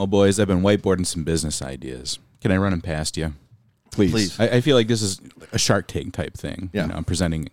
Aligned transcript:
Well, 0.00 0.06
boys, 0.06 0.40
I've 0.40 0.48
been 0.48 0.62
whiteboarding 0.62 1.04
some 1.04 1.24
business 1.24 1.60
ideas. 1.60 2.18
Can 2.40 2.50
I 2.50 2.56
run 2.56 2.70
them 2.70 2.80
past 2.80 3.18
you? 3.18 3.34
Please. 3.92 4.10
Please. 4.10 4.40
I, 4.40 4.48
I 4.48 4.60
feel 4.62 4.74
like 4.74 4.88
this 4.88 5.02
is 5.02 5.20
a 5.52 5.58
Shark 5.58 5.88
Tank 5.88 6.14
type 6.14 6.38
thing. 6.38 6.70
Yeah. 6.72 6.84
You 6.84 6.88
know, 6.88 6.94
I'm 6.94 7.04
presenting 7.04 7.50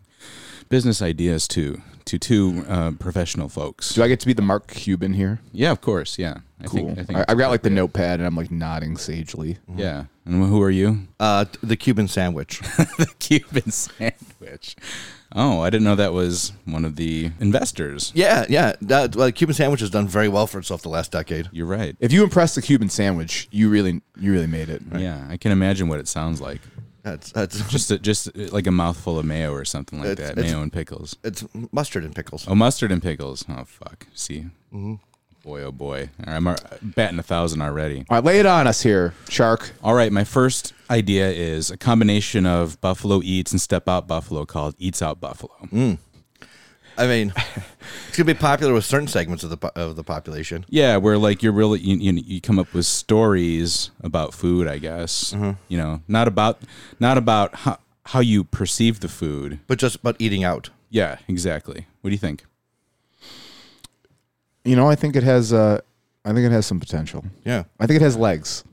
business 0.70 1.02
ideas 1.02 1.46
to 1.50 1.82
to 2.06 2.18
two 2.18 2.64
uh, 2.70 2.92
professional 2.92 3.50
folks. 3.50 3.94
Do 3.94 4.02
I 4.02 4.08
get 4.08 4.22
to 4.22 4.26
be 4.28 4.32
the 4.32 4.42
Mark 4.42 4.68
Cuban 4.68 5.12
here? 5.12 5.42
yeah, 5.52 5.72
of 5.72 5.82
course. 5.82 6.18
Yeah. 6.18 6.38
I 6.62 6.68
cool. 6.68 6.86
Think, 6.86 7.00
I 7.00 7.04
think 7.04 7.20
I, 7.20 7.26
I've 7.28 7.38
got 7.38 7.52
like 7.52 7.64
the 7.64 7.70
notepad 7.70 8.22
and 8.22 8.26
I'm 8.26 8.38
like 8.38 8.50
nodding 8.50 8.96
sagely. 8.96 9.58
Yeah. 9.76 10.06
And 10.24 10.42
who 10.42 10.62
are 10.62 10.72
you? 10.72 11.00
Uh, 11.20 11.44
the 11.62 11.76
Cuban 11.76 12.08
sandwich. 12.08 12.60
the 12.98 13.14
Cuban 13.20 13.72
sandwich. 13.72 14.78
Oh, 15.36 15.60
I 15.62 15.70
didn't 15.70 15.84
know 15.84 15.96
that 15.96 16.14
was 16.14 16.54
one 16.66 16.86
of 16.86 16.96
the 16.96 17.32
investors. 17.40 18.12
yeah, 18.16 18.46
yeah. 18.50 18.74
That, 18.82 19.16
well, 19.16 19.32
Cuban 19.32 19.54
sandwich 19.56 19.82
has 19.82 19.90
done 19.90 20.08
very 20.08 20.30
well 20.30 20.48
for 20.48 20.60
itself 20.60 20.82
the 20.82 20.90
last 20.90 21.12
decade. 21.12 21.50
You're 21.52 21.66
right. 21.68 21.96
If 22.00 22.12
you 22.14 22.24
impress 22.24 22.56
the 22.56 22.62
Cuban 22.62 22.90
sandwich, 22.90 23.48
you 23.52 23.70
really 23.70 24.02
you 24.20 24.32
really 24.32 24.48
made 24.48 24.70
it. 24.70 24.82
Yeah, 24.96 25.28
I 25.30 25.38
can 25.38 25.52
imagine 25.52 25.88
what 25.90 26.00
it 26.00 26.08
sounds 26.08 26.40
like. 26.40 26.62
That's 27.04 27.32
that's 27.32 27.60
Just 27.70 27.92
a, 27.92 28.00
just 28.00 28.28
uh, 28.30 28.48
like 28.52 28.68
a 28.68 28.72
mouthful 28.72 29.18
of 29.20 29.26
mayo 29.26 29.52
or 29.54 29.64
something 29.66 30.00
like 30.00 30.10
It's- 30.10 30.28
that. 30.30 30.38
it's- 30.38 30.52
Mayo 30.52 30.62
and 30.62 30.72
pickles. 30.74 31.16
it's 31.24 31.46
mustard 31.72 32.04
and 32.06 32.16
pickles. 32.16 32.46
Oh, 32.48 32.56
mustard 32.56 32.92
and 32.92 33.02
pickles. 33.02 33.46
Oh 33.50 33.64
fuck. 33.66 34.08
See. 34.14 34.46
Mm-hmm. 34.74 34.96
Boy, 35.48 35.62
oh 35.64 35.72
boy. 35.72 36.10
I'm 36.26 36.46
uh, 36.46 36.58
batting 36.82 37.20
a 37.20 37.24
thousand 37.24 37.62
already. 37.62 38.00
All 38.10 38.18
right, 38.18 38.24
lay 38.24 38.40
it 38.40 38.46
on 38.46 38.68
us 38.68 38.82
here, 38.84 39.14
Shark. 39.30 39.72
All 39.82 39.94
right, 39.94 40.12
my 40.12 40.26
first 40.26 40.74
idea 40.90 41.30
is 41.30 41.72
a 41.72 41.78
combination 41.78 42.46
of 42.46 42.82
Buffalo 42.82 43.22
Eats 43.24 43.54
and 43.54 43.62
Step 43.62 43.88
Out 43.88 44.10
Buffalo 44.10 44.46
called 44.46 44.76
Eats 44.78 45.02
Out 45.02 45.22
Buffalo. 45.22 45.54
I 46.98 47.08
mean, 47.08 47.32
it's 47.38 48.18
gonna 48.18 48.26
be 48.26 48.34
popular 48.34 48.74
with 48.74 48.84
certain 48.84 49.08
segments 49.08 49.46
of 49.46 49.52
the 49.52 49.72
of 49.80 49.96
the 49.96 50.04
population. 50.04 50.66
Yeah, 50.68 50.98
where 50.98 51.18
like 51.18 51.42
you're 51.42 51.54
really 51.54 51.80
you, 51.80 51.96
you, 51.96 52.22
you 52.26 52.42
come 52.42 52.60
up 52.60 52.74
with 52.74 52.86
stories 52.86 53.92
about 54.02 54.34
food, 54.34 54.68
I 54.68 54.80
guess. 54.80 55.34
You 55.70 55.78
know, 55.78 56.02
not 56.10 56.28
about 56.28 56.62
not 57.00 57.18
about 57.18 57.56
how 57.56 57.78
how 58.08 58.20
you 58.20 58.44
perceive 58.44 59.00
the 59.00 59.08
food. 59.08 59.62
but 59.68 59.80
just 59.80 59.96
about 59.96 60.18
eating 60.20 60.44
out. 60.44 60.72
Yeah, 60.90 61.20
exactly. 61.30 61.88
What 62.02 62.10
do 62.10 62.14
you 62.14 62.20
think? 62.20 62.44
You 64.68 64.76
know, 64.76 64.88
I 64.90 64.96
think 64.96 65.16
it 65.16 65.24
has 65.24 65.54
uh 65.54 65.80
I 66.26 66.34
think 66.34 66.46
it 66.46 66.52
has 66.52 66.66
some 66.66 66.80
potential. 66.80 67.24
Yeah, 67.46 67.64
I 67.80 67.88
think 67.88 68.02
it 68.02 68.04
has 68.04 68.18
legs. 68.18 68.64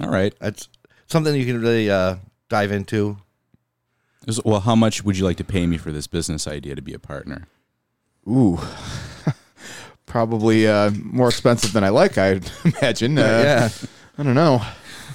All 0.00 0.08
right. 0.08 0.34
that's 0.40 0.68
something 1.06 1.34
you 1.34 1.46
can 1.46 1.60
really 1.60 1.90
uh, 1.90 2.16
dive 2.48 2.72
into. 2.72 3.16
Is- 4.26 4.40
Well, 4.44 4.60
how 4.60 4.74
much 4.74 5.04
would 5.04 5.16
you 5.18 5.24
like 5.24 5.36
to 5.36 5.44
pay 5.44 5.66
me 5.66 5.76
for 5.78 5.92
this 5.92 6.06
business 6.08 6.46
idea 6.48 6.74
to 6.74 6.82
be 6.82 6.92
a 6.94 6.98
partner? 6.98 7.46
Ooh. 8.28 8.58
Probably 10.06 10.66
uh, 10.66 10.90
more 10.90 11.28
expensive 11.28 11.72
than 11.72 11.84
I 11.84 11.90
like, 11.90 12.18
I 12.18 12.40
imagine. 12.64 13.16
Uh, 13.18 13.22
yeah. 13.22 13.68
I 14.18 14.22
don't 14.24 14.34
know. 14.34 14.60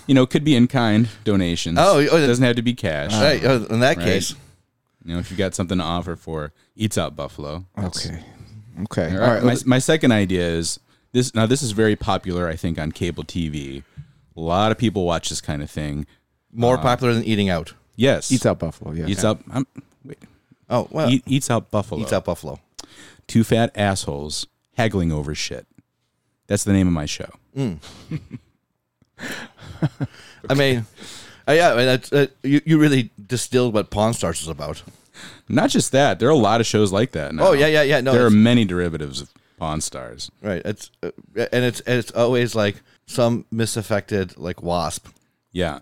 You 0.07 0.13
know, 0.15 0.23
it 0.23 0.29
could 0.29 0.43
be 0.45 0.55
in 0.55 0.67
kind 0.67 1.09
donations. 1.25 1.77
Oh, 1.81 1.97
oh, 1.97 2.17
it 2.17 2.27
doesn't 2.27 2.43
have 2.45 2.55
to 2.55 2.61
be 2.61 2.73
cash. 2.73 3.11
Right, 3.13 3.43
uh, 3.43 3.65
in 3.69 3.79
that 3.81 3.97
Right. 3.97 4.05
case, 4.05 4.35
You 5.03 5.13
know, 5.13 5.19
if 5.19 5.29
you've 5.31 5.37
got 5.37 5.53
something 5.53 5.77
to 5.79 5.83
offer 5.83 6.15
for 6.15 6.53
Eats 6.75 6.97
Out 6.97 7.15
Buffalo. 7.15 7.65
that's- 7.75 8.05
Okay. 8.07 8.23
Okay. 8.83 9.11
All 9.15 9.21
All 9.21 9.27
right. 9.29 9.43
right. 9.43 9.43
my, 9.43 9.55
my 9.65 9.79
second 9.79 10.11
idea 10.11 10.47
is 10.47 10.79
this. 11.11 11.33
Now, 11.33 11.45
this 11.45 11.61
is 11.61 11.71
very 11.71 11.95
popular, 11.95 12.47
I 12.47 12.55
think, 12.55 12.77
on 12.79 12.91
cable 12.91 13.23
TV. 13.23 13.83
A 14.37 14.39
lot 14.41 14.71
of 14.71 14.77
people 14.77 15.05
watch 15.05 15.29
this 15.29 15.41
kind 15.41 15.61
of 15.63 15.69
thing. 15.71 16.05
more 16.51 16.77
popular 16.77 17.13
than 17.13 17.23
eating 17.23 17.49
out. 17.49 17.73
Yes, 17.95 18.29
Eats 18.31 18.45
out 18.45 18.59
buffalo. 18.59 18.91
Yeah. 18.91 19.05
Eats 19.07 19.23
out. 19.23 19.39
I'm, 19.51 19.65
wait, 20.03 20.17
Oh 20.69 20.87
well, 20.91 21.09
eat, 21.09 21.23
eats 21.25 21.49
out 21.49 21.71
Buffalo. 21.71 22.01
eats 22.01 22.11
out 22.11 22.25
buffalo. 22.25 22.59
Two 23.27 23.43
fat 23.45 23.71
assholes 23.75 24.45
haggling 24.75 25.11
over 25.13 25.33
shit. 25.33 25.65
That's 26.47 26.63
the 26.65 26.73
name 26.73 26.87
of 26.87 26.93
my 26.93 27.05
show. 27.05 27.29
I 30.49 30.53
mean, 30.53 30.85
uh, 31.47 31.53
yeah, 31.53 31.71
I 31.73 31.75
mean, 31.77 31.85
that's, 31.85 32.11
uh, 32.11 32.27
you 32.43 32.61
you 32.65 32.77
really 32.77 33.11
distilled 33.27 33.73
what 33.73 33.89
Pawn 33.89 34.13
Stars 34.13 34.41
is 34.41 34.47
about. 34.47 34.83
Not 35.49 35.69
just 35.69 35.91
that. 35.91 36.19
There 36.19 36.27
are 36.27 36.31
a 36.31 36.35
lot 36.35 36.59
of 36.61 36.67
shows 36.67 36.91
like 36.91 37.11
that. 37.11 37.33
Now. 37.35 37.47
Oh 37.49 37.53
yeah, 37.53 37.67
yeah, 37.67 37.81
yeah. 37.83 38.01
No, 38.01 38.11
there 38.13 38.25
are 38.25 38.29
many 38.29 38.65
derivatives 38.65 39.21
of 39.21 39.31
Pawn 39.57 39.81
Stars. 39.81 40.31
right. 40.41 40.61
It's 40.65 40.91
uh, 41.03 41.11
and 41.51 41.63
it's 41.65 41.79
and 41.81 41.97
it's 41.99 42.11
always 42.11 42.55
like 42.55 42.81
some 43.05 43.45
misaffected 43.51 44.37
like 44.37 44.61
wasp, 44.63 45.07
Yeah. 45.51 45.79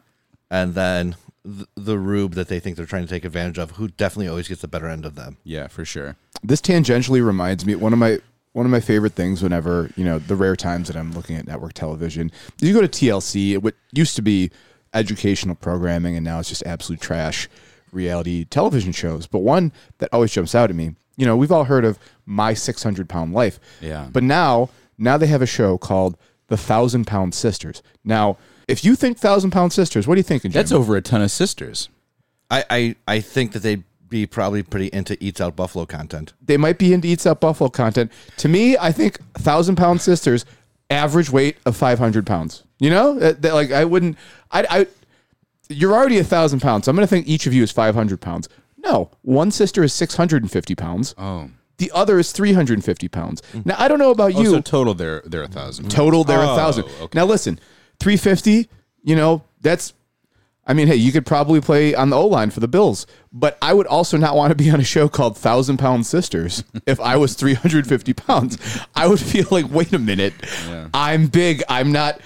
and 0.52 0.76
then 0.76 1.16
th- 1.46 1.68
the 1.76 1.98
rube 1.98 2.34
that 2.36 2.48
they 2.50 2.60
think 2.60 2.76
they're 2.78 2.86
trying 2.86 3.04
to 3.06 3.10
take 3.10 3.24
advantage 3.26 3.58
of, 3.58 3.72
who 3.72 3.88
definitely 3.88 4.28
always 4.28 4.48
gets 4.50 4.62
the 4.62 4.68
better 4.68 4.88
end 4.88 5.06
of 5.06 5.16
them. 5.16 5.38
Yeah, 5.44 5.68
for 5.68 5.86
sure. 5.86 6.16
this 6.44 6.60
tangentially 6.62 7.26
reminds 7.26 7.66
me 7.66 7.76
one 7.76 7.94
of 7.94 8.00
my 8.00 8.20
one 8.52 8.66
of 8.68 8.72
my 8.72 8.82
favorite 8.82 9.14
things 9.14 9.42
whenever 9.42 9.90
you 9.96 10.04
know 10.06 10.20
the 10.20 10.36
rare 10.36 10.56
times 10.56 10.88
that 10.88 10.96
I'm 10.98 11.14
looking 11.14 11.36
at 11.38 11.48
network 11.48 11.74
television. 11.74 12.30
is 12.62 12.68
You 12.68 12.74
go 12.74 12.82
to 12.86 12.88
TLC, 12.88 13.58
what 13.58 13.74
used 13.94 14.16
to 14.18 14.22
be 14.22 14.52
educational 14.94 15.56
programming, 15.56 16.16
and 16.16 16.24
now 16.24 16.40
it's 16.40 16.50
just 16.50 16.64
absolute 16.66 17.02
trash 17.02 17.50
reality 17.94 18.46
television 18.46 18.92
shows. 18.92 19.28
But 19.28 19.40
one 19.40 19.72
that 20.00 20.10
always 20.12 20.32
jumps 20.32 20.56
out 20.56 20.70
at 20.70 20.76
me, 20.76 20.96
you 21.16 21.26
know, 21.26 21.38
we've 21.38 21.52
all 21.52 21.66
heard 21.66 21.86
of 21.86 22.00
My 22.26 22.54
600 22.54 23.08
Pound 23.08 23.34
Life, 23.34 23.60
Yeah. 23.82 24.08
But 24.12 24.24
now, 24.24 24.70
now 24.98 25.18
they 25.18 25.28
have 25.28 25.42
a 25.42 25.46
show 25.48 25.78
called 25.78 26.18
The 26.48 26.58
Thousand 26.58 27.06
Pound 27.06 27.34
Sisters. 27.34 27.82
Now, 28.04 28.38
if 28.68 28.84
you 28.84 28.96
think 28.96 29.18
Thousand 29.18 29.52
Pound 29.52 29.74
Sisters, 29.74 30.08
what 30.08 30.16
are 30.16 30.18
you 30.20 30.24
thinking? 30.24 30.52
Jim? 30.52 30.60
That's 30.60 30.72
over 30.72 30.96
a 30.96 31.02
ton 31.02 31.22
of 31.22 31.32
sisters. 31.32 31.90
I 32.50 32.64
I, 32.70 32.96
I 33.08 33.20
think 33.20 33.52
that 33.54 33.60
they'd 33.60 33.84
be 34.10 34.26
probably 34.28 34.62
pretty 34.64 34.88
into 34.88 35.18
eats 35.24 35.42
out 35.42 35.56
buffalo 35.56 35.86
content. 35.86 36.34
they 36.46 36.56
might 36.58 36.78
be 36.78 36.94
into 36.94 37.08
Eats 37.08 37.26
Out 37.26 37.40
Buffalo 37.42 37.68
content. 37.70 38.12
To 38.38 38.48
me, 38.48 38.78
I 38.78 38.92
think 38.92 39.18
Thousand 39.34 39.76
Pound 39.76 40.02
Sisters 40.02 40.46
average 40.90 41.32
weight 41.32 41.58
of 41.66 41.76
five 41.76 41.98
hundred 42.00 42.26
pounds. 42.28 42.64
You 42.80 42.92
know, 42.92 43.18
that, 43.18 43.42
that, 43.42 43.54
like 43.56 43.72
I 43.72 43.86
wouldn't. 43.86 44.18
I, 44.52 44.66
I, 44.70 44.88
you're 45.74 45.94
already 45.94 46.18
a 46.20 46.24
thousand 46.24 46.60
pounds. 46.62 46.86
So 46.86 46.90
I'm 46.90 46.96
going 46.96 47.04
to 47.08 47.10
think 47.10 47.28
each 47.28 47.48
of 47.48 47.54
you 47.54 47.64
is 47.64 47.72
five 47.72 47.96
hundred 47.96 48.22
pounds. 48.22 48.50
No, 48.78 49.12
one 49.22 49.52
sister 49.52 49.84
is 49.84 49.94
six 49.94 50.16
hundred 50.16 50.44
and 50.44 50.52
fifty 50.52 50.76
pounds. 50.76 51.16
Oh. 51.18 51.50
The 51.78 51.92
other 51.94 52.20
is 52.20 52.32
three 52.32 52.54
hundred 52.54 52.76
and 52.76 52.86
fifty 52.86 53.08
pounds. 53.08 53.42
Mm. 53.54 53.66
Now 53.66 53.76
I 53.80 53.88
don't 53.88 54.00
know 54.00 54.12
about 54.12 54.36
Oh, 54.36 54.42
you. 54.42 54.50
so 54.52 54.62
total 54.62 54.94
they're 54.94 55.22
they're 55.26 55.44
a 55.44 55.48
thousand. 55.48 55.90
Total, 55.90 56.24
they're 56.24 56.40
Oh, 56.40 56.54
a 56.54 56.56
thousand. 56.56 56.86
okay. 57.02 57.18
Now 57.18 57.26
listen, 57.26 57.60
three 58.00 58.18
fifty. 58.18 58.70
You 59.04 59.16
know, 59.16 59.44
that's. 59.62 59.94
I 60.66 60.74
mean, 60.74 60.88
hey, 60.88 60.96
you 60.96 61.12
could 61.12 61.26
probably 61.26 61.60
play 61.60 61.94
on 61.94 62.10
the 62.10 62.16
O 62.16 62.26
line 62.26 62.50
for 62.50 62.62
the 62.62 62.70
Bills, 62.70 63.06
but 63.34 63.58
I 63.62 63.74
would 63.74 63.86
also 63.86 64.16
not 64.16 64.34
want 64.38 64.52
to 64.52 64.56
be 64.56 64.70
on 64.72 64.80
a 64.80 64.84
show 64.86 65.10
called 65.10 65.38
Thousand 65.38 65.76
Pound 65.76 66.06
Sisters 66.06 66.64
if 66.86 67.02
I 67.02 67.18
was 67.18 67.34
350 67.34 68.14
pounds. 68.14 68.80
I 68.96 69.08
would 69.08 69.20
feel 69.20 69.46
like, 69.52 69.70
wait 69.70 69.92
a 69.92 70.00
minute, 70.00 70.34
I'm 70.94 71.28
big. 71.28 71.64
I'm 71.68 71.92
not. 71.92 72.22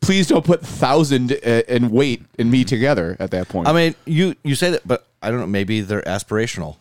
Please 0.00 0.26
don't 0.28 0.44
put 0.44 0.64
thousand 0.64 1.32
uh, 1.32 1.62
and 1.68 1.90
weight 1.90 2.22
and 2.38 2.50
me 2.50 2.64
together 2.64 3.16
at 3.20 3.30
that 3.32 3.48
point. 3.48 3.68
I 3.68 3.72
mean, 3.72 3.94
you 4.06 4.34
you 4.42 4.54
say 4.54 4.70
that, 4.70 4.86
but 4.86 5.06
I 5.22 5.30
don't 5.30 5.40
know. 5.40 5.46
Maybe 5.46 5.80
they're 5.82 6.02
aspirational. 6.02 6.76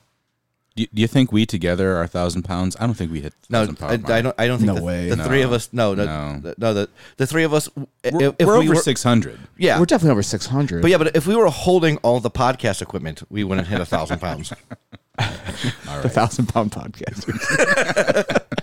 Do 0.75 0.83
you, 0.83 0.87
do 0.93 1.01
you 1.01 1.07
think 1.07 1.31
we 1.33 1.45
together 1.45 1.97
are 1.97 2.07
thousand 2.07 2.43
pounds? 2.43 2.77
I 2.79 2.85
don't 2.85 2.93
think 2.95 3.11
we 3.11 3.19
hit 3.19 3.33
No, 3.49 3.65
thousand 3.65 4.09
I. 4.09 4.17
I 4.17 4.21
don't. 4.21 4.35
I 4.39 4.47
don't 4.47 4.59
think 4.59 4.67
No 4.67 4.75
the, 4.75 4.83
way. 4.83 5.09
the 5.09 5.17
No. 5.17 5.25
three 5.25 5.41
of 5.41 5.51
us. 5.51 5.67
No, 5.73 5.93
no, 5.93 6.05
No. 6.05 6.35
no. 6.37 6.53
no 6.57 6.73
the, 6.73 6.89
the 7.17 7.27
three 7.27 7.43
of 7.43 7.53
us. 7.53 7.67
We're, 7.75 7.85
if, 8.03 8.35
if 8.39 8.47
we're 8.47 8.59
we 8.59 8.65
over 8.65 8.75
were, 8.75 8.81
six 8.81 9.03
hundred. 9.03 9.37
Yeah, 9.57 9.77
We're 9.79 9.85
definitely 9.85 10.11
over 10.11 10.23
600. 10.23 10.81
but 10.81 10.89
yeah, 10.89 10.97
but 10.97 11.13
if 11.17 11.27
we 11.27 11.35
were 11.35 11.49
holding 11.49 11.97
all 11.97 12.21
the 12.21 12.31
podcast 12.31 12.81
equipment, 12.81 13.23
we 13.29 13.43
wouldn't 13.43 13.67
hit 13.67 13.81
a 13.81 13.85
thousand 13.85 14.19
pounds. 14.19 14.53
the 15.17 16.09
Thousand 16.09 16.45
Pound 16.47 16.71
Podcast. 16.71 17.25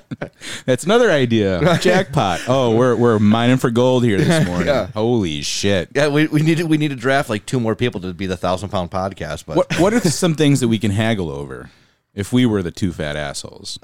That's 0.67 0.85
another 0.85 1.11
idea. 1.11 1.79
Jackpot. 1.81 2.41
Oh, 2.49 2.75
we're 2.77 2.97
we're 2.97 3.19
mining 3.19 3.57
for 3.59 3.71
gold 3.71 4.05
here 4.05 4.19
this 4.19 4.47
morning. 4.49 4.75
Holy 4.95 5.43
shit. 5.43 5.91
Yeah, 5.95 6.09
we, 6.09 6.27
we 6.27 6.43
need 6.43 6.59
to 6.59 6.65
we 6.65 6.79
need 6.79 6.89
to 6.89 6.97
draft 6.97 7.29
like 7.29 7.47
two 7.47 7.61
more 7.61 7.75
people 7.77 8.01
to 8.03 8.13
be 8.15 8.27
the 8.27 8.37
thousand 8.37 8.69
pound 8.71 8.91
podcast. 8.91 9.47
But 9.47 9.57
What 9.57 9.79
what 9.81 9.93
are 9.95 10.01
some 10.01 10.35
things 10.35 10.61
that 10.61 10.69
we 10.69 10.79
can 10.79 10.91
haggle 10.91 11.31
over 11.31 11.71
if 12.15 12.33
we 12.33 12.47
were 12.47 12.63
the 12.63 12.71
two 12.71 12.93
fat 12.93 13.17
assholes? 13.17 13.79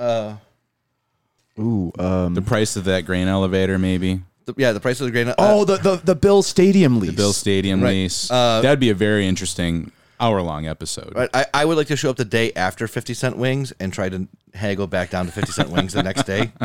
Ooh. 1.59 1.93
Um, 1.99 2.35
the 2.35 2.43
price 2.43 2.77
of 2.77 2.85
that 2.85 3.05
grain 3.05 3.29
elevator, 3.29 3.79
maybe. 3.79 4.23
the, 4.47 4.55
yeah, 4.57 4.73
the 4.73 4.81
price 4.81 5.01
of 5.01 5.05
the 5.07 5.11
grain. 5.11 5.29
Uh, 5.29 5.35
oh, 5.39 5.65
the, 5.65 5.77
the 5.77 5.97
the 5.97 6.15
Bill 6.15 6.43
Stadium 6.43 6.99
lease. 6.99 7.11
The 7.11 7.17
Bill 7.17 7.33
Stadium 7.33 7.83
Right. 7.83 7.91
lease. 7.91 8.31
Uh, 8.31 8.61
That'd 8.63 8.81
be 8.81 8.89
a 8.91 8.95
very 8.95 9.27
interesting 9.27 9.93
hour 10.23 10.41
long 10.41 10.67
episode. 10.67 11.13
Right, 11.15 11.29
I, 11.35 11.47
I 11.53 11.65
would 11.65 11.77
like 11.77 11.89
to 11.89 11.97
show 11.97 12.11
up 12.11 12.17
the 12.17 12.25
day 12.25 12.53
after 12.55 12.87
50 12.87 13.13
cent 13.15 13.37
wings 13.37 13.73
and 13.81 13.93
try 13.93 14.09
to 14.09 14.29
haggle 14.55 14.87
back 14.87 15.11
down 15.11 15.27
to 15.27 15.33
50 15.33 15.53
cent 15.53 15.71
wings 15.71 15.93
the 15.93 16.03
next 16.03 16.25
day. 16.25 16.53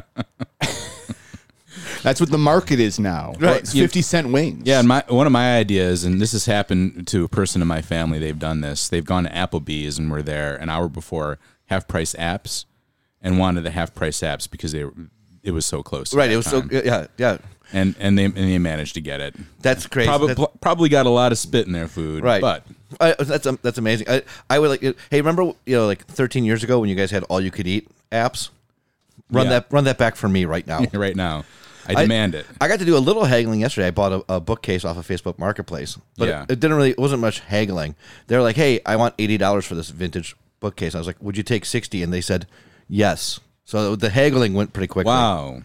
That's 2.04 2.20
what 2.20 2.30
the 2.30 2.38
market 2.38 2.80
is 2.80 3.00
now. 3.00 3.34
Right. 3.40 3.62
It's 3.62 3.74
50 3.74 4.02
cent 4.02 4.32
wings. 4.32 4.64
Yeah, 4.66 4.80
and 4.80 4.88
my 4.88 5.04
one 5.08 5.26
of 5.26 5.34
my 5.34 5.58
ideas, 5.58 6.04
and 6.04 6.22
this 6.22 6.32
has 6.34 6.46
happened 6.46 7.08
to 7.08 7.24
a 7.24 7.28
person 7.28 7.62
in 7.62 7.68
my 7.68 7.82
family. 7.82 8.20
They've 8.20 8.38
done 8.38 8.62
this. 8.62 8.88
They've 8.88 9.04
gone 9.04 9.24
to 9.24 9.30
Applebee's 9.32 9.98
and 9.98 10.12
were 10.12 10.22
there 10.22 10.56
an 10.56 10.70
hour 10.70 10.88
before 10.88 11.40
half 11.66 11.88
price 11.88 12.14
apps, 12.14 12.66
and 13.22 13.40
wanted 13.40 13.62
the 13.62 13.72
half 13.72 13.94
price 13.94 14.20
apps 14.20 14.50
because 14.50 14.72
they 14.72 14.86
were, 14.86 14.94
it 15.44 15.52
was 15.52 15.66
so 15.66 15.82
close. 15.84 16.14
right, 16.14 16.32
it 16.32 16.38
was 16.38 16.46
so 16.46 16.62
time. 16.62 16.70
yeah, 16.72 17.08
yeah. 17.18 17.38
And 17.74 17.96
and 18.00 18.18
they 18.18 18.26
and 18.26 18.36
they 18.36 18.58
managed 18.60 18.94
to 18.96 19.02
get 19.02 19.22
it. 19.22 19.36
That's 19.62 19.88
crazy. 19.88 20.08
Probably 20.08 20.28
That's- 20.30 20.48
probably 20.62 20.90
got 20.90 21.06
a 21.06 21.10
lot 21.10 21.32
of 21.32 21.38
spit 21.38 21.66
in 21.68 21.74
their 21.74 21.88
food. 21.88 22.24
Right, 22.24 22.42
but 22.42 22.64
I, 23.00 23.14
that's 23.20 23.46
um, 23.46 23.60
that's 23.62 23.78
amazing. 23.78 24.08
I, 24.10 24.24
I 24.50 24.60
would 24.60 24.70
like. 24.70 24.82
Hey, 25.10 25.18
remember 25.22 25.44
you 25.66 25.76
know 25.76 25.86
like 25.86 26.06
13 26.08 26.44
years 26.46 26.64
ago 26.64 26.80
when 26.80 26.90
you 26.90 26.96
guys 26.96 27.12
had 27.12 27.24
all 27.24 27.42
you 27.42 27.52
could 27.52 27.68
eat 27.68 27.88
apps? 28.12 28.50
Run 29.32 29.48
Yeah. 29.48 29.52
that 29.54 29.68
run 29.72 29.84
that 29.86 29.98
back 29.98 30.16
for 30.16 30.30
me 30.30 30.46
right 30.46 30.66
now. 30.66 30.80
right 30.94 31.16
now, 31.16 31.44
I 31.86 31.96
demand 31.96 32.34
it. 32.36 32.46
I 32.62 32.68
got 32.70 32.80
to 32.80 32.86
do 32.86 32.96
a 32.96 33.00
little 33.00 33.26
haggling 33.26 33.60
yesterday. 33.60 33.88
I 33.88 33.92
bought 33.92 34.14
a, 34.30 34.36
a 34.36 34.40
bookcase 34.40 34.86
off 34.86 34.98
of 34.98 35.06
Facebook 35.08 35.38
Marketplace, 35.38 35.98
but 36.18 36.28
Yeah. 36.30 36.44
it, 36.44 36.52
it 36.52 36.60
didn't 36.62 36.78
really. 36.78 36.92
It 36.92 37.00
wasn't 37.00 37.22
much 37.22 37.40
haggling. 37.42 37.96
They're 38.28 38.42
like, 38.42 38.56
"Hey, 38.56 38.80
I 38.86 38.96
want 38.96 39.16
eighty 39.20 39.38
dollars 39.38 39.66
for 39.66 39.76
this 39.76 39.90
vintage 39.90 40.36
bookcase." 40.62 40.96
I 40.96 40.98
was 41.00 41.08
like, 41.08 41.18
"Would 41.22 41.36
you 41.36 41.44
take 41.44 41.66
60 41.66 42.02
And 42.04 42.14
they 42.14 42.22
said, 42.22 42.48
"Yes." 42.88 43.42
So 43.66 43.98
the 43.98 44.12
haggling 44.12 44.54
went 44.54 44.72
pretty 44.72 44.88
quickly. 44.88 45.10
Wow. 45.12 45.64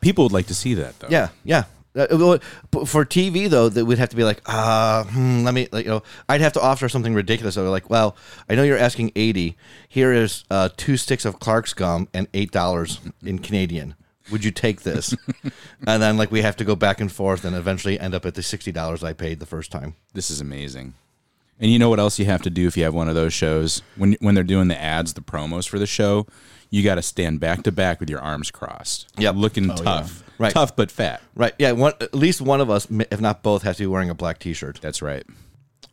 People 0.00 0.24
would 0.24 0.32
like 0.32 0.46
to 0.46 0.54
see 0.54 0.74
that 0.74 0.98
though. 0.98 1.08
Yeah, 1.10 1.28
yeah. 1.44 1.64
Uh, 1.96 2.06
well, 2.12 2.38
for 2.86 3.04
TV 3.04 3.48
though, 3.48 3.68
that 3.68 3.84
would 3.84 3.98
have 3.98 4.10
to 4.10 4.16
be 4.16 4.22
like, 4.22 4.40
uh, 4.46 5.04
hmm, 5.04 5.42
let 5.42 5.54
me, 5.54 5.68
like, 5.72 5.84
you 5.84 5.90
know, 5.90 6.02
I'd 6.28 6.40
have 6.40 6.52
to 6.52 6.60
offer 6.60 6.88
something 6.88 7.14
ridiculous. 7.14 7.56
So 7.56 7.68
like, 7.70 7.90
well, 7.90 8.16
I 8.48 8.54
know 8.54 8.62
you're 8.62 8.78
asking 8.78 9.12
eighty. 9.16 9.56
Here 9.88 10.12
is 10.12 10.44
uh, 10.50 10.68
two 10.76 10.96
sticks 10.96 11.24
of 11.24 11.40
Clark's 11.40 11.74
gum 11.74 12.08
and 12.14 12.28
eight 12.34 12.52
dollars 12.52 13.00
in 13.22 13.40
Canadian. 13.40 13.94
Would 14.30 14.44
you 14.44 14.50
take 14.50 14.82
this? 14.82 15.16
and 15.86 16.02
then 16.02 16.16
like 16.16 16.30
we 16.30 16.42
have 16.42 16.56
to 16.56 16.64
go 16.64 16.76
back 16.76 17.00
and 17.00 17.10
forth, 17.10 17.44
and 17.44 17.56
eventually 17.56 17.98
end 17.98 18.14
up 18.14 18.26
at 18.26 18.34
the 18.34 18.42
sixty 18.42 18.70
dollars 18.70 19.02
I 19.02 19.12
paid 19.12 19.40
the 19.40 19.46
first 19.46 19.72
time. 19.72 19.96
This 20.12 20.30
is 20.30 20.40
amazing. 20.40 20.94
And 21.60 21.72
you 21.72 21.78
know 21.78 21.88
what 21.88 21.98
else 21.98 22.20
you 22.20 22.24
have 22.26 22.42
to 22.42 22.50
do 22.50 22.68
if 22.68 22.76
you 22.76 22.84
have 22.84 22.94
one 22.94 23.08
of 23.08 23.16
those 23.16 23.32
shows? 23.32 23.82
When 23.96 24.16
when 24.20 24.34
they're 24.34 24.44
doing 24.44 24.68
the 24.68 24.80
ads, 24.80 25.14
the 25.14 25.20
promos 25.20 25.68
for 25.68 25.78
the 25.78 25.86
show, 25.86 26.26
you 26.70 26.82
got 26.82 26.96
to 26.96 27.02
stand 27.02 27.40
back 27.40 27.62
to 27.62 27.72
back 27.72 28.00
with 28.00 28.10
your 28.10 28.20
arms 28.20 28.50
crossed. 28.50 29.08
Oh, 29.16 29.22
yeah, 29.22 29.30
Looking 29.30 29.68
tough. 29.68 30.22
Right. 30.38 30.52
Tough 30.52 30.76
but 30.76 30.90
fat. 30.90 31.20
Right? 31.34 31.54
Yeah. 31.58 31.72
One, 31.72 31.94
at 32.00 32.14
least 32.14 32.40
one 32.40 32.60
of 32.60 32.70
us, 32.70 32.86
if 33.10 33.20
not 33.20 33.42
both, 33.42 33.62
has 33.62 33.78
to 33.78 33.82
be 33.84 33.86
wearing 33.86 34.10
a 34.10 34.14
black 34.14 34.38
T-shirt. 34.38 34.80
That's 34.80 35.02
right. 35.02 35.24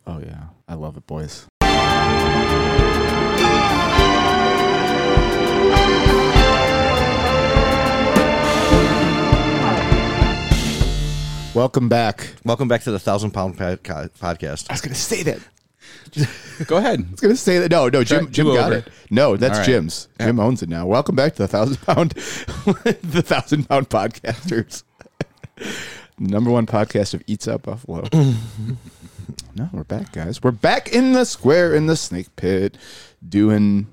Oh 0.08 0.20
yeah, 0.20 0.44
I 0.68 0.76
love 0.76 0.98
it, 0.98 1.08
boys. 1.08 1.48
Welcome 11.56 11.88
back. 11.90 12.36
Welcome 12.44 12.68
back 12.68 12.84
to 12.84 12.92
the 12.92 13.00
Thousand 13.00 13.32
Pound 13.32 13.58
Podcast. 13.58 14.70
I 14.70 14.74
was 14.74 14.82
gonna 14.82 14.94
say 14.94 15.24
that. 15.24 15.40
Go 16.68 16.78
ahead. 16.78 17.00
I 17.08 17.12
was 17.12 17.20
gonna 17.20 17.36
say 17.36 17.60
that. 17.60 17.72
No, 17.72 17.90
no, 17.90 18.04
Jim. 18.04 18.26
Try- 18.26 18.32
Jim 18.32 18.46
got 18.48 18.72
over. 18.72 18.76
it. 18.76 18.88
No, 19.10 19.36
that's 19.38 19.54
All 19.56 19.60
right. 19.60 19.66
Jim's. 19.66 20.08
Jim 20.20 20.40
owns 20.40 20.64
it 20.64 20.70
now. 20.70 20.86
Welcome 20.86 21.16
back 21.16 21.34
to 21.36 21.44
the 21.44 21.48
thousand 21.48 21.82
pound, 21.82 22.12
the 22.14 23.22
thousand 23.26 23.68
pound 23.68 23.90
podcasters. 23.90 24.84
Number 26.20 26.50
one 26.52 26.66
podcast 26.66 27.14
of 27.14 27.22
Eats 27.28 27.48
Out 27.48 27.64
Buffalo. 27.64 28.08
no, 29.56 29.70
we're 29.74 29.84
back, 29.84 30.14
guys. 30.14 30.42
We're 30.42 30.52
back 30.52 30.94
in 30.94 31.12
the 31.12 31.26
square 31.26 31.76
in 31.76 31.88
the 31.88 31.96
snake 31.98 32.34
pit, 32.38 32.78
doing 33.28 33.88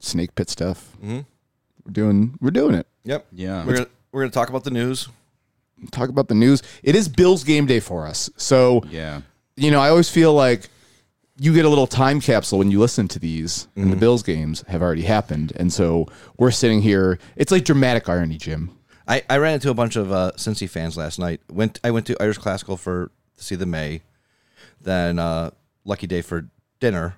snake 0.00 0.34
pit 0.34 0.48
stuff. 0.48 0.96
Mm-hmm. 1.02 1.20
We're 1.84 1.92
doing. 1.92 2.38
We're 2.40 2.50
doing 2.50 2.74
it. 2.74 2.86
Yep. 3.04 3.26
Yeah. 3.32 3.66
We're 3.66 3.74
gonna 3.74 3.86
we're 4.12 4.22
gonna 4.22 4.30
talk 4.32 4.48
about 4.48 4.64
the 4.64 4.70
news. 4.70 5.08
Talk 5.90 6.08
about 6.08 6.28
the 6.28 6.34
news. 6.34 6.62
It 6.82 6.96
is 6.96 7.08
Bills 7.08 7.44
game 7.44 7.66
day 7.66 7.80
for 7.80 8.06
us. 8.06 8.28
So 8.36 8.82
Yeah. 8.88 9.20
you 9.56 9.70
know, 9.70 9.80
I 9.80 9.90
always 9.90 10.08
feel 10.10 10.32
like 10.34 10.68
you 11.40 11.54
get 11.54 11.64
a 11.64 11.68
little 11.68 11.86
time 11.86 12.20
capsule 12.20 12.58
when 12.58 12.70
you 12.70 12.80
listen 12.80 13.06
to 13.08 13.18
these, 13.18 13.68
and 13.76 13.92
the 13.92 13.96
Bills 13.96 14.22
games 14.22 14.64
have 14.68 14.82
already 14.82 15.02
happened, 15.02 15.52
and 15.56 15.72
so 15.72 16.06
we're 16.36 16.50
sitting 16.50 16.82
here. 16.82 17.18
It's 17.36 17.52
like 17.52 17.64
dramatic 17.64 18.08
irony, 18.08 18.38
Jim. 18.38 18.76
I, 19.06 19.22
I 19.30 19.38
ran 19.38 19.54
into 19.54 19.70
a 19.70 19.74
bunch 19.74 19.96
of 19.96 20.12
uh, 20.12 20.32
Cincy 20.36 20.68
fans 20.68 20.96
last 20.96 21.18
night. 21.18 21.40
Went 21.50 21.80
I 21.84 21.90
went 21.92 22.06
to 22.06 22.16
Irish 22.20 22.38
Classical 22.38 22.76
for 22.76 23.10
to 23.36 23.44
see 23.44 23.54
the 23.54 23.66
May, 23.66 24.02
then 24.80 25.18
uh, 25.18 25.50
Lucky 25.84 26.06
Day 26.06 26.22
for 26.22 26.48
dinner, 26.80 27.16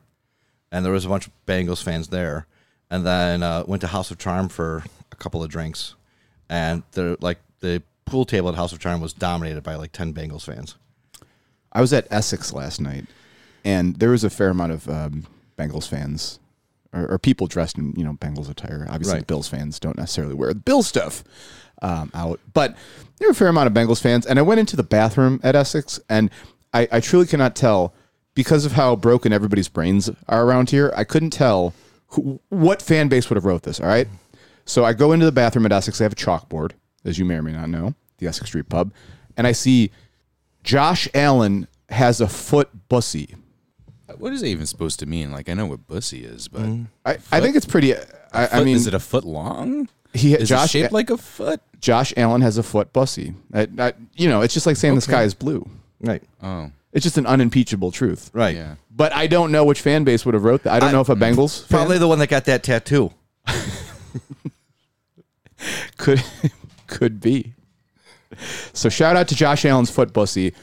and 0.71 0.85
there 0.85 0.93
was 0.93 1.05
a 1.05 1.09
bunch 1.09 1.27
of 1.27 1.33
Bengals 1.47 1.83
fans 1.83 2.09
there, 2.09 2.47
and 2.91 3.07
then 3.07 3.43
uh, 3.43 3.65
went 3.67 3.81
to 3.81 3.89
House 3.89 4.11
of 4.11 4.19
Charm 4.19 4.49
for 4.49 4.85
a 5.11 5.17
couple 5.17 5.43
of 5.43 5.51
drinks, 5.51 5.95
and 6.49 6.83
they're 6.93 7.17
like 7.21 7.39
the 7.61 7.83
pool 8.05 8.25
table 8.25 8.51
at 8.51 8.55
House 8.55 8.73
of 8.73 8.81
Charm 8.81 9.01
was 9.01 9.13
dominated 9.13 9.63
by 9.63 9.77
like 9.77 9.93
ten 9.93 10.13
Bengals 10.13 10.45
fans. 10.45 10.77
I 11.73 11.81
was 11.81 11.93
at 11.93 12.07
Essex 12.11 12.53
last 12.53 12.81
night, 12.81 13.07
and 13.65 13.97
there 13.97 14.11
was 14.11 14.25
a 14.25 14.31
fair 14.31 14.51
amount 14.51 14.73
of 14.73 14.89
um, 14.89 15.27
Bengals 15.59 15.89
fans 15.89 16.39
or, 16.93 17.07
or 17.13 17.19
people 17.19 17.47
dressed 17.47 17.79
in 17.79 17.93
you 17.97 18.05
know 18.05 18.15
Bengals 18.15 18.51
attire. 18.51 18.87
Obviously, 18.91 19.15
Right. 19.15 19.21
the 19.21 19.27
Bills 19.27 19.49
fans 19.49 19.79
don't 19.79 19.97
necessarily 19.99 20.35
wear 20.35 20.53
the 20.53 20.61
Bill 20.61 20.83
stuff 20.83 21.23
um, 21.83 22.11
out, 22.15 22.41
but 22.53 22.77
there 23.19 23.29
were 23.29 23.33
a 23.33 23.35
fair 23.35 23.49
amount 23.49 23.67
of 23.67 23.73
Bengals 23.73 24.01
fans. 24.01 24.27
And 24.27 24.39
I 24.39 24.43
went 24.43 24.61
into 24.61 24.77
the 24.77 24.83
bathroom 24.83 25.41
at 25.43 25.55
Essex, 25.57 26.01
and 26.09 26.31
I, 26.75 26.89
I 26.93 27.01
truly 27.01 27.27
cannot 27.27 27.55
tell 27.57 27.95
because 28.35 28.65
of 28.65 28.73
how 28.73 28.97
broken 28.97 29.33
everybody's 29.33 29.69
brains 29.69 30.11
are 30.29 30.45
around 30.45 30.71
here. 30.71 30.93
I 30.97 31.05
couldn't 31.05 31.31
tell 31.31 31.75
who, 32.09 32.41
what 32.49 32.81
fan 32.83 33.09
base 33.09 33.29
would 33.31 33.37
have 33.37 33.45
wrote 33.45 33.63
this. 33.63 33.81
All 33.81 33.87
right, 33.87 34.09
so 34.65 34.85
I 34.85 34.93
go 34.93 35.13
into 35.13 35.27
the 35.27 35.33
bathroom 35.33 35.67
at 35.67 35.73
Essex. 35.73 35.99
They 35.99 36.05
have 36.05 36.13
a 36.13 36.17
chalkboard, 36.17 36.73
as 37.05 37.19
you 37.19 37.25
may 37.25 37.37
or 37.37 37.43
may 37.43 37.53
not 37.53 37.69
know, 37.69 37.95
the 38.19 38.27
Essex 38.27 38.49
Street 38.49 38.69
Pub, 38.69 38.93
and 39.37 39.47
I 39.47 39.53
see 39.53 39.91
Josh 40.63 41.09
Allen 41.15 41.67
has 41.89 42.21
a 42.21 42.29
foot 42.29 42.69
bussy. 42.89 43.35
What 44.19 44.33
is 44.33 44.43
it 44.43 44.49
even 44.49 44.67
supposed 44.67 44.99
to 45.01 45.07
mean? 45.07 45.31
Like 45.33 45.49
I 45.49 45.55
know 45.55 45.67
what 45.67 45.87
bussy 45.87 46.25
is, 46.25 46.49
but 46.49 46.63
I, 47.07 47.19
I 47.33 47.41
think 47.41 47.57
it's 47.57 47.67
pretty. 47.67 47.95
I, 47.95 48.03
I 48.33 48.65
mean, 48.65 48.77
is 48.77 48.87
it 48.87 48.95
a 48.95 49.01
foot 49.01 49.25
long? 49.25 49.89
he 50.13 50.35
Is 50.35 50.49
Josh 50.49 50.75
it 50.75 50.81
shaped 50.81 50.93
like 50.93 51.11
a 51.11 51.17
foot? 51.17 51.61
Josh 51.81 52.13
Allen 52.17 52.41
has 52.43 52.59
a 52.59 52.63
foot 52.63 52.93
bussy. 52.93 53.35
I, 53.55 53.69
I, 53.79 53.93
you 54.15 54.29
know, 54.29 54.41
it's 54.43 54.53
just 54.55 54.67
like 54.67 54.77
saying 54.77 54.95
the 54.97 55.01
sky 55.01 55.23
is 55.23 55.35
blue. 55.35 55.69
Right, 56.01 56.23
Oh, 56.43 56.71
It's 56.93 57.03
just 57.05 57.17
an 57.19 57.27
unimpeachable 57.27 57.93
truth. 57.93 58.31
right. 58.33 58.55
yeah. 58.57 58.75
But 58.91 59.13
I 59.15 59.27
don't 59.27 59.53
know 59.53 59.65
which 59.65 59.81
fan 59.81 60.03
base 60.05 60.25
would 60.25 60.35
have 60.35 60.45
wrote 60.45 60.63
that. 60.65 60.73
I 60.73 60.81
don't 60.81 60.89
I- 60.91 60.93
know 60.93 61.01
if 61.01 61.09
a 61.09 61.15
Bengals 61.17 61.61
fan 61.67 61.79
Probably 61.79 61.99
the 61.99 62.09
one 62.09 62.19
that 62.21 62.29
got 62.29 62.45
that 62.47 62.63
tattoo. 62.63 63.13
could 65.97 66.23
could 66.87 67.21
be. 67.21 67.55
So 68.73 68.89
shout 68.89 69.17
out 69.17 69.29
to 69.29 69.35
Josh 69.35 69.65
Allen's 69.65 69.91
foot 69.91 70.13
bussy, 70.13 70.55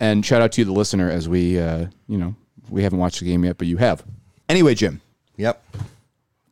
and 0.00 0.24
shout 0.24 0.42
out 0.42 0.52
to 0.52 0.60
you, 0.60 0.64
the 0.64 0.72
listener, 0.72 1.10
as 1.10 1.28
we, 1.28 1.58
uh, 1.58 1.86
you 2.08 2.16
know, 2.18 2.34
we 2.70 2.82
haven't 2.82 2.98
watched 2.98 3.20
the 3.20 3.26
game 3.26 3.44
yet, 3.44 3.58
but 3.58 3.66
you 3.66 3.76
have. 3.78 4.04
Anyway, 4.48 4.74
Jim, 4.74 5.00
Yep. 5.36 5.62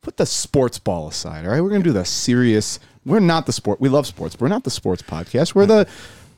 put 0.01 0.17
the 0.17 0.25
sports 0.25 0.79
ball 0.79 1.07
aside. 1.07 1.45
All 1.45 1.51
right, 1.51 1.61
we're 1.61 1.69
gonna 1.69 1.83
do 1.83 1.91
the 1.93 2.05
serious. 2.05 2.79
We're 3.05 3.19
not 3.19 3.45
the 3.45 3.53
sport. 3.53 3.79
We 3.79 3.89
love 3.89 4.07
sports. 4.07 4.35
But 4.35 4.41
we're 4.41 4.47
not 4.49 4.63
the 4.63 4.69
sports 4.71 5.01
podcast. 5.01 5.53
We're 5.55 5.65
the 5.67 5.87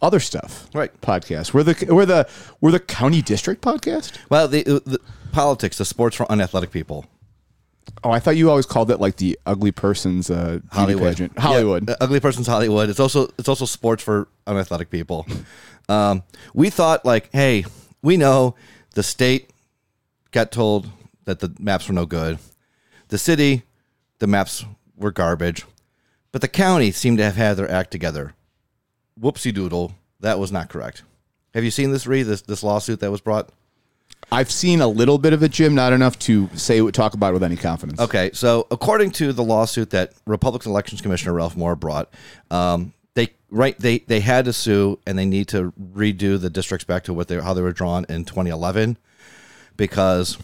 other 0.01 0.19
stuff. 0.19 0.67
Right. 0.73 0.91
Podcast. 1.01 1.53
We're 1.53 1.63
the 1.63 1.93
we're 1.93 2.05
the 2.05 2.27
we're 2.61 2.71
the 2.71 2.79
county 2.79 3.21
district 3.21 3.61
podcast. 3.61 4.17
Well, 4.29 4.47
the, 4.47 4.63
the 4.63 4.99
politics, 5.31 5.77
the 5.77 5.85
sports 5.85 6.15
for 6.15 6.29
unathletic 6.31 6.71
people. 6.71 7.05
Oh, 8.03 8.11
I 8.11 8.19
thought 8.19 8.35
you 8.35 8.49
always 8.49 8.65
called 8.65 8.91
it 8.91 8.99
like 8.99 9.15
the 9.15 9.39
ugly 9.45 9.71
person's 9.71 10.29
uh, 10.29 10.59
Hollywood. 10.71 11.13
pageant. 11.13 11.37
Hollywood. 11.39 11.87
Yeah, 11.87 11.93
uh, 11.95 11.97
ugly 12.01 12.19
person's 12.19 12.45
Hollywood. 12.47 12.89
It's 12.89 12.99
also 12.99 13.29
it's 13.39 13.47
also 13.49 13.65
sports 13.65 14.03
for 14.03 14.27
unathletic 14.45 14.89
people. 14.89 15.25
Um, 15.89 16.23
we 16.53 16.69
thought 16.69 17.05
like, 17.05 17.29
hey, 17.31 17.63
we 18.01 18.17
know 18.17 18.55
the 18.93 19.03
state 19.03 19.49
got 20.31 20.51
told 20.51 20.89
that 21.25 21.39
the 21.39 21.53
maps 21.59 21.87
were 21.87 21.93
no 21.93 22.05
good. 22.05 22.39
The 23.09 23.17
city, 23.17 23.63
the 24.19 24.27
maps 24.27 24.65
were 24.95 25.11
garbage, 25.11 25.65
but 26.31 26.41
the 26.41 26.47
county 26.47 26.91
seemed 26.91 27.17
to 27.19 27.23
have 27.23 27.35
had 27.35 27.55
their 27.55 27.69
act 27.69 27.91
together. 27.91 28.33
Whoopsie 29.19 29.53
doodle, 29.53 29.93
that 30.19 30.39
was 30.39 30.51
not 30.51 30.69
correct. 30.69 31.03
Have 31.53 31.63
you 31.63 31.71
seen 31.71 31.91
this 31.91 32.05
read 32.05 32.23
this 32.23 32.41
this 32.41 32.63
lawsuit 32.63 32.99
that 32.99 33.11
was 33.11 33.21
brought? 33.21 33.49
I've 34.31 34.51
seen 34.51 34.81
a 34.81 34.87
little 34.87 35.17
bit 35.17 35.33
of 35.33 35.41
it, 35.41 35.51
Jim. 35.51 35.73
Not 35.73 35.93
enough 35.93 36.19
to 36.19 36.49
say 36.53 36.79
talk 36.91 37.13
about 37.13 37.29
it 37.29 37.33
with 37.33 37.43
any 37.43 37.55
confidence. 37.55 37.99
Okay, 37.99 38.29
so 38.33 38.67
according 38.71 39.11
to 39.11 39.31
the 39.31 39.43
lawsuit 39.43 39.91
that 39.91 40.13
Republican 40.25 40.71
Elections 40.71 41.01
Commissioner 41.01 41.33
Ralph 41.33 41.55
Mohr 41.55 41.79
brought, 41.79 42.09
um, 42.51 42.93
they 43.15 43.29
right 43.49 43.77
they 43.79 43.99
they 43.99 44.19
had 44.19 44.45
to 44.45 44.53
sue 44.53 44.99
and 45.07 45.17
they 45.17 45.25
need 45.25 45.47
to 45.49 45.71
redo 45.93 46.39
the 46.39 46.49
districts 46.49 46.85
back 46.85 47.03
to 47.05 47.13
what 47.13 47.27
they 47.27 47.39
how 47.39 47.53
they 47.53 47.61
were 47.61 47.73
drawn 47.73 48.05
in 48.09 48.25
2011 48.25 48.97
because 49.77 50.37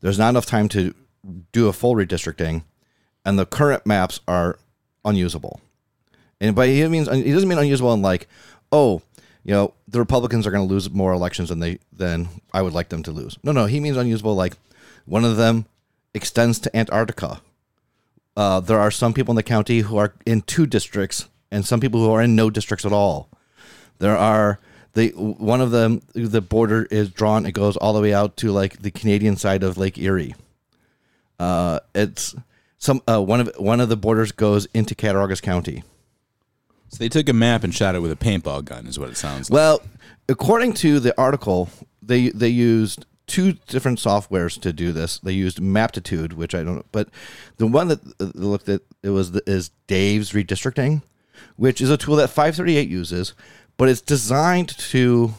there's 0.00 0.18
not 0.18 0.30
enough 0.30 0.46
time 0.46 0.68
to 0.70 0.94
do 1.52 1.68
a 1.68 1.72
full 1.72 1.94
redistricting, 1.94 2.62
and 3.24 3.38
the 3.38 3.46
current 3.46 3.84
maps 3.84 4.20
are 4.26 4.58
unusable. 5.04 5.60
And 6.40 6.56
by 6.56 6.68
he 6.68 6.86
means 6.88 7.08
he 7.10 7.32
doesn't 7.32 7.48
mean 7.48 7.58
unusable 7.58 7.92
in 7.92 8.02
like, 8.02 8.26
oh, 8.72 9.02
you 9.44 9.52
know, 9.52 9.74
the 9.88 9.98
Republicans 9.98 10.46
are 10.46 10.50
going 10.50 10.66
to 10.66 10.72
lose 10.72 10.90
more 10.90 11.12
elections 11.12 11.48
than 11.48 11.60
they 11.60 11.78
than 11.92 12.28
I 12.52 12.62
would 12.62 12.72
like 12.72 12.88
them 12.88 13.02
to 13.04 13.10
lose. 13.10 13.38
No, 13.42 13.52
no, 13.52 13.66
he 13.66 13.80
means 13.80 13.96
unusable 13.96 14.34
like 14.34 14.54
one 15.04 15.24
of 15.24 15.36
them 15.36 15.66
extends 16.14 16.58
to 16.60 16.76
Antarctica. 16.76 17.40
Uh, 18.36 18.60
there 18.60 18.78
are 18.78 18.90
some 18.90 19.12
people 19.12 19.32
in 19.32 19.36
the 19.36 19.42
county 19.42 19.80
who 19.80 19.96
are 19.96 20.14
in 20.24 20.40
two 20.42 20.66
districts, 20.66 21.28
and 21.50 21.64
some 21.64 21.80
people 21.80 22.00
who 22.00 22.10
are 22.10 22.22
in 22.22 22.36
no 22.36 22.48
districts 22.48 22.86
at 22.86 22.92
all. 22.92 23.28
There 23.98 24.16
are 24.16 24.60
the 24.94 25.10
one 25.10 25.60
of 25.60 25.70
them. 25.70 26.02
The 26.14 26.40
border 26.40 26.86
is 26.90 27.10
drawn. 27.10 27.46
It 27.46 27.52
goes 27.52 27.76
all 27.76 27.92
the 27.92 28.00
way 28.00 28.12
out 28.12 28.36
to 28.38 28.50
like 28.52 28.82
the 28.82 28.90
Canadian 28.90 29.36
side 29.36 29.62
of 29.62 29.78
Lake 29.78 29.98
Erie. 29.98 30.34
Uh, 31.38 31.80
it's 31.94 32.34
some 32.78 33.02
uh, 33.08 33.22
one 33.22 33.40
of 33.40 33.54
one 33.56 33.80
of 33.80 33.88
the 33.88 33.96
borders 33.96 34.32
goes 34.32 34.66
into 34.74 34.94
Cattaraugus 34.94 35.40
County. 35.40 35.82
So 36.88 36.98
they 36.98 37.08
took 37.08 37.28
a 37.28 37.32
map 37.32 37.62
and 37.62 37.72
shot 37.74 37.94
it 37.94 38.00
with 38.00 38.10
a 38.10 38.16
paintball 38.16 38.64
gun, 38.64 38.86
is 38.86 38.98
what 38.98 39.10
it 39.10 39.16
sounds 39.16 39.48
like. 39.48 39.56
Well, 39.56 39.82
according 40.28 40.72
to 40.74 40.98
the 40.98 41.18
article, 41.20 41.68
they 42.02 42.30
they 42.30 42.48
used 42.48 43.06
two 43.26 43.52
different 43.68 44.00
softwares 44.00 44.60
to 44.60 44.72
do 44.72 44.90
this. 44.90 45.20
They 45.20 45.32
used 45.32 45.60
Maptitude, 45.60 46.32
which 46.32 46.52
I 46.52 46.64
don't 46.64 46.76
know, 46.76 46.86
but 46.90 47.08
the 47.58 47.68
one 47.68 47.86
that 47.88 48.00
uh, 48.20 48.32
looked 48.34 48.68
at 48.68 48.80
it 49.04 49.10
was 49.10 49.30
the, 49.30 49.42
is 49.46 49.70
Dave's 49.86 50.32
redistricting. 50.32 51.02
which 51.56 51.80
is 51.80 51.90
a 51.90 51.96
tool 51.96 52.16
that 52.16 52.28
538 52.28 52.88
uses, 52.88 53.34
but 53.80 53.88
it's 53.88 54.02
designed 54.02 54.68
to 54.76 55.32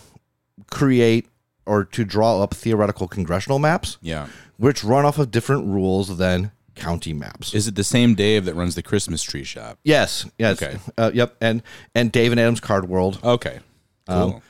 create 0.72 1.28
or 1.68 1.86
to 1.86 2.04
draw 2.04 2.42
up 2.42 2.54
theoretical 2.56 3.08
congressional 3.08 3.60
maps, 3.60 3.98
Yeah. 4.02 4.28
which 4.58 4.84
run 4.84 5.06
off 5.06 5.20
of 5.20 5.30
different 5.30 5.68
rules 5.68 6.18
than 6.18 6.52
county 6.74 7.14
maps. 7.14 7.54
Is 7.54 7.68
it 7.68 7.76
the 7.76 7.84
same 7.84 8.16
Dave 8.16 8.46
that 8.46 8.56
runs 8.56 8.74
the 8.74 8.82
Christmas 8.82 9.22
tree 9.22 9.44
shop? 9.44 9.78
yes, 9.84 10.26
yes, 10.40 10.62
Okay. 10.62 10.78
uh, 10.98 11.12
yep, 11.14 11.36
and 11.40 11.62
and 11.94 12.12
Dave 12.12 12.32
and 12.32 12.40
Adams 12.40 12.60
Card 12.60 12.90
World, 12.90 13.20
Okay. 13.24 13.60
Cool. 14.08 14.18
Um, 14.18 14.42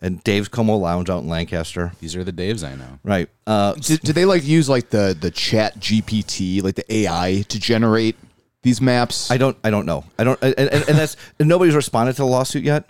and 0.00 0.22
Dave's 0.24 0.48
Como 0.48 0.76
Lounge 0.76 1.10
out 1.10 1.22
in 1.24 1.28
Lancaster. 1.28 1.92
These 2.00 2.14
are 2.16 2.22
the 2.24 2.32
Daves 2.32 2.62
I 2.66 2.74
know. 2.76 2.98
Right. 3.02 3.28
Uh, 3.46 3.74
Did, 3.74 4.00
did 4.00 4.14
they 4.14 4.24
like 4.24 4.44
use 4.44 4.68
like 4.68 4.90
the 4.90 5.16
the 5.20 5.30
Chat 5.32 5.78
GPT, 5.80 6.62
like 6.62 6.76
the 6.76 6.90
AI, 6.94 7.44
to 7.48 7.58
generate 7.58 8.16
these 8.62 8.80
maps? 8.80 9.30
I 9.30 9.36
don't. 9.36 9.56
I 9.64 9.68
don't 9.70 9.84
know. 9.86 10.04
I 10.18 10.24
don't. 10.24 10.38
And, 10.40 10.54
and, 10.56 10.72
and 10.72 10.96
that's 10.96 11.16
and 11.38 11.48
nobody's 11.54 11.74
responded 11.74 12.12
to 12.12 12.22
the 12.22 12.26
lawsuit 12.26 12.62
yet. 12.62 12.88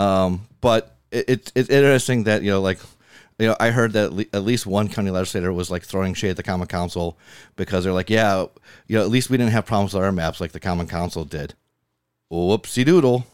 Um, 0.00 0.46
but 0.60 0.96
it, 1.10 1.24
it's 1.28 1.52
it's 1.54 1.68
interesting 1.68 2.24
that 2.24 2.42
you 2.42 2.50
know, 2.50 2.60
like, 2.60 2.78
you 3.38 3.46
know, 3.48 3.56
I 3.60 3.70
heard 3.70 3.92
that 3.92 4.04
at 4.06 4.12
le- 4.12 4.24
at 4.32 4.42
least 4.44 4.66
one 4.66 4.88
county 4.88 5.10
legislator 5.10 5.52
was 5.52 5.70
like 5.70 5.82
throwing 5.82 6.14
shade 6.14 6.30
at 6.30 6.36
the 6.36 6.42
Common 6.42 6.66
Council 6.68 7.18
because 7.56 7.84
they're 7.84 7.92
like, 7.92 8.10
yeah, 8.10 8.46
you 8.86 8.96
know, 8.96 9.02
at 9.02 9.08
least 9.10 9.30
we 9.30 9.36
didn't 9.36 9.52
have 9.52 9.66
problems 9.66 9.92
with 9.94 10.02
our 10.02 10.12
maps 10.12 10.40
like 10.40 10.52
the 10.52 10.60
Common 10.60 10.86
Council 10.86 11.24
did. 11.24 11.54
Whoopsie 12.32 12.84
doodle. 12.84 13.26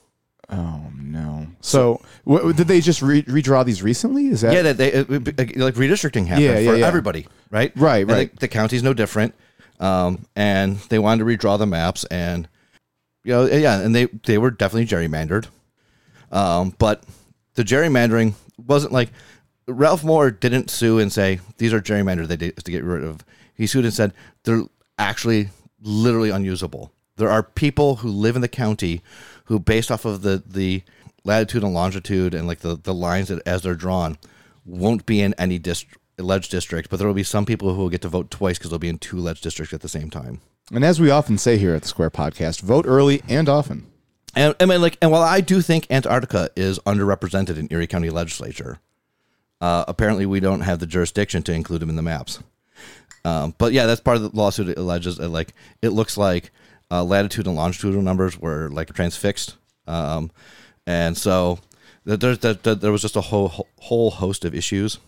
oh 0.49 0.91
no. 0.97 1.47
So 1.61 2.01
w- 2.27 2.53
did 2.53 2.67
they 2.69 2.81
just 2.81 3.03
re- 3.03 3.23
redraw 3.25 3.65
these 3.65 3.83
recently? 3.83 4.29
Is 4.29 4.41
that 4.41 4.53
Yeah, 4.55 4.63
that 4.63 4.77
they 4.79 4.93
it, 4.93 5.11
it- 5.11 5.57
like 5.59 5.75
redistricting 5.75 6.27
happened 6.27 6.45
Yeah, 6.47 6.59
yeah, 6.59 6.71
for 6.73 6.77
yeah. 6.79 6.87
everybody, 6.87 7.27
right? 7.51 7.73
Right, 7.77 8.01
And 8.01 8.11
the- 8.11 8.15
right. 8.15 8.41
The, 8.41 8.49
county's 8.49 8.83
no 8.83 8.95
different, 8.95 9.35
um, 9.81 10.25
and 10.35 10.77
they 10.89 10.99
wanted 10.99 11.25
to 11.25 11.31
redraw 11.37 11.59
the 11.59 11.67
maps, 11.67 12.05
and 12.07 12.49
you 13.25 13.33
know, 13.33 13.45
yeah, 13.47 13.81
and 13.81 13.95
they 13.95 14.07
they 14.25 14.39
were 14.39 14.51
definitely 14.51 14.87
gerrymandered, 14.87 15.47
um, 16.33 16.75
but 16.79 17.03
the 17.55 17.65
gerrymandering 17.65 18.35
wasn't 18.59 18.93
like 18.93 19.11
Ralph 19.69 20.03
Mohr 20.03 20.39
didn't 20.39 20.71
sue 20.71 20.99
and 20.99 21.13
say 21.13 21.41
these 21.59 21.73
are 21.73 21.81
gerrymandered 21.81 22.29
they 22.29 22.37
did 22.37 22.57
to 22.57 22.71
get 22.71 22.85
rid 22.85 23.05
of. 23.05 23.25
He 23.55 23.67
sued 23.67 23.85
and 23.85 23.95
said 23.95 24.13
they're 24.45 24.65
actually 24.99 25.49
literally 25.81 26.31
unusable. 26.31 26.93
There 27.17 27.31
are 27.31 27.43
people 27.43 27.97
who 27.97 28.09
live 28.09 28.37
in 28.37 28.43
the 28.43 28.49
county 28.49 29.03
who, 29.45 29.59
based 29.59 29.91
off 29.91 30.05
of 30.05 30.23
the 30.23 30.43
the 30.47 30.83
latitude 31.25 31.65
and 31.65 31.75
longitude 31.75 32.35
and 32.35 32.47
like 32.47 32.61
the 32.61 32.77
the 32.77 32.95
lines 32.95 33.29
that, 33.29 33.43
as 33.47 33.63
they're 33.63 33.75
drawn, 33.75 34.19
won't 34.65 35.07
be 35.07 35.21
in 35.21 35.35
any 35.39 35.59
alleged 36.19 36.51
district, 36.51 36.89
but 36.89 36.99
there 36.99 37.07
will 37.07 37.15
be 37.15 37.23
some 37.23 37.47
people 37.47 37.75
who 37.75 37.83
will 37.83 37.89
get 37.89 38.03
to 38.03 38.09
vote 38.09 38.31
twice 38.31 38.59
because 38.59 38.71
they'll 38.71 38.79
be 38.79 38.89
in 38.89 38.99
two 38.99 39.19
alleged 39.19 39.43
districts 39.43 39.75
at 39.75 39.81
the 39.81 39.89
same 39.89 40.11
time. 40.11 40.41
And 40.73 40.85
as 40.85 41.01
we 41.01 41.11
often 41.11 41.39
say 41.39 41.59
here 41.59 41.75
at 41.75 41.83
the 41.83 41.89
Square 41.89 42.11
Podcast, 42.11 42.61
vote 42.61 42.87
early 42.89 43.23
and 43.29 43.49
often. 43.49 43.87
And 44.37 44.55
I 44.61 44.67
mean, 44.67 44.83
like, 44.83 44.99
and 45.01 45.11
while 45.11 45.23
I 45.23 45.41
do 45.41 45.63
think 45.63 45.87
Antarctica 45.91 46.51
is 46.55 46.79
underrepresented 46.81 47.57
in 47.57 47.69
Erie 47.71 47.87
County 47.87 48.11
Legislature, 48.11 48.79
uh, 49.63 49.87
apparently 49.89 50.27
we 50.27 50.41
don't 50.41 50.61
have 50.61 50.79
the 50.79 50.87
jurisdiction 50.87 51.43
to 51.45 51.55
include 51.55 51.81
them 51.81 51.89
in 51.89 51.97
the 51.97 52.03
maps. 52.03 52.41
Um, 53.25 53.55
but 53.57 53.73
yeah, 53.73 53.87
that's 53.87 54.03
part 54.03 54.19
of 54.19 54.23
the 54.23 54.31
lawsuit. 54.37 54.69
It 54.69 54.79
alleges 54.79 55.17
that, 55.17 55.31
like 55.31 55.55
it 55.81 55.89
looks 55.89 56.19
like 56.19 56.53
uh, 56.91 57.03
latitude 57.03 57.47
and 57.47 57.57
longitudinal 57.57 58.03
numbers 58.03 58.39
were 58.39 58.69
like 58.69 58.93
transfixed, 58.93 59.57
um, 59.89 60.31
and 60.87 61.17
so 61.17 61.59
th- 62.07 62.21
there's 62.21 62.39
that 62.41 62.63
there, 62.63 62.77
there 62.77 62.93
was 62.93 63.03
just 63.03 63.17
a 63.17 63.23
whole 63.23 63.67
whole 63.81 64.11
host 64.13 64.45
of 64.45 64.55
issues. 64.55 64.99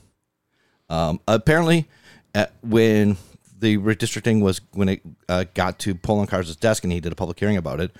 Um, 0.88 1.20
apparently, 1.28 1.86
at, 2.34 2.54
when 2.62 3.18
the 3.56 3.76
redistricting 3.76 4.40
was 4.40 4.62
when 4.72 4.88
it 4.88 5.02
uh, 5.28 5.44
got 5.54 5.78
to 5.80 5.94
Poloncarz' 5.94 6.58
desk 6.58 6.82
and 6.82 6.92
he 6.92 6.98
did 6.98 7.12
a 7.12 7.16
public 7.16 7.38
hearing 7.38 7.56
about 7.56 7.78
it, 7.78 7.94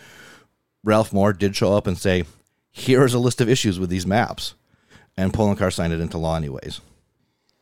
Ralph 0.88 1.10
Mohr 1.10 1.36
did 1.36 1.54
show 1.54 1.76
up 1.76 1.86
and 1.86 1.98
say, 1.98 2.24
"Here's 2.72 3.12
a 3.12 3.18
list 3.18 3.42
of 3.42 3.48
issues 3.48 3.78
with 3.78 3.90
these 3.90 4.06
maps," 4.06 4.54
and 5.18 5.34
Poloncarz 5.34 5.74
signed 5.74 5.92
it 5.92 6.00
into 6.00 6.16
law 6.16 6.34
anyways. 6.34 6.80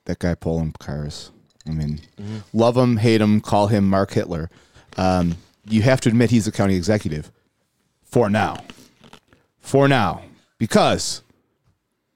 That 0.05 0.21
guy 0.21 0.37
Poloncarz. 0.37 1.31
I 1.67 1.73
mean, 1.73 2.01
love 2.53 2.77
him, 2.77 2.99
hate 2.99 3.21
him, 3.21 3.41
call 3.41 3.67
him 3.67 3.91
Mark 3.91 4.13
Hitler. 4.13 4.49
Um, 4.97 5.35
you 5.69 5.83
have 5.83 6.01
to 6.03 6.09
admit 6.09 6.31
he's 6.31 6.47
a 6.47 6.53
county 6.53 6.77
executive 6.77 7.33
for 8.05 8.31
now. 8.31 8.63
For 9.59 9.89
now, 9.89 10.23
because, 10.59 11.23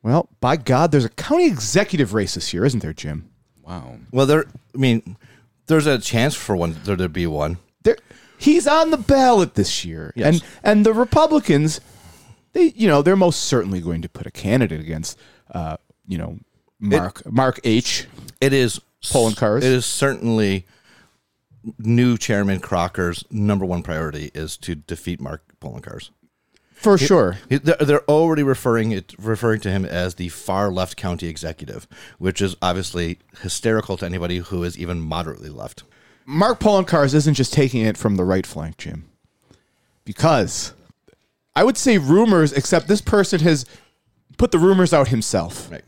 well, 0.04 0.28
by 0.40 0.56
God, 0.56 0.92
there's 0.92 1.04
a 1.04 1.08
county 1.08 1.46
executive 1.46 2.14
race 2.14 2.34
this 2.34 2.54
year, 2.54 2.64
isn't 2.64 2.78
there, 2.78 2.92
Jim? 2.92 3.28
Wow. 3.66 3.96
Well, 4.12 4.26
there. 4.26 4.44
I 4.72 4.78
mean, 4.78 5.16
there's 5.66 5.86
a 5.86 5.98
chance 5.98 6.36
for 6.36 6.54
one 6.54 6.76
there 6.84 6.94
to 6.94 7.08
be 7.08 7.26
one. 7.26 7.58
He's 8.40 8.66
on 8.66 8.90
the 8.90 8.96
ballot 8.96 9.54
this 9.54 9.84
year 9.84 10.12
Yes. 10.16 10.26
and 10.34 10.44
and 10.64 10.86
the 10.86 10.92
republicans 10.94 11.80
they 12.52 12.72
you 12.74 12.88
know 12.88 13.02
they're 13.02 13.16
most 13.16 13.44
certainly 13.44 13.80
going 13.80 14.02
to 14.02 14.08
put 14.08 14.26
a 14.26 14.30
candidate 14.30 14.80
against 14.80 15.16
uh 15.52 15.76
you 16.08 16.18
know 16.18 16.38
mark 16.80 17.22
mark 17.30 17.60
h 17.64 18.06
It 18.40 18.52
is 18.52 18.80
Poloncarz? 19.04 19.58
It 19.58 19.64
is 19.64 19.86
certainly 19.86 20.66
new 21.78 22.16
chairman 22.16 22.60
Kracker's 22.60 23.24
number 23.30 23.64
one 23.66 23.82
priority 23.82 24.30
is 24.34 24.56
to 24.58 24.74
defeat 24.74 25.20
Mark 25.20 25.42
Poloncarz. 25.60 26.10
for 26.72 26.96
sure 26.96 27.36
He- 27.50 27.58
They're 27.58 27.76
they're 27.76 28.04
already 28.10 28.42
referring 28.42 28.92
it 28.92 29.14
referring 29.18 29.60
to 29.60 29.70
him 29.70 29.84
as 29.84 30.14
the 30.14 30.28
far 30.30 30.70
left 30.70 30.96
county 30.96 31.26
executive, 31.28 31.86
which 32.18 32.40
is 32.40 32.56
obviously 32.62 33.18
hysterical 33.42 33.98
to 33.98 34.06
anybody 34.06 34.38
who 34.38 34.64
is 34.64 34.78
even 34.78 35.00
moderately 35.00 35.50
left. 35.50 35.82
Mark 36.30 36.60
Cars 36.86 37.14
isn't 37.14 37.34
just 37.34 37.52
taking 37.52 37.82
it 37.82 37.96
from 37.96 38.16
the 38.16 38.24
right 38.24 38.46
flank 38.46 38.76
jim 38.76 39.08
because 40.04 40.72
i 41.56 41.64
would 41.64 41.76
say 41.76 41.98
rumors 41.98 42.52
except 42.52 42.88
this 42.88 43.00
person 43.00 43.40
has 43.40 43.64
put 44.38 44.50
the 44.52 44.58
rumors 44.58 44.92
out 44.92 45.08
himself 45.08 45.70
Right. 45.70 45.82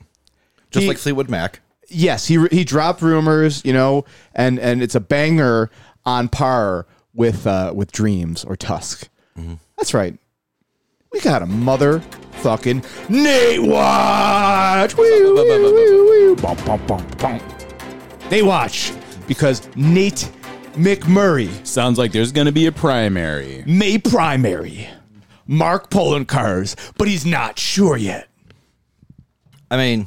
Just 0.70 0.82
He- 0.84 0.88
like 0.88 0.96
Fleetwood 0.99 1.28
Mac. 1.28 1.61
yes, 1.88 2.26
he 2.28 2.46
he 2.50 2.64
dropped 2.64 3.02
rumors, 3.02 3.62
you 3.62 3.75
know, 3.75 4.06
and 4.34 4.58
and 4.58 4.82
it's 4.82 4.94
a 4.94 5.00
banger 5.00 5.70
on 6.06 6.28
par 6.30 6.87
with 7.12 7.46
uh, 7.46 7.72
with 7.75 7.92
Dreams 7.92 8.42
or 8.42 8.56
Tusk. 8.56 9.08
That's 9.76 9.92
right. 9.92 10.16
We 11.12 11.20
got 11.20 11.42
a 11.42 11.46
motherfucking 11.46 12.84
Nate 13.11 13.61
Watch. 13.62 14.94
Nate 18.30 18.44
Watch 18.46 18.92
because 19.32 19.66
Nate 19.76 20.30
McMurray 20.74 21.66
Sounds 21.66 21.96
like 21.98 22.12
there's 22.12 22.32
going 22.32 22.44
to 22.44 22.52
be 22.52 22.66
a 22.66 22.72
primary. 22.72 23.64
may 23.66 23.96
primary 23.96 24.86
Mark 25.46 25.88
Cars, 25.90 26.76
but 26.98 27.08
he's 27.08 27.24
not 27.24 27.58
sure 27.58 27.96
yet. 27.96 28.28
I 29.70 29.78
mean, 29.78 30.06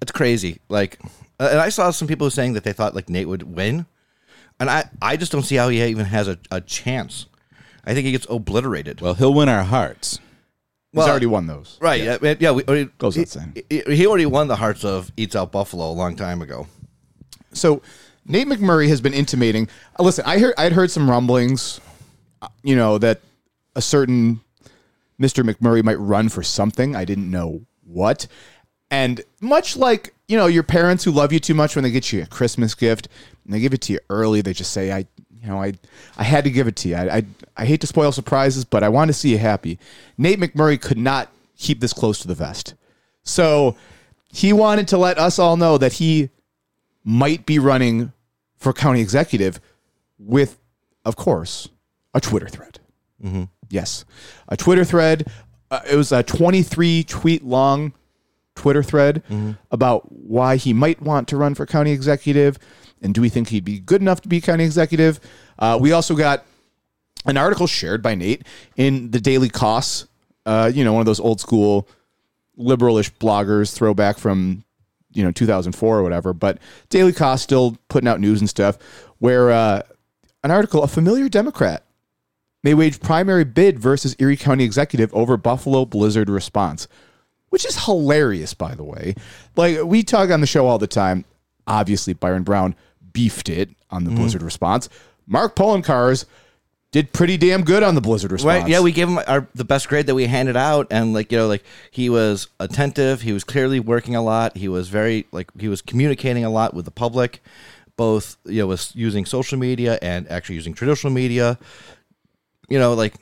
it's 0.00 0.12
crazy. 0.12 0.60
Like, 0.68 1.00
uh, 1.40 1.48
and 1.50 1.58
I 1.58 1.68
saw 1.70 1.90
some 1.90 2.06
people 2.06 2.30
saying 2.30 2.52
that 2.52 2.62
they 2.62 2.72
thought 2.72 2.94
like 2.94 3.08
Nate 3.08 3.26
would 3.26 3.42
win, 3.42 3.86
and 4.60 4.70
I 4.70 4.88
I 5.02 5.16
just 5.16 5.32
don't 5.32 5.42
see 5.42 5.56
how 5.56 5.68
he 5.68 5.82
even 5.82 6.06
has 6.06 6.28
a, 6.28 6.38
a 6.52 6.60
chance. 6.60 7.26
I 7.84 7.92
think 7.92 8.06
he 8.06 8.12
gets 8.12 8.26
obliterated. 8.30 9.00
Well, 9.00 9.14
he'll 9.14 9.34
win 9.34 9.48
our 9.48 9.64
hearts. 9.64 10.20
He's 10.92 11.02
already 11.02 11.26
won 11.26 11.48
those. 11.48 11.76
right? 11.80 12.00
Yeah, 12.02 12.18
yeah. 12.22 12.34
yeah 12.38 12.50
we, 12.52 12.62
already- 12.64 12.90
Goes 12.98 13.16
he, 13.16 13.22
without 13.22 13.40
saying. 13.40 13.64
he, 13.68 13.82
he 13.96 14.06
already 14.06 14.26
won 14.26 14.46
the 14.48 14.56
hearts 14.56 14.84
of 14.84 15.10
Eats 15.16 15.34
Out 15.34 15.50
Buffalo 15.52 15.90
a 15.90 15.92
long 15.92 16.14
time 16.16 16.40
ago. 16.40 16.66
So 17.52 17.82
Nate 18.28 18.46
McMurray 18.46 18.88
has 18.88 19.00
been 19.00 19.14
intimating. 19.14 19.68
uh, 19.98 20.02
Listen, 20.02 20.24
I 20.26 20.38
heard 20.38 20.54
I'd 20.58 20.72
heard 20.72 20.90
some 20.90 21.10
rumblings, 21.10 21.80
uh, 22.42 22.48
you 22.62 22.76
know, 22.76 22.98
that 22.98 23.22
a 23.74 23.80
certain 23.80 24.40
Mr. 25.20 25.42
McMurray 25.42 25.82
might 25.82 25.98
run 25.98 26.28
for 26.28 26.42
something. 26.42 26.94
I 26.94 27.06
didn't 27.06 27.30
know 27.30 27.62
what. 27.84 28.26
And 28.90 29.22
much 29.40 29.76
like 29.76 30.14
you 30.28 30.36
know 30.36 30.46
your 30.46 30.62
parents 30.62 31.04
who 31.04 31.10
love 31.10 31.32
you 31.32 31.40
too 31.40 31.54
much 31.54 31.74
when 31.74 31.82
they 31.82 31.90
get 31.90 32.12
you 32.12 32.22
a 32.22 32.26
Christmas 32.26 32.74
gift 32.74 33.08
and 33.44 33.54
they 33.54 33.60
give 33.60 33.72
it 33.72 33.80
to 33.82 33.94
you 33.94 34.00
early, 34.10 34.42
they 34.42 34.52
just 34.52 34.72
say, 34.72 34.92
"I, 34.92 35.06
you 35.40 35.48
know, 35.48 35.62
I, 35.62 35.72
I 36.18 36.22
had 36.22 36.44
to 36.44 36.50
give 36.50 36.68
it 36.68 36.76
to 36.76 36.88
you. 36.90 36.96
I, 36.96 37.16
I, 37.16 37.22
I 37.56 37.64
hate 37.64 37.80
to 37.80 37.86
spoil 37.86 38.12
surprises, 38.12 38.64
but 38.64 38.82
I 38.82 38.90
want 38.90 39.08
to 39.08 39.14
see 39.14 39.30
you 39.30 39.38
happy." 39.38 39.78
Nate 40.18 40.38
McMurray 40.38 40.80
could 40.80 40.98
not 40.98 41.30
keep 41.56 41.80
this 41.80 41.92
close 41.94 42.18
to 42.20 42.28
the 42.28 42.34
vest, 42.34 42.74
so 43.22 43.76
he 44.30 44.52
wanted 44.52 44.88
to 44.88 44.98
let 44.98 45.18
us 45.18 45.38
all 45.38 45.56
know 45.56 45.78
that 45.78 45.94
he 45.94 46.28
might 47.04 47.46
be 47.46 47.58
running 47.58 48.12
for 48.58 48.72
county 48.72 49.00
executive 49.00 49.60
with, 50.18 50.58
of 51.04 51.16
course, 51.16 51.68
a 52.14 52.20
Twitter 52.20 52.48
thread. 52.48 52.80
Yes, 53.70 54.04
a 54.48 54.56
Twitter 54.56 54.84
thread. 54.84 55.26
Uh, 55.70 55.80
it 55.90 55.96
was 55.96 56.12
a 56.12 56.22
23 56.22 57.04
tweet 57.04 57.44
long 57.44 57.92
Twitter 58.54 58.82
thread 58.82 59.22
about 59.70 60.10
why 60.10 60.56
he 60.56 60.72
might 60.72 61.00
want 61.00 61.28
to 61.28 61.36
run 61.36 61.54
for 61.54 61.66
county 61.66 61.92
executive 61.92 62.58
and 63.02 63.14
do 63.14 63.20
we 63.20 63.28
think 63.28 63.48
he'd 63.48 63.64
be 63.64 63.78
good 63.78 64.00
enough 64.00 64.20
to 64.22 64.28
be 64.28 64.40
county 64.40 64.64
executive. 64.64 65.20
Uh, 65.58 65.78
we 65.80 65.92
also 65.92 66.16
got 66.16 66.44
an 67.26 67.36
article 67.36 67.66
shared 67.66 68.02
by 68.02 68.14
Nate 68.14 68.44
in 68.76 69.10
the 69.10 69.20
Daily 69.20 69.48
Kos, 69.48 70.06
uh, 70.46 70.70
you 70.72 70.84
know, 70.84 70.92
one 70.92 71.00
of 71.00 71.06
those 71.06 71.20
old 71.20 71.40
school 71.40 71.88
liberalish 72.58 73.10
bloggers, 73.20 73.72
throwback 73.72 74.18
from 74.18 74.64
you 75.12 75.22
know 75.22 75.30
2004 75.30 75.98
or 75.98 76.02
whatever. 76.02 76.32
But 76.32 76.58
Daily 76.88 77.12
Kos 77.12 77.42
still 77.42 77.76
putting 77.88 78.08
out 78.08 78.20
news 78.20 78.40
and 78.40 78.48
stuff. 78.48 78.78
Where 79.18 79.50
uh, 79.50 79.82
an 80.44 80.50
article, 80.50 80.82
a 80.82 80.88
familiar 80.88 81.28
Democrat 81.28 81.84
may 82.62 82.74
wage 82.74 83.00
primary 83.00 83.44
bid 83.44 83.78
versus 83.78 84.14
Erie 84.18 84.36
County 84.36 84.64
executive 84.64 85.12
over 85.14 85.36
Buffalo 85.36 85.84
Blizzard 85.84 86.28
response, 86.28 86.88
which 87.48 87.64
is 87.64 87.84
hilarious, 87.84 88.54
by 88.54 88.74
the 88.74 88.84
way. 88.84 89.14
Like 89.56 89.82
we 89.82 90.02
talk 90.02 90.30
on 90.30 90.40
the 90.40 90.46
show 90.46 90.66
all 90.66 90.78
the 90.78 90.86
time. 90.86 91.24
Obviously, 91.66 92.14
Byron 92.14 92.44
Brown 92.44 92.74
beefed 93.12 93.48
it 93.48 93.70
on 93.90 94.04
the 94.04 94.10
Blizzard 94.10 94.42
response. 94.42 94.88
Mark 95.26 95.54
Poloncarz 95.54 96.24
did 96.90 97.12
pretty 97.12 97.36
damn 97.36 97.64
good 97.64 97.82
on 97.82 97.94
the 97.94 98.00
Blizzard 98.00 98.32
response. 98.32 98.62
Right. 98.62 98.68
Yeah, 98.68 98.80
we 98.80 98.92
gave 98.92 99.08
him 99.08 99.18
our 99.26 99.46
the 99.54 99.64
best 99.64 99.88
grade 99.88 100.06
that 100.06 100.14
we 100.14 100.26
handed 100.26 100.56
out, 100.56 100.86
and 100.90 101.12
like 101.12 101.30
you 101.30 101.38
know, 101.38 101.46
like 101.46 101.64
he 101.90 102.08
was 102.08 102.48
attentive. 102.58 103.22
He 103.22 103.32
was 103.32 103.44
clearly 103.44 103.80
working 103.80 104.16
a 104.16 104.22
lot. 104.22 104.56
He 104.56 104.68
was 104.68 104.88
very 104.88 105.26
like 105.32 105.50
he 105.58 105.68
was 105.68 105.82
communicating 105.82 106.44
a 106.44 106.50
lot 106.50 106.74
with 106.74 106.86
the 106.86 106.90
public, 106.90 107.42
both 107.96 108.36
you 108.44 108.60
know, 108.60 108.66
was 108.68 108.92
using 108.94 109.26
social 109.26 109.58
media 109.58 109.98
and 110.00 110.30
actually 110.30 110.54
using 110.54 110.74
traditional 110.74 111.12
media. 111.12 111.58
You 112.68 112.78
know, 112.78 112.94
like 112.94 113.14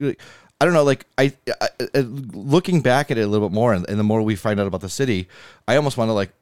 I 0.00 0.64
don't 0.64 0.74
know, 0.74 0.84
like 0.84 1.06
I, 1.16 1.32
I 1.60 1.98
looking 1.98 2.80
back 2.80 3.10
at 3.10 3.18
it 3.18 3.22
a 3.22 3.26
little 3.26 3.48
bit 3.48 3.54
more, 3.54 3.72
and, 3.72 3.88
and 3.88 3.98
the 3.98 4.04
more 4.04 4.22
we 4.22 4.36
find 4.36 4.60
out 4.60 4.66
about 4.66 4.80
the 4.80 4.88
city, 4.88 5.28
I 5.66 5.76
almost 5.76 5.96
want 5.96 6.08
to 6.08 6.12
like 6.12 6.32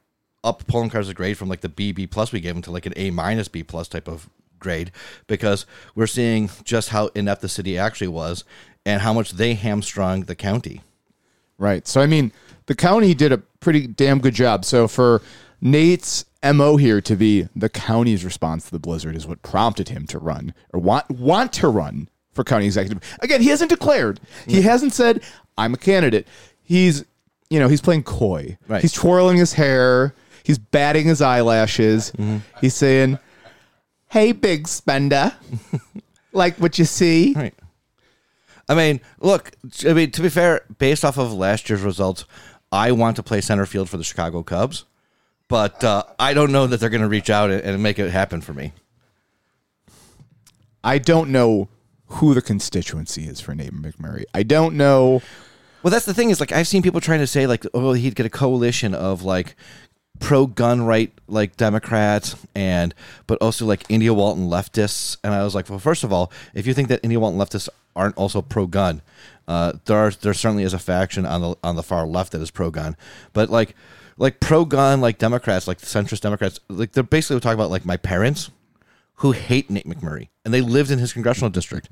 up 0.43 0.65
Poland 0.67 0.91
Poloncarz's 0.91 1.13
grade 1.13 1.37
from 1.37 1.49
like 1.49 1.61
the 1.61 1.69
B 1.69 1.91
B 1.91 2.05
plus 2.05 2.31
we 2.31 2.39
gave 2.39 2.55
him 2.55 2.61
to 2.61 2.71
like 2.71 2.85
an 2.85 2.93
A 2.95 3.09
minus 3.09 3.47
B 3.47 3.63
plus 3.63 3.87
type 3.87 4.07
of 4.07 4.29
grade 4.59 4.91
because 5.27 5.65
we're 5.95 6.07
seeing 6.07 6.49
just 6.63 6.89
how 6.89 7.07
inept 7.15 7.41
the 7.41 7.49
city 7.49 7.77
actually 7.77 8.07
was 8.07 8.43
and 8.85 9.01
how 9.01 9.13
much 9.13 9.31
they 9.31 9.53
hamstrung 9.53 10.21
the 10.23 10.35
county. 10.35 10.81
Right. 11.57 11.87
So 11.87 12.01
I 12.01 12.05
mean, 12.05 12.31
the 12.67 12.75
county 12.75 13.13
did 13.13 13.31
a 13.31 13.37
pretty 13.37 13.87
damn 13.87 14.19
good 14.19 14.33
job. 14.33 14.65
So 14.65 14.87
for 14.87 15.21
Nate's 15.59 16.25
MO 16.43 16.77
here 16.77 17.01
to 17.01 17.15
be 17.15 17.47
the 17.55 17.69
county's 17.69 18.23
response 18.23 18.65
to 18.65 18.71
the 18.71 18.79
blizzard 18.79 19.15
is 19.15 19.27
what 19.27 19.41
prompted 19.41 19.89
him 19.89 20.05
to 20.07 20.19
run 20.19 20.53
or 20.71 20.79
want 20.79 21.09
want 21.09 21.51
to 21.53 21.67
run 21.67 22.09
for 22.31 22.43
county 22.43 22.65
executive. 22.65 23.01
Again, 23.21 23.41
he 23.41 23.49
hasn't 23.49 23.71
declared. 23.71 24.19
He 24.45 24.61
hasn't 24.61 24.93
said 24.93 25.23
I'm 25.57 25.73
a 25.73 25.77
candidate. 25.77 26.27
He's 26.63 27.05
you 27.49 27.59
know, 27.59 27.67
he's 27.67 27.81
playing 27.81 28.03
coy. 28.03 28.57
Right. 28.67 28.81
He's 28.81 28.93
twirling 28.93 29.37
his 29.37 29.53
hair. 29.53 30.13
He's 30.43 30.57
batting 30.57 31.07
his 31.07 31.21
eyelashes. 31.21 32.11
Mm-hmm. 32.11 32.37
He's 32.61 32.73
saying, 32.73 33.19
"Hey 34.07 34.31
big 34.31 34.67
spender. 34.67 35.33
like 36.33 36.57
what 36.57 36.77
you 36.79 36.85
see?" 36.85 37.33
Right. 37.33 37.53
I 38.69 38.75
mean, 38.75 38.99
look, 39.19 39.51
I 39.87 39.93
mean, 39.93 40.11
to 40.11 40.21
be 40.21 40.29
fair, 40.29 40.65
based 40.77 41.05
off 41.05 41.17
of 41.17 41.33
last 41.33 41.69
year's 41.69 41.81
results, 41.81 42.25
I 42.71 42.91
want 42.91 43.15
to 43.15 43.23
play 43.23 43.39
center 43.41 43.65
field 43.65 43.89
for 43.89 43.97
the 43.97 44.03
Chicago 44.03 44.43
Cubs, 44.43 44.83
but 45.47 45.83
uh, 45.83 46.03
I 46.19 46.33
don't 46.33 46.51
know 46.51 46.67
that 46.67 46.79
they're 46.79 46.89
going 46.89 47.01
to 47.01 47.07
reach 47.07 47.29
out 47.29 47.49
and- 47.49 47.81
make 47.81 47.97
it 47.97 48.11
happen 48.11 48.41
for 48.41 48.53
me. 48.53 48.73
I 50.83 50.97
don't 50.97 51.31
know 51.31 51.69
who 52.07 52.33
the 52.33 52.41
constituency 52.41 53.27
is 53.27 53.39
for 53.39 53.53
Nate 53.55 53.73
McMurray. 53.73 54.23
I 54.33 54.43
don't 54.43 54.75
know. 54.75 55.21
Well, 55.83 55.91
that's 55.91 56.05
the 56.05 56.13
thing 56.13 56.29
is 56.29 56.39
like 56.39 56.51
I've 56.51 56.67
seen 56.67 56.81
people 56.81 57.01
trying 57.01 57.19
to 57.19 57.27
say 57.27 57.47
like, 57.47 57.65
oh, 57.73 57.93
he'd 57.93 58.15
get 58.15 58.25
a 58.25 58.29
coalition 58.29 58.93
of 58.93 59.23
like 59.23 59.55
pro 60.19 60.47
gun 60.47 60.81
right 60.81 61.11
like 61.27 61.57
Democrats 61.57 62.35
and 62.55 62.93
but 63.27 63.37
also 63.41 63.65
like 63.65 63.83
India 63.89 64.13
Walton 64.13 64.47
leftists. 64.47 65.17
And 65.23 65.33
I 65.33 65.43
was 65.43 65.55
like, 65.55 65.69
well, 65.69 65.79
first 65.79 66.03
of 66.03 66.11
all, 66.11 66.31
if 66.53 66.67
you 66.67 66.73
think 66.73 66.89
that 66.89 66.99
India 67.03 67.19
Walton 67.19 67.39
leftists 67.39 67.69
aren't 67.95 68.17
also 68.17 68.41
pro 68.41 68.67
gun, 68.67 69.01
uh, 69.47 69.73
there 69.85 69.97
are 69.97 70.11
there 70.11 70.33
certainly 70.33 70.63
is 70.63 70.73
a 70.73 70.79
faction 70.79 71.25
on 71.25 71.41
the 71.41 71.55
on 71.63 71.75
the 71.75 71.83
far 71.83 72.05
left 72.05 72.31
that 72.33 72.41
is 72.41 72.51
pro 72.51 72.69
gun, 72.69 72.95
but 73.33 73.49
like 73.49 73.75
like 74.17 74.39
pro 74.39 74.65
gun 74.65 75.01
like 75.01 75.17
Democrats 75.17 75.67
like 75.67 75.79
centrist 75.79 76.21
Democrats 76.21 76.59
like 76.69 76.91
they're 76.91 77.03
basically 77.03 77.39
talking 77.39 77.59
about 77.59 77.71
like 77.71 77.85
my 77.85 77.97
parents 77.97 78.49
who 79.21 79.31
hate 79.31 79.69
Nate 79.69 79.87
McMurray, 79.87 80.29
and 80.45 80.53
they 80.53 80.61
lived 80.61 80.91
in 80.91 80.99
his 80.99 81.13
congressional 81.13 81.49
district, 81.49 81.91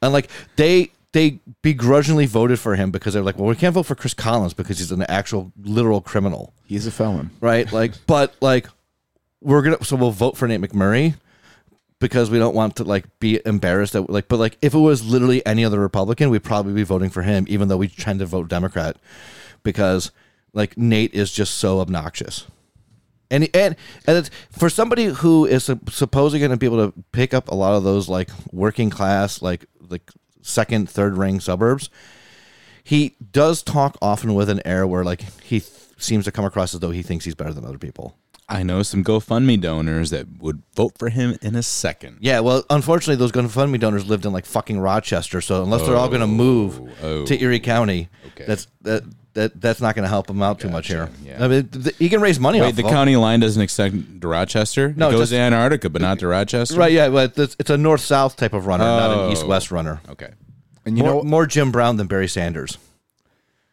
and 0.00 0.12
like 0.12 0.30
they 0.56 0.90
they 1.12 1.40
begrudgingly 1.62 2.26
voted 2.26 2.58
for 2.58 2.74
him 2.76 2.90
because 2.90 3.14
they're 3.14 3.22
like, 3.22 3.38
well, 3.38 3.48
we 3.48 3.56
can't 3.56 3.74
vote 3.74 3.84
for 3.84 3.94
Chris 3.94 4.14
Collins 4.14 4.54
because 4.54 4.78
he's 4.78 4.90
an 4.92 5.02
actual 5.02 5.52
literal 5.62 6.00
criminal, 6.00 6.52
He's 6.64 6.86
a 6.86 6.90
felon. 6.90 7.30
right? 7.40 7.70
Like, 7.72 7.92
but 8.06 8.34
like 8.40 8.66
we're 9.40 9.62
gonna 9.62 9.84
so 9.84 9.96
we'll 9.96 10.10
vote 10.10 10.36
for 10.36 10.46
Nate 10.48 10.60
McMurray 10.60 11.14
because 11.98 12.30
we 12.30 12.38
don't 12.38 12.54
want 12.54 12.76
to 12.76 12.84
like 12.84 13.06
be 13.20 13.40
embarrassed 13.44 13.92
that 13.92 14.08
like, 14.10 14.26
but 14.28 14.38
like 14.38 14.56
if 14.62 14.74
it 14.74 14.78
was 14.78 15.04
literally 15.04 15.44
any 15.46 15.64
other 15.64 15.78
Republican, 15.80 16.30
we'd 16.30 16.42
probably 16.44 16.72
be 16.72 16.82
voting 16.82 17.10
for 17.10 17.22
him, 17.22 17.44
even 17.48 17.68
though 17.68 17.76
we 17.76 17.88
tend 17.88 18.18
to 18.20 18.26
vote 18.26 18.48
Democrat 18.48 18.96
because 19.62 20.10
like 20.54 20.76
Nate 20.78 21.14
is 21.14 21.30
just 21.32 21.54
so 21.58 21.80
obnoxious. 21.80 22.46
And 23.30 23.48
and 23.54 23.76
and 24.06 24.18
it's, 24.18 24.30
for 24.50 24.68
somebody 24.68 25.06
who 25.06 25.46
is 25.46 25.64
sup- 25.64 25.90
supposedly 25.90 26.38
going 26.40 26.50
to 26.50 26.56
be 26.56 26.66
able 26.66 26.90
to 26.90 26.94
pick 27.12 27.32
up 27.32 27.48
a 27.48 27.54
lot 27.54 27.74
of 27.74 27.82
those 27.84 28.08
like 28.08 28.28
working 28.50 28.90
class, 28.90 29.40
like 29.40 29.64
like 29.88 30.10
second, 30.42 30.90
third 30.90 31.16
ring 31.16 31.40
suburbs, 31.40 31.88
he 32.84 33.14
does 33.30 33.62
talk 33.62 33.96
often 34.02 34.34
with 34.34 34.48
an 34.48 34.60
air 34.64 34.86
where 34.86 35.04
like 35.04 35.22
he 35.42 35.60
th- 35.60 35.72
seems 35.98 36.24
to 36.24 36.32
come 36.32 36.44
across 36.44 36.74
as 36.74 36.80
though 36.80 36.90
he 36.90 37.02
thinks 37.02 37.24
he's 37.24 37.34
better 37.34 37.52
than 37.54 37.64
other 37.64 37.78
people. 37.78 38.16
I 38.48 38.64
know 38.64 38.82
some 38.82 39.02
GoFundMe 39.02 39.58
donors 39.60 40.10
that 40.10 40.26
would 40.40 40.62
vote 40.74 40.98
for 40.98 41.08
him 41.08 41.38
in 41.40 41.54
a 41.54 41.62
second. 41.62 42.18
Yeah, 42.20 42.40
well, 42.40 42.64
unfortunately, 42.68 43.16
those 43.16 43.32
GoFundMe 43.32 43.80
donors 43.80 44.06
lived 44.06 44.26
in 44.26 44.32
like 44.32 44.44
fucking 44.44 44.78
Rochester, 44.78 45.40
so 45.40 45.62
unless 45.62 45.86
they're 45.86 45.96
all 45.96 46.08
going 46.08 46.20
to 46.20 46.26
move 46.26 46.78
oh, 46.80 46.90
oh. 47.02 47.24
to 47.24 47.40
Erie 47.40 47.60
County, 47.60 48.08
Okay. 48.26 48.44
that's 48.46 48.66
that. 48.82 49.04
That, 49.34 49.58
that's 49.60 49.80
not 49.80 49.94
going 49.94 50.02
to 50.02 50.10
help 50.10 50.28
him 50.28 50.42
out 50.42 50.60
too 50.60 50.68
much 50.68 50.88
here. 50.88 51.06
Gotcha, 51.06 51.12
yeah. 51.24 51.42
I 51.44 51.48
mean, 51.48 51.68
th- 51.68 51.96
he 51.96 52.10
can 52.10 52.20
raise 52.20 52.38
money. 52.38 52.60
Wait, 52.60 52.68
off 52.68 52.76
the 52.76 52.84
of- 52.84 52.90
county 52.90 53.16
line 53.16 53.40
doesn't 53.40 53.62
extend 53.62 54.20
to 54.20 54.28
Rochester? 54.28 54.92
No, 54.94 55.08
it 55.08 55.12
goes 55.12 55.20
just- 55.20 55.32
to 55.32 55.38
Antarctica, 55.38 55.88
but 55.88 56.02
not 56.02 56.18
to 56.18 56.26
Rochester? 56.28 56.76
Right, 56.78 56.92
yeah, 56.92 57.08
but 57.08 57.38
it's, 57.38 57.56
it's 57.58 57.70
a 57.70 57.78
north 57.78 58.02
south 58.02 58.36
type 58.36 58.52
of 58.52 58.66
runner, 58.66 58.84
not 58.84 59.10
Oh. 59.10 59.26
an 59.26 59.32
east 59.32 59.46
west 59.46 59.70
runner. 59.70 60.02
Okay. 60.10 60.30
And 60.84 60.98
you 60.98 61.04
more, 61.04 61.14
know, 61.14 61.22
more 61.22 61.46
Jim 61.46 61.72
Brown 61.72 61.96
than 61.96 62.08
Barry 62.08 62.28
Sanders. 62.28 62.76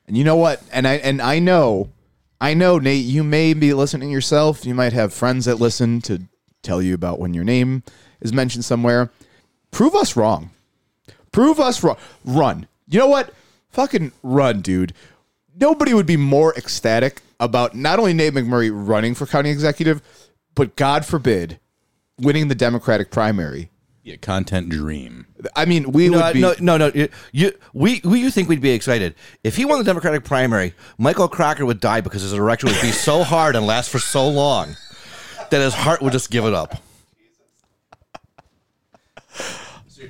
and 0.07 0.15
you 0.17 0.23
know 0.23 0.37
what? 0.37 0.61
And 0.71 0.87
I 0.87 0.93
and 0.95 1.21
I 1.21 1.39
know, 1.39 1.89
I 2.39 2.53
know, 2.53 2.77
Nate. 2.79 3.03
You 3.03 3.23
may 3.23 3.53
be 3.53 3.73
listening 3.73 4.09
yourself. 4.11 4.65
You 4.65 4.73
might 4.75 4.93
have 4.93 5.13
friends 5.13 5.43
that 5.45 5.55
listen 5.59 5.99
to 6.03 6.21
tell 6.63 6.81
you 6.81 6.93
about 6.93 7.19
when 7.19 7.33
your 7.33 7.43
name 7.43 7.83
is 8.21 8.31
mentioned 8.31 8.63
somewhere. 8.63 9.09
Prove 9.71 9.93
us 9.95 10.15
wrong. 10.15 10.51
Prove 11.31 11.59
us 11.59 11.83
wrong. 11.83 11.97
Run. 12.23 12.67
You 12.87 12.99
know 12.99 13.07
what? 13.07 13.33
Fucking 13.71 14.11
run, 14.23 14.61
dude. 14.61 14.93
Nobody 15.59 15.93
would 15.93 16.05
be 16.05 16.17
more 16.17 16.55
ecstatic 16.55 17.21
about 17.39 17.75
not 17.75 17.99
only 17.99 18.13
Nate 18.13 18.33
McMurray 18.33 18.71
running 18.73 19.13
for 19.15 19.25
county 19.25 19.49
executive, 19.49 20.01
but 20.55 20.75
God 20.75 21.05
forbid, 21.05 21.59
winning 22.17 22.47
the 22.47 22.55
Democratic 22.55 23.11
primary. 23.11 23.69
Yeah, 24.03 24.15
content 24.15 24.69
dream. 24.69 25.27
I 25.55 25.65
mean, 25.65 25.91
we 25.91 26.09
No, 26.09 26.17
would 26.23 26.33
be. 26.33 26.41
no, 26.41 26.53
no, 26.59 26.77
no. 26.77 26.91
You, 26.95 27.09
you, 27.31 27.51
we, 27.73 28.01
we, 28.03 28.21
you 28.21 28.31
think 28.31 28.47
we'd 28.49 28.61
be 28.61 28.71
excited 28.71 29.13
if 29.43 29.57
he 29.57 29.65
won 29.65 29.77
the 29.77 29.83
Democratic 29.83 30.23
primary? 30.23 30.73
Michael 30.97 31.29
Kracker 31.29 31.65
would 31.65 31.79
die 31.79 32.01
because 32.01 32.21
his 32.21 32.33
erection 32.33 32.69
would 32.69 32.81
be 32.81 32.91
so 32.91 33.23
hard 33.23 33.55
and 33.55 33.67
last 33.67 33.89
for 33.89 33.99
so 33.99 34.27
long 34.27 34.75
that 35.51 35.59
his 35.61 35.73
heart 35.73 36.01
would 36.01 36.13
just 36.13 36.31
give 36.31 36.45
it 36.45 36.53
up. 36.53 36.81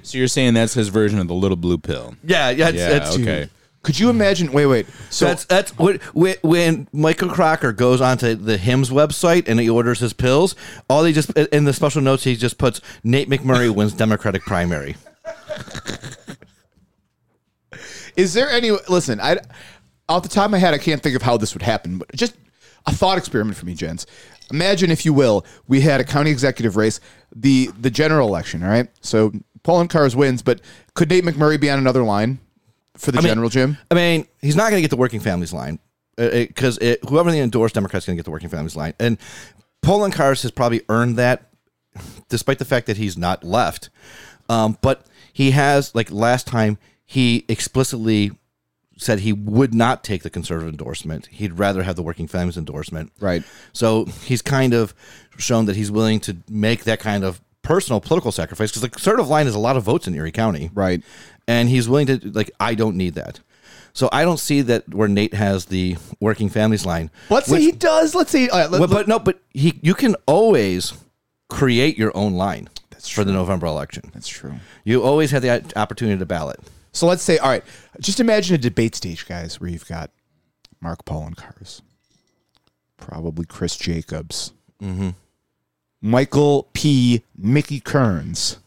So 0.04 0.18
you're 0.18 0.28
saying 0.28 0.54
that's 0.54 0.74
his 0.76 0.90
version 0.90 1.20
of 1.20 1.28
the 1.28 1.34
little 1.34 1.58
blue 1.58 1.78
pill? 1.80 2.16
Yeah, 2.24 2.52
yeah, 2.52 2.70
it's, 2.70 2.78
Yeah, 2.78 2.90
it's, 2.90 3.18
okay. 3.18 3.50
Could 3.90 4.00
you 4.00 4.12
imagine? 4.12 4.52
Wait, 4.52 4.68
wait. 4.68 4.86
So 5.10 5.26
that's 5.26 5.46
that's 5.46 5.76
what 5.80 6.00
when, 6.14 6.36
when 6.44 6.88
Michael 6.94 7.30
Kracker 7.30 7.76
goes 7.76 8.02
onto 8.02 8.36
the 8.36 8.56
Hims 8.56 8.92
website 8.92 9.48
and 9.48 9.60
he 9.60 9.68
orders 9.68 9.98
his 10.00 10.14
pills. 10.14 10.54
All 10.88 11.04
he 11.06 11.12
just 11.12 11.32
in 11.32 11.64
the 11.64 11.74
special 11.74 12.00
notes 12.00 12.24
he 12.24 12.36
just 12.36 12.60
puts 12.60 12.82
Nate 13.04 13.28
McMurray 13.28 13.74
wins 13.74 13.94
Democratic 13.94 14.44
primary. 14.44 14.96
Is 18.16 18.36
there 18.36 18.48
any 18.48 18.70
listen? 18.88 19.20
I 19.20 19.38
off 20.08 20.22
the 20.22 20.30
top 20.30 20.46
of 20.46 20.52
my 20.52 20.60
head, 20.60 20.76
I 20.76 20.78
can't 20.78 21.02
think 21.02 21.16
of 21.16 21.24
how 21.24 21.38
this 21.38 21.56
would 21.56 21.64
happen, 21.64 21.98
but 21.98 22.16
just 22.16 22.36
a 22.86 22.92
thought 22.92 23.18
experiment 23.18 23.58
for 23.58 23.66
me, 23.66 23.74
gents. 23.74 24.06
Imagine, 24.52 24.92
if 24.92 25.04
you 25.04 25.14
will, 25.14 25.44
we 25.68 25.82
had 25.82 26.00
a 26.00 26.04
county 26.04 26.30
executive 26.30 26.78
race, 26.78 27.00
the 27.36 27.72
the 27.80 27.90
general 27.90 28.28
election. 28.28 28.62
All 28.62 28.70
right, 28.70 28.88
so 29.02 29.32
Poloncarz 29.64 30.14
wins, 30.14 30.44
but 30.44 30.62
could 30.94 31.10
Nate 31.10 31.24
McMurray 31.24 31.60
be 31.60 31.72
on 31.72 31.80
another 31.80 32.04
line 32.04 32.38
for 33.00 33.12
the 33.12 33.18
mean- 33.22 33.28
general, 33.30 33.50
Jim? 33.50 33.78
I 33.90 33.96
mean, 33.96 34.28
he's 34.42 34.56
not 34.56 34.70
going 34.70 34.78
to 34.78 34.82
get 34.82 34.92
the 34.92 34.98
working 34.98 35.20
families 35.20 35.54
line 35.54 35.80
because 36.18 36.78
whoever 37.08 37.32
they 37.32 37.42
endorse, 37.42 37.72
Democrats 37.72 38.06
going 38.06 38.18
to 38.18 38.20
get 38.20 38.26
the 38.26 38.32
working 38.32 38.50
families 38.50 38.76
line. 38.76 38.94
And 39.00 39.18
Poloncarz 39.82 40.42
has 40.42 40.52
probably 40.52 40.82
earned 40.90 41.16
that, 41.16 41.50
despite 42.28 42.60
the 42.60 42.66
fact 42.66 42.88
that 42.88 42.98
he's 42.98 43.18
not 43.18 43.44
left. 43.44 43.90
Um, 44.50 44.78
but 44.82 45.06
he 45.32 45.52
has, 45.52 45.96
like 45.96 46.12
last 46.12 46.46
time, 46.46 46.78
he 47.06 47.46
explicitly 47.48 48.32
said 48.98 49.20
he 49.22 49.32
would 49.32 49.74
not 49.74 50.04
take 50.04 50.24
the 50.24 50.30
conservative 50.30 50.70
endorsement. 50.70 51.28
He'd 51.28 51.58
rather 51.58 51.84
have 51.84 51.96
the 51.96 52.04
working 52.04 52.28
families 52.28 52.58
endorsement. 52.58 53.14
Right. 53.22 53.44
So 53.72 54.06
he's 54.06 54.42
kind 54.42 54.74
of 54.74 54.94
shown 55.38 55.66
that 55.66 55.78
he's 55.78 55.90
willing 55.90 56.20
to 56.22 56.38
make 56.50 56.84
that 56.84 57.00
kind 57.00 57.24
of 57.24 57.40
personal 57.62 58.02
political 58.02 58.32
sacrifice 58.32 58.72
because 58.72 58.82
the 58.82 58.90
conservative 58.90 59.30
line 59.30 59.48
is 59.48 59.56
a 59.56 59.60
lot 59.60 59.78
of 59.78 59.84
votes 59.84 60.08
in 60.08 60.16
Erie 60.16 60.32
County 60.32 60.70
Right. 60.74 61.02
And 61.50 61.68
he's 61.68 61.90
willing 61.90 62.06
to 62.08 62.20
like 62.32 62.52
I 62.60 62.76
don't 62.76 62.96
need 62.96 63.16
that. 63.16 63.40
So 63.94 64.08
I 64.12 64.24
don't 64.24 64.40
see 64.40 64.62
that 64.62 64.94
where 64.94 65.08
Nate 65.08 65.34
has 65.34 65.66
the 65.66 65.98
working 66.20 66.48
families 66.48 66.86
line. 66.86 67.10
Let's 67.30 67.48
say 67.48 67.54
Which- 67.54 67.64
he 67.64 67.72
does. 67.72 68.14
Let's 68.14 68.32
say. 68.32 68.48
all 68.48 68.60
right, 68.60 68.70
let- 68.70 68.80
Well, 68.80 68.88
but 68.88 69.08
no, 69.08 69.18
but 69.18 69.42
he 69.50 69.80
you 69.82 69.96
can 69.96 70.16
always 70.28 70.94
create 71.50 71.98
your 71.98 72.16
own 72.16 72.34
line. 72.34 72.70
That's 72.92 73.10
for 73.10 73.24
the 73.24 73.32
November 73.32 73.66
election. 73.66 74.12
That's 74.14 74.28
true. 74.28 74.56
You 74.84 75.04
always 75.04 75.32
have 75.32 75.42
the 75.42 75.64
opportunity 75.76 76.20
to 76.20 76.26
ballot. 76.26 76.60
So 76.92 77.08
let's 77.08 77.24
say, 77.24 77.38
all 77.38 77.50
right, 77.50 77.64
just 78.00 78.20
imagine 78.20 78.56
a 78.56 78.58
debate 78.58 78.96
stage, 78.96 79.26
guys, 79.28 79.60
where 79.60 79.70
you've 79.70 79.88
got 79.88 80.12
Mark 80.82 81.06
Poloncarz, 81.06 81.82
probably 82.98 83.46
Chris 83.46 83.76
Jacobs, 83.76 84.54
mm-hmm. 84.82 85.10
Michael 86.02 86.70
P. 86.74 87.24
Mickey 87.38 87.80
Kearns, 87.80 88.60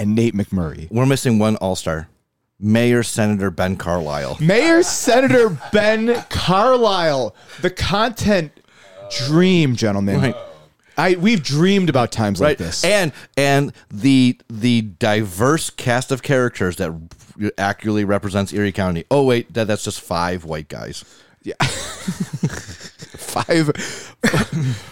and 0.00 0.14
Nate 0.14 0.34
McMurray. 0.34 0.90
We're 0.90 1.06
missing 1.06 1.38
one 1.38 1.56
All 1.56 1.76
Star, 1.76 2.08
Mayor 2.58 3.02
Senator 3.02 3.50
Ben 3.50 3.76
Carlisle. 3.76 4.38
Mayor 4.40 4.82
Senator 4.82 5.56
Ben 5.72 6.24
Carlisle, 6.30 7.36
the 7.60 7.70
content 7.70 8.50
dream, 9.26 9.76
gentlemen. 9.76 10.20
Right. 10.20 10.36
I 10.96 11.14
we've 11.14 11.42
dreamed 11.42 11.90
about 11.90 12.12
times 12.12 12.40
like 12.40 12.58
this. 12.58 12.82
and 12.82 13.12
and 13.36 13.72
the 13.90 14.40
the 14.48 14.82
diverse 14.82 15.70
cast 15.70 16.10
of 16.10 16.22
characters 16.22 16.76
that 16.76 16.92
accurately 17.58 18.04
represents 18.04 18.52
Erie 18.52 18.72
County. 18.72 19.04
Oh 19.10 19.24
wait, 19.24 19.52
that, 19.52 19.66
that's 19.66 19.84
just 19.84 20.00
five 20.00 20.44
white 20.44 20.68
guys. 20.68 21.04
Yeah. 21.42 21.54
five, 23.20 23.68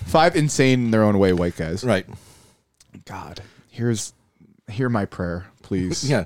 five 0.07 0.37
insane 0.37 0.85
in 0.85 0.91
their 0.91 1.03
own 1.03 1.19
way 1.19 1.33
white 1.33 1.57
guys. 1.57 1.83
Right. 1.83 2.07
God, 3.05 3.43
here's 3.71 4.13
hear 4.69 4.89
my 4.89 5.05
prayer, 5.05 5.47
please. 5.63 6.09
Yeah. 6.11 6.25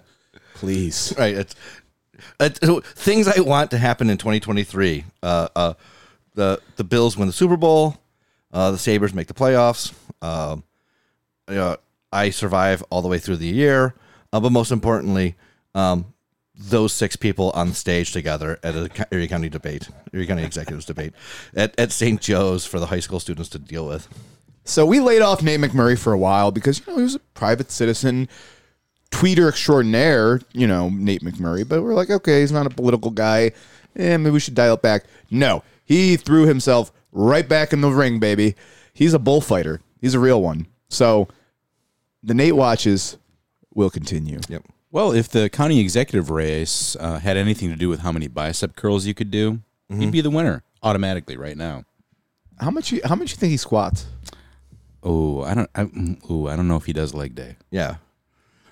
please. 0.54 1.14
Right. 1.18 1.34
It's, 1.34 1.54
it's 2.40 2.58
things 2.92 3.28
I 3.28 3.40
want 3.40 3.70
to 3.72 3.78
happen 3.78 4.10
in 4.10 4.18
2023. 4.18 5.04
Uh, 5.22 5.48
uh, 5.56 5.74
the 6.34 6.60
the 6.76 6.84
Bills 6.84 7.16
win 7.16 7.26
the 7.26 7.32
Super 7.32 7.56
Bowl. 7.56 7.98
Uh, 8.52 8.70
the 8.70 8.78
Sabres 8.78 9.14
make 9.14 9.26
the 9.26 9.34
playoffs. 9.34 9.92
Um, 10.20 10.62
uh, 11.48 11.76
I 12.12 12.30
survive 12.30 12.82
all 12.90 13.02
the 13.02 13.08
way 13.08 13.18
through 13.18 13.36
the 13.38 13.46
year. 13.46 13.94
Uh, 14.32 14.40
but 14.40 14.52
most 14.52 14.70
importantly, 14.70 15.34
um, 15.74 16.06
those 16.54 16.92
six 16.92 17.16
people 17.16 17.50
on 17.52 17.72
stage 17.72 18.12
together 18.12 18.58
at 18.62 18.74
a 18.74 18.90
Erie 19.10 19.28
County 19.28 19.48
debate, 19.48 19.88
Erie 20.12 20.26
County 20.26 20.44
executives 20.44 20.84
debate 20.84 21.12
at, 21.54 21.78
at 21.78 21.92
St. 21.92 22.20
Joe's 22.20 22.64
for 22.64 22.78
the 22.78 22.86
high 22.86 23.00
school 23.00 23.20
students 23.20 23.48
to 23.50 23.58
deal 23.58 23.86
with. 23.86 24.08
So 24.64 24.86
we 24.86 25.00
laid 25.00 25.22
off 25.22 25.42
Nate 25.42 25.60
McMurray 25.60 25.98
for 25.98 26.12
a 26.12 26.18
while 26.18 26.50
because 26.50 26.78
you 26.78 26.84
know 26.86 26.96
he 26.96 27.02
was 27.02 27.16
a 27.16 27.20
private 27.34 27.70
citizen, 27.70 28.28
tweeter 29.10 29.48
extraordinaire. 29.48 30.40
You 30.52 30.66
know 30.66 30.88
Nate 30.88 31.22
McMurray, 31.22 31.68
but 31.68 31.82
we're 31.82 31.94
like, 31.94 32.10
okay, 32.10 32.40
he's 32.40 32.52
not 32.52 32.66
a 32.66 32.70
political 32.70 33.10
guy. 33.10 33.52
Eh, 33.96 34.16
maybe 34.16 34.30
we 34.30 34.40
should 34.40 34.54
dial 34.54 34.74
it 34.74 34.82
back. 34.82 35.04
No, 35.30 35.62
he 35.84 36.16
threw 36.16 36.46
himself 36.46 36.92
right 37.10 37.48
back 37.48 37.72
in 37.72 37.80
the 37.80 37.90
ring, 37.90 38.18
baby. 38.18 38.54
He's 38.94 39.14
a 39.14 39.18
bullfighter. 39.18 39.80
He's 40.00 40.14
a 40.14 40.18
real 40.18 40.40
one. 40.40 40.66
So 40.88 41.28
the 42.22 42.34
Nate 42.34 42.56
watches 42.56 43.16
will 43.74 43.90
continue. 43.90 44.40
Yep. 44.48 44.64
Well, 44.90 45.12
if 45.12 45.28
the 45.28 45.48
county 45.48 45.80
executive 45.80 46.28
race 46.30 46.96
uh, 47.00 47.18
had 47.18 47.36
anything 47.36 47.70
to 47.70 47.76
do 47.76 47.88
with 47.88 48.00
how 48.00 48.12
many 48.12 48.28
bicep 48.28 48.76
curls 48.76 49.06
you 49.06 49.14
could 49.14 49.30
do, 49.30 49.60
he'd 49.88 50.10
be 50.10 50.20
the 50.20 50.30
winner 50.30 50.62
automatically 50.82 51.36
right 51.36 51.56
now. 51.56 51.84
How 52.60 52.70
much? 52.70 52.92
You, 52.92 53.00
how 53.04 53.14
much 53.14 53.30
you 53.32 53.36
think 53.36 53.50
he 53.50 53.56
squats? 53.56 54.06
Oh, 55.02 55.42
I 55.42 55.54
don't. 55.54 55.70
I, 55.74 55.84
mm, 55.84 56.30
ooh, 56.30 56.48
I 56.48 56.56
don't 56.56 56.68
know 56.68 56.76
if 56.76 56.84
he 56.86 56.92
does 56.92 57.12
leg 57.14 57.34
day. 57.34 57.56
Yeah. 57.70 57.96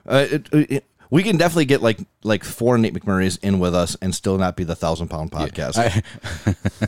Uh, 0.06 0.26
it, 0.30 0.48
it, 0.52 0.84
we 1.10 1.22
can 1.24 1.36
definitely 1.36 1.64
get 1.64 1.82
like 1.82 1.98
like 2.22 2.44
four 2.44 2.78
Nate 2.78 2.94
McMurrays 2.94 3.38
in 3.42 3.58
with 3.58 3.74
us 3.74 3.96
and 4.00 4.14
still 4.14 4.38
not 4.38 4.56
be 4.56 4.62
the 4.64 4.76
thousand 4.76 5.08
pound 5.08 5.32
podcast. 5.32 5.76
I, 5.76 6.02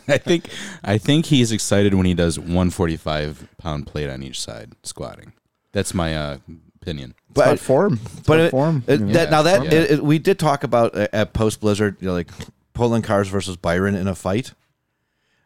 I 0.12 0.18
think 0.18 0.48
I 0.84 0.96
think 0.98 1.26
he's 1.26 1.50
excited 1.52 1.94
when 1.94 2.06
he 2.06 2.14
does 2.14 2.38
145 2.38 3.48
pound 3.58 3.86
plate 3.86 4.08
on 4.08 4.22
each 4.22 4.40
side 4.40 4.72
squatting. 4.84 5.32
That's 5.72 5.92
my 5.92 6.14
uh, 6.16 6.36
opinion. 6.80 7.14
It's 7.30 7.40
about 7.40 7.58
form. 7.58 7.94
It's 8.04 8.20
but 8.20 8.34
about 8.34 8.46
it- 8.46 8.50
form. 8.50 8.84
it- 8.86 9.00
you 9.00 9.06
know? 9.06 9.12
that, 9.14 9.30
now 9.30 9.42
that 9.42 9.64
Yeah. 9.64 9.70
it, 9.72 9.90
it- 9.92 10.04
we 10.04 10.18
did 10.18 10.38
talk 10.38 10.62
about 10.64 10.94
uh, 10.96 11.08
at 11.12 11.32
post 11.32 11.60
Blizzard, 11.60 11.96
you 12.00 12.06
know, 12.06 12.12
like 12.14 12.30
Poloncarz 12.74 13.26
versus 13.28 13.56
Byron 13.56 13.94
in 13.94 14.06
a 14.06 14.14
fight, 14.14 14.52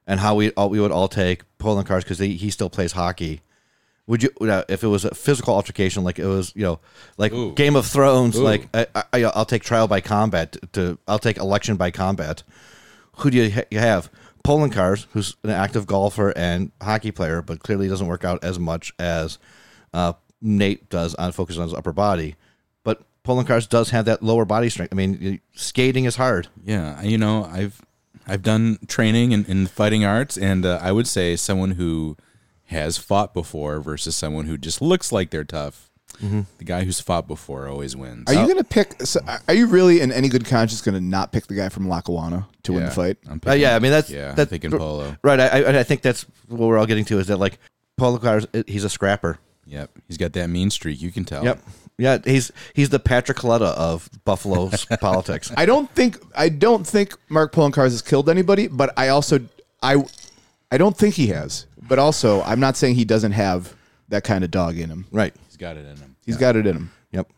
and 0.06 0.20
how 0.20 0.34
we 0.34 0.50
all, 0.52 0.68
we 0.68 0.80
would 0.80 0.92
all 0.92 1.08
take 1.08 1.42
Poloncarz 1.58 2.00
because 2.02 2.18
he 2.18 2.50
still 2.50 2.68
plays 2.70 2.92
hockey. 2.92 3.40
Would 4.06 4.22
you 4.22 4.30
uh, 4.40 4.62
if 4.68 4.84
it 4.84 4.88
was 4.88 5.04
a 5.04 5.14
physical 5.14 5.54
altercation 5.54 6.04
like 6.04 6.18
it 6.18 6.26
was 6.26 6.52
you 6.54 6.62
know 6.62 6.78
like 7.18 7.32
Ooh. 7.32 7.54
Game 7.54 7.74
of 7.74 7.86
Thrones 7.86 8.36
Ooh. 8.38 8.42
like 8.42 8.68
I, 8.72 8.86
I, 9.12 9.24
I'll 9.24 9.44
take 9.44 9.64
trial 9.64 9.88
by 9.88 10.00
combat 10.00 10.56
to 10.74 10.98
I'll 11.08 11.18
take 11.18 11.38
election 11.38 11.76
by 11.76 11.90
combat. 11.90 12.42
Who 13.18 13.30
do 13.30 13.38
you, 13.38 13.50
ha- 13.50 13.64
you 13.70 13.78
have? 13.78 14.10
Poloncarz, 14.44 15.06
who's 15.10 15.36
an 15.42 15.50
active 15.50 15.86
golfer 15.86 16.32
and 16.36 16.70
hockey 16.80 17.10
player, 17.10 17.42
but 17.42 17.58
clearly 17.60 17.88
doesn't 17.88 18.06
work 18.06 18.24
out 18.24 18.44
as 18.44 18.60
much 18.60 18.92
as 18.96 19.38
uh, 19.92 20.12
Nate 20.40 20.88
does 20.88 21.16
on 21.16 21.32
focus 21.32 21.56
on 21.56 21.64
his 21.64 21.74
upper 21.74 21.92
body. 21.92 22.36
But 22.84 23.02
Poloncarz 23.24 23.68
does 23.68 23.90
have 23.90 24.04
that 24.04 24.22
lower 24.22 24.44
body 24.44 24.68
strength. 24.68 24.92
I 24.92 24.96
mean, 24.96 25.40
skating 25.54 26.04
is 26.04 26.14
hard. 26.14 26.46
Yeah, 26.64 27.02
you 27.02 27.18
know, 27.18 27.44
I've 27.44 27.82
I've 28.28 28.42
done 28.42 28.78
training 28.86 29.32
in, 29.32 29.44
in 29.46 29.66
fighting 29.66 30.04
arts, 30.04 30.36
and 30.36 30.64
uh, 30.64 30.78
I 30.80 30.92
would 30.92 31.08
say 31.08 31.34
someone 31.34 31.72
who 31.72 32.16
has 32.66 32.98
fought 32.98 33.32
before 33.34 33.80
versus 33.80 34.16
someone 34.16 34.46
who 34.46 34.56
just 34.58 34.80
looks 34.82 35.12
like 35.12 35.30
they're 35.30 35.44
tough. 35.44 35.90
The 36.20 36.64
guy 36.64 36.84
who's 36.84 36.98
fought 36.98 37.28
before 37.28 37.68
always 37.68 37.94
wins. 37.94 38.24
Are 38.28 38.32
you 38.34 38.44
going 38.46 38.56
to 38.56 38.64
pick? 38.64 39.02
So 39.02 39.20
are 39.46 39.52
you 39.54 39.66
really, 39.66 40.00
in 40.00 40.10
any 40.10 40.28
good 40.28 40.46
conscience, 40.46 40.80
going 40.80 40.94
to 40.94 41.00
not 41.00 41.30
pick 41.30 41.46
the 41.46 41.54
guy 41.54 41.68
from 41.68 41.88
Lackawanna 41.88 42.48
to 42.62 42.72
win 42.72 42.84
the 42.86 42.90
fight? 42.90 43.18
I'm 43.28 43.38
Uh, 43.46 43.52
yeah, 43.52 43.76
I 43.76 43.80
mean 43.80 43.90
that's 43.90 44.08
yeah, 44.08 44.32
that's 44.32 44.50
picking 44.50 44.70
Polo. 44.70 45.16
right. 45.22 45.38
I, 45.38 45.46
I 45.64 45.78
I 45.80 45.82
think 45.82 46.00
that's 46.00 46.24
what 46.48 46.68
we're 46.68 46.78
all 46.78 46.86
getting 46.86 47.04
to 47.06 47.18
is 47.18 47.26
that 47.26 47.36
like 47.36 47.58
Poloncarz, 48.00 48.46
uh, 48.58 48.62
he's 48.66 48.84
a 48.84 48.88
scrapper. 48.88 49.38
Yep, 49.66 49.90
he's 50.08 50.16
got 50.16 50.32
that 50.34 50.48
mean 50.48 50.70
streak. 50.70 51.02
You 51.02 51.12
can 51.12 51.24
tell. 51.26 51.44
Yep. 51.44 51.60
Yeah, 51.98 52.18
he's 52.24 52.50
he's 52.72 52.88
the 52.88 52.98
Patrick 53.00 53.36
Coletta 53.36 53.74
of 53.74 54.08
Buffalo's 54.24 54.84
politics. 55.00 55.52
I 55.54 55.66
don't 55.66 55.90
think 55.90 56.18
I 56.34 56.48
don't 56.48 56.86
think 56.86 57.14
Mark 57.28 57.52
Poloncarz 57.52 57.90
has 57.90 58.00
killed 58.00 58.30
anybody, 58.30 58.68
but 58.68 58.94
I 58.98 59.08
also 59.08 59.40
I 59.82 60.02
I 60.70 60.78
don't 60.78 60.96
think 60.96 61.14
he 61.14 61.26
has. 61.28 61.66
But 61.88 61.98
also, 61.98 62.42
I'm 62.42 62.60
not 62.60 62.76
saying 62.76 62.94
he 62.96 63.04
doesn't 63.04 63.32
have 63.32 63.74
that 64.08 64.24
kind 64.24 64.44
of 64.44 64.50
dog 64.50 64.78
in 64.78 64.90
him. 64.90 65.06
Right. 65.10 65.34
he's 65.46 65.56
got 65.56 65.76
it 65.76 65.86
in 65.86 65.96
him. 65.96 66.16
He's 66.24 66.36
got 66.36 66.56
it 66.56 66.66
in 66.66 66.76
him. 66.76 66.90
Yep. 67.12 67.30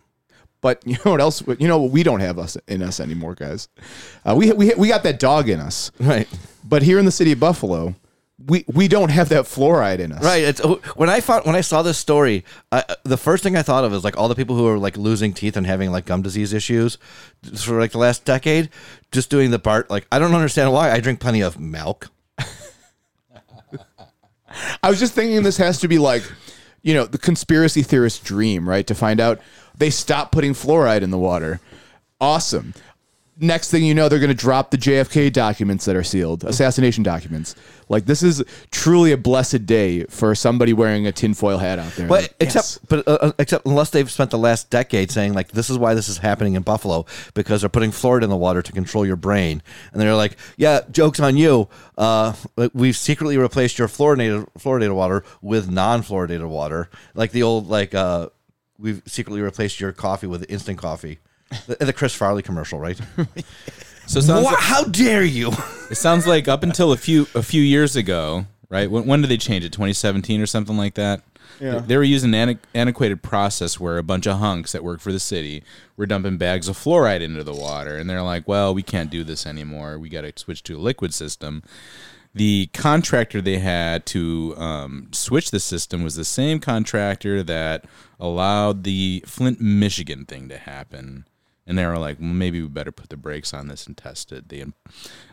But 0.61 0.83
you 0.87 0.97
know 1.05 1.13
what 1.13 1.21
else? 1.21 1.43
You 1.59 1.69
know 1.69 1.79
what 1.79 1.91
we 1.91 2.03
don't 2.03 2.21
have 2.21 2.39
us 2.39 2.57
in 2.67 2.83
us 2.83 3.01
anymore, 3.01 3.35
guys. 3.35 3.69
Uh, 4.25 4.35
we 4.35 4.53
we 4.53 4.75
we 4.75 4.89
got 4.89 5.03
that 5.05 5.19
dog 5.19 5.49
in 5.49 5.61
us. 5.61 5.91
Right. 6.01 6.29
But 6.65 6.83
here 6.83 6.99
in 6.99 7.05
the 7.05 7.13
city 7.13 7.33
of 7.33 7.41
Buffalo, 7.41 7.95
we 8.47 8.65
we 8.69 8.89
don't 8.89 9.11
have 9.11 9.29
that 9.31 9.45
fluoride 9.45 9.99
in 9.99 10.13
us. 10.13 10.23
Right. 10.23 10.43
It's 10.43 10.61
when 10.97 11.09
I 11.09 11.21
found 11.21 11.45
when 11.45 11.57
I 11.57 11.61
saw 11.61 11.83
this 11.83 11.99
story, 11.99 12.45
I, 12.71 12.85
the 13.05 13.17
first 13.17 13.43
thing 13.43 13.57
I 13.57 13.63
thought 13.63 13.85
of 13.85 13.93
is 13.93 14.05
like 14.05 14.17
all 14.17 14.29
the 14.29 14.35
people 14.35 14.57
who 14.57 14.67
are 14.67 14.79
like 14.79 14.97
losing 14.97 15.33
teeth 15.33 15.57
and 15.57 15.67
having 15.67 15.91
like 15.91 16.07
gum 16.07 16.23
disease 16.23 16.53
issues 16.53 16.99
for 17.57 17.79
like 17.79 17.93
the 17.93 17.99
last 17.99 18.25
decade, 18.25 18.71
just 19.13 19.31
doing 19.31 19.51
the 19.51 19.59
Bart. 19.59 19.91
Like 19.91 20.07
I 20.13 20.19
don't 20.19 20.35
understand 20.35 20.73
why. 20.73 20.91
I 20.91 21.01
drink 21.01 21.21
plenty 21.21 21.41
of 21.41 21.59
milk. 21.59 22.11
I 24.83 24.91
was 24.91 24.99
just 24.99 25.15
thinking 25.15 25.43
this 25.43 25.57
has 25.59 25.81
to 25.81 25.89
be 25.89 25.99
like, 25.99 26.23
you 26.83 26.95
know, 26.95 27.05
the 27.05 27.19
conspiracy 27.19 27.83
theorist 27.83 28.25
dream, 28.25 28.69
right? 28.69 28.87
To 28.87 28.95
find 28.95 29.21
out 29.21 29.41
they 29.77 29.91
stopped 29.91 30.33
putting 30.33 30.53
fluoride 30.53 31.03
in 31.03 31.11
the 31.11 31.19
water. 31.19 31.61
Awesome. 32.21 32.75
Next 33.41 33.71
thing 33.71 33.85
you 33.85 33.95
know, 33.95 34.09
they're 34.09 34.19
going 34.19 34.29
to 34.29 34.35
drop 34.35 34.71
the 34.71 34.77
JFK 34.77 35.33
documents 35.33 35.85
that 35.85 35.95
are 35.95 36.03
sealed, 36.03 36.43
assassination 36.45 37.05
documents. 37.05 37.55
Like 37.89 38.05
this 38.05 38.23
is 38.23 38.43
truly 38.71 39.13
a 39.13 39.17
blessed 39.17 39.65
day 39.65 40.05
for 40.05 40.35
somebody 40.35 40.73
wearing 40.73 41.07
a 41.07 41.13
tinfoil 41.13 41.59
hat 41.59 41.79
out 41.79 41.93
there. 41.93 42.09
But 42.09 42.35
except, 42.41 42.55
yes. 42.65 42.79
but 42.89 43.09
uh, 43.09 43.19
uh, 43.21 43.33
except 43.39 43.65
unless 43.67 43.91
they've 43.91 44.11
spent 44.11 44.31
the 44.31 44.39
last 44.39 44.71
decade 44.71 45.11
saying 45.11 45.35
like 45.35 45.53
this 45.53 45.71
is 45.71 45.79
why 45.79 45.95
this 45.95 46.09
is 46.09 46.19
happening 46.19 46.55
in 46.55 46.63
Buffalo 46.63 47.07
because 47.35 47.63
they're 47.63 47.69
putting 47.69 47.91
fluoride 47.91 48.25
in 48.25 48.31
the 48.31 48.37
water 48.37 48.61
to 48.61 48.73
control 48.73 49.07
your 49.07 49.17
brain, 49.17 49.63
and 49.93 50.01
they're 50.01 50.15
like, 50.15 50.37
yeah, 50.57 50.81
jokes 50.91 51.21
on 51.21 51.37
you. 51.37 51.69
Uh, 51.97 52.35
we've 52.75 52.97
secretly 52.97 53.39
replaced 53.39 53.79
your 53.79 53.89
fluorinated 53.89 54.49
fluoridated 54.59 54.95
water 54.95 55.25
with 55.41 55.71
non-fluoridated 55.71 56.49
water, 56.49 56.91
like 57.15 57.31
the 57.31 57.43
old 57.43 57.69
like 57.69 57.95
uh, 57.95 58.29
we've 58.79 59.03
secretly 59.07 59.41
replaced 59.41 59.81
your 59.81 59.93
coffee 59.93 60.27
with 60.27 60.49
instant 60.51 60.79
coffee. 60.79 61.19
The, 61.67 61.87
the 61.87 61.93
Chris 61.93 62.15
Farley 62.15 62.43
commercial, 62.43 62.79
right? 62.79 63.01
So 64.09 64.21
it 64.21 64.23
sounds, 64.23 64.45
Wha- 64.47 64.53
like, 64.53 64.61
how 64.61 64.85
dare 64.85 65.23
you? 65.23 65.49
it 65.91 65.97
sounds 65.97 66.27
like 66.27 66.49
up 66.49 66.63
until 66.63 66.93
a 66.93 66.97
few 66.97 67.27
a 67.35 67.43
few 67.43 67.61
years 67.61 67.95
ago, 67.95 68.47
right? 68.71 68.91
When, 68.91 69.05
when 69.07 69.21
did 69.21 69.29
they 69.29 69.37
change 69.37 69.67
it? 69.67 69.73
2017 69.73 70.41
or 70.41 70.47
something 70.47 70.79
like 70.79 70.95
that. 70.95 71.21
Yeah. 71.61 71.81
They 71.81 71.95
were 71.95 72.05
using 72.05 72.33
an 72.35 72.49
antiq- 72.49 72.59
antiquated 72.75 73.23
process 73.23 73.79
where 73.79 73.99
a 73.99 74.03
bunch 74.03 74.27
of 74.27 74.39
hunks 74.39 74.73
that 74.73 74.83
work 74.83 75.01
for 75.01 75.13
the 75.13 75.21
city 75.21 75.63
were 75.99 76.07
dumping 76.07 76.39
bags 76.39 76.69
of 76.69 76.77
fluoride 76.79 77.21
into 77.21 77.45
the 77.45 77.53
water, 77.55 77.99
and 77.99 78.09
they're 78.09 78.23
like, 78.23 78.49
"Well, 78.49 78.73
we 78.73 78.83
can't 78.83 79.11
do 79.11 79.25
this 79.25 79.45
anymore. 79.45 79.99
We 79.99 80.09
got 80.09 80.23
to 80.23 80.33
switch 80.37 80.63
to 80.65 80.79
a 80.79 80.81
liquid 80.81 81.13
system." 81.13 81.63
The 82.35 82.71
contractor 82.73 83.43
they 83.43 83.59
had 83.59 84.07
to 84.07 84.55
um, 84.57 85.09
switch 85.13 85.51
the 85.51 85.61
system 85.61 86.03
was 86.03 86.15
the 86.15 86.25
same 86.25 86.61
contractor 86.61 87.43
that 87.43 87.85
allowed 88.19 88.85
the 88.85 89.23
Flint, 89.27 89.61
Michigan 89.61 90.25
thing 90.25 90.49
to 90.49 90.57
happen. 90.57 91.27
And 91.69 91.77
they 91.77 91.85
were 91.85 91.99
like, 91.99 92.19
well, 92.19 92.31
maybe 92.31 92.63
we 92.63 92.67
better 92.69 92.91
put 92.91 93.11
the 93.11 93.17
brakes 93.19 93.53
on 93.53 93.69
this 93.69 93.87
and 93.87 93.95
test 93.95 94.33
it. 94.33 94.49
They 94.49 94.65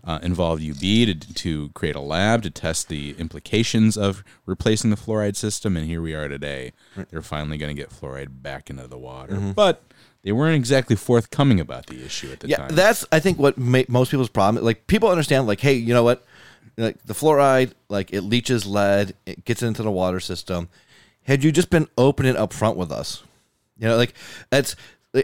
uh, 0.04 0.19
involved 0.21 0.62
UB 0.62 0.78
to, 0.80 1.15
to 1.15 1.69
create 1.69 1.95
a 1.95 2.02
lab 2.02 2.43
to 2.43 2.50
test 2.52 2.89
the 2.89 3.15
implications 3.17 3.95
of 3.98 4.21
replacing 4.45 4.89
the 4.89 4.98
fluoride 4.98 5.38
system. 5.38 5.78
And 5.78 5.88
here 5.88 6.02
we 6.02 6.13
are 6.13 6.28
today. 6.28 6.74
They're 7.10 7.21
finally 7.21 7.58
going 7.58 7.74
to 7.74 7.82
get 7.82 7.89
fluoride 7.89 8.41
back 8.43 8.69
into 8.69 8.86
the 8.86 8.98
water. 8.98 9.38
But 9.56 9.82
they 10.24 10.34
weren't 10.34 10.56
exactly 10.58 10.98
forthcoming 10.98 11.62
about 11.62 11.86
the 11.88 12.04
issue 12.04 12.30
at 12.34 12.41
the 12.41 12.50
Yeah, 12.50 12.58
time. 12.58 12.76
that's 12.76 13.06
I 13.13 13.21
think 13.21 13.39
what 13.39 13.58
ma- 13.58 13.84
most 13.88 14.12
people's 14.12 14.28
problem. 14.28 14.62
Like 14.63 14.88
people 14.88 15.08
understand, 15.10 15.48
like, 15.48 15.62
hey, 15.62 15.76
you 15.76 15.93
know 15.93 16.04
what? 16.04 16.26
Like 16.76 17.02
the 17.06 17.13
fluoride, 17.13 17.71
like 17.88 18.12
it 18.12 18.24
leaches 18.24 18.65
lead, 18.65 19.13
it 19.26 19.45
gets 19.45 19.63
into 19.63 19.84
the 19.84 19.91
water 19.91 20.19
system. 20.19 20.67
Had 21.24 21.45
you 21.45 21.54
just 21.54 21.69
been 21.69 21.88
open 21.98 22.26
and 22.26 22.38
upfront 22.38 22.76
with 22.76 22.91
us, 22.91 23.24
you 23.78 23.88
know, 23.88 23.95
like 23.95 24.13
it's 24.52 24.76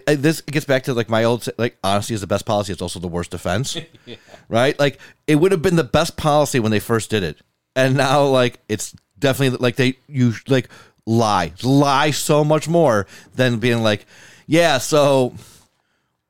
like, 0.08 0.22
this 0.22 0.42
gets 0.42 0.66
back 0.66 0.84
to 0.84 0.94
like 0.94 1.10
my 1.10 1.24
old 1.24 1.48
like 1.58 1.78
honesty 1.84 2.14
is 2.14 2.22
the 2.22 2.28
best 2.28 2.46
policy. 2.46 2.74
It's 2.74 2.82
also 2.82 3.00
the 3.00 3.08
worst 3.08 3.32
defense, 3.32 3.78
right? 4.50 4.78
Like 4.80 5.00
it 5.28 5.36
would 5.36 5.52
have 5.52 5.62
been 5.62 5.76
the 5.76 5.84
best 5.84 6.18
policy 6.18 6.60
when 6.60 6.72
they 6.72 6.80
first 6.80 7.10
did 7.10 7.24
it, 7.24 7.38
and 7.76 7.96
now 7.96 8.24
like 8.24 8.60
it's 8.70 8.96
definitely 9.20 9.58
like 9.58 9.76
they 9.76 9.98
you 10.08 10.34
like 10.48 10.70
lie 11.06 11.54
lie 11.64 12.12
so 12.12 12.44
much 12.44 12.68
more 12.68 13.06
than 13.36 13.60
being 13.60 13.84
like, 13.84 14.06
yeah, 14.48 14.78
so 14.78 15.36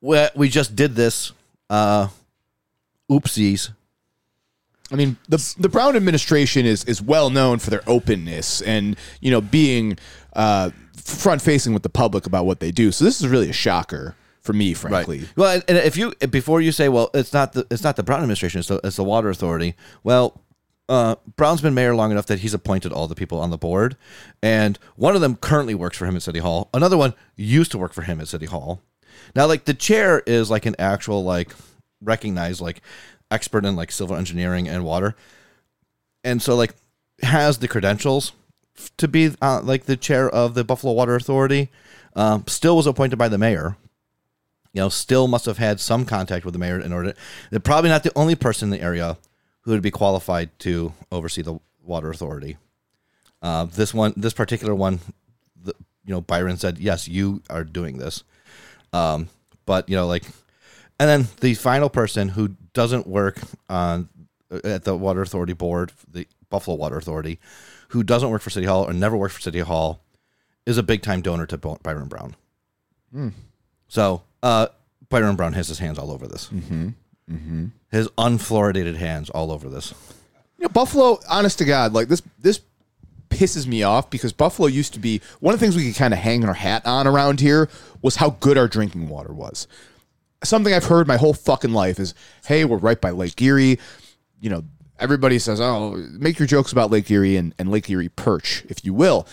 we, 0.02 0.28
we 0.36 0.50
just 0.50 0.76
did 0.76 0.96
this. 0.96 1.32
Uh, 1.70 2.10
oopsies. 3.12 3.72
I 4.92 4.96
mean, 4.96 5.18
the 5.30 5.56
the 5.60 5.70
Brown 5.70 5.96
administration 5.96 6.66
is 6.66 6.84
is 6.86 7.02
well 7.02 7.30
known 7.30 7.60
for 7.60 7.70
their 7.70 7.84
openness 7.88 8.62
and 8.62 8.98
you 9.20 9.32
know 9.32 9.42
being 9.42 9.98
uh, 10.34 10.72
front 11.02 11.42
facing 11.42 11.74
with 11.74 11.84
the 11.84 11.90
public 11.90 12.26
about 12.26 12.46
what 12.46 12.60
they 12.60 12.72
do. 12.72 12.92
So 12.92 13.06
this 13.06 13.20
is 13.22 13.28
really 13.28 13.50
a 13.50 13.54
shocker 13.54 14.16
for 14.42 14.54
me, 14.54 14.74
frankly. 14.74 15.26
Well, 15.36 15.62
and- 15.68 15.78
if 15.78 15.98
you 15.98 16.14
before 16.30 16.62
you 16.62 16.72
say, 16.72 16.90
well, 16.90 17.10
it's 17.14 17.34
not 17.34 17.54
the 17.54 17.66
it's 17.70 17.84
not 17.84 17.96
the 17.96 18.04
Brown 18.04 18.22
administration, 18.22 18.60
it's 18.60 18.68
the, 18.70 18.80
it's 18.84 18.96
the 18.96 19.04
Water 19.04 19.30
Authority. 19.30 19.76
Well, 20.04 20.42
uh, 20.90 21.16
Brown's 21.38 21.62
been 21.62 21.74
mayor 21.74 21.96
long 21.96 22.12
enough 22.12 22.26
that 22.26 22.40
he's 22.40 22.54
appointed 22.54 22.92
all 22.92 23.08
the 23.08 23.16
people 23.16 23.40
on 23.40 23.50
the 23.50 23.58
board, 23.58 23.96
and 24.44 24.78
one 24.96 25.16
of 25.16 25.22
them 25.22 25.36
currently 25.38 25.76
works 25.76 25.98
for 25.98 26.06
him 26.06 26.16
at 26.16 26.22
City 26.22 26.40
Hall. 26.40 26.70
Another 26.74 26.98
one 26.98 27.14
used 27.36 27.72
to 27.72 27.78
work 27.78 27.94
for 27.94 28.02
him 28.02 28.20
at 28.20 28.28
City 28.28 28.46
Hall. 28.46 28.82
Now, 29.36 29.46
like 29.46 29.66
the 29.66 29.74
chair 29.74 30.22
is 30.26 30.50
like 30.50 30.66
an 30.66 30.76
actual 30.80 31.24
like 31.24 31.52
recognized 32.02 32.60
like 32.62 32.82
expert 33.30 33.64
in 33.64 33.76
like 33.76 33.92
civil 33.92 34.16
engineering 34.18 34.68
and 34.68 34.84
water, 34.84 35.16
and 36.24 36.42
so 36.42 36.56
like 36.56 36.74
has 37.22 37.60
the 37.60 37.68
credentials 37.68 38.34
to 38.98 39.08
be 39.08 39.32
uh, 39.42 39.62
like 39.64 39.86
the 39.86 39.98
chair 39.98 40.30
of 40.30 40.54
the 40.54 40.64
Buffalo 40.64 40.94
Water 40.94 41.16
Authority. 41.16 41.70
Um, 42.14 42.44
still 42.48 42.76
was 42.76 42.88
appointed 42.88 43.18
by 43.18 43.30
the 43.30 43.38
mayor 43.38 43.78
you 44.74 44.82
know, 44.82 44.90
still 44.90 45.28
must 45.28 45.46
have 45.46 45.58
had 45.58 45.80
some 45.80 46.06
contact 46.06 46.46
with 46.46 46.54
the 46.54 46.60
mayor 46.60 46.80
in 46.80 46.94
order. 46.94 47.14
They're 47.50 47.60
probably 47.60 47.90
not 47.90 48.04
the 48.04 48.12
only 48.16 48.36
person 48.36 48.68
in 48.68 48.80
the 48.80 48.84
area 48.84 49.18
who 49.62 49.72
would 49.72 49.82
be 49.82 49.92
qualified 49.92 50.58
to 50.60 50.94
oversee 51.12 51.42
the 51.42 51.60
water 51.84 52.10
authority. 52.10 52.58
Uh, 53.42 53.66
this 53.66 53.94
one, 53.94 54.14
this 54.16 54.34
particular 54.34 54.74
one, 54.74 55.00
the, 55.62 55.74
you 56.06 56.14
know, 56.14 56.22
Byron 56.22 56.58
said, 56.58 56.78
"Yes, 56.78 57.08
you 57.08 57.42
are 57.50 57.64
doing 57.64 57.98
this." 57.98 58.24
Um, 58.94 59.30
but 59.66 59.90
you 59.90 59.96
know, 59.96 60.08
like, 60.08 60.24
and 61.00 61.10
then 61.10 61.28
the 61.42 61.54
final 61.56 61.90
person 61.90 62.30
who 62.30 62.56
doesn't 62.74 63.08
work 63.08 63.40
on 63.70 64.10
at 64.64 64.84
the 64.84 64.96
water 64.96 65.22
authority 65.22 65.54
board, 65.54 65.92
the 66.08 66.28
Buffalo 66.50 66.78
Water 66.78 66.98
Authority, 66.98 67.40
who 67.92 68.04
doesn't 68.04 68.30
work 68.30 68.42
for 68.42 68.50
City 68.50 68.66
Hall 68.66 68.84
or 68.88 68.94
never 68.94 69.16
worked 69.18 69.36
for 69.36 69.42
City 69.42 69.60
Hall, 69.60 70.02
is 70.66 70.78
a 70.78 70.84
big 70.84 71.02
time 71.02 71.22
donor 71.22 71.46
to 71.46 71.58
Byron 71.58 72.08
Brown. 72.08 72.36
So 73.88 74.24
uh, 74.42 74.68
Byron 75.10 75.36
Brown 75.36 75.54
has 75.54 75.68
his 75.68 75.80
hands 75.80 76.00
all 76.00 76.12
over 76.12 76.28
this. 76.28 76.48
Mm-hmm. 76.48 76.90
Mm-hmm. 77.30 77.66
His 77.92 78.08
unfluoridated 78.10 78.96
hands 78.96 79.30
all 79.30 79.52
over 79.52 79.70
this. 79.70 79.94
You 80.58 80.64
know, 80.64 80.70
Buffalo, 80.70 81.20
honest 81.30 81.58
to 81.60 81.66
God, 81.66 81.94
like 81.94 82.08
this 82.08 82.22
this 82.40 82.62
pisses 83.30 83.66
me 83.66 83.84
off 83.84 84.10
because 84.10 84.34
Buffalo 84.34 84.68
used 84.68 84.94
to 84.94 85.00
be 85.00 85.22
one 85.40 85.54
of 85.54 85.60
the 85.60 85.66
things 85.66 85.76
we 85.76 85.88
could 85.88 85.98
kind 85.98 86.14
of 86.14 86.20
hang 86.20 86.46
our 86.46 86.54
hat 86.54 86.86
on 86.86 87.08
around 87.08 87.40
here 87.40 87.70
was 88.02 88.18
how 88.18 88.32
good 88.32 88.58
our 88.58 88.68
drinking 88.68 89.08
water 89.08 89.34
was. 89.34 89.68
Something 90.44 90.74
I've 90.74 90.86
heard 90.86 91.08
my 91.08 91.18
whole 91.18 91.34
fucking 91.34 91.72
life 91.72 92.00
is, 92.00 92.14
hey, 92.46 92.66
we're 92.66 92.78
right 92.78 93.00
by 93.00 93.12
Lake 93.12 93.42
Erie. 93.42 93.80
You 94.40 94.50
know, 94.50 94.64
everybody 95.02 95.40
says, 95.40 95.60
oh, 95.60 95.96
make 96.14 96.40
your 96.40 96.48
jokes 96.48 96.72
about 96.72 96.92
Lake 96.92 97.10
Erie 97.12 97.36
and, 97.36 97.54
and 97.60 97.70
Lake 97.70 97.90
Erie 97.90 98.10
perch, 98.10 98.64
if 98.70 98.86
you 98.86 98.94
will. 98.94 99.28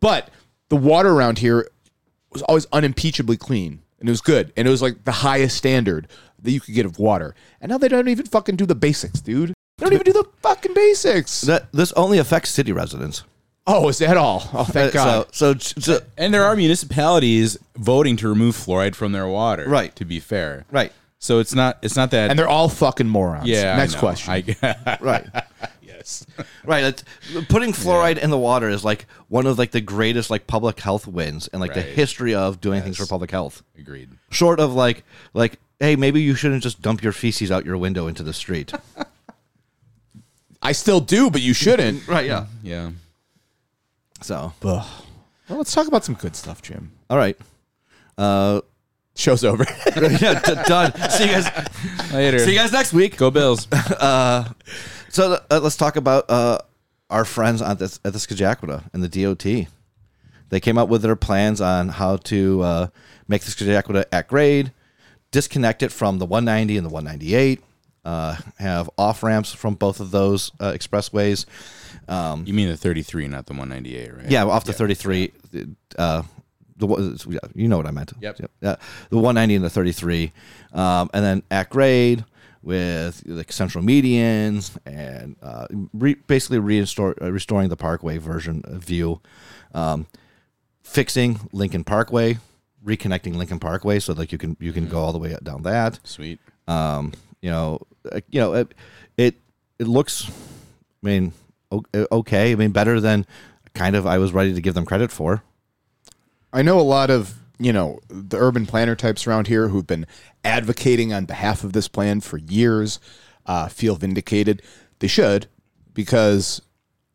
But 0.00 0.30
the 0.68 0.76
water 0.76 1.10
around 1.10 1.38
here 1.38 1.68
was 2.32 2.42
always 2.42 2.66
unimpeachably 2.72 3.36
clean 3.36 3.82
and 4.00 4.08
it 4.08 4.12
was 4.12 4.20
good. 4.20 4.52
And 4.56 4.66
it 4.66 4.70
was 4.70 4.82
like 4.82 5.04
the 5.04 5.12
highest 5.12 5.56
standard 5.56 6.08
that 6.40 6.50
you 6.50 6.60
could 6.60 6.74
get 6.74 6.86
of 6.86 6.98
water. 6.98 7.34
And 7.60 7.70
now 7.70 7.78
they 7.78 7.88
don't 7.88 8.08
even 8.08 8.26
fucking 8.26 8.56
do 8.56 8.66
the 8.66 8.74
basics, 8.74 9.20
dude. 9.20 9.50
They 9.78 9.84
don't 9.84 9.92
even 9.92 10.04
do 10.04 10.12
the 10.12 10.28
fucking 10.42 10.74
basics. 10.74 11.42
That 11.42 11.70
this 11.72 11.92
only 11.92 12.18
affects 12.18 12.50
city 12.50 12.72
residents. 12.72 13.22
Oh, 13.64 13.88
is 13.88 13.98
that 13.98 14.16
all? 14.16 14.48
Oh, 14.52 14.64
thank 14.64 14.94
Uh, 14.96 15.04
God. 15.22 15.34
So, 15.34 15.54
so, 15.54 15.80
so 15.80 16.00
and 16.18 16.34
there 16.34 16.42
are 16.44 16.56
municipalities 16.56 17.56
voting 17.76 18.16
to 18.16 18.28
remove 18.28 18.56
fluoride 18.56 18.96
from 18.96 19.12
their 19.12 19.28
water. 19.28 19.68
Right. 19.68 19.94
To 19.96 20.04
be 20.04 20.18
fair. 20.18 20.64
right, 20.70 20.92
So 21.22 21.38
it's 21.38 21.54
not 21.54 21.78
it's 21.82 21.94
not 21.94 22.10
that 22.10 22.30
and 22.30 22.36
they're 22.38 22.48
all 22.48 22.68
fucking 22.68 23.06
morons. 23.08 23.46
yeah. 23.48 23.74
I 23.74 23.76
Next 23.76 23.94
know. 23.94 24.00
question. 24.00 24.32
I, 24.32 24.98
right, 25.00 25.24
yes. 25.80 26.26
right. 26.64 26.82
It's, 26.82 27.04
putting 27.48 27.72
fluoride 27.72 28.18
in 28.18 28.30
the 28.30 28.38
water 28.38 28.68
is 28.68 28.84
like 28.84 29.06
one 29.28 29.46
of 29.46 29.56
like 29.56 29.70
the 29.70 29.80
greatest 29.80 30.30
like 30.30 30.48
public 30.48 30.80
health 30.80 31.06
wins 31.06 31.46
and 31.52 31.60
like 31.60 31.74
the 31.74 31.80
Right. 31.80 31.90
history 31.90 32.34
of 32.34 32.60
doing 32.60 32.82
things 32.82 32.96
for 32.96 33.06
public 33.06 33.30
health. 33.30 33.62
Agreed. 33.78 34.10
Short 34.32 34.58
of 34.58 34.74
like 34.74 35.04
like 35.32 35.60
hey, 35.78 35.94
maybe 35.94 36.20
you 36.20 36.34
shouldn't 36.34 36.64
just 36.64 36.82
dump 36.82 37.04
your 37.04 37.12
feces 37.12 37.52
out 37.52 37.64
your 37.64 37.78
window 37.78 38.08
into 38.08 38.24
the 38.24 38.32
street. 38.32 38.72
I 40.62 40.72
still 40.72 40.98
do, 41.00 41.30
but 41.30 41.40
you 41.40 41.54
shouldn't. 41.54 42.06
right. 42.08 42.26
Yeah. 42.26 42.46
Yeah. 42.64 42.90
So 44.22 44.52
Ugh. 44.64 44.86
Well, 45.48 45.58
let's 45.58 45.72
talk 45.72 45.86
about 45.86 46.04
some 46.04 46.16
good 46.16 46.34
stuff, 46.34 46.62
Jim. 46.62 46.90
all 47.10 47.16
right. 47.16 47.36
Uh, 48.18 48.60
Show's 49.14 49.44
over. 49.44 49.64
yeah, 49.96 50.40
d- 50.40 50.54
done. 50.66 50.92
See 51.10 51.24
you 51.26 51.32
guys. 51.32 52.12
Later. 52.12 52.38
See 52.40 52.52
you 52.52 52.58
guys 52.58 52.72
next 52.72 52.92
week. 52.92 53.16
Go 53.16 53.30
Bills. 53.30 53.66
So 55.08 55.38
uh, 55.50 55.60
let's 55.62 55.76
talk 55.76 55.96
about 55.96 56.30
uh, 56.30 56.56
our 57.10 57.26
friends 57.26 57.60
at 57.60 57.78
the, 57.78 57.98
at 58.02 58.14
the 58.14 58.18
Scajaquada 58.18 58.84
and 58.94 59.02
the 59.04 59.08
DOT. 59.24 59.44
They 60.48 60.58
came 60.60 60.78
up 60.78 60.88
with 60.88 61.02
their 61.02 61.16
plans 61.16 61.60
on 61.60 61.90
how 61.90 62.16
to 62.16 62.62
uh, 62.62 62.86
make 63.28 63.42
the 63.42 63.50
Scajaquada 63.50 64.06
at 64.10 64.26
grade, 64.28 64.72
disconnect 65.30 65.82
it 65.82 65.92
from 65.92 66.18
the 66.18 66.24
190 66.24 66.78
and 66.78 66.86
the 66.86 66.90
198, 66.90 67.60
uh, 68.06 68.36
have 68.58 68.88
off 68.96 69.22
ramps 69.22 69.52
from 69.52 69.74
both 69.74 70.00
of 70.00 70.12
those 70.12 70.50
uh, 70.60 70.72
expressways. 70.72 71.44
Um, 72.08 72.44
You 72.46 72.54
mean 72.54 72.68
the 72.68 72.76
33, 72.78 73.28
not 73.28 73.44
the 73.44 73.52
198, 73.52 74.16
right? 74.16 74.30
yeah, 74.30 74.44
off 74.44 74.64
the 74.64 74.72
33. 74.72 75.30
Uh, 75.98 76.22
the 76.76 77.26
yeah, 77.28 77.38
you 77.54 77.68
know 77.68 77.76
what 77.76 77.86
I 77.86 77.90
meant. 77.90 78.12
Yep. 78.20 78.40
Yeah, 78.60 78.76
the 79.10 79.16
190 79.16 79.56
and 79.56 79.64
the 79.64 79.70
33, 79.70 80.32
um, 80.72 81.10
and 81.12 81.24
then 81.24 81.42
at 81.50 81.70
grade 81.70 82.24
with 82.62 83.22
like 83.26 83.52
central 83.52 83.82
medians 83.82 84.76
and 84.86 85.36
uh, 85.42 85.66
re- 85.92 86.14
basically 86.14 86.58
restore, 86.58 87.14
uh, 87.20 87.30
restoring 87.30 87.68
the 87.68 87.76
Parkway 87.76 88.18
version 88.18 88.62
of 88.64 88.84
view, 88.84 89.20
um, 89.74 90.06
fixing 90.82 91.40
Lincoln 91.52 91.84
Parkway, 91.84 92.38
reconnecting 92.84 93.34
Lincoln 93.34 93.58
Parkway 93.58 93.98
so 93.98 94.12
like 94.12 94.32
you 94.32 94.38
can 94.38 94.56
you 94.60 94.72
can 94.72 94.88
go 94.88 95.00
all 95.00 95.12
the 95.12 95.18
way 95.18 95.36
down 95.42 95.62
that. 95.62 95.98
Sweet. 96.04 96.38
Um, 96.68 97.12
you 97.40 97.50
know, 97.50 97.80
you 98.28 98.40
know 98.40 98.54
it 98.54 98.74
it, 99.16 99.34
it 99.78 99.86
looks. 99.86 100.30
I 101.02 101.06
mean, 101.06 101.32
okay. 101.94 102.52
I 102.52 102.54
mean, 102.54 102.70
better 102.70 103.00
than 103.00 103.26
kind 103.74 103.96
of 103.96 104.06
I 104.06 104.18
was 104.18 104.32
ready 104.32 104.54
to 104.54 104.60
give 104.60 104.74
them 104.74 104.84
credit 104.84 105.10
for. 105.10 105.42
I 106.52 106.62
know 106.62 106.78
a 106.78 106.82
lot 106.82 107.10
of, 107.10 107.34
you 107.58 107.72
know, 107.72 108.00
the 108.08 108.38
urban 108.38 108.66
planner 108.66 108.94
types 108.94 109.26
around 109.26 109.46
here 109.46 109.68
who've 109.68 109.86
been 109.86 110.06
advocating 110.44 111.12
on 111.12 111.24
behalf 111.24 111.64
of 111.64 111.72
this 111.72 111.88
plan 111.88 112.20
for 112.20 112.38
years 112.38 113.00
uh, 113.46 113.68
feel 113.68 113.96
vindicated. 113.96 114.62
They 114.98 115.08
should, 115.08 115.46
because, 115.94 116.62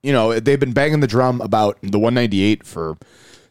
you 0.04 0.12
know, 0.12 0.40
they've 0.40 0.60
been 0.60 0.74
banging 0.74 1.00
the 1.00 1.08
drum 1.08 1.42
about 1.42 1.78
the 1.82 2.00
198 2.00 2.66
for, 2.66 2.98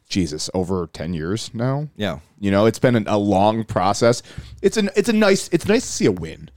Jesus, 0.08 0.48
over 0.54 0.88
10 0.92 1.14
years 1.14 1.50
now. 1.52 1.88
Yeah. 1.96 2.20
You 2.38 2.50
know, 2.50 2.66
it's 2.66 2.78
been 2.78 2.96
an, 2.96 3.06
a 3.08 3.18
long 3.18 3.64
process. 3.64 4.22
It's 4.62 4.76
an 4.76 4.90
it's 4.94 5.08
a 5.08 5.12
nice 5.12 5.48
it's 5.48 5.66
nice 5.66 5.84
to 5.86 5.92
see 5.92 6.06
a 6.06 6.12
win. 6.12 6.50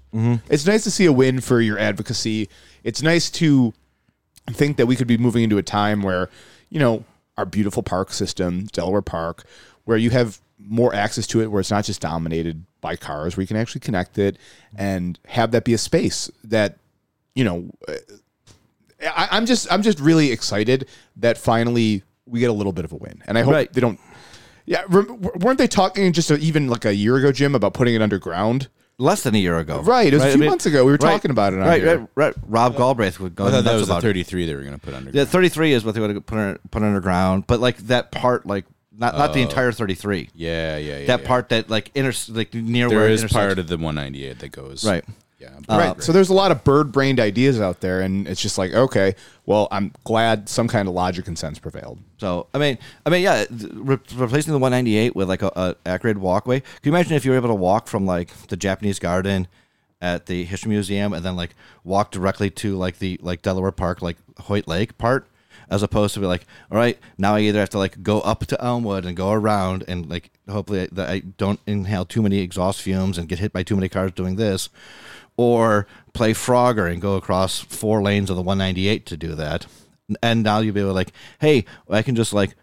It's 0.50 0.66
nice 0.66 0.84
to 0.84 0.92
see 0.92 1.06
a 1.06 1.12
win 1.12 1.40
for 1.40 1.62
your 1.62 1.80
advocacy. 1.80 2.50
It's 2.84 3.02
nice 3.02 3.30
to 3.32 3.74
think 4.52 4.78
that 4.78 4.86
we 4.88 4.96
could 4.96 5.08
be 5.08 5.18
moving 5.18 5.44
into 5.44 5.58
a 5.58 5.64
time 5.64 6.02
where, 6.02 6.30
you 6.70 6.80
know, 6.80 7.06
our 7.40 7.46
beautiful 7.46 7.82
park 7.82 8.12
system, 8.12 8.66
Delaware 8.74 9.02
Park, 9.02 9.46
where 9.86 9.98
you 9.98 10.10
have 10.12 10.40
more 10.60 10.94
access 10.94 11.26
to 11.28 11.42
it, 11.42 11.48
where 11.48 11.62
it's 11.62 11.72
not 11.72 11.86
just 11.86 12.02
dominated 12.02 12.66
by 12.82 12.96
cars, 12.96 13.36
where 13.36 13.42
you 13.42 13.48
can 13.48 13.56
actually 13.58 13.80
connect 13.82 14.18
it 14.18 14.38
and 14.76 15.18
have 15.28 15.52
that 15.52 15.64
be 15.64 15.74
a 15.74 15.78
space 15.78 16.30
that, 16.44 16.78
you 17.34 17.44
know, 17.46 17.72
uh, 17.88 17.94
I, 19.16 19.30
I'm 19.32 19.46
just 19.46 19.72
I'm 19.72 19.82
just 19.82 20.00
really 20.02 20.32
excited 20.34 20.86
that 21.16 21.38
finally 21.38 22.04
we 22.26 22.42
get 22.42 22.50
a 22.50 22.54
little 22.54 22.74
bit 22.74 22.84
of 22.84 22.92
a 22.92 22.98
win, 22.98 23.24
and 23.26 23.38
I 23.38 23.42
hope 23.44 23.54
Right. 23.54 23.72
they 23.72 23.80
don't. 23.82 24.00
Yeah, 24.66 24.84
weren't 24.88 25.58
they 25.58 25.68
talking 25.68 26.12
just 26.14 26.30
a, 26.30 26.38
even 26.38 26.68
like 26.68 26.84
a 26.86 26.94
year 26.94 27.16
ago, 27.16 27.32
Jim, 27.32 27.56
about 27.56 27.74
putting 27.74 27.96
it 27.96 28.02
underground? 28.02 28.68
Less 29.00 29.24
than 29.24 29.34
a 29.34 29.38
year 29.38 29.58
ago. 29.58 29.82
Right, 29.82 30.08
it 30.08 30.14
was 30.14 30.24
a 30.24 30.28
I 30.28 30.32
few 30.32 30.42
mean, 30.42 30.50
months 30.50 30.66
ago. 30.66 30.86
We 30.86 30.92
were 30.92 30.98
talking 30.98 31.32
about 31.32 31.54
it 31.54 31.58
right, 31.58 31.82
here. 31.82 32.00
right, 32.00 32.10
right. 32.16 32.36
Rob 32.46 32.76
Galbraith 32.76 33.20
would 33.22 33.34
go 33.34 33.48
I 33.48 33.52
thought 33.52 33.64
that 33.64 33.74
was 33.74 33.88
the 33.88 33.94
about 33.94 34.04
it. 34.04 34.08
33 34.08 34.46
they 34.46 34.54
were 34.54 34.62
going 34.62 34.74
to 34.74 34.80
put 34.80 34.94
under. 34.94 35.12
Yeah, 35.12 35.24
33 35.24 35.72
is 35.72 35.86
what 35.86 35.96
they 35.96 36.02
would 36.02 36.10
have 36.10 36.26
put, 36.26 36.38
under, 36.38 36.60
put 36.70 36.84
underground, 36.84 37.48
but 37.48 37.62
like 37.62 37.78
that 37.88 38.12
part, 38.12 38.46
like 38.46 38.66
not 38.92 39.18
not 39.18 39.34
the 39.34 39.40
oh. 39.40 39.44
entire 39.44 39.72
33. 39.72 40.30
yeah, 40.36 40.76
yeah, 40.78 40.98
yeah. 41.00 41.06
that 41.08 41.22
yeah. 41.22 41.28
part 41.28 41.50
that 41.50 41.70
like 41.70 41.92
inter 41.96 42.12
like 42.30 42.54
near 42.54 42.90
There 42.90 42.98
where 42.98 43.08
it 43.08 43.14
is 43.14 43.22
intersects. 43.22 43.46
part 43.46 43.60
of 43.60 43.68
the 43.68 43.78
198 43.78 44.40
that 44.40 44.52
goes 44.52 44.86
Right. 44.86 45.06
Yeah, 45.40 45.52
uh, 45.70 45.78
Right. 45.78 46.04
So 46.04 46.12
there's 46.12 46.30
a 46.30 46.34
lot 46.34 46.52
of 46.52 46.64
bird 46.66 46.92
brained 46.92 47.20
ideas 47.20 47.62
out 47.62 47.80
there, 47.80 48.02
and 48.02 48.28
it's 48.28 48.42
just 48.42 48.58
like, 48.58 48.74
okay, 48.74 49.16
well, 49.46 49.70
I'm 49.72 49.94
glad 50.04 50.50
some 50.50 50.68
kind 50.68 50.88
of 50.88 50.94
logic 50.94 51.28
and 51.28 51.40
sense 51.40 51.60
prevailed. 51.60 52.00
So 52.18 52.48
I 52.54 52.58
mean, 52.58 52.78
I 53.06 53.10
mean, 53.10 53.24
yeah, 53.24 53.46
re- 53.50 53.98
replacing 54.16 54.52
the 54.52 54.60
198 54.60 55.16
with 55.16 55.30
like 55.30 55.42
a, 55.42 55.52
a 55.56 55.76
accurate 55.86 56.18
walkway. 56.18 56.60
Can 56.60 56.70
you 56.84 56.92
imagine 56.92 57.14
if 57.14 57.24
you 57.24 57.32
were 57.32 57.38
able 57.38 57.50
to 57.50 57.56
walk 57.56 57.88
from 57.88 58.06
like 58.06 58.32
the 58.48 58.58
Japanese 58.58 59.00
Garden 59.00 59.48
at 60.02 60.26
the 60.26 60.44
History 60.44 60.70
Museum 60.70 61.14
and 61.14 61.24
then 61.24 61.36
like 61.36 61.56
walk 61.84 62.12
directly 62.12 62.50
to 62.50 62.76
like 62.76 63.00
the 63.00 63.18
like 63.22 63.42
Delaware 63.42 63.72
Park, 63.72 64.02
like 64.02 64.18
Hoyt 64.42 64.68
Lake 64.68 64.98
part, 64.98 65.28
as 65.70 65.84
opposed 65.84 66.14
to 66.16 66.20
be 66.20 66.26
like, 66.26 66.46
all 66.72 66.78
right, 66.78 66.98
now 67.18 67.36
I 67.36 67.42
either 67.42 67.60
have 67.60 67.70
to 67.70 67.78
like 67.78 68.02
go 68.02 68.22
up 68.22 68.46
to 68.48 68.64
Elmwood 68.64 69.06
and 69.06 69.16
go 69.16 69.32
around 69.32 69.84
and 69.88 70.10
like 70.10 70.32
hopefully 70.50 70.88
that 70.92 71.10
I 71.10 71.20
don't 71.20 71.60
inhale 71.68 72.06
too 72.06 72.22
many 72.22 72.40
exhaust 72.40 72.82
fumes 72.82 73.18
and 73.18 73.30
get 73.30 73.40
hit 73.40 73.54
by 73.54 73.64
too 73.64 73.76
many 73.76 73.90
cars 73.90 74.12
doing 74.12 74.36
this, 74.36 74.70
or 75.40 75.88
play 76.12 76.34
Frogger 76.34 76.92
and 76.92 77.02
go 77.02 77.16
across 77.16 77.62
four 77.62 78.02
lanes 78.02 78.30
of 78.30 78.36
the 78.36 78.42
198 78.42 79.06
to 79.06 79.16
do 79.16 79.36
that. 79.36 79.68
And 80.22 80.44
now 80.44 80.60
you'll 80.60 80.74
be 80.74 80.82
able 80.82 80.90
to 80.90 80.94
like, 80.94 81.14
hey, 81.40 81.64
I 81.90 82.02
can 82.02 82.18
just 82.18 82.34
like 82.34 82.56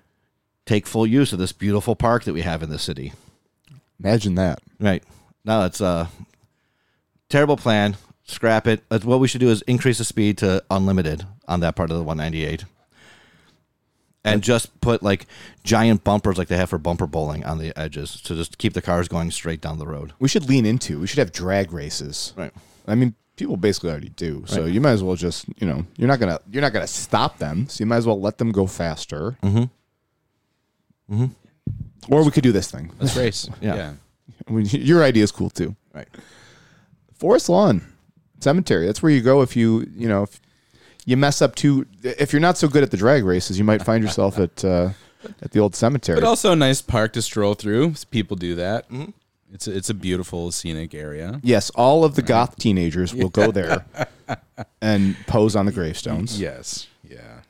take 0.67 0.87
full 0.87 1.07
use 1.07 1.33
of 1.33 1.39
this 1.39 1.53
beautiful 1.53 1.97
park 1.97 2.25
that 2.25 2.35
we 2.35 2.43
have 2.43 2.63
in 2.63 2.69
the 2.69 2.79
city. 2.79 3.15
Imagine 3.99 4.35
that. 4.35 4.61
Right. 4.79 5.03
Now 5.43 5.65
it's 5.65 5.81
a 5.81 6.11
terrible 7.31 7.57
plan. 7.57 7.97
Scrap 8.25 8.67
it. 8.67 8.83
What 8.91 9.21
we 9.21 9.29
should 9.29 9.41
do 9.41 9.49
is 9.49 9.63
increase 9.63 9.97
the 9.97 10.05
speed 10.05 10.37
to 10.39 10.63
unlimited 10.71 11.27
on 11.49 11.61
that 11.61 11.77
part 11.77 11.91
of 11.91 11.97
the 11.97 12.03
198. 12.03 12.67
And 14.27 14.43
just 14.43 14.81
put 14.81 15.03
like 15.03 15.27
giant 15.65 16.05
bumpers 16.05 16.39
like 16.39 16.49
they 16.49 16.57
have 16.57 16.71
for 16.71 16.79
bumper 16.79 17.07
bowling 17.07 17.45
on 17.45 17.59
the 17.59 17.77
edges 17.79 18.21
to 18.23 18.35
just 18.35 18.59
keep 18.59 18.73
the 18.73 18.83
cars 18.83 19.09
going 19.09 19.31
straight 19.31 19.61
down 19.61 19.79
the 19.79 19.87
road. 19.87 20.13
We 20.19 20.29
should 20.29 20.49
lean 20.49 20.67
into. 20.67 21.01
We 21.01 21.07
should 21.07 21.19
have 21.19 21.33
drag 21.33 21.73
races. 21.73 22.33
Right. 22.37 22.53
I 22.87 22.95
mean, 22.95 23.15
people 23.37 23.57
basically 23.57 23.91
already 23.91 24.09
do. 24.11 24.45
So 24.47 24.65
you 24.65 24.81
might 24.81 24.93
as 24.93 25.03
well 25.03 25.17
just, 25.17 25.47
you 25.59 25.67
know, 25.67 25.87
you're 25.97 26.09
not 26.09 26.21
gonna 26.21 26.41
you're 26.51 26.63
not 26.63 26.73
gonna 26.73 26.87
stop 26.87 27.39
them. 27.39 27.69
So 27.69 27.83
you 27.83 27.87
might 27.87 27.99
as 27.99 28.07
well 28.07 28.21
let 28.21 28.39
them 28.39 28.53
go 28.53 28.67
faster. 28.67 29.37
Mm-hmm. 29.43 31.15
Mm-hmm. 31.15 32.13
Or 32.13 32.25
we 32.25 32.31
could 32.31 32.43
do 32.43 32.53
this 32.53 32.71
thing. 32.71 32.93
Let's 32.99 33.17
race. 33.17 33.49
Yeah. 33.61 33.75
yeah. 33.75 33.93
I 34.49 34.51
mean, 34.51 34.67
your 34.67 35.03
idea 35.03 35.25
is 35.25 35.33
cool 35.33 35.51
too. 35.51 35.77
Right. 35.95 36.09
Forest 37.15 37.49
lawn 37.49 37.83
cemetery. 38.41 38.87
That's 38.87 39.03
where 39.03 39.13
you 39.13 39.23
go 39.23 39.43
if 39.43 39.57
you 39.57 39.89
you 39.95 40.09
know 40.09 40.25
if 40.25 40.41
you 41.07 41.17
mess 41.17 41.41
up 41.41 41.55
too. 41.55 41.87
If 42.03 42.33
you're 42.35 42.41
not 42.41 42.59
so 42.59 42.69
good 42.69 42.83
at 42.83 42.91
the 42.91 42.97
drag 42.99 43.25
races, 43.25 43.59
you 43.59 43.65
might 43.65 43.83
find 43.83 44.05
yourself 44.05 44.39
at 44.47 44.63
uh, 44.65 44.91
at 45.41 45.53
the 45.53 45.61
old 45.61 45.75
cemetery. 45.75 46.21
But 46.21 46.27
also 46.27 46.53
a 46.53 46.57
nice 46.57 46.83
park 46.83 47.15
to 47.15 47.23
stroll 47.23 47.55
through. 47.55 47.95
People 48.11 48.37
do 48.37 48.55
that. 48.57 48.85
It's 49.53 49.67
a, 49.67 49.75
it's 49.77 49.89
a 49.89 49.95
beautiful 49.95 50.51
scenic 50.53 50.93
area. 50.95 51.41
yes, 51.43 51.71
all 51.71 52.05
of 52.05 52.17
the 52.17 52.23
goth 52.23 52.57
teenagers 52.57 53.15
will 53.15 53.29
go 53.31 53.51
there 53.53 53.87
and 54.83 55.17
pose 55.27 55.55
on 55.57 55.67
the 55.67 55.73
gravestones. 55.73 56.39
Yes. 56.41 56.89
Yeah. 57.09 57.41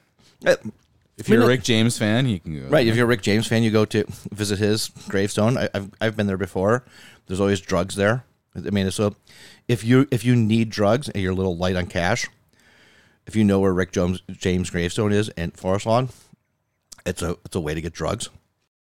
Uh, 0.44 0.56
If 1.16 1.28
you're 1.30 1.40
no- 1.40 1.46
a 1.46 1.48
Rick 1.48 1.62
James 1.62 1.96
fan, 1.96 2.28
you 2.28 2.38
can 2.38 2.60
go. 2.60 2.68
Right. 2.68 2.86
If 2.86 2.94
you're 2.96 3.06
a 3.06 3.08
Rick 3.08 3.22
James 3.22 3.46
fan, 3.46 3.62
you 3.62 3.70
go 3.70 3.86
to 3.86 4.04
visit 4.30 4.58
his 4.58 4.90
gravestone. 5.08 5.56
I, 5.56 5.68
I've 5.74 5.90
I've 6.00 6.16
been 6.16 6.26
there 6.26 6.36
before. 6.36 6.84
There's 7.26 7.40
always 7.40 7.60
drugs 7.60 7.96
there. 7.96 8.24
I 8.54 8.70
mean, 8.70 8.90
so 8.90 9.16
if 9.66 9.82
you 9.82 10.06
if 10.10 10.24
you 10.24 10.36
need 10.36 10.68
drugs 10.70 11.08
and 11.08 11.22
you're 11.22 11.32
a 11.32 11.34
little 11.34 11.56
light 11.56 11.76
on 11.76 11.86
cash, 11.86 12.28
if 13.26 13.36
you 13.36 13.44
know 13.44 13.60
where 13.60 13.72
Rick 13.72 13.92
Jones 13.92 14.22
James 14.30 14.70
gravestone 14.70 15.12
is 15.12 15.28
in 15.30 15.50
Forest 15.52 15.86
Lawn, 15.86 16.08
it's 17.04 17.22
a 17.22 17.36
it's 17.44 17.56
a 17.56 17.60
way 17.60 17.74
to 17.74 17.80
get 17.80 17.92
drugs. 17.92 18.28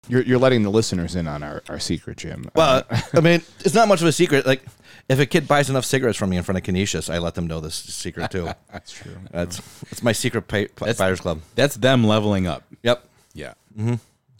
You're, 0.09 0.21
you're 0.21 0.37
letting 0.37 0.63
the 0.63 0.69
listeners 0.69 1.15
in 1.15 1.27
on 1.27 1.43
our, 1.43 1.61
our 1.67 1.79
secret, 1.79 2.17
Jim. 2.17 2.45
Uh, 2.55 2.83
well, 2.89 3.01
I 3.13 3.19
mean, 3.21 3.41
it's 3.59 3.73
not 3.73 3.89
much 3.89 4.01
of 4.01 4.07
a 4.07 4.13
secret. 4.13 4.45
Like, 4.45 4.63
if 5.09 5.19
a 5.19 5.25
kid 5.25 5.47
buys 5.47 5.69
enough 5.69 5.83
cigarettes 5.83 6.17
from 6.17 6.29
me 6.29 6.37
in 6.37 6.43
front 6.43 6.57
of 6.57 6.63
Canisius, 6.63 7.09
I 7.09 7.17
let 7.17 7.35
them 7.35 7.47
know 7.47 7.59
this 7.59 7.75
secret 7.75 8.31
too. 8.31 8.49
that's 8.71 8.91
true. 8.91 9.17
That's 9.31 9.59
it's 9.91 10.03
my 10.03 10.13
secret 10.13 10.47
pay, 10.47 10.67
buyers 10.97 11.19
club. 11.19 11.41
That's 11.55 11.75
them 11.75 12.05
leveling 12.05 12.47
up. 12.47 12.63
Yep. 12.83 13.05
Yeah. 13.33 13.53
Mm-hmm. 13.77 13.95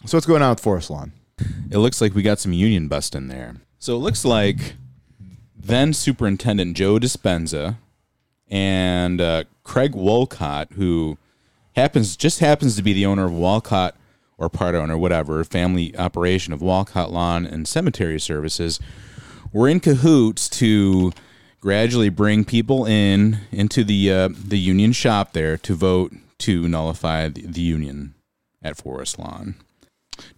So 0.05 0.17
what's 0.17 0.27
going 0.27 0.41
on 0.41 0.51
with 0.51 0.59
Forest 0.59 0.89
Lawn? 0.89 1.11
It 1.69 1.77
looks 1.77 2.01
like 2.01 2.15
we 2.15 2.21
got 2.21 2.39
some 2.39 2.53
union 2.53 2.87
bust 2.87 3.15
in 3.15 3.27
there. 3.27 3.57
So 3.79 3.95
it 3.95 3.99
looks 3.99 4.25
like 4.25 4.75
then 5.55 5.93
Superintendent 5.93 6.75
Joe 6.75 6.97
Dispenza 6.97 7.77
and 8.49 9.19
uh, 9.21 9.43
Craig 9.63 9.95
Wolcott, 9.95 10.73
who 10.73 11.17
happens 11.75 12.15
just 12.15 12.39
happens 12.39 12.75
to 12.75 12.81
be 12.81 12.93
the 12.93 13.05
owner 13.05 13.25
of 13.25 13.33
Walcott 13.33 13.95
or 14.37 14.49
part 14.49 14.75
owner, 14.75 14.97
whatever, 14.97 15.43
family 15.43 15.95
operation 15.97 16.53
of 16.53 16.61
Walcott 16.61 17.11
Lawn 17.11 17.45
and 17.45 17.67
Cemetery 17.67 18.19
Services, 18.19 18.79
were 19.51 19.67
in 19.67 19.79
cahoots 19.79 20.47
to 20.49 21.11
gradually 21.59 22.09
bring 22.09 22.45
people 22.45 22.85
in 22.85 23.39
into 23.51 23.83
the 23.83 24.11
uh, 24.11 24.29
the 24.31 24.59
union 24.59 24.91
shop 24.91 25.33
there 25.33 25.57
to 25.57 25.73
vote 25.73 26.13
to 26.39 26.67
nullify 26.67 27.29
the, 27.29 27.41
the 27.41 27.61
union 27.61 28.13
at 28.61 28.77
Forest 28.77 29.19
Lawn. 29.19 29.55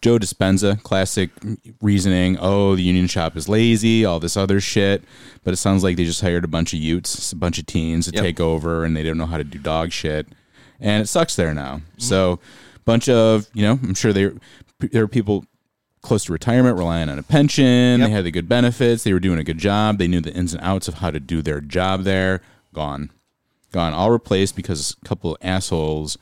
Joe 0.01 0.17
Dispenza, 0.17 0.81
classic 0.83 1.29
reasoning. 1.81 2.37
Oh, 2.39 2.75
the 2.75 2.83
union 2.83 3.07
shop 3.07 3.35
is 3.35 3.47
lazy, 3.49 4.05
all 4.05 4.19
this 4.19 4.37
other 4.37 4.59
shit. 4.59 5.03
But 5.43 5.53
it 5.53 5.57
sounds 5.57 5.83
like 5.83 5.97
they 5.97 6.05
just 6.05 6.21
hired 6.21 6.43
a 6.43 6.47
bunch 6.47 6.73
of 6.73 6.79
Utes, 6.79 7.31
a 7.31 7.35
bunch 7.35 7.59
of 7.59 7.65
teens 7.65 8.05
to 8.07 8.13
Yep. 8.13 8.23
take 8.23 8.39
over, 8.39 8.83
and 8.85 8.95
they 8.95 9.03
don't 9.03 9.17
know 9.17 9.25
how 9.25 9.37
to 9.37 9.43
do 9.43 9.59
dog 9.59 9.91
shit. 9.91 10.27
And 10.79 11.03
it 11.03 11.07
sucks 11.07 11.35
there 11.35 11.53
now. 11.53 11.77
Mm-hmm. 11.77 12.01
So, 12.01 12.39
bunch 12.85 13.09
of 13.09 13.47
you 13.53 13.63
know, 13.63 13.73
I'm 13.83 13.93
sure 13.95 14.13
they 14.13 14.31
there 14.79 15.03
are 15.03 15.07
people 15.07 15.45
close 16.01 16.25
to 16.25 16.31
retirement, 16.31 16.77
relying 16.77 17.09
on 17.09 17.19
a 17.19 17.23
pension. 17.23 17.99
Yep. 17.99 18.07
They 18.07 18.13
had 18.13 18.23
the 18.25 18.31
good 18.31 18.47
benefits. 18.47 19.03
They 19.03 19.11
were 19.13 19.19
doing 19.19 19.39
a 19.39 19.43
good 19.43 19.57
job. 19.57 19.97
They 19.97 20.07
knew 20.07 20.21
the 20.21 20.33
ins 20.33 20.53
and 20.53 20.63
outs 20.63 20.87
of 20.87 20.95
how 20.95 21.11
to 21.11 21.19
do 21.19 21.41
their 21.41 21.59
job 21.59 22.03
there. 22.03 22.41
Gone, 22.73 23.11
gone, 23.71 23.93
all 23.93 24.11
replaced 24.11 24.55
because 24.55 24.95
a 25.01 25.05
couple 25.05 25.31
of 25.31 25.37
assholes. 25.41 26.17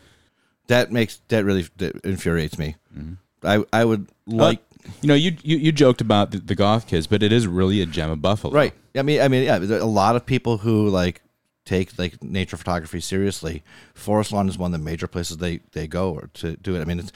That 0.68 0.92
makes 0.92 1.22
that 1.28 1.46
really 1.46 1.68
that 1.78 1.96
infuriates 2.04 2.58
me. 2.58 2.76
Mm-hmm. 2.98 3.14
I 3.48 3.64
I 3.74 3.86
would 3.86 4.08
like 4.26 4.62
You 5.02 5.08
know, 5.08 5.16
you 5.16 5.36
you, 5.44 5.58
you 5.58 5.72
joked 5.72 6.02
about 6.02 6.32
the, 6.32 6.40
the 6.40 6.56
goth 6.56 6.88
kids, 6.88 7.08
but 7.08 7.24
it 7.24 7.32
is 7.32 7.48
really 7.48 7.82
a 7.82 7.86
gem 7.86 8.10
of 8.10 8.22
Buffalo. 8.22 8.54
right. 8.54 8.74
I 8.96 9.02
mean 9.02 9.22
I 9.22 9.28
mean 9.28 9.44
yeah. 9.44 9.58
A 9.58 9.86
lot 9.86 10.16
of 10.16 10.26
people 10.26 10.60
who 10.60 10.90
like 10.90 11.22
take 11.66 11.98
like 12.00 12.24
nature 12.24 12.58
photography 12.58 13.02
seriously. 13.02 13.64
Forest 13.94 14.32
Lawn 14.32 14.48
is 14.48 14.58
one 14.58 14.74
of 14.74 14.80
the 14.80 14.86
major 14.86 15.08
places 15.08 15.38
they 15.38 15.60
they 15.74 15.88
go 15.88 16.14
or 16.14 16.30
to 16.36 16.56
do 16.58 16.76
it. 16.76 16.82
I 16.82 16.86
mean 16.86 17.00
it's 17.00 17.12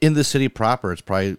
in 0.00 0.14
the 0.14 0.24
city 0.24 0.48
proper. 0.48 0.92
It's 0.92 1.02
probably 1.02 1.36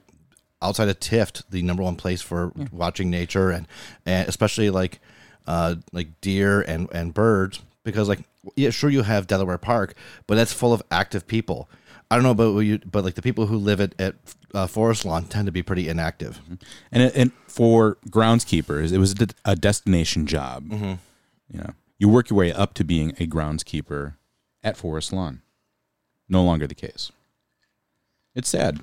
outside 0.62 0.90
of 0.90 1.00
Tifft 1.00 1.44
the 1.50 1.62
number 1.62 1.84
one 1.84 1.96
place 1.96 2.22
for 2.22 2.52
watching 2.72 3.10
nature 3.10 3.52
and 3.52 3.68
and 4.06 4.28
especially 4.28 4.70
like 4.70 5.00
uh 5.48 5.76
like 5.92 6.20
deer 6.22 6.62
and 6.62 6.88
and 6.92 7.14
birds 7.14 7.62
because 7.84 8.10
like 8.10 8.20
yeah 8.56 8.70
sure 8.72 8.90
you 8.90 9.04
have 9.04 9.28
Delaware 9.28 9.58
Park 9.60 9.94
but 10.26 10.36
that's 10.36 10.54
full 10.54 10.74
of 10.74 10.82
active 10.90 11.28
people. 11.28 11.70
I 12.12 12.16
don't 12.16 12.24
know 12.24 12.32
about 12.32 12.60
you, 12.60 12.80
but 12.80 13.04
like 13.04 13.16
the 13.16 13.22
people 13.22 13.48
who 13.48 13.58
live 13.58 13.82
at, 13.82 14.00
at 14.00 14.16
uh, 14.54 14.68
Forest 14.68 15.06
Lawn 15.06 15.26
tend 15.26 15.48
to 15.48 15.52
be 15.52 15.64
pretty 15.64 15.90
inactive. 15.90 16.40
And 16.92 17.04
it, 17.04 17.16
and 17.16 17.32
for 17.48 17.98
groundskeepers, 18.10 18.92
it 18.92 19.00
was 19.00 19.12
a, 19.14 19.16
de- 19.16 19.36
a 19.44 19.56
destination 19.56 20.28
job. 20.28 20.72
You 20.72 21.60
know, 21.60 21.70
you 21.98 22.10
work 22.10 22.30
your 22.30 22.38
way 22.38 22.52
up 22.54 22.74
to 22.76 22.84
being 22.84 23.12
a 23.20 23.28
groundskeeper 23.28 24.16
at 24.64 24.78
Forest 24.78 25.14
Lawn. 25.14 25.42
No 26.30 26.44
longer 26.44 26.68
the 26.68 26.76
case. 26.76 27.12
It's 28.36 28.50
sad. 28.50 28.82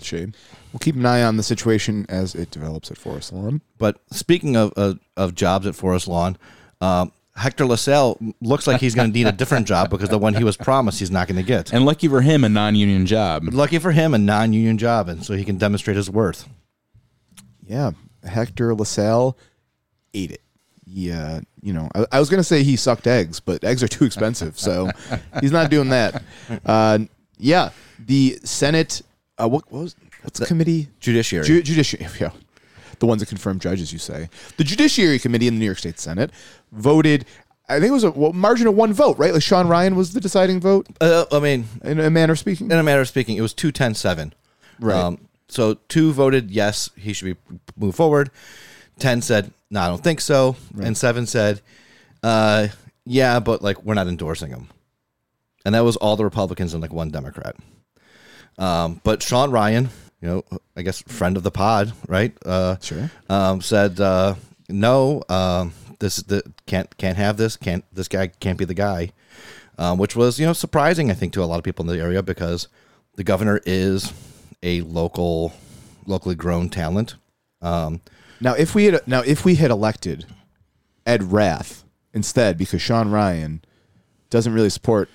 Shame. 0.00 0.32
We'll 0.72 0.78
keep 0.78 0.94
an 0.94 1.04
eye 1.04 1.22
on 1.22 1.36
the 1.36 1.42
situation 1.42 2.06
as 2.08 2.34
it 2.34 2.50
develops 2.50 2.90
at 2.90 2.98
Forest 2.98 3.32
Lawn. 3.32 3.60
But 3.76 4.00
speaking 4.12 4.56
of 4.56 4.72
of, 4.74 5.00
of 5.16 5.34
jobs 5.34 5.66
at 5.66 5.74
Forest 5.74 6.06
Lawn, 6.06 6.36
um, 6.80 7.10
Hector 7.34 7.64
LaSalle 7.64 8.18
looks 8.40 8.66
like 8.66 8.80
he's 8.80 8.94
going 8.94 9.10
to 9.10 9.18
need 9.18 9.26
a 9.26 9.32
different 9.32 9.66
job 9.66 9.88
because 9.90 10.10
the 10.10 10.18
one 10.18 10.34
he 10.34 10.44
was 10.44 10.56
promised 10.56 10.98
he's 10.98 11.10
not 11.10 11.26
going 11.28 11.36
to 11.36 11.42
get. 11.42 11.72
And 11.72 11.84
lucky 11.86 12.06
for 12.08 12.20
him, 12.20 12.44
a 12.44 12.48
non-union 12.48 13.06
job. 13.06 13.44
Lucky 13.52 13.78
for 13.78 13.90
him, 13.92 14.12
a 14.12 14.18
non-union 14.18 14.76
job, 14.78 15.08
and 15.08 15.24
so 15.24 15.34
he 15.34 15.44
can 15.44 15.56
demonstrate 15.56 15.96
his 15.96 16.10
worth. 16.10 16.48
Yeah, 17.66 17.92
Hector 18.24 18.74
LaSalle 18.74 19.36
ate 20.12 20.32
it. 20.32 20.42
Yeah, 20.84 21.40
you 21.62 21.72
know, 21.72 21.88
I, 21.94 22.04
I 22.12 22.20
was 22.20 22.28
gonna 22.28 22.44
say 22.44 22.62
he 22.62 22.76
sucked 22.76 23.06
eggs, 23.06 23.40
but 23.40 23.64
eggs 23.64 23.82
are 23.82 23.88
too 23.88 24.04
expensive, 24.04 24.58
so 24.58 24.90
he's 25.40 25.52
not 25.52 25.70
doing 25.70 25.88
that. 25.88 26.22
Uh, 26.66 26.98
yeah, 27.38 27.70
the 27.98 28.38
Senate. 28.44 29.00
Uh, 29.38 29.48
what, 29.48 29.64
what 29.72 29.84
was 29.84 29.96
what's 30.22 30.38
the 30.38 30.44
committee? 30.44 30.88
Judiciary. 31.00 31.46
Ju- 31.46 31.62
judiciary. 31.62 32.06
Yeah, 32.20 32.30
the 33.02 33.06
ones 33.06 33.20
that 33.20 33.26
confirm 33.26 33.58
judges. 33.58 33.92
You 33.92 33.98
say 33.98 34.28
the 34.56 34.64
Judiciary 34.64 35.18
Committee 35.18 35.48
in 35.48 35.54
the 35.54 35.60
New 35.60 35.66
York 35.66 35.78
State 35.78 35.98
Senate 35.98 36.30
voted. 36.70 37.26
I 37.68 37.80
think 37.80 37.90
it 37.90 37.92
was 37.92 38.04
a 38.04 38.12
well, 38.12 38.32
margin 38.32 38.68
of 38.68 38.74
one 38.74 38.92
vote, 38.92 39.18
right? 39.18 39.32
Like 39.32 39.42
Sean 39.42 39.66
Ryan 39.66 39.96
was 39.96 40.12
the 40.12 40.20
deciding 40.20 40.60
vote, 40.60 40.86
uh, 41.00 41.24
I 41.32 41.40
mean, 41.40 41.66
in 41.82 41.98
a 41.98 42.10
manner 42.10 42.32
of 42.32 42.38
speaking. 42.38 42.70
in 42.70 42.78
a 42.78 42.82
matter 42.82 43.00
of 43.00 43.08
speaking, 43.08 43.36
it 43.36 43.40
was 43.40 43.52
two 43.52 43.72
ten 43.72 43.94
seven. 43.94 44.32
Right. 44.78 44.96
Um, 44.96 45.28
so 45.48 45.74
two 45.88 46.12
voted 46.12 46.50
yes, 46.50 46.90
he 46.96 47.12
should 47.12 47.36
be 47.36 47.56
moved 47.76 47.96
forward. 47.96 48.30
Ten 48.98 49.20
said 49.20 49.52
no, 49.70 49.80
I 49.80 49.88
don't 49.88 50.04
think 50.04 50.20
so, 50.20 50.54
and 50.80 50.96
seven 50.96 51.26
said, 51.26 51.60
uh, 52.22 52.68
yeah, 53.04 53.40
but 53.40 53.62
like 53.62 53.82
we're 53.82 53.94
not 53.94 54.06
endorsing 54.06 54.50
him. 54.50 54.68
And 55.64 55.74
that 55.74 55.84
was 55.84 55.96
all 55.96 56.16
the 56.16 56.24
Republicans 56.24 56.72
and 56.72 56.82
like 56.82 56.92
one 56.92 57.10
Democrat. 57.10 57.56
Um, 58.58 59.00
but 59.02 59.22
Sean 59.22 59.50
Ryan, 59.50 59.88
you 60.22 60.28
know, 60.28 60.44
I 60.76 60.82
guess 60.82 61.02
friend 61.02 61.36
of 61.36 61.42
the 61.42 61.50
pod, 61.50 61.92
right? 62.08 62.32
Uh, 62.46 62.76
Sure. 62.80 63.10
Um, 63.28 63.60
said 63.60 64.00
uh, 64.00 64.36
no, 64.68 65.22
um, 65.28 65.72
this 65.98 66.16
the 66.16 66.42
can't 66.66 66.96
can't 66.96 67.16
have 67.18 67.36
this. 67.36 67.56
Can't 67.56 67.84
this 67.92 68.08
guy 68.08 68.28
can't 68.28 68.56
be 68.58 68.64
the 68.64 68.74
guy, 68.74 69.10
um, 69.78 69.98
which 69.98 70.14
was 70.16 70.38
you 70.38 70.46
know 70.46 70.52
surprising 70.52 71.10
I 71.10 71.14
think 71.14 71.32
to 71.34 71.42
a 71.42 71.44
lot 71.46 71.58
of 71.58 71.64
people 71.64 71.88
in 71.88 71.94
the 71.96 72.02
area 72.02 72.22
because 72.22 72.68
the 73.16 73.24
governor 73.24 73.60
is 73.66 74.12
a 74.62 74.80
local, 74.82 75.52
locally 76.06 76.34
grown 76.36 76.68
talent. 76.68 77.16
Um, 77.60 78.00
Now, 78.40 78.54
if 78.54 78.74
we 78.74 78.84
had 78.86 79.06
now 79.06 79.20
if 79.22 79.44
we 79.44 79.56
had 79.56 79.70
elected 79.70 80.26
Ed 81.04 81.32
Rath 81.32 81.84
instead, 82.14 82.56
because 82.58 82.80
Sean 82.80 83.10
Ryan 83.10 83.60
doesn't 84.30 84.52
really 84.54 84.70
support 84.70 85.08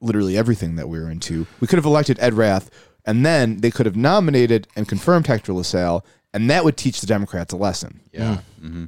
literally 0.00 0.36
everything 0.38 0.76
that 0.76 0.88
we're 0.88 1.10
into, 1.10 1.46
we 1.60 1.66
could 1.66 1.76
have 1.76 1.84
elected 1.86 2.18
Ed 2.20 2.34
Rath, 2.34 2.70
and 3.06 3.24
then 3.24 3.58
they 3.58 3.70
could 3.70 3.86
have 3.86 3.96
nominated 3.96 4.66
and 4.76 4.88
confirmed 4.88 5.26
Hector 5.26 5.52
LaSalle, 5.52 6.04
and 6.32 6.48
that 6.50 6.64
would 6.64 6.76
teach 6.76 7.00
the 7.00 7.06
Democrats 7.06 7.52
a 7.52 7.56
lesson. 7.56 8.00
yeah. 8.12 8.38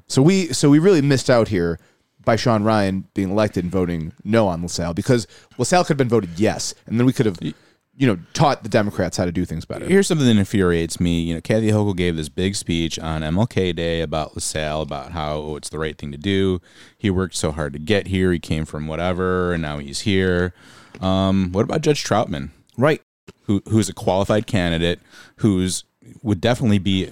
So 0.08 0.22
we 0.22 0.52
so 0.52 0.70
we 0.70 0.78
really 0.78 1.02
missed 1.02 1.28
out 1.28 1.48
here 1.48 1.78
by 2.24 2.34
Sean 2.36 2.64
Ryan 2.64 3.06
being 3.14 3.30
elected 3.30 3.64
and 3.64 3.72
voting 3.72 4.12
no 4.24 4.48
on 4.48 4.62
LaSalle 4.62 4.94
because 4.94 5.26
LaSalle 5.58 5.84
could 5.84 5.90
have 5.90 5.98
been 5.98 6.08
voted 6.08 6.30
yes, 6.36 6.74
and 6.86 6.98
then 6.98 7.06
we 7.06 7.12
could 7.12 7.26
have, 7.26 7.38
you 7.42 8.06
know, 8.06 8.18
taught 8.32 8.62
the 8.62 8.68
Democrats 8.68 9.16
how 9.16 9.24
to 9.26 9.30
do 9.32 9.44
things 9.44 9.64
better. 9.64 9.84
Here's 9.86 10.06
something 10.08 10.26
that 10.26 10.36
infuriates 10.36 10.98
me. 10.98 11.20
You 11.20 11.34
know, 11.34 11.40
Kathy 11.40 11.70
Hochul 11.70 11.94
gave 11.96 12.16
this 12.16 12.28
big 12.28 12.56
speech 12.56 12.98
on 12.98 13.22
MLK 13.22 13.76
Day 13.76 14.00
about 14.00 14.34
LaSalle, 14.34 14.82
about 14.82 15.12
how 15.12 15.54
it's 15.56 15.68
the 15.68 15.78
right 15.78 15.96
thing 15.96 16.10
to 16.10 16.18
do. 16.18 16.60
He 16.98 17.10
worked 17.10 17.36
so 17.36 17.52
hard 17.52 17.74
to 17.74 17.78
get 17.78 18.08
here. 18.08 18.32
He 18.32 18.38
came 18.40 18.64
from 18.64 18.86
whatever, 18.88 19.52
and 19.52 19.62
now 19.62 19.78
he's 19.78 20.00
here. 20.00 20.52
Um, 21.00 21.52
what 21.52 21.62
about 21.62 21.82
Judge 21.82 22.02
Troutman, 22.02 22.48
Right. 22.78 23.02
Who 23.42 23.62
who's 23.68 23.88
a 23.88 23.92
qualified 23.94 24.46
candidate, 24.46 25.00
who's 25.36 25.84
would 26.22 26.40
definitely 26.40 26.78
be 26.78 27.10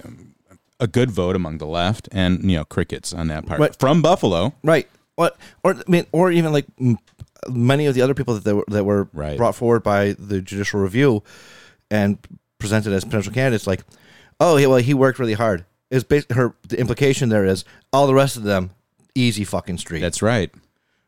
a 0.79 0.87
good 0.87 1.11
vote 1.11 1.35
among 1.35 1.57
the 1.57 1.65
left, 1.65 2.09
and 2.11 2.49
you 2.49 2.57
know, 2.57 2.65
crickets 2.65 3.13
on 3.13 3.27
that 3.27 3.45
part 3.45 3.59
Right. 3.59 3.75
from 3.79 4.01
Buffalo. 4.01 4.53
Right. 4.63 4.87
What 5.15 5.37
or 5.63 5.75
I 5.75 5.83
mean, 5.87 6.05
or 6.11 6.31
even 6.31 6.51
like 6.51 6.65
many 7.49 7.85
of 7.85 7.95
the 7.95 8.01
other 8.01 8.13
people 8.13 8.33
that 8.33 8.43
they 8.43 8.53
were, 8.53 8.65
that 8.67 8.83
were 8.83 9.07
Right. 9.13 9.37
brought 9.37 9.55
forward 9.55 9.83
by 9.83 10.13
the 10.17 10.41
judicial 10.41 10.79
review 10.81 11.23
and 11.91 12.17
presented 12.57 12.91
as 12.93 13.05
potential 13.05 13.31
candidates, 13.31 13.67
like, 13.67 13.83
oh, 14.39 14.57
yeah, 14.57 14.67
well, 14.67 14.77
he 14.79 14.93
worked 14.93 15.19
really 15.19 15.33
hard. 15.33 15.65
Is 15.91 16.03
her 16.31 16.55
the 16.67 16.79
implication 16.79 17.29
there 17.29 17.45
is 17.45 17.63
all 17.93 18.07
the 18.07 18.13
rest 18.15 18.35
of 18.35 18.43
them 18.43 18.71
easy 19.13 19.43
fucking 19.43 19.77
street. 19.77 19.99
That's 20.01 20.21
right. 20.21 20.51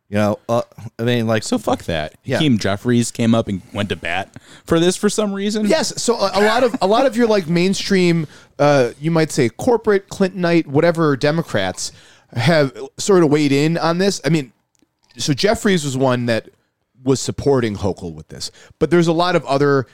You 0.10 0.16
know, 0.18 0.40
uh, 0.48 0.62
I 0.98 1.04
mean, 1.04 1.28
like, 1.28 1.44
So 1.44 1.58
fuck 1.58 1.84
that. 1.84 2.16
Yeah. 2.24 2.38
Hakeem 2.38 2.58
Jeffries 2.58 3.12
came 3.12 3.36
up 3.36 3.48
and 3.50 3.62
went 3.74 3.90
to 3.90 3.96
bat 3.98 4.34
for 4.66 4.80
this 4.80 4.96
for 4.96 5.10
some 5.10 5.34
reason. 5.34 5.66
Yes, 5.66 6.02
so 6.02 6.16
a, 6.16 6.32
a 6.34 6.44
lot 6.46 6.64
of 6.64 6.76
a 6.82 6.88
lot 6.88 7.06
of 7.06 7.18
your 7.18 7.28
like 7.28 7.48
mainstream, 7.48 8.26
uh, 8.58 8.92
you 9.00 9.12
might 9.12 9.32
say 9.32 9.50
corporate 9.50 10.08
Clintonite, 10.10 10.66
whatever 10.68 11.18
Democrats 11.18 11.92
have 12.34 12.78
sort 12.98 13.24
of 13.24 13.30
weighed 13.30 13.52
in 13.52 13.78
on 13.78 13.98
this. 13.98 14.22
I 14.24 14.30
mean, 14.30 14.54
so 15.18 15.34
Jeffries 15.34 15.84
was 15.84 15.98
one 15.98 16.26
that 16.28 16.50
was 17.04 17.20
supporting 17.20 17.76
Hochul 17.76 18.14
with 18.14 18.30
this, 18.30 18.50
but 18.80 18.90
there's 18.90 19.08
a 19.08 19.14
lot 19.14 19.36
of 19.36 19.46
other 19.46 19.88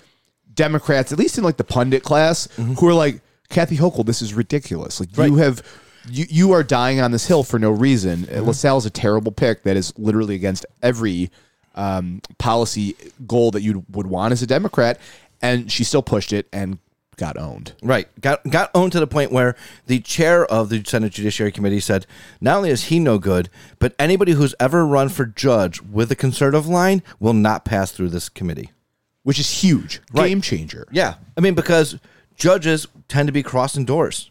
Democrats, 0.53 1.11
at 1.11 1.17
least 1.17 1.39
in 1.39 1.43
like 1.43 1.57
the 1.57 1.63
pundit 1.63 2.03
class, 2.03 2.47
who 2.55 2.87
are 2.87 2.93
like 2.93 3.21
Kathy 3.49 3.77
Hochul. 3.77 4.05
This 4.05 4.21
is 4.21 4.35
ridiculous. 4.35 4.99
Like 4.99 5.17
you 5.17 5.37
have. 5.37 5.63
You, 6.09 6.25
you 6.29 6.51
are 6.51 6.63
dying 6.63 6.99
on 6.99 7.11
this 7.11 7.27
hill 7.27 7.43
for 7.43 7.59
no 7.59 7.71
reason. 7.71 8.27
Uh 8.33 8.41
LaSalle's 8.41 8.85
a 8.85 8.89
terrible 8.89 9.31
pick 9.31 9.63
that 9.63 9.77
is 9.77 9.93
literally 9.97 10.35
against 10.35 10.65
every 10.81 11.31
um, 11.75 12.21
policy 12.37 12.95
goal 13.25 13.51
that 13.51 13.61
you 13.61 13.85
would 13.91 14.07
want 14.07 14.31
as 14.31 14.41
a 14.41 14.47
Democrat, 14.47 14.99
and 15.41 15.71
she 15.71 15.83
still 15.83 16.03
pushed 16.03 16.31
it 16.33 16.47
and 16.53 16.77
got 17.17 17.37
owned. 17.37 17.73
Right. 17.81 18.07
Got 18.21 18.43
got 18.49 18.69
owned 18.75 18.91
to 18.93 18.99
the 18.99 19.07
point 19.07 19.31
where 19.31 19.55
the 19.87 19.99
chair 19.99 20.45
of 20.45 20.69
the 20.69 20.83
Senate 20.83 21.13
Judiciary 21.13 21.51
Committee 21.51 21.79
said, 21.79 22.05
not 22.41 22.57
only 22.57 22.69
is 22.69 22.85
he 22.85 22.99
no 22.99 23.17
good, 23.17 23.49
but 23.79 23.93
anybody 23.99 24.33
who's 24.33 24.55
ever 24.59 24.85
run 24.85 25.09
for 25.09 25.25
judge 25.25 25.79
with 25.81 26.11
a 26.11 26.15
conservative 26.15 26.67
line 26.67 27.01
will 27.19 27.33
not 27.33 27.65
pass 27.65 27.91
through 27.91 28.09
this 28.09 28.29
committee. 28.29 28.69
which 29.23 29.39
is 29.39 29.61
huge, 29.63 30.01
Right. 30.11 30.27
game 30.27 30.41
changer. 30.41 30.85
Yeah. 30.91 31.13
I 31.37 31.39
mean, 31.41 31.53
because 31.53 31.97
judges 32.35 32.87
tend 33.07 33.27
to 33.27 33.31
be 33.31 33.41
crossing 33.41 33.85
doors. 33.85 34.29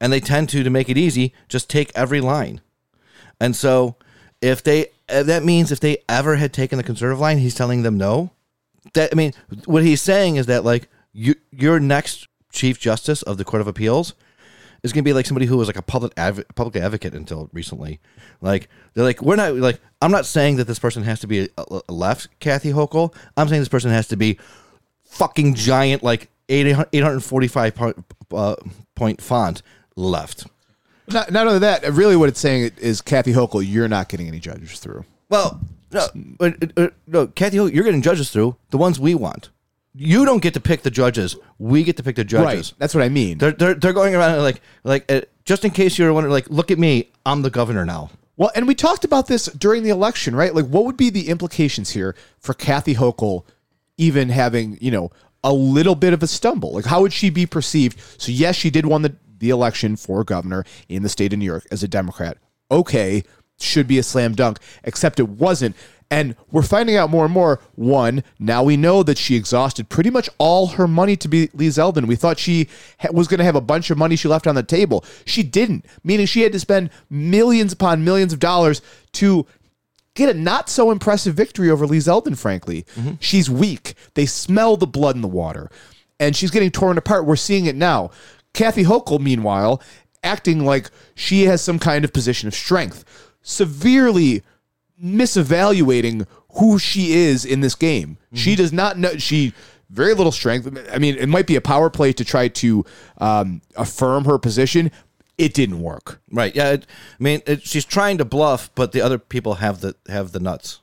And 0.00 0.12
they 0.12 0.20
tend 0.20 0.48
to, 0.50 0.62
to 0.62 0.70
make 0.70 0.88
it 0.88 0.98
easy, 0.98 1.32
just 1.48 1.70
take 1.70 1.90
every 1.94 2.20
line. 2.20 2.60
And 3.40 3.56
so 3.56 3.96
if 4.40 4.62
they 4.62 4.88
uh, 5.08 5.22
that 5.22 5.44
means 5.44 5.72
if 5.72 5.80
they 5.80 5.98
ever 6.08 6.36
had 6.36 6.52
taken 6.52 6.76
the 6.76 6.84
conservative 6.84 7.20
line, 7.20 7.38
he's 7.38 7.54
telling 7.54 7.82
them 7.82 7.96
no. 7.96 8.30
That 8.94 9.10
I 9.12 9.16
mean, 9.16 9.32
what 9.64 9.82
he's 9.82 10.02
saying 10.02 10.36
is 10.36 10.46
that 10.46 10.64
like 10.64 10.88
you 11.12 11.34
your 11.50 11.80
next 11.80 12.28
chief 12.52 12.78
justice 12.78 13.22
of 13.22 13.38
the 13.38 13.44
Court 13.44 13.60
of 13.60 13.66
Appeals 13.66 14.14
is 14.82 14.92
going 14.92 15.02
to 15.02 15.08
be 15.08 15.14
like 15.14 15.26
somebody 15.26 15.46
who 15.46 15.56
was 15.56 15.66
like 15.66 15.78
a 15.78 15.82
public 15.82 16.12
adv- 16.16 16.44
public 16.54 16.76
advocate 16.76 17.14
until 17.14 17.48
recently. 17.52 18.00
Like 18.40 18.68
they're 18.92 19.04
like 19.04 19.22
we're 19.22 19.36
not 19.36 19.54
like 19.54 19.80
I'm 20.02 20.10
not 20.10 20.26
saying 20.26 20.56
that 20.56 20.66
this 20.66 20.78
person 20.78 21.02
has 21.04 21.20
to 21.20 21.26
be 21.26 21.48
a, 21.56 21.80
a 21.88 21.92
left 21.92 22.28
Kathy 22.40 22.72
Hochul. 22.72 23.14
I'm 23.36 23.48
saying 23.48 23.62
this 23.62 23.68
person 23.68 23.90
has 23.90 24.08
to 24.08 24.16
be 24.16 24.38
fucking 25.04 25.54
giant 25.54 26.02
like 26.02 26.30
800 26.48 26.88
845 26.92 27.74
point, 27.74 28.04
uh, 28.32 28.56
point 28.94 29.22
font 29.22 29.62
left. 29.96 30.46
Not, 31.08 31.30
not 31.30 31.46
only 31.46 31.58
that, 31.60 31.84
really, 31.92 32.16
what 32.16 32.28
it's 32.28 32.40
saying 32.40 32.72
is 32.78 33.00
Kathy 33.00 33.32
Hochul, 33.32 33.64
you're 33.66 33.88
not 33.88 34.08
getting 34.08 34.26
any 34.26 34.40
judges 34.40 34.78
through. 34.78 35.04
Well, 35.28 35.60
no, 35.92 36.06
uh, 36.40 36.50
uh, 36.76 36.88
no, 37.06 37.26
Kathy, 37.26 37.58
Hochul, 37.58 37.74
you're 37.74 37.84
getting 37.84 38.02
judges 38.02 38.30
through 38.30 38.56
the 38.70 38.78
ones 38.78 38.98
we 38.98 39.14
want. 39.14 39.50
You 39.94 40.24
don't 40.24 40.42
get 40.42 40.54
to 40.54 40.60
pick 40.60 40.82
the 40.82 40.90
judges. 40.90 41.36
We 41.58 41.84
get 41.84 41.96
to 41.98 42.02
pick 42.02 42.16
the 42.16 42.24
judges. 42.24 42.72
Right. 42.72 42.78
That's 42.78 42.94
what 42.94 43.04
I 43.04 43.08
mean. 43.08 43.38
They're, 43.38 43.52
they're 43.52 43.74
they're 43.74 43.92
going 43.92 44.16
around 44.16 44.42
like 44.42 44.60
like 44.82 45.10
uh, 45.10 45.20
just 45.44 45.64
in 45.64 45.70
case 45.70 45.96
you're 45.96 46.12
wondering 46.12 46.32
like 46.32 46.50
look 46.50 46.72
at 46.72 46.80
me 46.80 47.12
I'm 47.24 47.42
the 47.42 47.50
governor 47.50 47.84
now. 47.84 48.10
Well, 48.36 48.50
and 48.54 48.66
we 48.66 48.74
talked 48.74 49.04
about 49.04 49.28
this 49.28 49.46
during 49.46 49.82
the 49.82 49.90
election, 49.90 50.34
right? 50.34 50.54
Like, 50.54 50.66
what 50.66 50.84
would 50.84 50.96
be 50.96 51.10
the 51.10 51.28
implications 51.28 51.90
here 51.90 52.16
for 52.38 52.52
Kathy 52.52 52.94
Hochul 52.94 53.44
even 53.96 54.28
having, 54.28 54.76
you 54.80 54.90
know, 54.90 55.12
a 55.44 55.52
little 55.52 55.94
bit 55.94 56.12
of 56.12 56.22
a 56.22 56.26
stumble? 56.26 56.72
Like, 56.72 56.84
how 56.84 57.02
would 57.02 57.12
she 57.12 57.30
be 57.30 57.46
perceived? 57.46 58.00
So, 58.18 58.32
yes, 58.32 58.56
she 58.56 58.70
did 58.70 58.86
won 58.86 59.02
the, 59.02 59.14
the 59.44 59.50
election 59.50 59.94
for 59.96 60.24
governor 60.24 60.64
in 60.88 61.02
the 61.02 61.08
state 61.10 61.34
of 61.34 61.38
New 61.38 61.44
York 61.44 61.66
as 61.70 61.82
a 61.82 61.88
Democrat. 61.88 62.38
Okay, 62.70 63.24
should 63.60 63.86
be 63.86 63.98
a 63.98 64.02
slam 64.02 64.34
dunk, 64.34 64.58
except 64.82 65.20
it 65.20 65.28
wasn't. 65.28 65.76
And 66.10 66.34
we're 66.50 66.62
finding 66.62 66.96
out 66.96 67.10
more 67.10 67.24
and 67.24 67.34
more. 67.34 67.60
One, 67.74 68.22
now 68.38 68.62
we 68.62 68.76
know 68.76 69.02
that 69.02 69.18
she 69.18 69.36
exhausted 69.36 69.88
pretty 69.88 70.10
much 70.10 70.30
all 70.38 70.68
her 70.68 70.86
money 70.86 71.16
to 71.16 71.28
be 71.28 71.50
Lee 71.54 71.68
Zeldin. 71.68 72.06
We 72.06 72.16
thought 72.16 72.38
she 72.38 72.68
ha- 73.00 73.08
was 73.12 73.28
going 73.28 73.38
to 73.38 73.44
have 73.44 73.56
a 73.56 73.60
bunch 73.60 73.90
of 73.90 73.98
money 73.98 74.16
she 74.16 74.28
left 74.28 74.46
on 74.46 74.54
the 74.54 74.62
table. 74.62 75.04
She 75.24 75.42
didn't, 75.42 75.84
meaning 76.02 76.26
she 76.26 76.42
had 76.42 76.52
to 76.52 76.60
spend 76.60 76.90
millions 77.10 77.72
upon 77.72 78.04
millions 78.04 78.32
of 78.32 78.38
dollars 78.38 78.80
to 79.12 79.46
get 80.14 80.34
a 80.34 80.38
not 80.38 80.68
so 80.68 80.90
impressive 80.90 81.34
victory 81.34 81.70
over 81.70 81.86
Lee 81.86 81.98
Zeldin, 81.98 82.38
frankly. 82.38 82.84
Mm-hmm. 82.96 83.14
She's 83.20 83.50
weak. 83.50 83.94
They 84.14 84.26
smell 84.26 84.76
the 84.76 84.86
blood 84.86 85.16
in 85.16 85.22
the 85.22 85.28
water. 85.28 85.70
And 86.20 86.36
she's 86.36 86.52
getting 86.52 86.70
torn 86.70 86.96
apart. 86.96 87.26
We're 87.26 87.36
seeing 87.36 87.66
it 87.66 87.74
now. 87.74 88.10
Kathy 88.54 88.84
Hochul, 88.84 89.20
meanwhile, 89.20 89.82
acting 90.22 90.64
like 90.64 90.90
she 91.14 91.42
has 91.44 91.60
some 91.60 91.78
kind 91.78 92.04
of 92.04 92.12
position 92.12 92.48
of 92.48 92.54
strength, 92.54 93.04
severely 93.42 94.42
misevaluating 95.02 96.26
who 96.54 96.78
she 96.78 97.12
is 97.12 97.44
in 97.44 97.60
this 97.60 97.74
game. 97.74 98.16
She 98.32 98.56
does 98.56 98.72
not 98.72 98.96
know 98.96 99.16
she 99.16 99.52
very 99.90 100.14
little 100.14 100.32
strength. 100.32 100.66
I 100.92 100.98
mean, 100.98 101.16
it 101.16 101.28
might 101.28 101.46
be 101.46 101.56
a 101.56 101.60
power 101.60 101.90
play 101.90 102.12
to 102.12 102.24
try 102.24 102.48
to 102.48 102.84
um, 103.18 103.60
affirm 103.76 104.24
her 104.24 104.38
position. 104.38 104.90
It 105.36 105.54
didn't 105.54 105.80
work. 105.80 106.20
Right. 106.30 106.54
Yeah. 106.54 106.72
It, 106.72 106.86
I 107.18 107.22
mean, 107.22 107.42
it, 107.46 107.62
she's 107.62 107.84
trying 107.84 108.18
to 108.18 108.24
bluff, 108.24 108.70
but 108.74 108.92
the 108.92 109.00
other 109.00 109.18
people 109.18 109.54
have 109.54 109.80
the 109.80 109.94
have 110.08 110.32
the 110.32 110.40
nuts. 110.40 110.80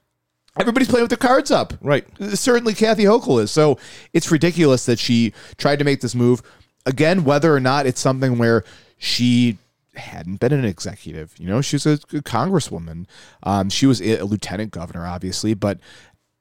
Everybody's 0.59 0.89
playing 0.89 1.03
with 1.03 1.09
their 1.09 1.17
cards 1.17 1.51
up. 1.51 1.73
Right. 1.81 2.05
Certainly 2.33 2.73
Kathy 2.73 3.03
Hochul 3.03 3.41
is. 3.41 3.51
So 3.51 3.79
it's 4.11 4.29
ridiculous 4.31 4.85
that 4.85 4.99
she 4.99 5.33
tried 5.57 5.79
to 5.79 5.85
make 5.85 6.01
this 6.01 6.13
move. 6.13 6.41
Again, 6.85 7.23
whether 7.23 7.53
or 7.55 7.59
not 7.59 7.85
it's 7.85 8.01
something 8.01 8.37
where 8.37 8.63
she 8.97 9.57
hadn't 9.95 10.39
been 10.39 10.53
an 10.53 10.65
executive, 10.65 11.33
you 11.37 11.47
know, 11.47 11.61
she 11.61 11.75
was 11.75 11.85
a, 11.85 11.93
a 11.93 12.21
congresswoman. 12.21 13.05
Um, 13.43 13.69
she 13.69 13.85
was 13.85 14.01
a 14.01 14.23
lieutenant 14.23 14.71
governor, 14.71 15.05
obviously, 15.05 15.53
but 15.53 15.79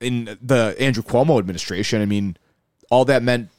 in 0.01 0.39
the 0.41 0.75
Andrew 0.79 1.03
Cuomo 1.03 1.39
administration, 1.39 2.01
I 2.01 2.07
mean, 2.07 2.37
all 2.91 3.05
that 3.07 3.23
meant 3.23 3.51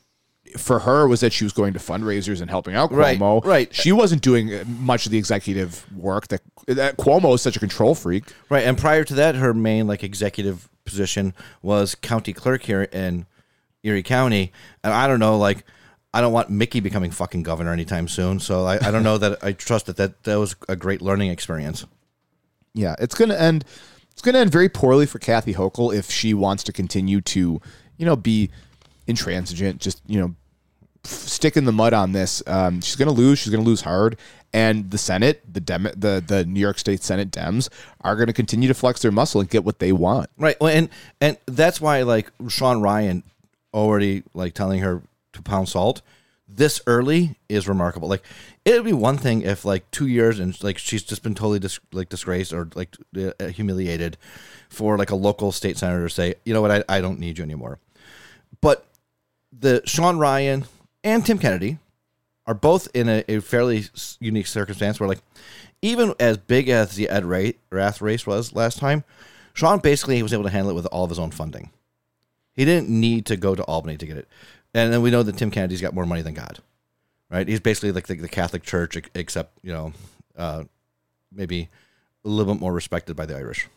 for 0.57 0.79
her 0.79 1.07
was 1.07 1.21
that 1.21 1.31
she 1.31 1.43
was 1.43 1.53
going 1.53 1.71
to 1.73 1.79
fundraisers 1.79 2.41
and 2.41 2.49
helping 2.49 2.75
out 2.75 2.91
Right, 2.91 3.17
Cuomo. 3.17 3.45
right. 3.45 3.73
She 3.73 3.91
wasn't 3.91 4.21
doing 4.21 4.51
much 4.79 5.05
of 5.05 5.11
the 5.11 5.17
executive 5.17 5.85
work 5.95 6.27
that, 6.29 6.41
that 6.67 6.97
Cuomo 6.97 7.35
is 7.35 7.41
such 7.41 7.55
a 7.55 7.59
control 7.59 7.95
freak. 7.95 8.25
Right. 8.49 8.65
And 8.65 8.77
prior 8.77 9.03
to 9.05 9.13
that, 9.15 9.35
her 9.35 9.53
main 9.53 9.87
like 9.87 10.03
executive 10.03 10.67
position 10.83 11.33
was 11.61 11.95
county 11.95 12.33
clerk 12.33 12.63
here 12.63 12.83
in 12.83 13.27
Erie 13.83 14.03
County. 14.03 14.51
And 14.83 14.93
I 14.93 15.07
don't 15.07 15.19
know, 15.19 15.37
like 15.37 15.63
I 16.13 16.21
don't 16.21 16.33
want 16.33 16.49
Mickey 16.49 16.79
becoming 16.79 17.11
fucking 17.11 17.43
governor 17.43 17.71
anytime 17.71 18.07
soon. 18.07 18.39
So 18.39 18.65
I, 18.65 18.75
I 18.85 18.91
don't 18.91 19.03
know 19.03 19.17
that 19.17 19.43
I 19.43 19.53
trust 19.53 19.85
that, 19.85 19.97
that 19.97 20.23
that 20.23 20.35
was 20.35 20.55
a 20.67 20.75
great 20.75 21.01
learning 21.01 21.31
experience. 21.31 21.85
Yeah, 22.73 22.95
it's 22.99 23.15
going 23.15 23.29
to 23.29 23.41
end. 23.41 23.65
It's 24.11 24.21
going 24.21 24.33
to 24.33 24.39
end 24.39 24.51
very 24.51 24.69
poorly 24.69 25.05
for 25.05 25.19
Kathy 25.19 25.53
Hochul 25.53 25.95
if 25.95 26.11
she 26.11 26.33
wants 26.33 26.63
to 26.65 26.73
continue 26.73 27.21
to, 27.21 27.61
you 27.97 28.05
know, 28.05 28.15
be 28.15 28.51
intransigent. 29.07 29.79
Just 29.79 30.01
you 30.05 30.19
know, 30.19 30.35
stick 31.03 31.55
in 31.55 31.65
the 31.65 31.71
mud 31.71 31.93
on 31.93 32.11
this. 32.11 32.43
Um, 32.45 32.81
she's 32.81 32.97
going 32.97 33.07
to 33.07 33.13
lose. 33.13 33.39
She's 33.39 33.51
going 33.51 33.63
to 33.63 33.69
lose 33.69 33.81
hard. 33.81 34.17
And 34.53 34.91
the 34.91 34.97
Senate, 34.97 35.41
the 35.51 35.61
Dem- 35.61 35.83
the 35.95 36.21
the 36.25 36.45
New 36.45 36.59
York 36.59 36.77
State 36.77 37.03
Senate 37.03 37.31
Dems 37.31 37.69
are 38.01 38.17
going 38.17 38.27
to 38.27 38.33
continue 38.33 38.67
to 38.67 38.73
flex 38.73 39.01
their 39.01 39.11
muscle 39.11 39.39
and 39.39 39.49
get 39.49 39.63
what 39.63 39.79
they 39.79 39.93
want. 39.93 40.29
Right. 40.37 40.57
Well, 40.59 40.75
and 40.75 40.89
and 41.21 41.37
that's 41.45 41.79
why 41.79 42.01
like 42.01 42.29
Sean 42.49 42.81
Ryan 42.81 43.23
already 43.73 44.23
like 44.33 44.53
telling 44.53 44.81
her 44.81 45.01
to 45.33 45.41
pound 45.41 45.69
salt 45.69 46.01
this 46.55 46.81
early 46.85 47.37
is 47.49 47.67
remarkable. 47.67 48.07
Like 48.07 48.23
it 48.65 48.73
would 48.73 48.85
be 48.85 48.93
one 48.93 49.17
thing 49.17 49.41
if 49.41 49.65
like 49.65 49.89
two 49.91 50.07
years 50.07 50.39
and 50.39 50.61
like 50.63 50.77
she's 50.77 51.03
just 51.03 51.23
been 51.23 51.35
totally 51.35 51.59
dis- 51.59 51.79
like 51.91 52.09
disgraced 52.09 52.53
or 52.53 52.69
like 52.75 52.95
uh, 53.17 53.47
humiliated 53.47 54.17
for 54.69 54.97
like 54.97 55.09
a 55.09 55.15
local 55.15 55.51
state 55.51 55.77
senator 55.77 56.07
to 56.07 56.13
say, 56.13 56.35
you 56.45 56.53
know 56.53 56.61
what, 56.61 56.71
I, 56.71 56.83
I 56.89 57.01
don't 57.01 57.19
need 57.19 57.37
you 57.37 57.43
anymore. 57.43 57.79
But 58.59 58.85
the 59.57 59.81
Sean 59.85 60.17
Ryan 60.17 60.65
and 61.03 61.25
Tim 61.25 61.37
Kennedy 61.37 61.79
are 62.45 62.53
both 62.53 62.87
in 62.93 63.07
a, 63.07 63.23
a 63.27 63.39
fairly 63.39 63.85
unique 64.19 64.47
circumstance 64.47 64.99
where 64.99 65.09
like 65.09 65.21
even 65.81 66.13
as 66.19 66.37
big 66.37 66.69
as 66.69 66.95
the 66.95 67.09
Ed 67.09 67.25
Rath 67.71 68.01
race 68.01 68.27
was 68.27 68.53
last 68.53 68.77
time, 68.77 69.03
Sean 69.53 69.79
basically 69.79 70.21
was 70.21 70.33
able 70.33 70.43
to 70.43 70.49
handle 70.49 70.71
it 70.71 70.75
with 70.75 70.85
all 70.87 71.03
of 71.03 71.09
his 71.09 71.19
own 71.19 71.31
funding. 71.31 71.71
He 72.53 72.65
didn't 72.65 72.89
need 72.89 73.25
to 73.27 73.37
go 73.37 73.55
to 73.55 73.63
Albany 73.63 73.97
to 73.97 74.05
get 74.05 74.17
it. 74.17 74.27
And 74.73 74.91
then 74.93 75.01
we 75.01 75.11
know 75.11 75.23
that 75.23 75.37
Tim 75.37 75.51
Kennedy's 75.51 75.81
got 75.81 75.93
more 75.93 76.05
money 76.05 76.21
than 76.21 76.33
God, 76.33 76.59
right? 77.29 77.47
He's 77.47 77.59
basically 77.59 77.91
like 77.91 78.07
the, 78.07 78.15
the 78.15 78.29
Catholic 78.29 78.63
Church, 78.63 78.97
except 79.13 79.57
you 79.63 79.73
know, 79.73 79.93
uh, 80.37 80.63
maybe 81.31 81.69
a 82.23 82.29
little 82.29 82.53
bit 82.53 82.61
more 82.61 82.73
respected 82.73 83.15
by 83.15 83.25
the 83.25 83.35
Irish. 83.35 83.67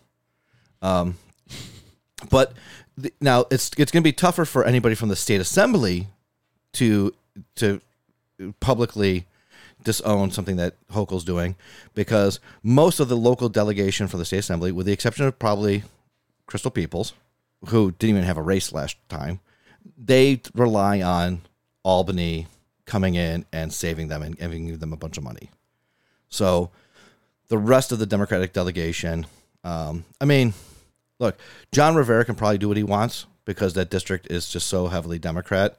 Um, 0.82 1.16
but 2.30 2.52
the, 2.96 3.12
now 3.20 3.46
it's 3.50 3.70
it's 3.76 3.90
going 3.90 4.02
to 4.02 4.08
be 4.08 4.12
tougher 4.12 4.44
for 4.44 4.64
anybody 4.64 4.94
from 4.94 5.08
the 5.08 5.16
state 5.16 5.40
assembly 5.40 6.08
to 6.74 7.12
to 7.56 7.80
publicly 8.60 9.26
disown 9.82 10.30
something 10.30 10.56
that 10.56 10.74
Hochul's 10.92 11.24
doing 11.24 11.56
because 11.94 12.40
most 12.62 13.00
of 13.00 13.08
the 13.08 13.16
local 13.16 13.48
delegation 13.48 14.08
for 14.08 14.16
the 14.16 14.24
state 14.24 14.38
assembly, 14.38 14.72
with 14.72 14.86
the 14.86 14.92
exception 14.92 15.26
of 15.26 15.38
probably 15.38 15.82
Crystal 16.46 16.70
Peoples, 16.70 17.12
who 17.68 17.92
didn't 17.92 18.16
even 18.16 18.24
have 18.24 18.38
a 18.38 18.42
race 18.42 18.72
last 18.72 18.96
time, 19.08 19.40
they 19.96 20.40
rely 20.54 21.02
on 21.02 21.42
Albany 21.82 22.46
coming 22.86 23.14
in 23.14 23.44
and 23.52 23.72
saving 23.72 24.08
them 24.08 24.22
and 24.22 24.38
giving 24.38 24.78
them 24.78 24.92
a 24.92 24.96
bunch 24.96 25.16
of 25.16 25.24
money. 25.24 25.50
So 26.28 26.70
the 27.48 27.58
rest 27.58 27.92
of 27.92 27.98
the 27.98 28.06
Democratic 28.06 28.52
delegation, 28.52 29.26
um, 29.62 30.04
I 30.20 30.24
mean, 30.24 30.54
look, 31.18 31.38
John 31.72 31.94
Rivera 31.94 32.24
can 32.24 32.34
probably 32.34 32.58
do 32.58 32.68
what 32.68 32.76
he 32.76 32.82
wants 32.82 33.26
because 33.44 33.74
that 33.74 33.90
district 33.90 34.30
is 34.30 34.48
just 34.48 34.66
so 34.66 34.88
heavily 34.88 35.18
Democrat, 35.18 35.76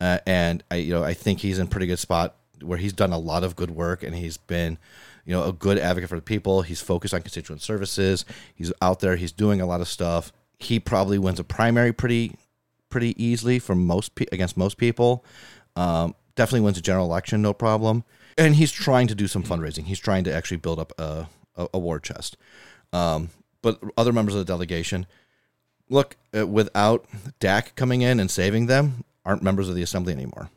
uh, 0.00 0.18
and 0.26 0.64
I, 0.70 0.76
you 0.76 0.92
know, 0.92 1.04
I 1.04 1.14
think 1.14 1.40
he's 1.40 1.58
in 1.58 1.68
pretty 1.68 1.86
good 1.86 1.98
spot 1.98 2.36
where 2.60 2.78
he's 2.78 2.92
done 2.92 3.12
a 3.12 3.18
lot 3.18 3.44
of 3.44 3.56
good 3.56 3.70
work 3.70 4.02
and 4.02 4.14
he's 4.14 4.36
been, 4.36 4.78
you 5.24 5.32
know, 5.32 5.44
a 5.44 5.52
good 5.52 5.78
advocate 5.78 6.08
for 6.08 6.16
the 6.16 6.22
people. 6.22 6.62
He's 6.62 6.80
focused 6.80 7.14
on 7.14 7.22
constituent 7.22 7.62
services. 7.62 8.24
He's 8.54 8.72
out 8.80 9.00
there. 9.00 9.16
He's 9.16 9.32
doing 9.32 9.60
a 9.60 9.66
lot 9.66 9.80
of 9.80 9.88
stuff. 9.88 10.32
He 10.58 10.80
probably 10.80 11.18
wins 11.18 11.40
a 11.40 11.44
primary 11.44 11.92
pretty, 11.92 12.36
pretty 12.92 13.20
easily 13.22 13.58
for 13.58 13.74
most 13.74 14.14
pe- 14.14 14.26
against 14.30 14.56
most 14.56 14.76
people. 14.76 15.24
Um, 15.74 16.14
definitely 16.36 16.60
wins 16.60 16.78
a 16.78 16.82
general 16.82 17.06
election, 17.06 17.42
no 17.42 17.52
problem. 17.52 18.04
And 18.38 18.54
he's 18.54 18.70
trying 18.70 19.08
to 19.08 19.14
do 19.14 19.26
some 19.26 19.42
fundraising. 19.42 19.84
He's 19.84 19.98
trying 19.98 20.22
to 20.24 20.32
actually 20.32 20.58
build 20.58 20.78
up 20.78 20.92
a, 20.98 21.26
a, 21.56 21.68
a 21.74 21.78
war 21.78 21.98
chest. 21.98 22.36
Um, 22.92 23.30
but 23.62 23.80
other 23.96 24.12
members 24.12 24.34
of 24.34 24.38
the 24.38 24.44
delegation, 24.44 25.06
look, 25.88 26.16
uh, 26.36 26.46
without 26.46 27.06
Dak 27.40 27.74
coming 27.74 28.02
in 28.02 28.20
and 28.20 28.30
saving 28.30 28.66
them, 28.66 29.04
aren't 29.24 29.42
members 29.42 29.68
of 29.68 29.74
the 29.74 29.82
assembly 29.82 30.12
anymore. 30.12 30.50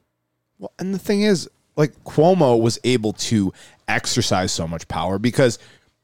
Well, 0.60 0.72
and 0.80 0.94
the 0.94 1.00
thing 1.00 1.22
is, 1.22 1.50
like 1.76 2.04
Cuomo 2.04 2.60
was 2.60 2.80
able 2.84 3.14
to 3.14 3.54
exercise 3.88 4.52
so 4.52 4.68
much 4.68 4.88
power 4.88 5.20
because 5.20 5.60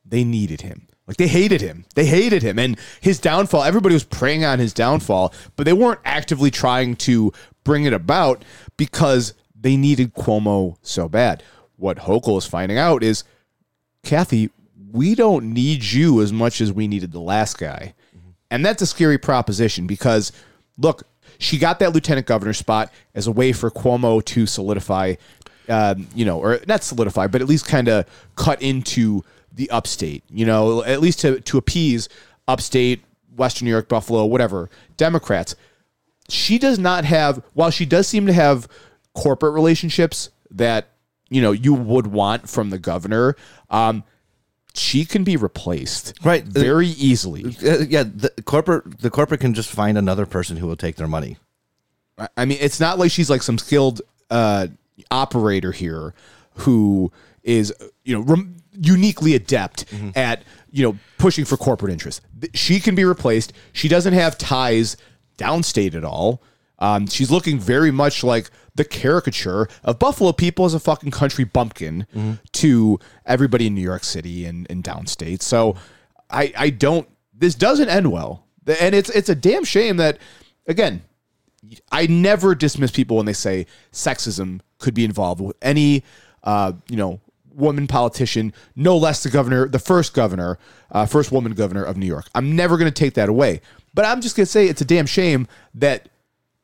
they 0.05 0.23
needed 0.23 0.61
him. 0.61 0.88
Like 1.08 1.18
they 1.18 1.28
hated 1.28 1.62
him. 1.62 1.86
They 1.95 2.06
hated 2.06 2.41
him. 2.43 2.58
And 2.60 2.78
his 3.02 3.20
downfall, 3.20 3.64
everybody 3.64 3.93
was 3.93 4.04
preying 4.04 4.45
on 4.45 4.60
his 4.60 4.74
downfall, 4.74 5.34
but 5.56 5.66
they 5.66 5.74
weren't 5.74 5.99
actively 6.06 6.52
trying 6.52 6.95
to 6.97 7.34
bring 7.64 7.86
it 7.86 7.93
about 7.93 8.43
because 8.78 9.34
they 9.60 9.76
needed 9.76 10.14
Cuomo 10.14 10.78
so 10.82 11.10
bad. 11.10 11.43
What 11.78 11.97
Hochul 11.97 12.38
is 12.38 12.45
finding 12.45 12.78
out 12.78 13.04
is, 13.04 13.24
Kathy, 14.04 14.52
we 14.91 15.16
don't 15.16 15.54
need 15.54 15.84
you 15.84 16.22
as 16.22 16.32
much 16.32 16.62
as 16.62 16.72
we 16.72 16.88
needed 16.88 17.12
the 17.12 17.20
last 17.20 17.58
guy. 17.58 17.93
And 18.49 18.66
that's 18.66 18.82
a 18.82 18.86
scary 18.86 19.18
proposition 19.18 19.88
because, 19.88 20.32
look, 20.78 21.04
she 21.38 21.58
got 21.58 21.80
that 21.80 21.93
lieutenant 21.93 22.28
governor 22.28 22.54
spot 22.54 22.91
as 23.16 23.26
a 23.26 23.32
way 23.32 23.54
for 23.54 23.72
Cuomo 23.72 24.24
to 24.26 24.45
solidify, 24.45 25.16
um, 25.70 26.08
you 26.14 26.26
know, 26.26 26.39
or 26.39 26.60
not 26.68 26.84
solidify, 26.84 27.28
but 27.28 27.41
at 27.41 27.47
least 27.47 27.66
kind 27.66 27.88
of 27.88 28.06
cut 28.36 28.62
into 28.62 29.24
the 29.54 29.70
upstate, 29.70 30.24
you 30.30 30.45
know, 30.45 30.84
at 30.84 31.02
least 31.02 31.20
to, 31.20 31.39
to 31.41 31.58
appease 31.58 32.08
upstate, 32.47 33.04
Western 33.36 33.66
New 33.66 33.72
York, 33.72 33.88
Buffalo, 33.89 34.26
whatever, 34.26 34.70
Democrats. 34.97 35.56
She 36.30 36.58
does 36.58 36.80
not 36.80 37.06
have, 37.06 37.43
while 37.54 37.70
she 37.72 37.86
does 37.86 38.08
seem 38.08 38.26
to 38.28 38.34
have 38.34 38.68
corporate 39.14 39.54
relationships 39.54 40.30
that, 40.52 40.89
you 41.30 41.41
know, 41.41 41.52
you 41.52 41.74
would 41.74 42.08
want 42.08 42.49
from 42.49 42.70
the 42.70 42.80
governor, 42.80 43.36
um, 43.70 44.04
she 44.74 45.04
can 45.04 45.24
be 45.26 45.36
replaced 45.36 46.14
Right. 46.24 46.43
very 46.45 46.88
easily. 46.88 47.43
Uh, 47.66 47.80
yeah, 47.89 48.04
the 48.04 48.30
corporate 48.45 48.99
the 49.02 49.10
corporate 49.10 49.41
can 49.41 49.54
just 49.54 49.70
find 49.70 49.97
another 49.97 50.26
person 50.26 50.56
who 50.58 50.68
will 50.68 50.78
take 50.78 50.95
their 50.95 51.08
money. 51.10 51.38
I- 52.18 52.30
I 52.38 52.45
mean, 52.45 52.58
it's 52.62 52.80
not 52.80 52.97
like 52.97 53.12
she's 53.12 53.30
like 53.30 53.43
some 53.43 53.58
skilled 53.58 54.02
uh, 54.30 54.68
operator 55.10 55.74
here 55.74 56.14
who 56.56 57.12
is, 57.43 57.74
you 58.06 58.16
know, 58.16 58.22
rem- 58.22 58.56
uniquely 58.74 59.36
adept 59.36 59.86
at, 60.15 60.43
you 60.72 60.84
know, 60.84 60.97
pushing 61.17 61.45
for 61.45 61.57
corporate 61.57 61.91
interests. 61.91 62.22
She 62.53 62.80
can 62.80 62.95
be 62.95 63.03
replaced. 63.03 63.53
She 63.74 63.88
doesn't 63.88 64.13
have 64.13 64.38
ties 64.38 64.97
downstate 65.38 65.95
at 65.95 66.03
all. 66.03 66.41
Um, 66.80 67.05
she's 67.07 67.30
looking 67.30 67.59
very 67.59 67.91
much 67.91 68.24
like 68.24 68.49
the 68.74 68.84
caricature 68.86 69.67
of 69.84 69.99
Buffalo 69.99 70.32
people 70.32 70.65
as 70.65 70.74
a 70.74 70.80
fucking 70.80 71.11
country 71.11 71.43
bumpkin 71.43 72.07
to 72.53 72.99
everybody 73.26 73.67
in 73.67 73.76
New 73.76 73.82
York 73.82 74.03
City 74.03 74.45
and, 74.45 74.65
and 74.69 74.84
downstate. 74.84 75.41
So 75.41 75.76
I, 76.30 76.53
I 76.57 76.69
don't, 76.69 77.07
this 77.34 77.53
doesn't 77.53 77.89
end 77.89 78.11
well. 78.11 78.45
And 78.80 78.95
it's, 78.95 79.09
it's 79.09 79.30
a 79.30 79.36
damn 79.36 79.63
shame 79.63 79.97
that, 79.97 80.17
again, 80.67 81.03
I 81.91 82.07
never 82.07 82.55
dismiss 82.55 82.91
people 82.91 83.17
when 83.17 83.26
they 83.26 83.34
say 83.34 83.67
sexism 83.91 84.61
could 84.80 84.93
be 84.93 85.03
involved 85.03 85.41
with 85.41 85.57
any, 85.61 86.03
uh, 86.43 86.74
you 86.89 86.95
know, 86.95 87.19
woman 87.54 87.88
politician, 87.88 88.54
no 88.76 88.97
less 88.97 89.24
the 89.24 89.30
governor, 89.30 89.68
the 89.68 89.80
first 89.80 90.14
governor, 90.14 90.58
uh, 90.91 91.06
first 91.06 91.32
woman 91.32 91.54
governor 91.54 91.84
of 91.84 91.97
New 91.97 92.06
York. 92.06 92.28
I'm 92.36 92.56
never 92.56 92.78
going 92.78 92.91
to 92.91 92.99
take 92.99 93.14
that 93.16 93.30
away. 93.30 93.62
But 93.93 94.06
I'm 94.06 94.22
just 94.22 94.36
going 94.36 94.45
to 94.45 94.52
say 94.52 94.68
it's 94.68 94.82
a 94.82 94.86
damn 94.86 95.06
shame 95.06 95.47
that, 95.76 96.10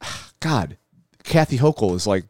God, 0.39 0.77
Kathy 1.23 1.57
Hochul 1.57 1.95
is 1.95 2.07
like, 2.07 2.25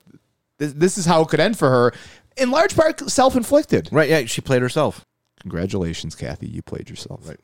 this, 0.57 0.73
this 0.73 0.97
is 0.97 1.05
how 1.05 1.21
it 1.21 1.27
could 1.27 1.39
end 1.39 1.57
for 1.57 1.69
her, 1.69 1.93
in 2.35 2.51
large 2.51 2.75
part 2.75 2.99
self 3.09 3.35
inflicted. 3.35 3.89
Right? 3.91 4.09
Yeah, 4.09 4.25
she 4.25 4.41
played 4.41 4.61
herself. 4.61 5.05
Congratulations, 5.41 6.15
Kathy. 6.15 6.47
You 6.47 6.61
played 6.61 6.89
yourself. 6.89 7.27
Right. 7.27 7.39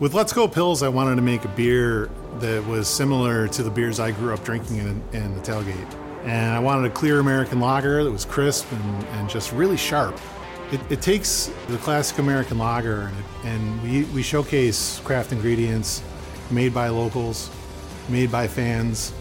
With 0.00 0.14
Let's 0.14 0.32
Go 0.32 0.46
Pills, 0.46 0.82
I 0.82 0.88
wanted 0.88 1.16
to 1.16 1.22
make 1.22 1.44
a 1.44 1.48
beer 1.48 2.08
that 2.38 2.64
was 2.66 2.88
similar 2.88 3.48
to 3.48 3.62
the 3.62 3.70
beers 3.70 3.98
I 3.98 4.12
grew 4.12 4.32
up 4.32 4.44
drinking 4.44 4.78
in, 4.78 5.02
in 5.12 5.34
the 5.34 5.40
tailgate. 5.40 5.94
And 6.24 6.52
I 6.52 6.58
wanted 6.58 6.90
a 6.90 6.94
clear 6.94 7.20
American 7.20 7.58
lager 7.58 8.04
that 8.04 8.10
was 8.10 8.24
crisp 8.24 8.70
and, 8.70 9.04
and 9.04 9.28
just 9.28 9.52
really 9.52 9.76
sharp. 9.76 10.18
It, 10.70 10.80
it 10.90 11.02
takes 11.02 11.50
the 11.68 11.78
classic 11.78 12.18
American 12.18 12.58
lager 12.58 13.02
and, 13.02 13.18
it, 13.18 13.24
and 13.44 13.82
we, 13.82 14.04
we 14.14 14.22
showcase 14.22 15.00
craft 15.04 15.32
ingredients 15.32 16.02
made 16.50 16.74
by 16.74 16.88
locals, 16.88 17.50
made 18.08 18.30
by 18.30 18.46
fans, 18.46 19.12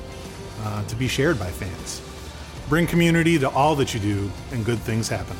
uh, 0.64 0.84
to 0.86 0.96
be 0.96 1.08
shared 1.08 1.40
by 1.40 1.50
fans. 1.50 2.02
Bring 2.68 2.86
community 2.86 3.40
to 3.40 3.50
all 3.50 3.76
that 3.76 3.94
you 3.94 4.00
do, 4.00 4.30
and 4.52 4.66
good 4.66 4.80
things 4.80 5.08
happen. 5.08 5.38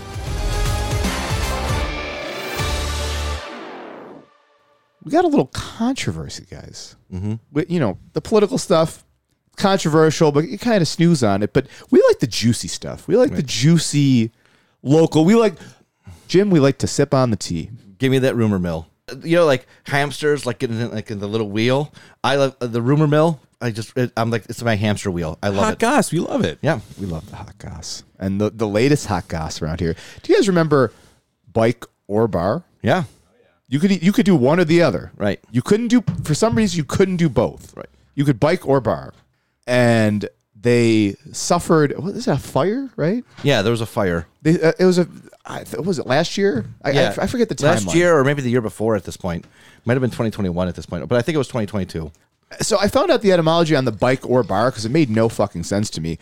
we 5.08 5.12
got 5.12 5.24
a 5.24 5.30
little 5.30 5.48
controversy, 5.54 6.46
guys. 6.52 6.98
Mm-hmm. 7.14 7.60
you 7.70 7.80
know, 7.80 7.98
the 8.12 8.20
political 8.20 8.58
stuff, 8.58 9.06
controversial, 9.56 10.34
but 10.34 10.50
you 10.50 10.60
kind 10.60 10.82
of 10.82 10.88
snooze 10.88 11.24
on 11.24 11.44
it. 11.44 11.54
But 11.54 11.68
we 11.90 12.04
like 12.10 12.20
the 12.20 12.28
juicy 12.28 12.68
stuff. 12.68 13.08
We 13.08 13.16
like 13.16 13.34
the 13.34 13.42
juicy 13.42 14.34
local. 14.84 15.24
We 15.24 15.36
like, 15.36 15.54
Jim, 16.28 16.50
we 16.50 16.60
like 16.60 16.78
to 16.80 16.88
sip 16.88 17.14
on 17.14 17.32
the 17.32 17.38
tea. 17.38 17.70
Give 17.98 18.12
me 18.12 18.20
that 18.20 18.36
rumor 18.36 18.60
mill. 18.60 18.88
You 19.24 19.38
know, 19.38 19.46
like 19.46 19.66
hamsters, 19.86 20.46
like 20.46 20.64
in 20.64 20.92
like 20.92 21.10
in 21.10 21.20
the 21.20 21.28
little 21.28 21.50
wheel. 21.50 21.94
I 22.24 22.36
love 22.36 22.56
uh, 22.60 22.68
the 22.68 22.82
rumor 22.82 23.08
mill. 23.08 23.40
I 23.62 23.72
just 23.72 23.98
it, 23.98 24.12
I'm 24.18 24.30
like 24.30 24.46
it's 24.50 24.62
my 24.62 24.76
hamster 24.76 25.10
wheel. 25.10 25.40
I 25.42 25.48
love 25.48 25.58
it. 25.58 25.62
Hot 25.62 25.74
it. 25.74 25.80
goss, 25.80 26.12
we 26.12 26.20
love 26.20 26.44
it. 26.44 26.60
Yeah. 26.62 26.82
We 27.00 27.06
love 27.06 27.30
the 27.30 27.38
hot 27.38 27.58
goss 27.58 28.04
and 28.20 28.40
the 28.40 28.50
the 28.50 28.68
latest 28.68 29.08
hot 29.08 29.28
goss 29.28 29.62
around 29.62 29.80
here. 29.80 29.96
Do 30.22 30.32
you 30.32 30.38
guys 30.38 30.48
remember 30.48 30.92
bike 31.52 31.86
or 32.08 32.28
bar? 32.28 32.64
Yeah. 32.82 33.06
You 33.70 33.80
could 33.80 34.04
you 34.04 34.12
could 34.12 34.26
do 34.26 34.36
one 34.36 34.60
or 34.60 34.66
the 34.66 34.82
other. 34.82 35.12
Right. 35.16 35.40
You 35.52 35.62
couldn't 35.62 35.88
do 35.88 36.04
for 36.24 36.34
some 36.34 36.56
reason 36.56 36.78
you 36.78 36.84
couldn't 36.84 37.18
do 37.18 37.30
both. 37.30 37.76
Right. 37.76 37.90
You 38.16 38.26
could 38.26 38.40
bike 38.40 38.68
or 38.68 38.82
bar, 38.82 39.14
and 39.68 40.28
they 40.68 41.16
suffered. 41.32 41.98
What 41.98 42.16
is 42.16 42.26
that? 42.26 42.38
A 42.38 42.42
fire? 42.42 42.90
Right. 42.96 43.24
Yeah. 43.44 43.62
There 43.62 43.72
was 43.72 43.82
a 43.82 43.86
fire. 43.86 44.28
They, 44.42 44.62
uh, 44.62 44.74
it 44.78 44.86
was 44.86 45.00
a. 45.00 45.08
I, 45.46 45.64
th- 45.64 45.82
was 45.86 45.98
it 45.98 46.06
last 46.06 46.38
year? 46.38 46.66
I, 46.84 46.92
I, 46.92 47.08
I 47.22 47.28
forget 47.28 47.48
the 47.48 47.56
timeline. 47.56 47.86
Last 47.86 47.96
year 47.96 48.18
or 48.18 48.26
maybe 48.26 48.42
the 48.42 48.50
year 48.50 48.62
before 48.62 48.96
at 48.98 49.06
this 49.06 49.16
point. 49.16 49.46
Might 49.86 49.94
have 49.94 50.02
been 50.02 50.10
2021 50.10 50.68
at 50.68 50.76
this 50.76 50.86
point, 50.86 51.08
but 51.08 51.18
I 51.18 51.22
think 51.22 51.36
it 51.36 51.38
was 51.38 51.48
2022. 51.48 52.12
So 52.60 52.78
I 52.80 52.90
found 52.90 53.10
out 53.12 53.22
the 53.22 53.32
etymology 53.32 53.74
on 53.76 53.86
the 53.86 53.92
bike 53.94 54.30
or 54.30 54.44
bar 54.44 54.70
because 54.70 54.84
it 54.84 54.92
made 54.92 55.10
no 55.10 55.30
fucking 55.30 55.64
sense 55.64 55.90
to 55.92 56.02
me 56.02 56.18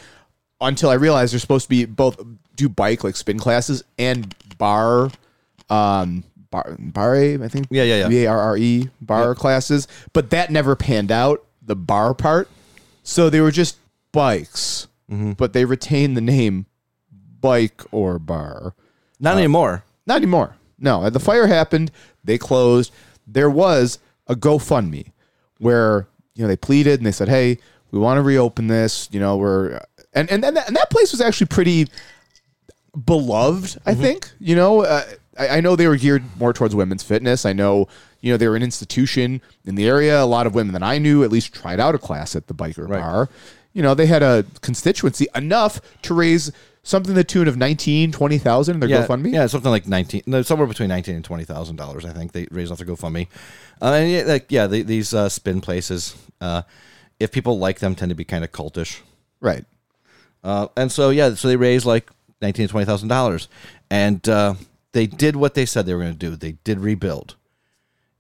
until 0.62 0.90
I 0.90 0.94
realized 0.94 1.34
they're 1.34 1.40
supposed 1.40 1.66
to 1.66 1.70
be 1.70 1.86
both 1.86 2.22
do 2.56 2.70
bike 2.70 3.04
like 3.04 3.16
spin 3.16 3.40
classes 3.40 3.84
and 3.98 4.36
bar, 4.60 5.10
um, 5.72 6.24
bar, 6.52 6.76
barre, 6.78 7.42
I 7.44 7.48
think. 7.48 7.68
Yeah, 7.72 7.84
yeah, 7.84 7.98
yeah. 8.02 8.08
B 8.08 8.24
A 8.26 8.28
R 8.28 8.40
R 8.40 8.58
E 8.58 8.90
bar 9.02 9.34
classes, 9.34 9.88
but 10.14 10.30
that 10.30 10.52
never 10.52 10.76
panned 10.76 11.12
out 11.12 11.44
the 11.64 11.76
bar 11.76 12.14
part. 12.14 12.48
So 13.04 13.30
they 13.30 13.42
were 13.42 13.52
just 13.52 13.78
bikes, 14.16 14.88
Mm-hmm. 15.12 15.34
but 15.34 15.54
they 15.54 15.66
retain 15.66 16.16
the 16.16 16.22
name 16.22 16.66
bike 17.40 17.84
or 17.92 18.18
bar. 18.18 18.74
Not 19.20 19.38
anymore. 19.38 19.84
Not 20.08 20.18
anymore. 20.18 20.56
No, 20.80 21.08
the 21.12 21.20
fire 21.20 21.46
happened. 21.46 21.92
They 22.24 22.40
closed. 22.40 22.92
There 23.28 23.50
was 23.52 24.00
a 24.28 24.36
GoFundMe 24.36 25.12
where 25.60 26.08
you 26.34 26.42
know 26.42 26.48
they 26.48 26.58
pleaded 26.58 27.00
and 27.00 27.06
they 27.06 27.12
said, 27.12 27.30
"Hey, 27.30 27.60
we 27.92 28.00
want 28.00 28.18
to 28.18 28.24
reopen 28.24 28.66
this." 28.68 29.08
You 29.12 29.20
know, 29.20 29.38
we're 29.38 29.80
and 30.14 30.30
and 30.32 30.44
and 30.44 30.58
that, 30.58 30.68
and 30.68 30.76
that 30.76 30.90
place 30.90 31.12
was 31.12 31.22
actually 31.22 31.48
pretty 31.48 31.88
beloved. 33.06 33.78
I 33.86 33.94
think 33.94 34.32
you 34.40 34.56
know. 34.56 34.82
Uh, 34.82 35.04
I, 35.38 35.58
I 35.58 35.62
know 35.62 35.76
they 35.76 35.88
were 35.88 35.98
geared 35.98 36.24
more 36.40 36.54
towards 36.54 36.74
women's 36.76 37.04
fitness. 37.04 37.46
I 37.46 37.54
know 37.54 37.88
you 38.22 38.32
know 38.32 38.38
they 38.38 38.48
were 38.48 38.56
an 38.56 38.64
institution 38.64 39.42
in 39.66 39.76
the 39.76 39.88
area. 39.88 40.22
A 40.22 40.26
lot 40.26 40.48
of 40.48 40.56
women 40.56 40.74
that 40.74 40.84
I 40.84 40.98
knew 40.98 41.24
at 41.24 41.32
least 41.32 41.54
tried 41.54 41.80
out 41.80 41.94
a 41.96 42.00
class 42.00 42.36
at 42.36 42.48
the 42.48 42.54
biker 42.54 42.88
Right. 42.90 43.02
bar. 43.02 43.30
You 43.76 43.84
know, 43.84 43.94
they 43.94 44.08
had 44.08 44.24
a 44.24 44.46
constituency 44.62 45.28
enough 45.36 45.80
to 46.04 46.14
raise 46.16 46.52
something 46.82 47.14
the 47.14 47.24
tune 47.24 47.48
of 47.48 47.58
19, 47.58 48.12
20,000 48.12 48.74
in 48.74 48.80
their 48.80 48.90
Yeah, 48.90 49.06
GoFundMe. 49.06 49.34
yeah, 49.34 49.46
something 49.48 49.70
like 49.70 49.86
nineteen, 49.88 50.22
no, 50.26 50.42
somewhere 50.42 50.68
between 50.68 50.88
nineteen 50.90 51.16
and 51.16 51.26
twenty 51.26 51.44
thousand 51.44 51.76
dollars. 51.76 52.06
I 52.06 52.12
think 52.14 52.32
they 52.32 52.48
raised 52.52 52.72
off 52.72 52.78
their 52.80 52.88
GoFundMe. 52.88 53.28
Uh, 53.82 53.92
and 53.94 54.10
yeah, 54.12 54.22
like 54.24 54.46
yeah, 54.50 54.66
the, 54.66 54.82
these 54.82 55.14
uh, 55.14 55.28
spin 55.30 55.60
places, 55.62 56.16
uh, 56.42 56.62
if 57.20 57.32
people 57.32 57.60
like 57.60 57.80
them, 57.80 57.96
tend 57.96 58.10
to 58.10 58.16
be 58.16 58.24
kind 58.24 58.44
of 58.46 58.52
cultish. 58.52 59.02
Right. 59.42 59.66
Uh, 60.44 60.68
and 60.78 60.92
so 60.92 61.10
yeah, 61.10 61.34
so 61.36 61.48
they 61.50 61.58
raised 61.58 61.86
like 61.86 62.10
nineteen 62.42 62.68
to 62.68 62.72
twenty 62.72 62.86
thousand 62.86 63.10
dollars, 63.10 63.50
and 63.92 64.28
uh, 64.30 64.54
they 64.94 65.06
did 65.06 65.36
what 65.36 65.54
they 65.54 65.66
said 65.66 65.86
they 65.86 65.94
were 65.94 66.02
going 66.04 66.14
to 66.14 66.18
do. 66.18 66.36
They 66.38 66.54
did 66.64 66.80
rebuild 66.80 67.36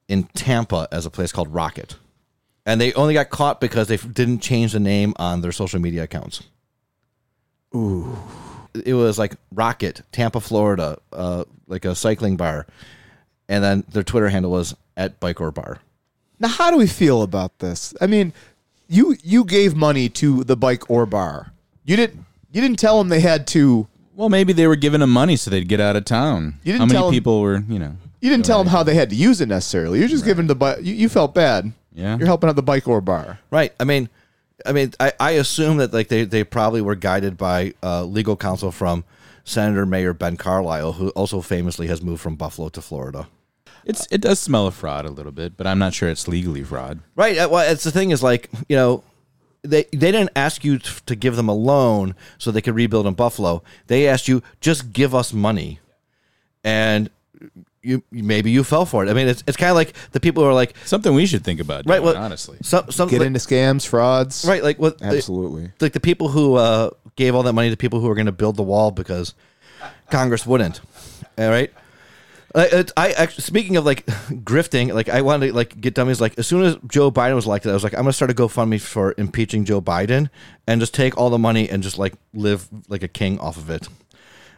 in 0.09 0.23
Tampa 0.33 0.87
as 0.91 1.05
a 1.05 1.09
place 1.09 1.31
called 1.31 1.53
Rocket, 1.53 1.95
and 2.65 2.79
they 2.81 2.93
only 2.93 3.13
got 3.13 3.29
caught 3.29 3.59
because 3.61 3.87
they 3.87 3.97
didn't 3.97 4.39
change 4.39 4.73
the 4.73 4.79
name 4.79 5.13
on 5.17 5.41
their 5.41 5.51
social 5.51 5.79
media 5.79 6.03
accounts. 6.03 6.43
Ooh, 7.75 8.17
it 8.85 8.93
was 8.93 9.19
like 9.19 9.35
Rocket, 9.51 10.01
Tampa, 10.11 10.39
Florida, 10.39 10.97
uh, 11.11 11.43
like 11.67 11.85
a 11.85 11.95
cycling 11.95 12.37
bar, 12.37 12.65
and 13.49 13.63
then 13.63 13.83
their 13.91 14.03
Twitter 14.03 14.29
handle 14.29 14.51
was 14.51 14.75
at 14.95 15.19
Bike 15.19 15.41
or 15.41 15.51
Bar. 15.51 15.79
Now, 16.39 16.47
how 16.49 16.71
do 16.71 16.77
we 16.77 16.87
feel 16.87 17.21
about 17.21 17.59
this? 17.59 17.93
I 18.01 18.07
mean, 18.07 18.33
you 18.87 19.15
you 19.23 19.43
gave 19.45 19.75
money 19.75 20.09
to 20.09 20.43
the 20.43 20.55
bike 20.57 20.89
or 20.89 21.05
bar. 21.05 21.51
You 21.85 21.95
didn't 21.95 22.25
you 22.51 22.61
didn't 22.61 22.79
tell 22.79 22.97
them 22.97 23.09
they 23.09 23.21
had 23.21 23.47
to. 23.47 23.87
Well, 24.15 24.29
maybe 24.29 24.53
they 24.53 24.67
were 24.67 24.75
giving 24.77 25.01
them 25.01 25.09
money 25.11 25.35
so 25.35 25.49
they'd 25.51 25.67
get 25.67 25.81
out 25.81 25.95
of 25.97 26.05
town. 26.05 26.55
You 26.63 26.73
didn't 26.73 26.79
How 26.79 26.85
many 26.85 26.97
tell 26.99 27.07
'em- 27.07 27.13
people 27.13 27.41
were, 27.41 27.63
you 27.67 27.79
know? 27.79 27.97
You 28.21 28.29
didn't 28.29 28.45
tell 28.45 28.57
them 28.59 28.67
how 28.67 28.81
they 28.81 28.95
had 28.95 29.09
to 29.11 29.15
use 29.15 29.41
it 29.41 29.47
necessarily. 29.47 29.99
You're 29.99 30.07
just 30.07 30.23
giving 30.25 30.47
the 30.47 30.55
bike. 30.55 30.79
You, 30.81 30.93
you 30.93 31.09
felt 31.09 31.35
bad. 31.35 31.73
Yeah. 31.95 32.17
You're 32.17 32.27
helping 32.27 32.49
out 32.49 32.55
the 32.55 32.61
bike 32.63 32.87
or 32.87 33.01
bar. 33.01 33.39
Right. 33.49 33.73
I 33.79 33.85
mean, 33.85 34.09
I 34.65 34.71
mean, 34.73 34.93
I, 34.99 35.13
I 35.19 35.31
assume 35.31 35.77
that 35.77 35.93
like 35.93 36.09
they, 36.09 36.25
they 36.25 36.43
probably 36.43 36.81
were 36.81 36.95
guided 36.95 37.37
by 37.37 37.73
uh, 37.81 38.03
legal 38.03 38.35
counsel 38.35 38.71
from 38.71 39.03
Senator 39.45 39.85
Mayor 39.85 40.13
Ben 40.13 40.37
Carlisle, 40.37 40.93
who 40.93 41.09
also 41.09 41.41
famously 41.41 41.87
has 41.87 42.01
moved 42.01 42.21
from 42.21 42.35
Buffalo 42.35 42.69
to 42.69 42.81
Florida. 42.81 43.27
It's 43.85 44.07
it 44.11 44.19
does 44.21 44.39
smell 44.39 44.67
of 44.67 44.73
fraud 44.75 45.05
a 45.05 45.11
little 45.11 45.31
bit, 45.31 45.55
but 45.57 45.67
I'm 45.67 45.79
not 45.79 45.93
sure 45.93 46.09
it's 46.09 46.27
legally 46.27 46.63
fraud. 46.63 46.99
Right. 47.15 47.37
uh, 47.37 47.47
Well, 47.49 47.71
it's 47.71 47.83
the 47.83 47.91
thing 47.91 48.11
is 48.11 48.21
like 48.21 48.49
you 48.69 48.75
know. 48.75 49.03
They, 49.67 49.85
they 49.85 50.11
didn't 50.11 50.29
ask 50.35 50.63
you 50.63 50.77
to 50.77 51.15
give 51.15 51.35
them 51.35 51.49
a 51.49 51.53
loan 51.55 52.13
so 52.37 52.51
they 52.51 52.61
could 52.61 52.75
rebuild 52.75 53.07
in 53.07 53.15
Buffalo. 53.15 53.63
They 53.87 54.07
asked 54.07 54.27
you 54.27 54.43
just 54.61 54.93
give 54.93 55.15
us 55.15 55.33
money, 55.33 55.79
and 56.63 57.09
you 57.85 58.03
maybe 58.11 58.51
you 58.51 58.63
fell 58.63 58.85
for 58.85 59.05
it. 59.05 59.09
I 59.09 59.13
mean, 59.13 59.27
it's, 59.27 59.43
it's 59.47 59.57
kind 59.57 59.69
of 59.69 59.75
like 59.75 59.93
the 60.11 60.19
people 60.19 60.43
who 60.43 60.49
are 60.49 60.53
like, 60.53 60.75
Something 60.85 61.13
we 61.13 61.25
should 61.25 61.43
think 61.43 61.59
about 61.59 61.85
doing, 61.85 61.93
right? 61.93 62.03
Well, 62.03 62.17
honestly. 62.17 62.57
some 62.61 62.89
some 62.91 63.07
Get 63.09 63.19
like- 63.19 63.27
into 63.27 63.39
scams, 63.39 63.85
frauds. 63.87 64.45
right, 64.47 64.63
like 64.63 64.79
what 64.79 65.01
Absolutely. 65.01 65.71
like 65.79 65.93
the 65.93 65.99
people 65.99 66.29
who 66.29 66.55
uh, 66.55 66.89
gave 67.15 67.35
all 67.35 67.43
that 67.43 67.53
money 67.53 67.69
to 67.69 67.77
people 67.77 67.99
who 67.99 68.07
were 68.07 68.15
going 68.15 68.25
to 68.25 68.31
build 68.31 68.55
the 68.55 68.63
wall 68.63 68.91
because 68.91 69.33
Congress 70.09 70.45
wouldn't. 70.45 70.81
All 71.37 71.49
right. 71.49 71.71
Uh, 72.53 72.65
it, 72.71 72.91
I 72.95 73.25
speaking 73.27 73.75
of 73.75 73.83
like 73.85 74.05
grifting, 74.29 74.93
like 74.93 75.09
I 75.09 75.21
wanted 75.21 75.47
to 75.47 75.53
like 75.53 75.79
get 75.81 75.93
dummies. 75.93 76.21
Like 76.21 76.37
as 76.39 76.47
soon 76.47 76.63
as 76.63 76.77
Joe 76.87 77.11
Biden 77.11 77.35
was 77.35 77.45
elected, 77.45 77.69
I 77.71 77.73
was 77.73 77.83
like, 77.83 77.93
I'm 77.93 77.99
gonna 78.03 78.13
start 78.13 78.31
a 78.31 78.33
GoFundMe 78.33 78.79
for 78.79 79.13
impeaching 79.17 79.65
Joe 79.65 79.81
Biden 79.81 80.29
and 80.65 80.79
just 80.79 80.93
take 80.93 81.17
all 81.17 81.29
the 81.29 81.37
money 81.37 81.69
and 81.69 81.83
just 81.83 81.97
like 81.97 82.13
live 82.33 82.69
like 82.87 83.03
a 83.03 83.09
king 83.09 83.39
off 83.39 83.57
of 83.57 83.69
it, 83.69 83.89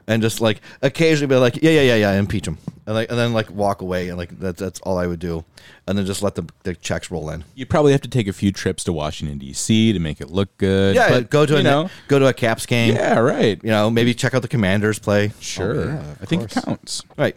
and 0.08 0.22
just 0.22 0.39
like 0.39 0.62
occasionally 0.82 1.28
be 1.28 1.39
like, 1.39 1.62
yeah, 1.62 1.72
yeah, 1.72 1.82
yeah, 1.82 1.95
yeah, 1.95 2.14
impeach 2.14 2.47
him, 2.47 2.58
and 2.86 2.95
like 2.95 3.10
and 3.10 3.20
then 3.20 3.34
like 3.34 3.51
walk 3.51 3.82
away 3.82 4.08
and 4.10 4.18
like 4.18 4.38
that's 4.39 4.60
that's 4.60 4.80
all 4.82 4.97
I 4.97 5.05
would 5.05 5.20
do, 5.20 5.43
and 5.86 5.97
then 5.97 6.05
just 6.05 6.24
let 6.24 6.36
the, 6.36 6.47
the 6.64 6.76
checks 6.76 7.12
roll 7.12 7.30
in. 7.30 7.43
You'd 7.55 7.70
probably 7.70 7.91
have 7.91 8.01
to 8.01 8.10
take 8.10 8.28
a 8.28 8.34
few 8.34 8.51
trips 8.51 8.84
to 8.86 8.93
Washington 8.93 9.38
D.C. 9.38 9.93
to 9.93 9.99
make 9.99 10.22
it 10.22 10.30
look 10.30 10.55
good. 10.58 10.95
Yeah, 10.95 11.10
but, 11.10 11.30
go 11.30 11.45
to 11.45 11.58
a 11.58 11.64
know, 11.64 11.89
go 12.08 12.20
to 12.20 12.28
a 12.28 12.34
Caps 12.34 12.66
game. 12.66 12.95
yeah, 12.95 13.20
right. 13.20 13.62
you 13.64 13.70
know, 13.70 13.89
maybe 13.89 14.14
check 14.14 14.34
out 14.34 14.41
the 14.41 14.47
Commanders 14.47 14.99
play. 14.99 15.32
Sure, 15.39 15.86
yeah, 15.86 15.99
of 15.99 16.22
I 16.22 16.26
think 16.26 16.43
it 16.43 16.51
counts. 16.51 17.03
Right. 17.18 17.36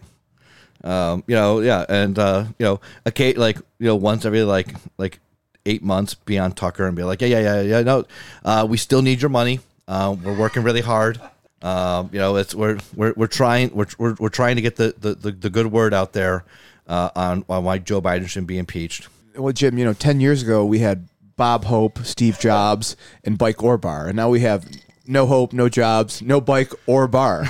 Um, 0.83 1.25
you 1.27 1.35
know, 1.35 1.61
yeah, 1.61 1.85
and 1.89 2.19
uh, 2.19 2.45
you 2.59 2.65
know, 2.65 2.81
a 3.05 3.11
Kate 3.11 3.37
like 3.37 3.59
you 3.79 3.87
know 3.87 3.97
once 3.97 4.25
every 4.25 4.43
like 4.45 4.75
like 4.97 5.21
eight 5.67 5.83
months 5.83 6.15
be 6.15 6.39
on 6.39 6.53
Tucker 6.53 6.87
and 6.87 6.97
be 6.97 7.03
like, 7.03 7.21
yeah, 7.21 7.29
yeah, 7.29 7.41
yeah, 7.41 7.61
yeah, 7.61 7.83
no, 7.83 8.05
uh, 8.45 8.67
we 8.69 8.77
still 8.77 9.03
need 9.03 9.21
your 9.21 9.29
money. 9.29 9.61
Uh, 9.87 10.17
we're 10.23 10.39
working 10.39 10.63
really 10.63 10.81
hard. 10.81 11.21
Um, 11.63 12.11
you 12.13 12.19
know, 12.19 12.37
it's 12.37 12.55
we're 12.55 12.79
we're 12.95 13.13
we're 13.17 13.27
trying 13.27 13.71
we're 13.75 13.87
we're, 13.99 14.15
we're 14.19 14.29
trying 14.29 14.57
to 14.57 14.63
get 14.63 14.77
the, 14.77 14.95
the, 14.99 15.15
the, 15.15 15.31
the 15.33 15.51
good 15.51 15.67
word 15.67 15.93
out 15.93 16.13
there 16.13 16.45
uh, 16.87 17.11
on 17.15 17.45
on 17.49 17.65
why 17.65 17.79
Joe 17.79 18.01
Biden 18.01 18.29
shouldn't 18.29 18.49
be 18.49 18.59
impeached. 18.59 19.09
Well, 19.37 19.53
Jim, 19.53 19.79
you 19.79 19.85
know, 19.85 19.93
10 19.93 20.21
years 20.21 20.43
ago, 20.43 20.65
we 20.65 20.81
had 20.81 21.09
Bob 21.37 21.65
Hope, 21.65 22.01
Steve 22.01 22.39
Jobs, 22.39 22.97
and 23.25 23.39
Bike 23.39 23.63
or 23.63 23.79
Bar. 23.79 24.09
And 24.09 24.17
now 24.17 24.29
we 24.29 24.41
have 24.41 24.67
no 25.07 25.27
hope, 25.27 25.53
no 25.53 25.69
jobs, 25.69 26.21
no 26.21 26.41
bike 26.41 26.73
or 26.87 27.07
bar. 27.09 27.47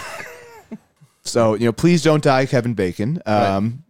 so, 1.22 1.54
you 1.54 1.64
know, 1.64 1.72
please 1.72 2.02
don't 2.02 2.22
die, 2.22 2.46
Kevin 2.46 2.74
Bacon. 2.74 3.22
Um, 3.26 3.84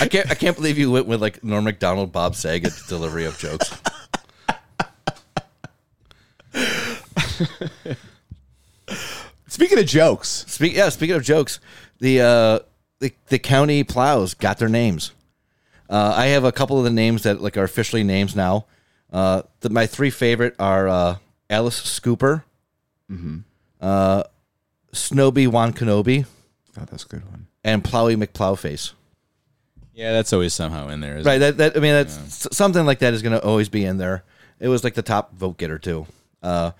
I 0.00 0.06
can't 0.06 0.30
I 0.30 0.34
can't 0.34 0.56
believe 0.56 0.78
you 0.78 0.90
went 0.90 1.06
with 1.06 1.20
like 1.20 1.42
Norm 1.42 1.64
Macdonald, 1.64 2.12
Bob 2.12 2.36
Saget 2.36 2.72
delivery 2.88 3.24
of 3.24 3.36
jokes. 3.38 3.74
Speaking 9.52 9.78
of 9.78 9.84
jokes, 9.86 10.46
Speak 10.48 10.74
yeah. 10.74 10.88
Speaking 10.88 11.14
of 11.16 11.22
jokes, 11.22 11.60
the 12.00 12.20
uh, 12.22 12.58
the 13.00 13.12
the 13.28 13.38
county 13.38 13.84
plows 13.84 14.32
got 14.34 14.56
their 14.58 14.68
names. 14.70 15.12
Uh, 15.90 16.14
I 16.16 16.26
have 16.28 16.44
a 16.44 16.52
couple 16.52 16.78
of 16.78 16.84
the 16.84 16.90
names 16.90 17.24
that 17.24 17.42
like 17.42 17.58
are 17.58 17.64
officially 17.64 18.02
names 18.02 18.34
now. 18.34 18.64
Uh, 19.12 19.42
the, 19.60 19.68
my 19.68 19.86
three 19.86 20.08
favorite 20.08 20.54
are 20.58 20.88
uh, 20.88 21.16
Alice 21.50 21.78
Scooper, 21.82 22.44
uh, 23.80 24.22
Snowy 24.92 25.46
Wan 25.46 25.74
Kenobi, 25.74 26.24
oh, 26.80 26.84
that's 26.90 27.04
a 27.04 27.08
good 27.08 27.24
one. 27.30 27.46
and 27.62 27.84
Plowy 27.84 28.16
McPlowface. 28.16 28.92
Yeah, 29.94 30.12
that's 30.12 30.32
always 30.32 30.54
somehow 30.54 30.88
in 30.88 31.00
there. 31.00 31.18
isn't 31.18 31.30
Right. 31.30 31.38
That, 31.38 31.58
that 31.58 31.76
I 31.76 31.80
mean, 31.80 31.92
that's 31.92 32.16
s- 32.16 32.48
something 32.52 32.86
like 32.86 33.00
that 33.00 33.12
is 33.12 33.20
going 33.20 33.38
to 33.38 33.44
always 33.44 33.68
be 33.68 33.84
in 33.84 33.98
there. 33.98 34.24
It 34.58 34.68
was 34.68 34.82
like 34.82 34.94
the 34.94 35.02
top 35.02 35.34
vote 35.36 35.58
getter 35.58 35.78
too. 35.78 36.06
Uh, 36.42 36.70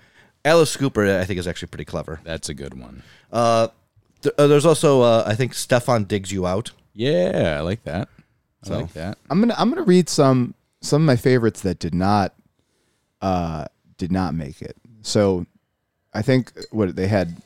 Alice 0.45 0.75
Scooper, 0.75 1.19
I 1.19 1.25
think, 1.25 1.39
is 1.39 1.47
actually 1.47 1.69
pretty 1.69 1.85
clever. 1.85 2.19
That's 2.23 2.49
a 2.49 2.53
good 2.53 2.73
one. 2.79 3.01
Uh, 3.31 3.69
th- 4.21 4.35
uh, 4.37 4.47
there's 4.47 4.65
also, 4.65 5.01
uh, 5.01 5.23
I 5.25 5.35
think, 5.35 5.53
Stefon 5.53 6.07
digs 6.07 6.31
you 6.31 6.45
out. 6.45 6.71
Yeah, 6.93 7.55
I 7.57 7.61
like 7.61 7.83
that. 7.85 8.09
I 8.63 8.67
So- 8.67 8.79
like 8.81 8.93
that. 8.93 9.17
I'm 9.29 9.39
gonna 9.39 9.55
I'm 9.57 9.69
gonna 9.69 9.83
read 9.83 10.07
some 10.09 10.53
some 10.81 11.01
of 11.01 11.05
my 11.05 11.15
favorites 11.15 11.61
that 11.61 11.79
did 11.79 11.93
not 11.95 12.33
uh 13.21 13.65
did 13.97 14.11
not 14.11 14.33
make 14.35 14.61
it. 14.61 14.75
So 15.01 15.45
I 16.13 16.21
think 16.21 16.51
what 16.71 16.95
they 16.95 17.07
had 17.07 17.41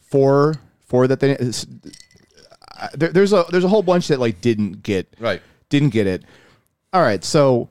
four 0.00 0.56
four 0.86 1.06
that 1.06 1.20
they 1.20 1.36
uh, 1.36 2.88
there, 2.94 3.10
there's 3.10 3.32
a 3.32 3.44
there's 3.50 3.64
a 3.64 3.68
whole 3.68 3.82
bunch 3.82 4.08
that 4.08 4.18
like 4.20 4.40
didn't 4.40 4.82
get 4.82 5.14
Right. 5.18 5.40
didn't 5.68 5.90
get 5.90 6.06
it. 6.06 6.24
All 6.92 7.02
right, 7.02 7.22
so 7.24 7.68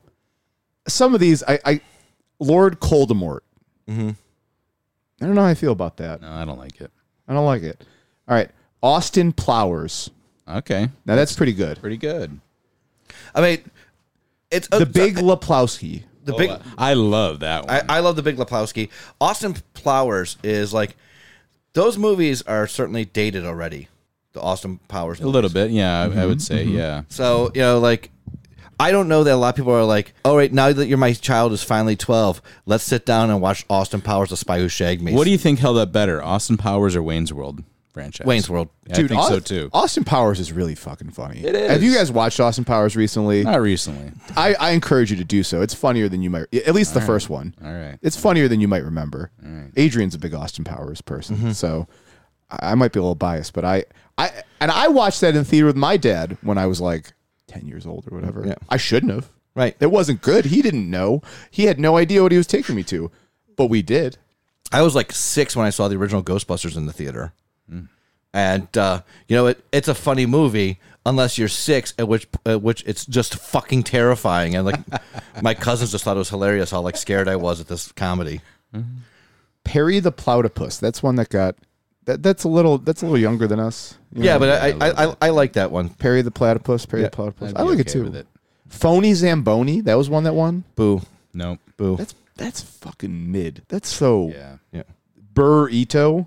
some 0.88 1.14
of 1.14 1.20
these 1.20 1.42
I 1.46 1.58
I 1.64 1.80
Lord 2.38 2.80
Coldemort. 2.80 3.40
I 5.20 5.26
don't 5.26 5.34
know 5.34 5.42
how 5.42 5.48
I 5.48 5.54
feel 5.54 5.72
about 5.72 5.96
that. 5.98 6.22
No, 6.22 6.30
I 6.30 6.44
don't 6.44 6.58
like 6.58 6.80
it. 6.80 6.90
I 7.28 7.34
don't 7.34 7.44
like 7.46 7.62
it. 7.62 7.84
All 8.28 8.34
right, 8.34 8.50
Austin 8.82 9.32
Plowers. 9.32 10.10
Okay, 10.48 10.88
Now 11.06 11.14
that's 11.16 11.34
pretty 11.36 11.52
good. 11.52 11.80
pretty 11.80 11.96
good. 11.96 12.40
I 13.34 13.40
mean, 13.40 13.70
it's 14.50 14.66
The 14.68 14.78
uh, 14.82 14.84
Big 14.84 15.16
Leplowski. 15.16 16.02
the 16.24 16.32
big. 16.34 16.50
I 16.76 16.94
love 16.94 17.40
that 17.40 17.66
one. 17.66 17.74
I, 17.88 17.96
I 17.96 18.00
love 18.00 18.16
the 18.16 18.22
Big 18.22 18.36
Leplowski. 18.36 18.88
Austin 19.20 19.54
Powers 19.84 20.36
is 20.42 20.72
like 20.72 20.96
those 21.72 21.96
movies 21.98 22.42
are 22.42 22.66
certainly 22.66 23.04
dated 23.04 23.44
already. 23.44 23.88
The 24.32 24.40
Austin 24.40 24.78
Powers, 24.88 25.20
a 25.20 25.26
little 25.28 25.50
bit, 25.50 25.70
yeah. 25.72 26.02
I, 26.02 26.22
I 26.22 26.26
would 26.26 26.40
say, 26.40 26.62
yeah. 26.64 27.02
So 27.08 27.50
you 27.54 27.60
know, 27.62 27.78
like, 27.80 28.10
I 28.80 28.90
don't 28.92 29.08
know 29.08 29.22
that 29.24 29.34
a 29.34 29.36
lot 29.36 29.50
of 29.50 29.56
people 29.56 29.72
are 29.72 29.84
like, 29.84 30.14
"All 30.24 30.36
right, 30.36 30.52
now 30.52 30.72
that 30.72 30.86
you're 30.86 30.98
my 30.98 31.12
child 31.12 31.52
is 31.52 31.62
finally 31.62 31.96
12, 31.96 32.40
let's 32.66 32.82
sit 32.84 33.04
down 33.06 33.30
and 33.30 33.40
watch 33.40 33.64
Austin 33.70 34.00
Powers: 34.00 34.30
The 34.30 34.36
Spy 34.36 34.58
Who 34.58 34.68
Shagged 34.68 35.02
Me." 35.02 35.12
What 35.12 35.24
do 35.24 35.30
you 35.30 35.38
think 35.38 35.58
held 35.58 35.76
up 35.78 35.92
better, 35.92 36.22
Austin 36.22 36.56
Powers 36.56 36.96
or 36.96 37.02
Wayne's 37.02 37.32
World 37.32 37.62
franchise? 37.92 38.26
Wayne's 38.26 38.48
World? 38.48 38.68
Yeah, 38.86 38.92
I 38.98 39.06
think 39.06 39.20
Aus- 39.20 39.28
so 39.28 39.40
too. 39.40 39.68
Austin 39.72 40.04
Powers 40.04 40.40
is 40.40 40.52
really 40.52 40.74
fucking 40.74 41.10
funny. 41.10 41.44
It 41.44 41.54
is. 41.54 41.70
Have 41.70 41.82
you 41.82 41.94
guys 41.94 42.10
watched 42.10 42.40
Austin 42.40 42.64
Powers 42.64 42.96
recently? 42.96 43.44
Not 43.44 43.60
recently. 43.60 44.12
I, 44.36 44.54
I 44.54 44.70
encourage 44.70 45.10
you 45.10 45.16
to 45.18 45.24
do 45.24 45.42
so. 45.42 45.60
It's 45.60 45.74
funnier 45.74 46.08
than 46.08 46.22
you 46.22 46.30
might. 46.30 46.46
At 46.54 46.74
least 46.74 46.94
the 46.94 47.00
first 47.00 47.28
one. 47.28 47.54
All 47.62 47.72
right. 47.72 47.98
It's 48.02 48.16
funnier 48.16 48.48
than 48.48 48.60
you 48.60 48.68
might 48.68 48.84
remember. 48.84 49.30
Adrian's 49.76 50.14
a 50.14 50.18
big 50.18 50.34
Austin 50.34 50.64
Powers 50.64 51.00
person, 51.02 51.36
Mm-hmm. 51.36 51.50
so 51.52 51.86
I 52.50 52.72
I 52.72 52.74
might 52.74 52.92
be 52.92 52.98
a 52.98 53.02
little 53.02 53.14
biased, 53.14 53.52
but 53.52 53.64
I, 53.64 53.84
I 54.18 54.30
and 54.60 54.70
I 54.70 54.88
watched 54.88 55.20
that 55.20 55.36
in 55.36 55.44
theater 55.44 55.66
with 55.66 55.76
my 55.76 55.96
dad 55.96 56.36
when 56.42 56.56
I 56.58 56.66
was 56.66 56.80
like 56.80 57.12
ten 57.50 57.66
years 57.66 57.86
old 57.86 58.06
or 58.10 58.14
whatever. 58.14 58.44
Yeah. 58.46 58.54
I 58.68 58.76
shouldn't 58.76 59.12
have. 59.12 59.28
Right. 59.54 59.76
It 59.80 59.90
wasn't 59.90 60.22
good. 60.22 60.46
He 60.46 60.62
didn't 60.62 60.88
know. 60.88 61.22
He 61.50 61.64
had 61.64 61.80
no 61.80 61.96
idea 61.96 62.22
what 62.22 62.32
he 62.32 62.38
was 62.38 62.46
taking 62.46 62.76
me 62.76 62.84
to, 62.84 63.10
but 63.56 63.66
we 63.66 63.82
did. 63.82 64.16
I 64.72 64.82
was 64.82 64.94
like 64.94 65.10
six 65.10 65.56
when 65.56 65.66
I 65.66 65.70
saw 65.70 65.88
the 65.88 65.96
original 65.96 66.22
Ghostbusters 66.22 66.76
in 66.76 66.86
the 66.86 66.92
theater, 66.92 67.32
and 68.32 68.78
uh, 68.78 69.02
you 69.26 69.36
know, 69.36 69.48
it, 69.48 69.64
it's 69.72 69.88
a 69.88 69.94
funny 69.94 70.24
movie 70.26 70.78
unless 71.04 71.36
you're 71.38 71.48
six, 71.48 71.92
at 71.98 72.06
which 72.06 72.28
at 72.46 72.62
which 72.62 72.84
it's 72.86 73.04
just 73.04 73.34
fucking 73.34 73.82
terrifying. 73.82 74.54
And 74.54 74.66
like, 74.66 74.80
my 75.42 75.54
cousins 75.54 75.90
just 75.90 76.04
thought 76.04 76.16
it 76.16 76.20
was 76.20 76.30
hilarious 76.30 76.70
how 76.70 76.80
like 76.80 76.96
scared 76.96 77.28
I 77.28 77.36
was 77.36 77.60
at 77.60 77.66
this 77.66 77.90
comedy. 77.92 78.40
Perry 79.64 79.98
the 79.98 80.12
Platypus. 80.12 80.78
That's 80.78 81.02
one 81.02 81.16
that 81.16 81.28
got. 81.28 81.56
That, 82.12 82.22
that's 82.22 82.44
a 82.44 82.48
little. 82.48 82.78
That's 82.78 83.02
a 83.02 83.06
little 83.06 83.18
younger 83.18 83.46
than 83.46 83.60
us. 83.60 83.96
you 84.14 84.24
Yeah, 84.24 84.34
know? 84.34 84.38
but 84.40 84.62
I 84.62 84.68
I, 84.86 85.06
I, 85.10 85.16
I 85.22 85.30
like 85.30 85.52
that 85.54 85.70
one. 85.70 85.88
Perry 85.90 86.22
the 86.22 86.30
Platypus. 86.30 86.86
Perry 86.86 87.02
Yeah, 87.02 87.08
the 87.08 87.16
Platypus. 87.16 87.50
I'd 87.54 87.58
I 87.58 87.62
like 87.62 87.78
it 87.78 87.82
okay 87.88 87.92
too. 87.92 88.02
with 88.04 88.16
it. 88.16 88.26
Phony 88.68 89.14
Zamboni. 89.14 89.80
That 89.80 89.94
was 89.94 90.08
one 90.10 90.24
that 90.24 90.34
won. 90.34 90.64
Boo, 90.76 91.02
Nope. 91.34 91.58
boo. 91.76 91.96
That's 91.96 92.14
that's 92.36 92.60
fucking 92.62 93.30
mid. 93.32 93.62
That's 93.68 93.88
so 93.88 94.28
Yeah. 94.28 94.56
yeah. 94.72 94.82
burrito. 95.34 96.26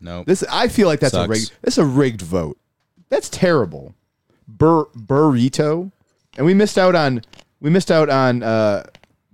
Nope. 0.00 0.26
This 0.26 0.44
I 0.50 0.68
feel 0.68 0.88
like 0.88 1.00
that's 1.00 1.14
a 1.14 1.18
Sucks. 1.18 1.28
rigged. 1.30 1.52
That's 1.62 1.78
a 1.78 1.84
rigged 1.84 2.22
vote. 2.22 2.58
That's 3.08 3.28
terrible. 3.28 3.94
Bur 4.48 4.86
burrito, 4.86 5.92
and 6.36 6.44
we 6.46 6.54
missed 6.54 6.76
out 6.78 6.94
on 6.94 7.22
we 7.60 7.70
missed 7.70 7.90
out 7.90 8.08
on 8.10 8.42
uh, 8.42 8.84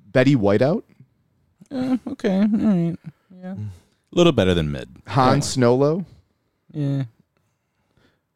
Betty 0.07 0.37
Whiteout, 0.37 0.83
Eh, 1.71 1.97
okay. 2.09 2.39
All 2.41 2.47
right. 2.47 2.97
Yeah. 3.43 3.55
A 4.13 4.17
little 4.17 4.33
better 4.33 4.55
than 4.55 4.73
mid. 4.73 4.89
Han 5.09 5.41
Snowlo. 5.41 6.05
Yeah. 6.73 7.05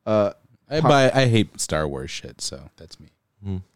Uh, 0.05 0.33
I 0.70 0.81
buy. 0.81 1.11
I 1.12 1.27
hate 1.27 1.61
Star 1.61 1.87
Wars 1.87 2.11
shit, 2.11 2.41
so 2.41 2.70
that's 2.77 2.99
me. 3.01 3.09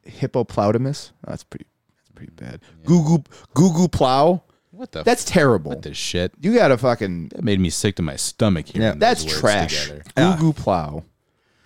Hippopotamus. 0.04 1.12
Oh, 1.26 1.30
that's 1.30 1.44
pretty. 1.44 1.66
That's 1.98 2.10
pretty 2.14 2.32
bad. 2.32 2.60
Goo 2.84 3.02
goo 3.02 3.24
goo 3.54 3.72
goo 3.72 3.88
plow. 3.88 4.42
What 4.70 4.92
the? 4.92 5.02
That's 5.02 5.24
terrible. 5.24 5.70
what 5.70 5.82
the 5.82 5.94
shit? 5.94 6.32
You 6.40 6.54
gotta 6.54 6.76
fucking. 6.76 7.28
That 7.28 7.42
made 7.42 7.60
me 7.60 7.70
sick 7.70 7.96
to 7.96 8.02
my 8.02 8.16
stomach 8.16 8.66
here. 8.68 8.82
Yeah. 8.82 8.94
That's 8.96 9.24
trash. 9.24 9.88
Goo 9.88 10.00
Yeah. 10.16 10.36
goo 10.38 10.52
plow. 10.52 11.04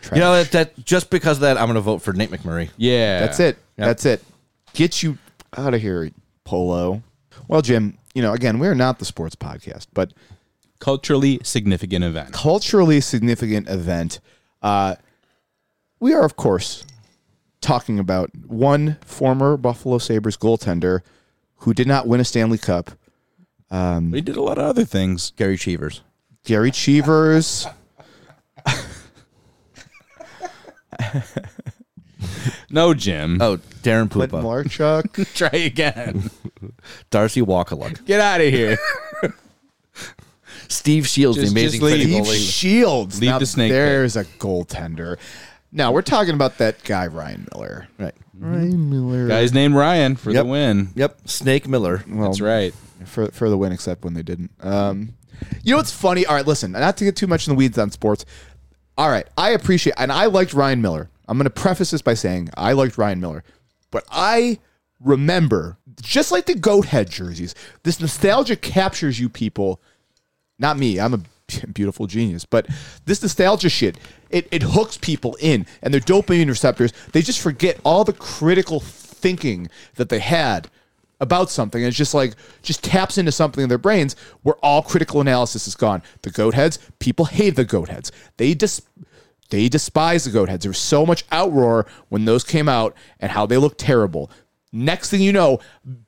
Trash. 0.00 0.16
You 0.16 0.20
know 0.20 0.32
that, 0.34 0.50
that 0.52 0.84
just 0.84 1.10
because 1.10 1.38
of 1.38 1.40
that, 1.42 1.58
I'm 1.58 1.66
going 1.66 1.74
to 1.74 1.82
vote 1.82 1.98
for 1.98 2.14
Nate 2.14 2.30
McMurray. 2.30 2.70
Yeah. 2.78 3.20
That's 3.20 3.38
it. 3.38 3.58
Yep. 3.76 3.86
That's 3.86 4.06
it. 4.06 4.24
Get 4.72 5.02
you 5.02 5.18
out 5.56 5.74
of 5.74 5.82
here, 5.82 6.10
Polo. 6.44 7.02
Well, 7.48 7.62
Jim, 7.62 7.98
you 8.14 8.22
know, 8.22 8.32
again, 8.32 8.58
we're 8.58 8.74
not 8.74 8.98
the 8.98 9.04
sports 9.04 9.34
podcast, 9.36 9.86
but 9.92 10.12
Culturally 10.78 11.40
significant 11.42 12.04
event. 12.04 12.32
culturally 12.32 13.00
significant 13.02 13.68
event. 13.68 14.18
Uh, 14.62 14.94
we 16.00 16.14
are, 16.14 16.24
of 16.24 16.36
course, 16.36 16.84
talking 17.60 17.98
about 17.98 18.30
one 18.46 18.96
former 19.04 19.56
Buffalo 19.58 19.98
Sabres 19.98 20.36
goaltender 20.38 21.00
who 21.56 21.74
did 21.74 21.86
not 21.86 22.06
win 22.06 22.20
a 22.20 22.24
Stanley 22.24 22.56
Cup, 22.56 22.92
We 23.70 24.22
did 24.22 24.36
a 24.36 24.42
lot 24.42 24.56
of 24.58 24.64
other 24.64 24.84
things. 24.86 25.32
Gary 25.36 25.58
Cheevers. 25.58 26.00
Gary 26.44 26.70
Cheevers. 26.70 27.66
No, 32.70 32.94
Jim. 32.94 33.38
Oh, 33.40 33.56
Daren 33.82 34.10
Clint 34.10 34.32
Puppa. 34.32 34.42
Marchuk. 34.42 35.34
Try 35.34 35.58
again. 35.60 36.30
Darcy 37.10 37.40
Wakaluk. 37.42 38.04
Get 38.06 38.20
out 38.20 38.40
of 38.40 38.46
here. 38.52 38.78
Steve 40.68 41.06
Shields, 41.06 41.38
Just- 41.38 41.52
the 41.54 41.60
amazing 41.60 41.80
just 41.80 41.92
leave. 41.92 42.08
Freddie 42.08 42.24
Steve 42.24 42.34
goalie. 42.34 42.50
Shields. 42.52 43.20
Leave 43.20 43.30
Now 43.30 43.38
the 43.38 43.46
snake 43.46 43.70
pit. 43.70 43.74
There's 43.76 44.16
a 44.16 44.24
goaltender. 44.24 45.18
Now 45.72 45.92
we're 45.92 46.02
talking 46.02 46.34
about 46.34 46.58
that 46.58 46.82
guy 46.84 47.06
Ryan 47.06 47.46
Miller. 47.52 47.88
Right. 47.98 48.14
Ryan 48.38 48.90
Miller. 48.90 49.28
Guy's 49.28 49.52
named 49.52 49.74
Ryan 49.74 50.16
for 50.16 50.30
Yep. 50.30 50.44
the 50.44 50.50
win. 50.50 50.88
Yep. 50.94 51.20
Snake 51.28 51.68
Miller. 51.68 52.04
well, 52.08 52.28
That's 52.28 52.40
right. 52.40 52.72
for 53.04 53.28
for 53.28 53.48
the 53.50 53.56
win, 53.58 53.72
except 53.72 54.04
when 54.04 54.14
they 54.14 54.22
didn't. 54.22 54.50
Um, 54.60 55.14
you 55.62 55.72
know 55.72 55.76
what's 55.78 55.92
funny? 55.92 56.26
All 56.26 56.34
right, 56.34 56.46
listen, 56.46 56.72
not 56.72 56.96
to 56.98 57.04
get 57.04 57.16
too 57.16 57.26
much 57.26 57.46
in 57.46 57.52
the 57.52 57.56
weeds 57.56 57.78
on 57.78 57.90
sports. 57.90 58.24
All 58.98 59.08
right, 59.10 59.26
I 59.38 59.50
appreciate 59.50 59.94
and 59.96 60.10
I 60.12 60.26
liked 60.26 60.52
Ryan 60.54 60.82
Miller. 60.82 61.08
I'm 61.30 61.38
going 61.38 61.44
to 61.44 61.50
preface 61.50 61.92
this 61.92 62.02
by 62.02 62.14
saying 62.14 62.50
I 62.56 62.72
liked 62.72 62.98
Ryan 62.98 63.20
Miller, 63.20 63.44
but 63.92 64.04
I 64.10 64.58
remember 64.98 65.78
just 66.02 66.32
like 66.32 66.46
the 66.46 66.54
goat 66.54 66.86
head 66.86 67.08
jerseys, 67.08 67.54
this 67.84 68.00
nostalgia 68.00 68.56
captures 68.56 69.20
you 69.20 69.28
people. 69.28 69.80
Not 70.58 70.76
me. 70.76 70.98
I'm 70.98 71.14
a 71.14 71.20
beautiful 71.72 72.08
genius, 72.08 72.44
but 72.44 72.66
this 73.04 73.22
nostalgia 73.22 73.68
shit 73.68 73.96
it 74.28 74.48
it 74.50 74.62
hooks 74.62 74.98
people 74.98 75.36
in, 75.40 75.66
and 75.82 75.94
their 75.94 76.00
dopamine 76.00 76.48
receptors 76.48 76.92
they 77.12 77.22
just 77.22 77.40
forget 77.40 77.78
all 77.84 78.02
the 78.02 78.12
critical 78.12 78.80
thinking 78.80 79.68
that 79.94 80.08
they 80.08 80.18
had 80.18 80.68
about 81.20 81.48
something. 81.48 81.80
And 81.80 81.88
it's 81.88 81.96
just 81.96 82.14
like 82.14 82.34
just 82.62 82.82
taps 82.82 83.18
into 83.18 83.30
something 83.30 83.62
in 83.62 83.68
their 83.68 83.78
brains 83.78 84.16
where 84.42 84.56
all 84.64 84.82
critical 84.82 85.20
analysis 85.20 85.68
is 85.68 85.76
gone. 85.76 86.02
The 86.22 86.30
goat 86.30 86.54
heads, 86.54 86.80
people 86.98 87.26
hate 87.26 87.54
the 87.54 87.64
goat 87.64 87.88
heads. 87.88 88.10
They 88.36 88.54
dis 88.54 88.82
they 89.50 89.68
despise 89.68 90.24
the 90.24 90.30
goat 90.30 90.48
heads. 90.48 90.64
There 90.64 90.70
was 90.70 90.78
so 90.78 91.04
much 91.04 91.28
outroar 91.30 91.86
when 92.08 92.24
those 92.24 92.44
came 92.44 92.68
out 92.68 92.96
and 93.18 93.30
how 93.30 93.46
they 93.46 93.56
look 93.56 93.74
terrible. 93.76 94.30
Next 94.72 95.10
thing 95.10 95.20
you 95.20 95.32
know, 95.32 95.58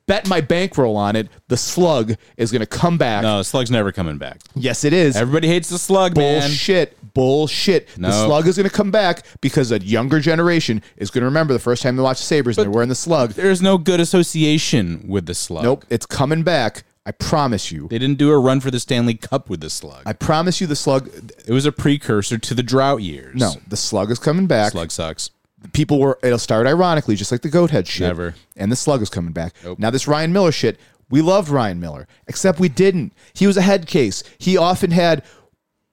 bet 0.05 0.29
my 0.29 0.39
bankroll 0.39 0.95
on 0.95 1.17
it, 1.17 1.27
the 1.49 1.57
slug 1.57 2.13
is 2.37 2.49
going 2.49 2.61
to 2.61 2.65
come 2.65 2.97
back. 2.97 3.23
No, 3.23 3.41
Slug's 3.41 3.69
never 3.69 3.91
coming 3.91 4.17
back. 4.17 4.39
Yes, 4.55 4.85
it 4.85 4.93
is. 4.93 5.17
Everybody 5.17 5.49
hates 5.49 5.67
the 5.67 5.77
Slug, 5.77 6.15
man. 6.15 6.39
Bullshit. 6.39 7.13
Bullshit. 7.13 7.89
The 7.97 8.25
slug 8.25 8.47
is 8.47 8.55
going 8.55 8.67
to 8.67 8.73
come 8.73 8.89
back 8.89 9.25
because 9.41 9.71
a 9.73 9.79
younger 9.79 10.21
generation 10.21 10.81
is 10.95 11.11
going 11.11 11.21
to 11.21 11.25
remember 11.25 11.51
the 11.53 11.59
first 11.59 11.83
time 11.83 11.97
they 11.97 12.01
watched 12.01 12.21
the 12.21 12.25
Sabres 12.25 12.57
and 12.57 12.63
they're 12.63 12.71
wearing 12.71 12.89
the 12.89 12.95
slug. 12.95 13.31
There's 13.31 13.61
no 13.61 13.77
good 13.77 13.99
association 13.99 15.05
with 15.09 15.25
the 15.25 15.35
Slug. 15.35 15.63
Nope. 15.63 15.85
It's 15.89 16.05
coming 16.05 16.43
back. 16.43 16.85
I 17.05 17.11
promise 17.11 17.71
you. 17.71 17.87
They 17.89 17.99
didn't 17.99 18.17
do 18.17 18.31
a 18.31 18.39
run 18.39 18.61
for 18.61 18.71
the 18.71 18.79
Stanley 18.79 19.15
Cup 19.15 19.49
with 19.49 19.59
the 19.59 19.69
Slug. 19.69 20.03
I 20.05 20.13
promise 20.13 20.61
you 20.61 20.67
the 20.67 20.75
slug. 20.75 21.09
it 21.45 21.51
was 21.51 21.65
a 21.65 21.71
precursor 21.71 22.37
to 22.37 22.53
the 22.53 22.63
drought 22.63 23.01
years. 23.01 23.35
No, 23.35 23.55
the 23.67 23.75
slug 23.75 24.09
is 24.09 24.19
coming 24.19 24.47
back. 24.47 24.71
Slug 24.71 24.91
sucks. 24.91 25.29
People 25.73 25.99
were, 25.99 26.19
it'll 26.23 26.37
start 26.39 26.67
ironically, 26.67 27.15
just 27.15 27.31
like 27.31 27.41
the 27.41 27.49
goat 27.49 27.71
head 27.71 27.87
shit. 27.87 28.07
Never. 28.07 28.35
And 28.55 28.71
the 28.71 28.75
slug 28.75 29.01
is 29.01 29.09
coming 29.09 29.31
back. 29.33 29.53
Nope. 29.63 29.79
Now, 29.79 29.89
this 29.89 30.07
Ryan 30.07 30.31
Miller 30.33 30.51
shit, 30.51 30.77
we 31.09 31.21
loved 31.21 31.49
Ryan 31.49 31.79
Miller, 31.79 32.07
except 32.27 32.59
we 32.59 32.69
didn't. 32.69 33.13
He 33.33 33.47
was 33.47 33.55
a 33.57 33.61
head 33.61 33.85
case. 33.87 34.23
He 34.37 34.57
often 34.57 34.91
had, 34.91 35.23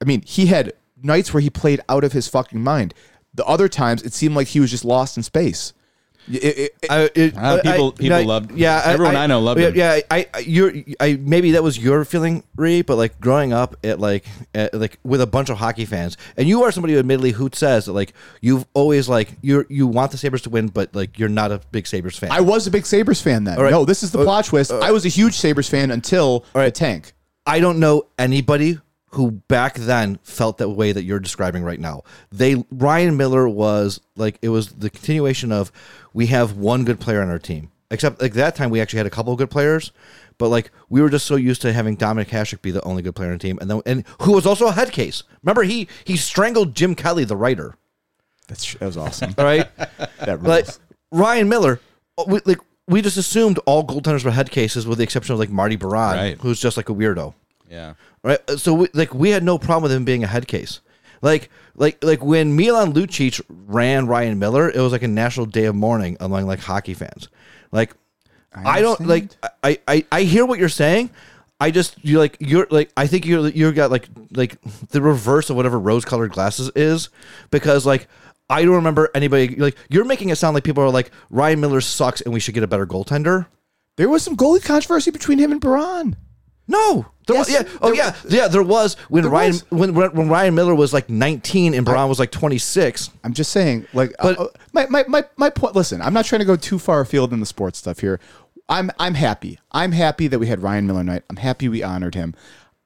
I 0.00 0.04
mean, 0.06 0.22
he 0.22 0.46
had 0.46 0.72
nights 1.02 1.32
where 1.32 1.40
he 1.40 1.50
played 1.50 1.80
out 1.88 2.04
of 2.04 2.12
his 2.12 2.26
fucking 2.28 2.62
mind. 2.62 2.94
The 3.34 3.44
other 3.46 3.68
times, 3.68 4.02
it 4.02 4.12
seemed 4.12 4.34
like 4.34 4.48
he 4.48 4.60
was 4.60 4.70
just 4.70 4.84
lost 4.84 5.16
in 5.16 5.22
space. 5.22 5.72
It- 6.28 6.44
it- 6.44 6.74
it- 6.82 6.90
I, 6.90 7.10
it, 7.14 7.36
Uh, 7.36 7.60
people- 7.62 7.92
people 7.92 8.24
loved- 8.24 8.52
Yeah, 8.52 8.80
everyone 8.84 9.16
I 9.16 9.26
know 9.26 9.40
loved 9.40 9.60
yeah, 9.60 9.68
him. 9.68 9.76
Yeah, 9.76 10.00
I, 10.10 10.26
I, 10.34 10.38
you're, 10.40 10.72
I 11.00 11.18
maybe 11.20 11.52
that 11.52 11.62
was 11.62 11.78
your 11.78 12.04
feeling, 12.04 12.44
Ree, 12.56 12.82
but 12.82 12.96
like 12.96 13.18
growing 13.20 13.52
up 13.52 13.76
at 13.82 13.98
like, 13.98 14.24
at, 14.54 14.72
like 14.74 14.98
with 15.02 15.20
a 15.20 15.26
bunch 15.26 15.48
of 15.50 15.58
hockey 15.58 15.84
fans, 15.86 16.16
and 16.36 16.48
you 16.48 16.62
are 16.62 16.70
somebody 16.72 16.92
who 16.94 16.98
admittedly 17.00 17.30
who 17.32 17.48
says 17.52 17.86
that 17.86 17.92
like 17.92 18.12
you've 18.40 18.64
always 18.74 19.08
like 19.08 19.32
you 19.42 19.64
you 19.68 19.86
want 19.86 20.12
the 20.12 20.18
Sabres 20.18 20.42
to 20.42 20.50
win, 20.50 20.68
but 20.68 20.94
like 20.94 21.18
you're 21.18 21.28
not 21.28 21.50
a 21.52 21.60
big 21.72 21.86
Sabres 21.86 22.16
fan. 22.16 22.30
I 22.30 22.40
was 22.40 22.66
a 22.66 22.70
big 22.70 22.86
Sabres 22.86 23.20
fan 23.20 23.44
then. 23.44 23.58
right. 23.58 23.70
No, 23.72 23.84
this 23.84 24.02
is 24.02 24.12
the 24.12 24.22
plot 24.22 24.44
twist. 24.44 24.70
I 24.70 24.92
was 24.92 25.04
a 25.04 25.08
huge 25.08 25.34
Sabres 25.34 25.68
fan 25.68 25.90
until 25.90 26.40
the 26.52 26.58
right. 26.60 26.74
tank. 26.74 27.12
I 27.46 27.58
don't 27.58 27.80
know 27.80 28.04
anybody 28.18 28.78
who 29.10 29.32
back 29.32 29.74
then 29.74 30.18
felt 30.22 30.58
that 30.58 30.68
way 30.70 30.92
that 30.92 31.02
you're 31.02 31.18
describing 31.20 31.62
right 31.64 31.80
now. 31.80 32.02
They 32.30 32.64
Ryan 32.70 33.16
Miller 33.16 33.48
was 33.48 34.00
like 34.16 34.38
it 34.42 34.48
was 34.50 34.68
the 34.74 34.90
continuation 34.90 35.50
of 35.52 35.72
we 36.14 36.26
have 36.26 36.56
one 36.56 36.84
good 36.84 37.00
player 37.00 37.22
on 37.22 37.28
our 37.28 37.38
team. 37.38 37.70
Except 37.92 38.22
like 38.22 38.34
that 38.34 38.54
time 38.54 38.70
we 38.70 38.80
actually 38.80 38.98
had 38.98 39.06
a 39.06 39.10
couple 39.10 39.32
of 39.32 39.38
good 39.38 39.50
players, 39.50 39.90
but 40.38 40.48
like 40.48 40.70
we 40.88 41.00
were 41.02 41.10
just 41.10 41.26
so 41.26 41.34
used 41.34 41.60
to 41.62 41.72
having 41.72 41.96
Dominik 41.96 42.28
Hasek 42.28 42.62
be 42.62 42.70
the 42.70 42.82
only 42.84 43.02
good 43.02 43.16
player 43.16 43.30
on 43.32 43.38
the 43.38 43.40
team, 43.42 43.58
and 43.60 43.68
then 43.68 43.82
and 43.84 44.04
who 44.22 44.32
was 44.32 44.46
also 44.46 44.68
a 44.68 44.72
head 44.72 44.92
case. 44.92 45.24
Remember, 45.42 45.64
he 45.64 45.88
he 46.04 46.16
strangled 46.16 46.76
Jim 46.76 46.94
Kelley, 46.94 47.24
the 47.24 47.36
writer. 47.36 47.74
That's 48.46 48.74
that 48.74 48.86
was 48.86 48.96
awesome. 48.96 49.34
All 49.36 49.44
right, 49.44 49.68
that 50.20 50.40
like. 50.44 50.68
Ryan 51.12 51.48
Miller, 51.48 51.80
uh, 52.16 52.22
we, 52.28 52.38
like 52.44 52.58
we 52.86 53.02
just 53.02 53.16
assumed 53.16 53.58
all 53.66 53.84
goaltenders 53.84 54.24
were 54.24 54.30
head 54.30 54.52
cases, 54.52 54.86
with 54.86 54.98
the 54.98 55.04
exception 55.04 55.32
of 55.32 55.40
like 55.40 55.50
Marty 55.50 55.74
Biron, 55.74 55.92
Right. 56.16 56.38
who's 56.38 56.60
just 56.60 56.76
like 56.76 56.88
a 56.88 56.94
weirdo. 56.94 57.34
Yeah. 57.70 57.94
right? 58.22 58.38
Uh, 58.48 58.56
so 58.56 58.74
we, 58.74 58.88
like 58.92 59.14
we 59.14 59.30
had 59.30 59.42
no 59.42 59.58
problem 59.58 59.84
with 59.84 59.92
him 59.92 60.04
being 60.04 60.24
a 60.24 60.26
head 60.26 60.48
case. 60.48 60.80
Like 61.22 61.50
like 61.74 62.02
like 62.02 62.22
when 62.22 62.56
Milan 62.56 62.92
Lucic 62.92 63.40
ran 63.48 64.06
Ryan 64.06 64.38
Miller, 64.38 64.70
it 64.70 64.80
was 64.80 64.92
like 64.92 65.02
a 65.02 65.08
national 65.08 65.46
day 65.46 65.66
of 65.66 65.74
mourning 65.74 66.16
among 66.20 66.46
like 66.46 66.60
hockey 66.60 66.94
fans. 66.94 67.28
Like 67.72 67.94
I, 68.52 68.80
don't 68.80 69.06
like 69.06 69.28
I, 69.62 69.78
I 69.86 70.04
I 70.10 70.22
hear 70.22 70.44
what 70.44 70.58
you're 70.58 70.68
saying. 70.68 71.10
I 71.60 71.70
just 71.70 72.02
you 72.02 72.18
like 72.18 72.36
you're 72.40 72.66
like 72.70 72.90
I 72.96 73.06
think 73.06 73.26
you're 73.26 73.48
you 73.48 73.70
got 73.72 73.90
like 73.90 74.08
like 74.32 74.58
the 74.88 75.02
reverse 75.02 75.50
of 75.50 75.56
whatever 75.56 75.78
rose 75.78 76.04
colored 76.04 76.32
glasses 76.32 76.70
is 76.74 77.10
because 77.50 77.84
like 77.84 78.08
I 78.48 78.64
don't 78.64 78.76
remember 78.76 79.10
anybody 79.14 79.56
like 79.56 79.76
you're 79.90 80.06
making 80.06 80.30
it 80.30 80.36
sound 80.36 80.54
like 80.54 80.64
people 80.64 80.82
are 80.82 80.90
like 80.90 81.10
Ryan 81.28 81.60
Miller 81.60 81.82
sucks 81.82 82.22
and 82.22 82.32
we 82.32 82.40
should 82.40 82.54
get 82.54 82.62
a 82.62 82.66
better 82.66 82.86
goaltender. 82.86 83.46
There 83.96 84.08
was 84.08 84.22
some 84.22 84.36
goalie 84.36 84.64
controversy 84.64 85.10
between 85.10 85.38
him 85.38 85.52
and 85.52 85.60
Biron. 85.60 86.16
No. 86.68 87.06
There 87.26 87.36
Yes, 87.36 87.46
was, 87.46 87.54
yeah. 87.72 87.78
Oh 87.82 87.86
there 87.88 87.94
yeah. 87.96 88.14
Yeah. 88.28 88.48
There 88.48 88.62
was 88.62 88.94
when 89.08 89.22
There 89.22 89.30
Ryan 89.30 89.52
was. 89.52 89.70
when 89.70 89.94
when 89.94 90.28
Ryan 90.28 90.54
Miller 90.54 90.74
was 90.74 90.92
like 90.92 91.08
19 91.08 91.74
and 91.74 91.84
Biron 91.86 92.08
was 92.08 92.18
like 92.18 92.30
26. 92.30 93.10
I'm 93.24 93.32
just 93.32 93.50
saying, 93.52 93.86
like, 93.92 94.12
But- 94.20 94.38
uh, 94.38 94.48
my, 94.72 94.86
my, 94.86 95.04
my, 95.08 95.24
my 95.36 95.50
point. 95.50 95.74
Listen, 95.76 96.00
I'm 96.02 96.12
not 96.14 96.24
trying 96.24 96.40
to 96.40 96.44
go 96.44 96.56
too 96.56 96.78
far 96.78 97.00
afield 97.00 97.32
in 97.32 97.40
the 97.40 97.46
sports 97.46 97.78
stuff 97.78 98.00
here. 98.00 98.20
I'm 98.68 98.90
I'm 98.98 99.14
happy. 99.14 99.58
I'm 99.72 99.92
happy 99.92 100.28
that 100.28 100.38
we 100.38 100.46
had 100.46 100.62
Ryan 100.62 100.86
Miller 100.86 101.02
night. 101.04 101.22
I'm 101.28 101.36
happy 101.36 101.68
we 101.68 101.82
honored 101.82 102.14
him. 102.14 102.34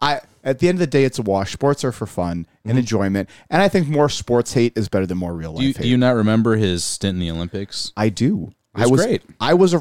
I 0.00 0.20
at 0.42 0.58
the 0.58 0.68
end 0.68 0.76
of 0.76 0.80
the 0.80 0.86
day, 0.86 1.04
it's 1.04 1.18
a 1.18 1.22
wash. 1.22 1.52
Sports 1.52 1.84
are 1.84 1.92
for 1.92 2.06
fun 2.06 2.46
Mm-hmm. 2.64 2.70
and 2.70 2.78
enjoyment, 2.78 3.28
and 3.50 3.60
I 3.60 3.68
think 3.68 3.88
more 3.88 4.08
sports 4.08 4.54
hate 4.54 4.72
is 4.74 4.88
better 4.88 5.04
than 5.04 5.18
more 5.18 5.34
real 5.34 5.52
life 5.52 5.60
Do 5.60 5.66
you, 5.66 5.74
hate. 5.74 5.82
do 5.82 5.88
you 5.88 5.98
not 5.98 6.14
remember 6.16 6.56
his 6.56 6.82
stint 6.82 7.16
in 7.16 7.20
the 7.20 7.30
Olympics? 7.30 7.92
I 7.94 8.08
do. 8.08 8.36
was 8.74 8.82
I 8.82 8.86
was 8.86 9.04
great. 9.04 9.22
I 9.38 9.52
was 9.52 9.74
a 9.74 9.78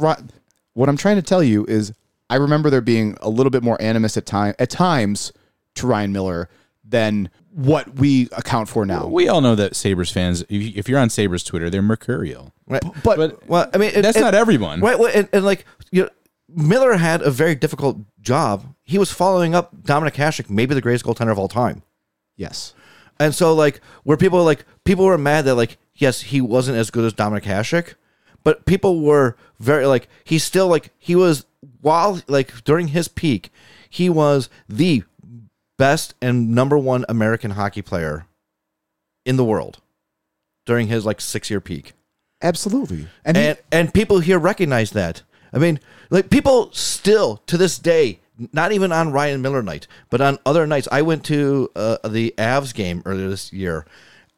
What 0.73 0.89
I'm 0.89 0.97
trying 0.97 1.15
to 1.15 1.21
tell 1.21 1.41
you 1.41 1.63
is, 1.65 1.93
I 2.29 2.35
remember 2.35 2.69
there 2.69 2.81
being 2.81 3.17
a 3.21 3.29
little 3.29 3.49
bit 3.51 3.63
more 3.63 3.79
animus 3.81 4.17
at 4.17 4.25
time 4.25 4.55
at 4.59 4.69
times 4.69 5.31
to 5.75 5.87
Ryan 5.87 6.11
Miller 6.13 6.49
than 6.83 7.29
what 7.51 7.95
we 7.95 8.29
account 8.31 8.67
for 8.69 8.85
now. 8.85 9.05
We 9.07 9.27
all 9.27 9.41
know 9.41 9.55
that 9.55 9.75
Sabres 9.75 10.09
fans, 10.11 10.41
if 10.43 10.51
you- 10.51 10.73
if 10.75 10.89
you're 10.89 10.99
on 10.99 11.09
Sabres 11.09 11.43
Twitter, 11.43 11.69
they're 11.69 11.81
mercurial. 11.83 12.51
Right. 12.67 12.81
but, 13.03 13.17
But 13.17 13.47
Well, 13.47 13.69
I 13.73 13.77
mean, 13.77 13.91
it- 13.93 14.01
that's 14.01 14.17
it- 14.17 14.21
not 14.21 14.33
everyone. 14.33 14.81
Right. 14.81 14.97
well, 14.97 15.11
And, 15.13 15.27
and 15.31 15.45
like 15.45 15.65
you 15.91 16.03
know, 16.03 16.09
Miller 16.49 16.93
had 16.97 17.21
a 17.21 17.29
very 17.31 17.55
difficult 17.55 17.97
job. 18.21 18.73
He 18.83 18.97
was 18.97 19.11
following 19.11 19.53
up 19.55 19.75
Dominik 19.83 20.15
Hasek, 20.15 20.49
maybe 20.49 20.73
the 20.75 20.81
greatest 20.81 21.05
goaltender 21.05 21.31
of 21.31 21.37
all 21.39 21.47
time. 21.47 21.83
yes, 22.35 22.73
And 23.19 23.33
so 23.35 23.53
like 23.53 23.79
where 24.03 24.17
people 24.17 24.43
like 24.43 24.65
people 24.85 25.05
were 25.05 25.17
mad 25.17 25.45
that 25.45 25.55
like 25.55 25.77
yes 25.93 26.21
he 26.21 26.41
wasn't 26.41 26.77
as 26.77 26.89
good 26.89 27.05
as 27.05 27.13
Dominik 27.13 27.43
Hasek, 27.43 27.93
but 28.43 28.65
people 28.65 29.01
were 29.01 29.35
very 29.59 29.85
like 29.85 30.07
he's 30.23 30.43
still 30.43 30.67
like 30.67 30.91
he 30.97 31.15
was 31.15 31.45
while 31.81 32.21
like 32.27 32.63
during 32.63 32.89
his 32.89 33.07
peak 33.07 33.51
he 33.89 34.09
was 34.09 34.49
the 34.67 35.03
best 35.77 36.13
and 36.21 36.53
number 36.53 36.77
one 36.77 37.05
American 37.09 37.51
hockey 37.51 37.81
player 37.81 38.25
in 39.25 39.37
the 39.37 39.43
world 39.45 39.79
during 40.65 40.87
his 40.87 41.05
like 41.05 41.19
six 41.21 41.49
year 41.49 41.61
peak 41.61 41.93
absolutely. 42.41 43.07
And, 43.25 43.37
he- 43.37 43.43
and 43.43 43.57
and 43.71 43.93
people 43.93 44.19
here 44.19 44.37
recognize 44.39 44.91
that. 44.91 45.21
I 45.53 45.59
mean, 45.59 45.79
like 46.09 46.29
people 46.29 46.71
still 46.73 47.37
to 47.47 47.57
this 47.57 47.77
day, 47.79 48.19
not 48.51 48.71
even 48.71 48.91
on 48.91 49.11
Ryan 49.11 49.41
Miller 49.41 49.61
night, 49.61 49.87
but 50.09 50.19
on 50.19 50.39
other 50.45 50.65
nights. 50.67 50.87
I 50.91 51.03
went 51.03 51.23
to 51.25 51.69
uh, 51.75 51.97
the 52.07 52.33
Avs 52.37 52.73
game 52.73 53.01
earlier 53.05 53.29
this 53.29 53.53
year, 53.53 53.85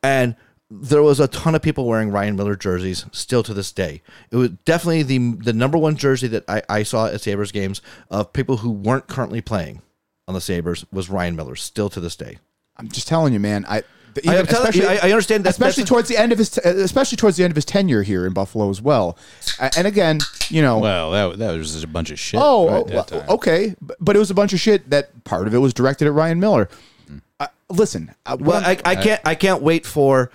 and 0.04 0.36
there 0.72 1.04
was 1.04 1.20
a 1.20 1.28
ton 1.28 1.54
of 1.56 1.62
people 1.62 1.86
wearing 1.86 2.10
Ryan 2.10 2.36
Miller 2.36 2.56
jerseys 2.56 3.06
still 3.12 3.44
to 3.44 3.54
this 3.54 3.72
day. 3.72 4.02
It 4.32 4.36
was 4.36 4.50
definitely 4.66 5.04
the 5.04 5.36
the 5.44 5.54
number 5.54 5.78
one 5.78 5.96
jersey 5.96 6.28
that 6.30 6.44
I, 6.50 6.62
I 6.70 6.84
saw 6.84 7.08
at 7.08 7.22
Sabres 7.22 7.52
games 7.52 7.82
of 8.10 8.34
people 8.34 8.58
who 8.58 8.72
weren't 8.72 9.08
currently 9.08 9.42
playing 9.42 9.82
on 10.28 10.34
the 10.34 10.42
Sabres 10.42 10.86
was 10.92 11.10
Ryan 11.10 11.36
Miller 11.36 11.56
still 11.56 11.90
to 11.90 12.00
this 12.00 12.16
day. 12.16 12.40
I'm 12.78 12.90
just 12.90 13.08
telling 13.08 13.32
you, 13.32 13.40
man. 13.40 13.64
I, 13.70 13.84
the- 14.16 14.28
I, 14.30 14.34
even- 14.34 14.46
telling 14.48 14.86
I, 14.86 14.98
I 15.04 15.12
understand 15.12 15.44
that 15.44 15.52
especially 15.52 15.84
that's- 15.84 15.90
towards 15.90 16.10
the 16.10 16.18
end 16.18 16.32
of 16.32 16.40
his, 16.40 16.58
especially 16.58 17.16
towards 17.18 17.38
the 17.38 17.44
end 17.44 17.52
of 17.52 17.56
his 17.56 17.66
tenure 17.66 18.02
here 18.02 18.26
in 18.26 18.34
Buffalo 18.34 18.70
as 18.72 18.82
well. 18.82 19.18
And 19.78 19.86
again, 19.86 20.20
you 20.50 20.62
know, 20.64 20.80
Well, 20.80 21.12
that, 21.12 21.38
that 21.38 21.52
was 21.58 21.74
just 21.74 21.84
a 21.84 21.88
bunch 21.88 22.10
of 22.12 22.20
shit. 22.20 22.40
oh, 22.42 22.86
at 22.88 23.12
oh, 23.14 23.26
okay, 23.36 23.76
but 24.00 24.16
it 24.16 24.20
was 24.20 24.32
a 24.32 24.34
bunch 24.34 24.52
of 24.52 24.60
shit 24.60 24.90
that 24.90 25.24
part 25.26 25.46
of 25.48 25.54
it 25.54 25.60
was 25.60 25.74
directed 25.76 26.08
at 26.08 26.14
Ryan 26.14 26.40
Miller. 26.40 26.70
Listen, 27.70 28.14
uh, 28.26 28.38
Well, 28.40 28.64
I, 28.64 28.78
I 28.86 28.96
can't 28.96 29.22
I 29.26 29.36
can't 29.36 29.62
wait 29.62 29.86
for 29.86 30.32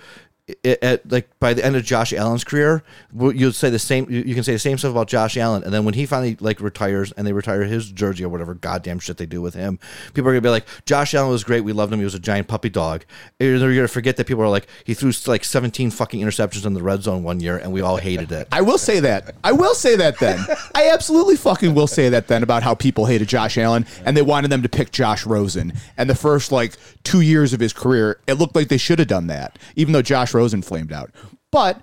it, 0.63 0.83
at 0.83 1.11
like 1.11 1.27
by 1.39 1.53
the 1.53 1.63
end 1.63 1.75
of 1.75 1.83
Josh 1.83 2.13
Allen's 2.13 2.43
career, 2.43 2.83
you'll 3.13 3.51
say 3.51 3.69
the 3.69 3.79
same. 3.79 4.09
You 4.09 4.21
you 4.21 4.33
can 4.35 4.43
say 4.43 4.53
the 4.53 4.59
same 4.59 4.77
stuff 4.77 4.91
about 4.91 5.07
Josh 5.07 5.37
Allen, 5.37 5.63
and 5.63 5.73
then 5.73 5.85
when 5.85 5.93
he 5.93 6.05
finally 6.05 6.37
like 6.39 6.59
retires 6.61 7.11
and 7.13 7.25
they 7.25 7.33
retire 7.33 7.63
his 7.63 7.91
jersey 7.91 8.23
or 8.23 8.29
whatever 8.29 8.53
goddamn 8.53 8.99
shit 8.99 9.17
they 9.17 9.25
do 9.25 9.41
with 9.41 9.53
him, 9.53 9.79
people 10.13 10.29
are 10.29 10.33
gonna 10.33 10.41
be 10.41 10.49
like, 10.49 10.65
Josh 10.85 11.13
Allen 11.13 11.31
was 11.31 11.43
great. 11.43 11.61
We 11.61 11.73
loved 11.73 11.93
him. 11.93 11.99
He 11.99 12.05
was 12.05 12.15
a 12.15 12.19
giant 12.19 12.47
puppy 12.47 12.69
dog. 12.69 13.05
And 13.39 13.61
they're 13.61 13.75
gonna 13.75 13.87
forget 13.87 14.17
that 14.17 14.27
people 14.27 14.43
are 14.43 14.49
like, 14.49 14.67
he 14.83 14.93
threw 14.93 15.11
like 15.27 15.43
seventeen 15.43 15.91
fucking 15.91 16.21
interceptions 16.21 16.65
in 16.65 16.73
the 16.73 16.83
red 16.83 17.03
zone 17.03 17.23
one 17.23 17.39
year, 17.39 17.57
and 17.57 17.71
we 17.71 17.81
all 17.81 17.97
hated 17.97 18.31
it. 18.31 18.47
I 18.51 18.61
will 18.61 18.77
say 18.77 18.99
that. 19.01 19.35
I 19.43 19.51
will 19.51 19.75
say 19.75 19.95
that 19.95 20.19
then. 20.19 20.39
I 20.75 20.89
absolutely 20.89 21.35
fucking 21.35 21.73
will 21.73 21.87
say 21.87 22.09
that 22.09 22.27
then 22.27 22.43
about 22.43 22.63
how 22.63 22.75
people 22.75 23.05
hated 23.05 23.27
Josh 23.27 23.57
Allen 23.57 23.85
and 24.05 24.15
they 24.15 24.21
wanted 24.21 24.49
them 24.49 24.61
to 24.61 24.69
pick 24.69 24.91
Josh 24.91 25.25
Rosen. 25.25 25.73
And 25.97 26.09
the 26.09 26.15
first 26.15 26.51
like 26.51 26.75
two 27.03 27.21
years 27.21 27.53
of 27.53 27.59
his 27.59 27.73
career, 27.73 28.19
it 28.27 28.33
looked 28.33 28.55
like 28.55 28.67
they 28.67 28.77
should 28.77 28.99
have 28.99 29.07
done 29.07 29.27
that, 29.27 29.57
even 29.75 29.93
though 29.93 30.01
Josh 30.01 30.33
Rosen 30.33 30.40
flamed 30.61 30.91
out. 30.91 31.11
But, 31.51 31.81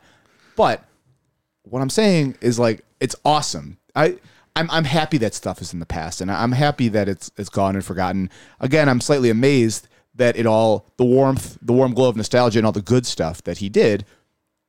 but 0.56 0.84
what 1.62 1.82
I'm 1.82 1.90
saying 1.90 2.36
is 2.40 2.58
like 2.58 2.84
it's 3.00 3.16
awesome. 3.24 3.78
I 3.94 4.18
I'm 4.56 4.70
I'm 4.70 4.84
happy 4.84 5.18
that 5.18 5.34
stuff 5.34 5.60
is 5.60 5.72
in 5.72 5.80
the 5.80 5.86
past, 5.86 6.20
and 6.20 6.30
I'm 6.30 6.52
happy 6.52 6.88
that 6.88 7.08
it's 7.08 7.30
it's 7.36 7.48
gone 7.48 7.76
and 7.76 7.84
forgotten. 7.84 8.30
Again, 8.60 8.88
I'm 8.88 9.00
slightly 9.00 9.30
amazed 9.30 9.88
that 10.14 10.36
it 10.36 10.46
all 10.46 10.86
the 10.96 11.04
warmth, 11.04 11.58
the 11.62 11.72
warm 11.72 11.94
glow 11.94 12.08
of 12.08 12.16
nostalgia, 12.16 12.58
and 12.58 12.66
all 12.66 12.72
the 12.72 12.82
good 12.82 13.06
stuff 13.06 13.42
that 13.44 13.58
he 13.58 13.68
did 13.68 14.04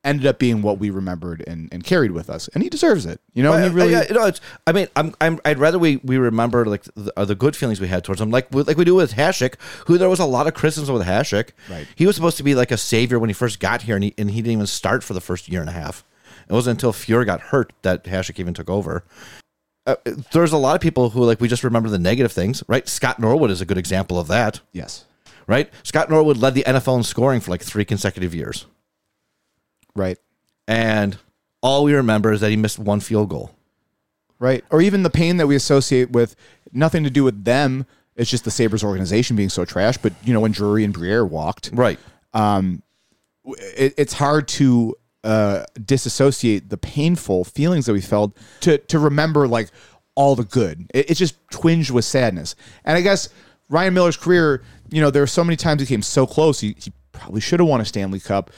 ended 0.04 0.26
up 0.26 0.40
being 0.40 0.62
what 0.62 0.80
we 0.80 0.90
remembered 0.90 1.44
and, 1.46 1.68
and 1.74 1.84
carried 1.84 2.12
with 2.12 2.30
us, 2.30 2.48
and 2.54 2.64
he 2.64 2.70
deserves 2.70 3.06
it. 3.06 3.20
You 3.34 3.44
know, 3.44 3.52
Well, 3.52 3.70
he 3.70 3.76
really. 3.76 3.96
I, 3.96 4.00
I- 4.02 4.06
you 4.08 4.14
know, 4.16 4.26
it's, 4.28 4.40
I 4.66 4.72
mean, 4.72 4.88
I'm, 4.96 5.14
I'm, 5.20 5.40
I'd 5.44 5.60
rather 5.60 5.78
we, 5.78 5.98
we 5.98 6.18
remember 6.18 6.66
like 6.66 6.84
the, 6.96 7.12
uh, 7.18 7.26
the 7.26 7.36
good 7.36 7.56
feelings 7.56 7.82
we 7.82 7.88
had 7.90 8.04
towards 8.04 8.22
him, 8.22 8.32
like 8.32 8.48
we- 8.52 8.64
like 8.64 8.78
we 8.78 8.86
do 8.86 8.96
with 8.96 9.14
Hasek, 9.14 9.56
who 9.88 9.98
there 9.98 10.10
was 10.10 10.20
a 10.20 10.26
lot 10.26 10.48
of 10.48 10.54
criticism 10.54 10.96
with 10.96 11.06
Hasek. 11.06 11.50
Right. 11.70 11.86
He 11.96 12.08
was 12.08 12.16
supposed 12.16 12.38
to 12.38 12.44
be 12.44 12.56
like 12.56 12.72
a 12.72 12.78
savior 12.78 13.20
when 13.20 13.30
he 13.30 13.34
first 13.34 13.60
got 13.60 13.82
here, 13.84 13.96
and 13.96 14.04
he, 14.06 14.14
and 14.18 14.32
he 14.32 14.38
didn't 14.42 14.54
even 14.54 14.68
start 14.68 15.04
for 15.04 15.14
the 15.14 15.22
first 15.22 15.50
year 15.50 15.60
and 15.62 15.70
a 15.70 15.74
half. 15.74 16.04
It 16.48 16.54
wasn't 16.54 16.78
until 16.78 16.94
Fuhr 16.94 17.26
got 17.26 17.42
hurt 17.42 17.74
that 17.84 18.06
Hasek 18.06 18.40
even 18.40 18.54
took 18.54 18.70
over. 18.70 19.04
Uh, 19.86 19.96
there's 20.34 20.52
a 20.52 20.58
lot 20.58 20.76
of 20.76 20.82
people 20.82 21.10
who 21.12 21.24
like 21.24 21.42
we 21.42 21.48
just 21.48 21.64
remember 21.64 21.90
the 21.90 22.00
negative 22.00 22.32
things, 22.32 22.64
right? 22.68 22.88
Scott 22.88 23.20
Norwood 23.20 23.50
is 23.52 23.60
a 23.62 23.66
good 23.66 23.78
example 23.78 24.20
of 24.20 24.28
that, 24.28 24.60
yes, 24.72 25.06
right? 25.48 25.70
Scott 25.84 26.10
Norwood 26.10 26.38
led 26.38 26.54
the 26.54 26.64
NFL 26.66 26.98
in 26.98 27.04
scoring 27.04 27.40
for 27.40 27.52
like 27.52 27.62
three 27.64 27.86
consecutive 27.86 28.36
years, 28.36 28.66
right, 30.00 30.18
and 30.68 31.18
all 31.62 31.84
we 31.84 31.94
remember 31.94 32.32
is 32.32 32.42
that 32.42 32.50
he 32.50 32.56
missed 32.56 32.80
one 32.80 33.00
field 33.02 33.30
goal. 33.30 33.52
right, 34.40 34.64
or 34.72 34.82
even 34.82 35.04
the 35.04 35.10
pain 35.10 35.38
that 35.38 35.48
we 35.48 35.56
associate 35.56 36.12
with 36.12 36.36
nothing 36.72 37.04
to 37.04 37.10
do 37.10 37.24
with 37.24 37.44
them. 37.44 37.86
It's 38.16 38.30
just 38.30 38.44
the 38.44 38.52
Sabres 38.52 38.84
organization 38.84 39.36
being 39.38 39.50
so 39.50 39.64
trash. 39.66 39.98
But 39.98 40.12
you 40.26 40.34
know, 40.34 40.40
when 40.42 40.52
Drury 40.52 40.84
and 40.84 40.94
Briere 40.94 41.26
walked, 41.26 41.70
Right. 41.74 41.98
it, 43.46 43.94
it's 43.98 44.14
hard 44.14 44.48
to 44.50 44.96
uh, 45.24 45.64
disassociate 45.86 46.70
the 46.70 46.78
painful 46.78 47.44
feelings 47.44 47.86
that 47.86 47.94
we 47.94 48.02
felt 48.02 48.36
to 48.62 48.78
to 48.78 49.00
remember 49.00 49.48
like 49.48 49.70
all 50.16 50.36
the 50.36 50.44
good. 50.44 50.90
It, 50.94 51.10
it's 51.12 51.20
just 51.20 51.36
twinged 51.50 51.92
with 51.92 52.06
sadness. 52.06 52.56
And 52.86 52.98
I 52.98 53.02
guess 53.02 53.30
Ryan 53.70 53.94
Miller's 53.94 54.18
career, 54.18 54.64
you 54.90 55.02
know, 55.02 55.12
there 55.12 55.22
were 55.22 55.28
so 55.28 55.44
many 55.44 55.56
times 55.56 55.82
he 55.82 55.88
came 55.88 56.02
so 56.02 56.26
close. 56.28 56.60
He, 56.60 56.76
he 56.78 56.92
probably 57.20 57.42
should 57.42 57.60
have 57.60 57.70
won 57.70 57.82
a 57.82 57.86
Stanley 57.86 58.20
Cup 58.20 58.52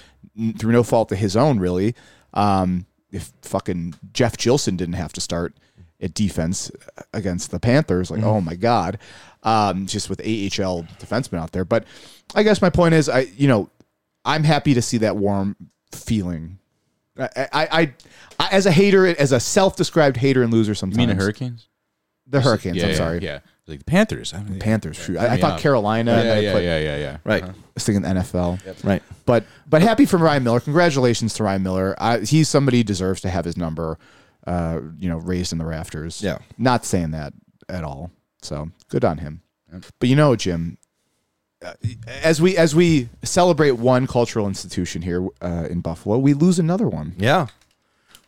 through 0.58 0.72
no 0.72 0.84
fault 0.84 1.12
of 1.12 1.18
his 1.18 1.36
own, 1.36 1.60
really. 1.60 1.96
Um, 2.34 2.86
if 3.12 3.32
fucking 3.42 3.96
Jeff 4.14 4.38
Jillson 4.38 4.78
didn't 4.78 4.94
have 4.94 5.12
to 5.14 5.22
start 5.22 5.54
at 6.00 6.14
defense 6.14 6.72
against 7.14 7.52
the 7.52 7.60
Panthers, 7.60 8.10
like 8.10 8.24
oh 8.24 8.42
my 8.42 8.56
god, 8.56 8.98
um, 9.44 9.86
just 9.86 10.10
with 10.10 10.20
AHL 10.22 10.84
defensemen 11.00 11.40
out 11.40 11.52
there. 11.52 11.66
But 11.66 11.86
I 12.34 12.44
guess 12.44 12.62
my 12.62 12.70
point 12.70 12.94
is, 12.94 13.10
I 13.10 13.22
you 13.36 13.48
know, 13.48 13.70
I'm 14.24 14.44
happy 14.44 14.74
to 14.74 14.82
see 14.82 14.98
that 15.00 15.18
warm 15.18 15.56
feeling. 15.92 16.58
I, 17.18 17.48
I, 17.52 17.94
I, 18.40 18.50
as 18.52 18.66
a 18.66 18.72
hater, 18.72 19.06
as 19.06 19.34
a 19.34 19.40
self-described 19.40 20.18
hater 20.18 20.42
and 20.44 20.52
loser, 20.52 20.72
You 20.72 20.76
sometimes 20.76 20.98
mean 20.98 21.10
the 21.10 21.16
Hurricanes? 21.16 21.68
the 22.26 22.42
Hurricanes. 22.42 22.78
Yeah, 22.78 22.86
I'm 22.86 22.90
yeah, 22.92 22.96
sorry, 22.96 23.20
Yeah. 23.20 23.40
Like 23.68 23.80
the 23.80 23.86
Panthers. 23.86 24.34
I 24.34 24.42
mean, 24.44 24.60
Panthers. 24.60 24.98
Shoot, 24.98 25.18
I, 25.18 25.34
I 25.34 25.38
thought. 25.38 25.60
Carolina. 25.60 26.12
and 26.14 26.28
Yeah, 26.28 26.40
yeah, 26.40 26.54
put- 26.54 26.64
yeah, 26.64 26.80
yeah, 26.80 26.98
yeah. 26.98 27.18
Right. 27.24 27.44
I 27.44 27.54
was 27.74 27.86
thinking 27.86 28.04
NFL. 28.04 28.84
Right. 28.84 29.04
But 29.26 29.46
but 29.70 29.82
happy 29.82 30.06
for 30.06 30.18
Ryan 30.18 30.44
Miller. 30.44 30.60
Congratulations 30.60 31.34
to 31.36 31.44
Ryan 31.44 31.64
Miller. 31.64 31.96
I, 32.00 32.20
he's 32.20 32.50
somebody 32.50 32.78
who 32.80 32.84
deserves 32.84 33.22
to 33.22 33.30
have 33.30 33.46
his 33.46 33.56
number, 33.58 33.98
uh, 34.48 34.80
you 34.98 35.08
know, 35.10 35.18
raised 35.18 35.52
in 35.54 35.60
the 35.60 35.66
rafters. 35.66 36.22
Yeah. 36.22 36.40
Not 36.58 36.86
saying 36.86 37.12
that. 37.12 37.34
at 37.70 37.84
all. 37.84 38.12
So 38.42 38.72
good 38.90 39.06
on 39.06 39.20
him. 39.20 39.42
But 40.00 40.10
you 40.10 40.16
know, 40.18 40.36
Jim, 40.36 40.78
uh, 41.64 41.74
as 42.24 42.42
we 42.42 42.58
as 42.58 42.76
we 42.76 43.08
celebrate 43.24 43.72
one 43.72 44.08
cultural 44.08 44.48
institution 44.48 45.04
here 45.04 45.26
uh, 45.42 45.68
in 45.70 45.80
Buffalo, 45.82 46.18
we 46.18 46.34
lose 46.34 46.58
another 46.60 46.90
one. 46.90 47.14
Yeah. 47.18 47.48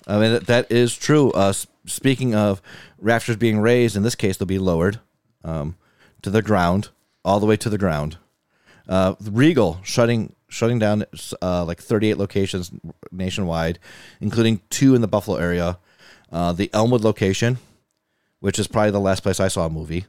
I 0.08 0.20
mean, 0.20 0.34
that, 0.34 0.48
that 0.48 0.72
is 0.72 0.96
true. 0.96 1.32
Uh, 1.32 1.54
speaking 1.86 2.36
of 2.36 2.62
rafters 3.00 3.36
being 3.38 3.60
raised, 3.60 3.96
in 3.96 4.04
this 4.04 4.16
case, 4.16 4.38
they'll 4.38 4.46
be 4.46 4.60
lowered 4.60 5.00
um, 5.44 5.76
to 6.22 6.30
the 6.30 6.41
ground, 6.41 6.89
all 7.26 7.39
the 7.39 7.46
way 7.46 7.58
to 7.58 7.70
the 7.70 7.78
ground. 7.78 8.18
Uh, 8.88 9.16
Regal 9.22 9.80
shutting 9.84 10.36
shutting 10.50 10.78
down 10.78 11.04
uh, 11.41 11.64
like 11.66 11.82
38 11.82 12.18
locations 12.18 12.72
nationwide, 13.12 13.80
including 14.22 14.62
two 14.70 14.94
in 14.96 15.02
the 15.02 15.08
Buffalo 15.08 15.38
area. 15.38 15.78
Uh, 16.32 16.52
the 16.52 16.70
Elmwood 16.74 17.02
location, 17.02 17.58
which 18.39 18.58
is 18.60 18.68
probably 18.68 18.91
the 18.91 19.00
last 19.00 19.22
place 19.24 19.39
I 19.39 19.48
saw 19.48 19.66
a 19.66 19.70
movie. 19.70 20.06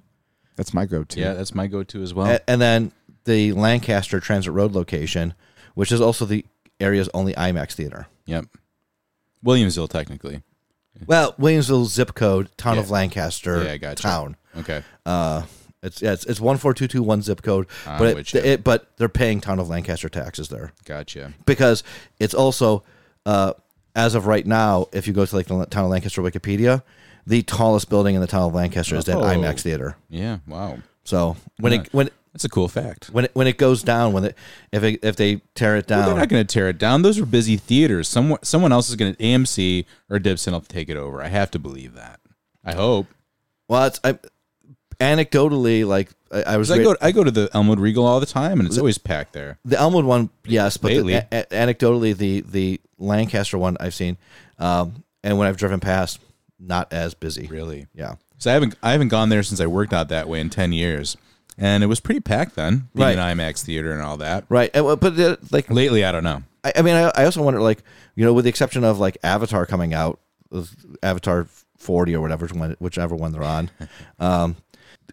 That's 0.57 0.73
my 0.75 0.87
go-to. 0.87 1.21
Yeah, 1.21 1.35
that's 1.35 1.55
my 1.55 1.67
go-to 1.67 2.03
as 2.03 2.15
well. 2.15 2.27
A- 2.31 2.51
and 2.51 2.61
then 2.61 2.93
the 3.25 3.53
Lancaster 3.53 4.21
Transit 4.21 4.53
Road 4.53 4.73
location, 4.73 5.35
which 5.75 5.91
is 5.93 6.01
also 6.01 6.25
the 6.25 6.45
area's 6.81 7.09
only 7.15 7.33
IMAX 7.35 7.73
theater. 7.73 8.07
yep. 8.27 8.47
Williamsville, 9.45 9.89
technically. 9.91 10.43
Well, 11.07 11.35
Williamsville 11.35 11.87
zip 11.87 12.15
code, 12.15 12.49
town 12.57 12.79
of 12.79 12.91
Lancaster, 12.91 13.63
Yeah, 13.65 13.73
I 13.73 13.77
gotcha. 13.79 14.03
town. 14.03 14.37
Okay. 14.59 14.83
Uh, 15.07 15.43
it's 15.83 16.01
yeah, 16.01 16.13
it's, 16.13 16.25
it's 16.25 16.41
one 16.41 16.57
four 16.57 16.73
two 16.75 16.87
two 16.89 17.03
one 17.03 17.21
zip 17.23 17.43
code, 17.43 17.67
I'm 17.87 17.99
but 17.99 18.17
it, 18.17 18.33
you. 18.35 18.41
it, 18.41 18.65
but 18.65 18.97
they're 18.97 19.09
paying 19.09 19.41
town 19.41 19.59
of 19.59 19.69
Lancaster 19.69 20.09
taxes 20.09 20.49
there 20.49 20.73
Gotcha. 20.87 21.35
because 21.45 21.83
it's 22.19 22.33
also 22.35 22.83
uh, 23.27 23.53
as 23.95 24.15
of 24.15 24.27
right 24.27 24.47
now, 24.47 24.87
if 24.93 25.07
you 25.07 25.13
go 25.13 25.27
to 25.27 25.37
like 25.37 25.47
the 25.47 25.67
town 25.67 25.85
of 25.85 25.91
Lancaster 25.91 26.23
Wikipedia, 26.23 26.83
the 27.27 27.43
tallest 27.43 27.91
building 27.91 28.15
in 28.15 28.21
the 28.23 28.27
town 28.27 28.43
of 28.49 28.55
Lancaster 28.55 28.97
is 28.97 29.05
that 29.05 29.17
Oh. 29.17 29.23
IMAX 29.23 29.61
theater. 29.61 29.97
Yeah. 30.09 30.39
Wow. 30.47 30.79
So 31.05 31.37
when 31.59 31.73
Yeah. 31.75 31.81
it 31.81 31.89
when 31.93 32.11
That's 32.33 32.45
a 32.45 32.49
cool 32.49 32.69
fact. 32.69 33.09
when 33.11 33.27
it 33.27 33.31
when 33.35 33.47
it 33.47 33.59
goes 33.59 33.83
down, 33.83 34.13
when 34.15 34.25
it 34.25 34.37
if 34.73 34.83
it, 34.83 35.01
if 35.03 35.17
they 35.17 35.43
tear 35.55 35.77
it 35.77 35.89
Well, 35.91 36.01
down, 36.01 36.09
they're 36.09 36.19
not 36.19 36.29
going 36.31 36.47
to 36.47 36.51
tear 36.53 36.69
it 36.71 36.79
down. 36.79 37.03
Those 37.03 37.19
are 37.19 37.27
busy 37.27 37.57
theaters. 37.59 38.09
Someone, 38.09 38.43
someone 38.43 38.73
else 38.73 38.89
is 38.89 38.97
going 38.97 39.15
to 39.15 39.23
AMC 39.23 39.85
or 40.09 40.19
Dipson 40.19 40.53
will 40.53 40.63
take 40.63 40.89
it 40.89 40.97
over. 40.97 41.23
I 41.23 41.29
have 41.29 41.51
to 41.51 41.59
believe 41.59 41.93
that. 41.95 42.21
I 42.65 42.73
hope. 42.75 43.07
well, 43.69 43.85
it's 43.85 44.01
I, 44.03 44.19
anecdotally 45.01 45.87
like 45.87 46.11
I, 46.33 46.43
I 46.43 46.57
was 46.57 46.71
I 46.71 46.83
go, 46.83 46.97
I 47.01 47.13
go 47.13 47.23
to 47.25 47.31
the 47.31 47.49
Elmwood 47.55 47.79
Regal 47.81 48.05
all 48.07 48.21
the 48.21 48.27
time, 48.27 48.59
and 48.61 48.67
it's 48.69 48.79
always 48.79 48.99
packed 48.99 49.33
there. 49.33 49.59
The 49.65 49.77
Elmwood 49.79 50.05
one, 50.05 50.31
yes, 50.45 50.77
but 50.77 50.89
the, 50.89 50.97
Lately. 51.03 51.15
a- 51.15 51.29
a- 51.33 51.45
anecdotally, 51.47 52.17
the 52.17 52.41
the 52.43 52.81
Lancaster 52.99 53.59
one 53.59 53.77
I've 53.81 53.95
seen, 53.95 54.17
um, 54.59 55.05
and 55.23 55.39
when 55.39 55.47
I've 55.49 55.57
driven 55.57 55.81
past, 55.81 56.21
not 56.59 56.93
as 56.93 57.15
busy. 57.15 57.47
Really. 57.47 57.87
Yeah, 57.95 58.15
So 58.39 58.51
I 58.51 58.55
haven't, 58.55 58.75
I 58.83 58.93
haven't 58.93 59.09
gone 59.09 59.29
there 59.29 59.43
since 59.43 59.61
I 59.61 59.67
worked 59.67 59.93
out 59.93 60.09
that 60.09 60.29
way 60.29 60.41
in 60.41 60.51
ten 60.51 60.73
years, 60.73 61.17
and 61.59 61.83
it 61.85 61.87
was 61.89 62.01
pretty 62.01 62.21
packed 62.21 62.57
then, 62.57 62.89
being 62.95 63.07
Right. 63.07 63.19
an 63.19 63.37
IMAX 63.39 63.63
theater 63.65 63.93
and 63.93 64.03
all 64.03 64.17
that. 64.19 64.45
right. 64.49 64.71
And, 64.75 64.85
but 65.01 65.19
uh, 65.19 65.37
like, 65.51 65.71
Lately, 65.71 66.05
I 66.05 66.13
don't 66.13 66.25
know. 66.25 66.43
I, 66.65 66.73
I 66.77 66.83
mean, 66.83 66.95
I, 66.95 67.11
I 67.15 67.25
also 67.27 67.43
wonder, 67.43 67.61
like, 67.61 67.83
you 68.17 68.25
know, 68.25 68.33
with 68.33 68.45
the 68.45 68.49
exception 68.49 68.85
of 68.85 68.99
like 68.99 69.19
Avatar 69.23 69.67
coming 69.67 69.93
out, 69.95 70.19
Avatar 71.03 71.47
forty 71.79 72.15
or 72.15 72.21
whatever, 72.21 72.47
whichever 72.79 73.15
one 73.15 73.33
they're 73.33 73.43
on, 73.43 73.71
um, 74.19 74.57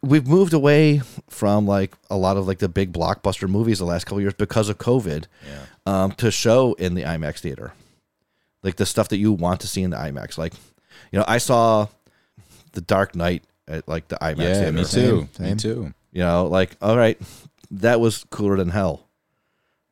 we've 0.01 0.27
moved 0.27 0.53
away 0.53 1.01
from 1.29 1.65
like 1.67 1.93
a 2.09 2.17
lot 2.17 2.37
of 2.37 2.47
like 2.47 2.59
the 2.59 2.69
big 2.69 2.91
blockbuster 2.91 3.47
movies 3.49 3.79
the 3.79 3.85
last 3.85 4.05
couple 4.05 4.17
of 4.17 4.21
years 4.23 4.33
because 4.33 4.69
of 4.69 4.77
COVID, 4.77 5.25
um, 5.85 6.11
to 6.13 6.31
show 6.31 6.73
in 6.73 6.95
the 6.95 7.03
IMAX 7.03 7.39
theater, 7.39 7.73
like 8.63 8.75
the 8.77 8.85
stuff 8.85 9.09
that 9.09 9.17
you 9.17 9.31
want 9.31 9.61
to 9.61 9.67
see 9.67 9.83
in 9.83 9.89
the 9.91 9.97
IMAX. 9.97 10.37
Like, 10.37 10.53
you 11.11 11.19
know, 11.19 11.25
I 11.27 11.37
saw 11.37 11.87
the 12.73 12.81
Dark 12.81 13.15
Knight 13.15 13.43
at 13.67 13.87
like 13.87 14.07
the 14.07 14.17
IMAX 14.21 14.37
Yeah, 14.39 14.53
theater. 14.53 14.71
me 14.71 14.81
too. 14.83 14.87
Same, 14.87 15.17
Me 15.19 15.27
same. 15.49 15.57
too. 15.57 15.93
You 16.11 16.21
know, 16.23 16.45
like, 16.47 16.75
all 16.81 16.97
right, 16.97 17.19
that 17.71 17.99
was 17.99 18.25
cooler 18.29 18.57
than 18.57 18.69
hell. 18.69 19.07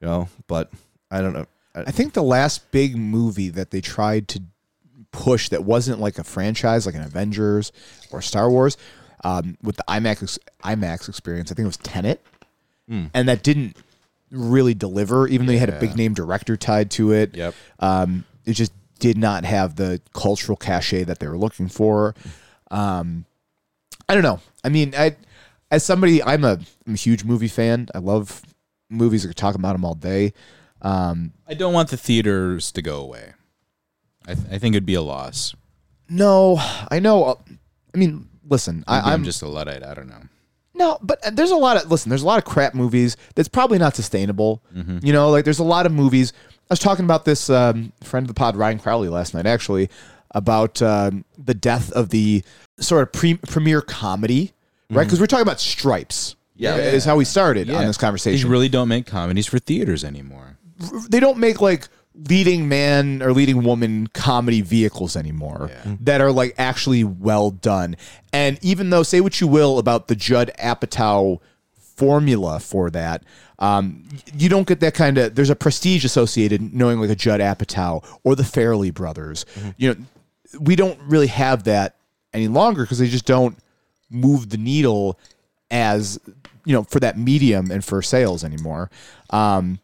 You 0.01 0.07
know, 0.07 0.30
but 0.47 0.72
I 1.12 1.22
don't 1.22 1.34
know. 1.34 1.45
I, 1.76 1.82
I 1.82 1.91
think 1.91 2.14
the 2.14 2.24
last 2.24 2.72
big 2.72 2.95
movie 2.95 3.49
that 3.49 3.72
they 3.72 3.82
tried 3.82 4.28
to 4.30 4.41
push 5.12 5.49
that 5.49 5.64
wasn't 5.64 5.99
like 5.99 6.18
a 6.20 6.24
franchise, 6.24 6.86
like 6.86 6.95
an 6.95 7.01
Avengers 7.03 7.72
or 8.12 8.22
Star 8.22 8.49
Wars, 8.49 8.78
um, 9.24 9.58
with 9.62 9.76
the 9.78 9.84
IMAX 9.88 10.38
IMAX 10.64 11.10
experience, 11.10 11.52
I 11.52 11.56
think 11.56 11.66
it 11.66 11.68
was 11.68 11.78
Tenet, 11.78 12.22
and 12.90 13.28
that 13.30 13.44
didn't 13.44 13.78
really 14.32 14.74
deliver. 14.74 15.28
Even 15.28 15.46
though 15.48 15.54
you 15.54 15.60
had 15.60 15.70
a 15.70 15.80
big 15.80 15.96
name 15.96 16.14
director 16.14 16.56
tied 16.58 16.90
to 16.92 17.12
it, 17.12 17.36
Yep. 17.36 17.54
um, 17.80 18.26
it 18.46 18.54
just 18.54 18.72
did 19.00 19.18
not 19.18 19.46
have 19.46 19.76
the 19.76 20.02
cultural 20.14 20.56
cachet 20.58 21.04
that 21.06 21.20
they 21.20 21.28
were 21.28 21.38
looking 21.38 21.68
for. 21.70 22.16
Um, 22.72 23.26
I 24.08 24.14
don't 24.14 24.24
know. 24.24 24.40
I 24.64 24.70
mean, 24.70 24.94
I 24.98 25.16
as 25.72 25.84
somebody, 25.84 26.22
I'm 26.24 26.44
a, 26.44 26.60
I'm 26.88 26.94
a 26.94 26.98
huge 26.98 27.24
movie 27.24 27.48
fan. 27.48 27.88
I 27.94 28.00
love 28.00 28.42
movies. 28.90 29.24
I 29.24 29.28
could 29.28 29.38
talk 29.38 29.54
about 29.56 29.74
them 29.74 29.86
all 29.86 29.94
day. 29.96 30.34
Um, 30.82 31.34
I 31.48 31.54
don't 31.54 31.74
want 31.74 31.90
the 31.90 31.98
theaters 31.98 32.72
to 32.72 32.82
go 32.82 33.02
away. 33.02 33.34
I, 34.28 34.34
th- 34.34 34.48
I 34.52 34.58
think 34.58 34.74
it'd 34.76 34.86
be 34.86 34.94
a 34.96 35.02
loss. 35.02 35.54
No, 36.10 36.58
I 36.90 37.00
know. 37.00 37.24
uh, 37.26 37.36
I 37.94 37.98
mean, 37.98 38.29
listen, 38.50 38.78
Maybe 38.78 38.86
I, 38.88 39.00
I'm 39.00 39.14
I'm 39.14 39.24
just 39.24 39.41
a 39.41 39.47
luddite. 39.47 39.84
I 39.84 39.93
don't 39.93 40.08
know. 40.10 40.22
no, 40.76 40.97
but 41.02 41.26
uh, 41.26 41.30
there's 41.32 41.52
a 41.52 41.56
lot 41.56 41.78
of 41.84 41.89
listen. 41.91 42.10
There's 42.10 42.24
a 42.24 42.28
lot 42.28 42.38
of 42.39 42.45
crap 42.45 42.74
movies 42.74 43.16
that's 43.36 43.50
probably 43.50 43.78
not 43.78 43.95
sustainable. 43.95 44.62
You 45.02 45.14
know, 45.14 45.30
like 45.30 45.45
there's 45.45 45.60
a 45.60 45.64
lot 45.64 45.86
of 45.86 45.91
movies. 45.91 46.34
I 46.52 46.74
was 46.74 46.80
talking 46.80 47.06
about 47.06 47.26
this 47.26 47.50
um, 47.50 47.91
friend 48.04 48.24
of 48.24 48.28
the 48.28 48.34
pod, 48.34 48.56
Ryan 48.56 48.80
Crowley, 48.80 49.10
last 49.10 49.34
night 49.34 49.45
actually 49.45 49.89
about 50.32 50.82
um, 50.82 51.26
the 51.38 51.54
death 51.56 51.91
of 51.93 52.10
the 52.10 52.43
sort 52.80 53.02
of 53.02 53.12
pre- 53.12 53.38
premiere 53.47 53.82
comedy, 53.82 54.54
right? 54.91 55.04
Because 55.04 55.20
we're 55.20 55.26
talking 55.26 55.41
about 55.41 55.60
Stripes. 55.60 56.36
Yeah. 56.56 56.76
is 56.76 57.06
how 57.06 57.16
we 57.16 57.24
started 57.26 57.70
on 57.72 57.86
this 57.88 57.95
They 57.97 58.02
conversation. 58.02 58.50
really 58.50 58.68
don't 58.70 58.89
make 58.89 59.06
comedies 59.06 59.47
for 59.47 59.60
theaters 59.60 60.04
anymore. 60.04 60.58
they 61.10 61.20
don't 61.22 61.38
make 61.39 61.62
like 61.62 61.88
leading 62.28 62.68
man 62.68 63.22
or 63.22 63.32
leading 63.34 63.64
woman 63.64 64.08
comedy 64.08 64.62
vehicles 64.62 65.16
anymore 65.16 65.70
that 66.02 66.22
are 66.22 66.32
like 66.32 66.54
actually 66.58 67.04
well 67.04 67.52
done. 67.52 67.96
And 68.34 68.60
even 68.62 68.90
though, 68.90 69.04
say 69.04 69.22
what 69.22 69.40
you 69.40 69.48
will 69.48 69.80
about 69.80 70.08
the 70.08 70.16
Judd 70.16 70.52
Apatow 70.60 71.40
formula 71.96 72.60
for 72.60 72.90
that, 72.90 73.24
um, 73.60 74.08
you 74.34 74.50
don't 74.50 74.68
get 74.68 74.80
that 74.82 74.94
kind 74.94 75.18
of. 75.18 75.36
There's 75.36 75.50
a 75.50 75.56
prestige 75.56 76.04
associated 76.06 76.74
knowing 76.74 77.00
like 77.00 77.10
a 77.10 77.16
Judd 77.16 77.40
Apatow 77.42 78.06
or 78.24 78.36
the 78.36 78.44
Farrelly 78.44 78.94
brothers. 78.94 79.46
You 79.78 79.94
know, 79.94 80.06
we 80.60 80.76
don't 80.76 81.00
really 81.02 81.28
have 81.28 81.64
that 81.66 81.96
any 82.34 82.48
longer 82.48 82.84
because 82.84 83.00
they 83.00 83.08
just 83.08 83.26
don't 83.26 83.58
move 84.10 84.50
the 84.50 84.58
needle 84.58 85.20
as 85.72 86.20
you 86.66 86.74
know 86.74 86.84
for 86.84 87.00
that 87.00 87.18
medium 87.18 87.72
and 87.72 87.84
for 87.84 88.02
sales 88.02 88.44
anymore. 88.44 88.90
Um, 89.30 89.80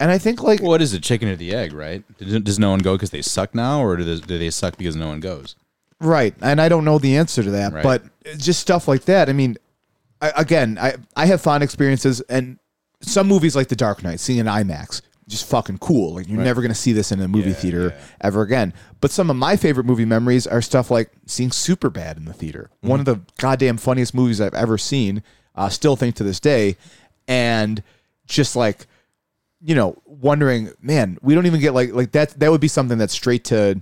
and 0.00 0.10
I 0.10 0.18
think 0.18 0.42
like 0.42 0.60
What 0.60 0.82
is 0.82 0.92
it, 0.94 1.02
chicken 1.04 1.28
or 1.28 1.36
the 1.36 1.54
egg, 1.54 1.72
right? 1.72 2.02
Does, 2.18 2.40
does 2.40 2.58
no 2.58 2.70
one 2.70 2.80
go 2.80 2.94
because 2.96 3.10
they 3.10 3.22
suck 3.22 3.54
now, 3.54 3.80
or 3.80 3.96
do 3.96 4.02
they, 4.04 4.16
do 4.26 4.38
they 4.38 4.50
suck 4.50 4.76
because 4.76 4.96
no 4.96 5.06
one 5.08 5.20
goes? 5.20 5.54
Right, 6.00 6.34
and 6.40 6.60
I 6.60 6.68
don't 6.68 6.84
know 6.84 6.98
the 6.98 7.16
answer 7.16 7.42
to 7.42 7.50
that, 7.52 7.72
Right. 7.72 7.82
but 7.84 8.02
just 8.38 8.58
stuff 8.60 8.88
like 8.88 9.04
that. 9.04 9.28
I 9.28 9.32
mean, 9.34 9.56
I, 10.20 10.32
again, 10.36 10.78
I 10.80 10.94
I 11.14 11.26
have 11.26 11.40
fond 11.40 11.62
experiences, 11.62 12.20
and 12.22 12.58
some 13.02 13.28
movies 13.28 13.54
like 13.54 13.68
The 13.68 13.76
Dark 13.76 14.02
Knight, 14.02 14.18
seeing 14.20 14.40
an 14.40 14.46
IMAX, 14.46 15.02
just 15.28 15.46
fucking 15.48 15.78
cool. 15.78 16.14
Like 16.14 16.28
you're 16.28 16.42
never 16.42 16.60
gonna 16.62 16.74
see 16.74 16.92
this 16.92 17.12
in 17.12 17.20
a 17.20 17.28
movie 17.28 17.52
theater 17.52 17.94
ever 18.20 18.42
again. 18.42 18.72
But 19.00 19.10
some 19.10 19.30
of 19.30 19.36
my 19.36 19.56
favorite 19.56 19.84
movie 19.86 20.04
memories 20.04 20.46
are 20.46 20.60
stuff 20.62 20.90
like 20.90 21.10
seeing 21.26 21.50
Superbad 21.50 22.16
in 22.16 22.24
the 22.24 22.32
theater. 22.32 22.70
One 22.80 22.98
of 23.00 23.06
the 23.06 23.20
goddamn 23.38 23.76
funniest 23.76 24.14
movies 24.14 24.40
I've 24.40 24.54
ever 24.54 24.76
seen. 24.78 25.22
Uh, 25.54 25.68
still 25.68 25.96
think 25.96 26.14
to 26.14 26.24
this 26.24 26.40
day, 26.40 26.76
and 27.28 27.82
just 28.26 28.56
like 28.56 28.86
you 29.62 29.74
know, 29.74 30.00
wondering, 30.06 30.72
man, 30.80 31.18
we 31.22 31.34
don't 31.34 31.46
even 31.46 31.60
get 31.60 31.74
like 31.74 31.92
like 31.92 32.12
that. 32.12 32.38
That 32.40 32.50
would 32.50 32.60
be 32.60 32.68
something 32.68 32.98
that's 32.98 33.12
straight 33.12 33.44
to 33.44 33.80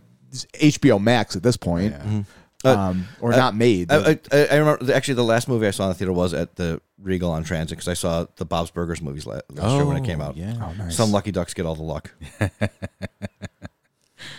HBO 0.55 1.01
Max 1.01 1.37
at 1.37 1.43
this 1.43 1.57
point, 1.57 1.95
mm-hmm. 1.95 2.21
uh, 2.65 2.75
um, 2.75 3.09
or 3.21 3.33
uh, 3.33 3.37
not 3.37 3.55
made. 3.55 3.91
I, 3.91 4.19
I, 4.33 4.47
I 4.51 4.57
remember 4.57 4.93
actually 4.93 5.15
the 5.15 5.25
last 5.25 5.49
movie 5.49 5.67
I 5.67 5.71
saw 5.71 5.85
in 5.85 5.89
the 5.91 5.95
theater 5.95 6.13
was 6.13 6.35
at 6.35 6.57
the 6.57 6.81
Regal 7.01 7.31
on 7.31 7.45
Transit 7.45 7.79
because 7.79 7.89
I 7.89 7.95
saw 7.95 8.27
the 8.37 8.45
Bob's 8.45 8.71
Burgers 8.71 9.01
movies 9.01 9.27
la- 9.27 9.41
last 9.51 9.75
year 9.75 9.87
when 9.87 9.97
it 9.97 10.05
came 10.05 10.21
oh, 10.21 10.25
out. 10.25 10.37
yeah. 10.37 10.55
Oh, 10.61 10.73
nice. 10.73 10.97
Some 10.97 11.13
lucky 11.13 11.31
ducks 11.31 11.55
get 11.55 11.65
all 11.65 11.77
the 11.77 11.83
luck. 11.83 12.13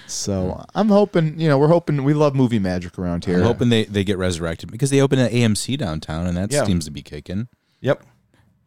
so 0.08 0.66
I'm 0.76 0.90
hoping, 0.90 1.40
you 1.40 1.48
know, 1.48 1.58
we're 1.58 1.70
hoping 1.70 2.04
we 2.04 2.14
love 2.14 2.36
movie 2.36 2.60
magic 2.60 3.00
around 3.00 3.24
here. 3.26 3.38
I'm 3.38 3.44
hoping 3.44 3.70
they, 3.70 3.86
they 3.86 4.04
get 4.04 4.18
resurrected 4.18 4.72
because 4.72 4.90
they 4.90 5.02
open 5.02 5.20
an 5.20 5.32
AMC 5.32 5.78
downtown, 5.78 6.28
and 6.28 6.36
that 6.36 6.52
Yeah. 6.52 6.66
seems 6.66 6.86
to 6.86 6.92
be 6.92 7.02
kicking. 7.02 7.48
Yep. 7.80 8.04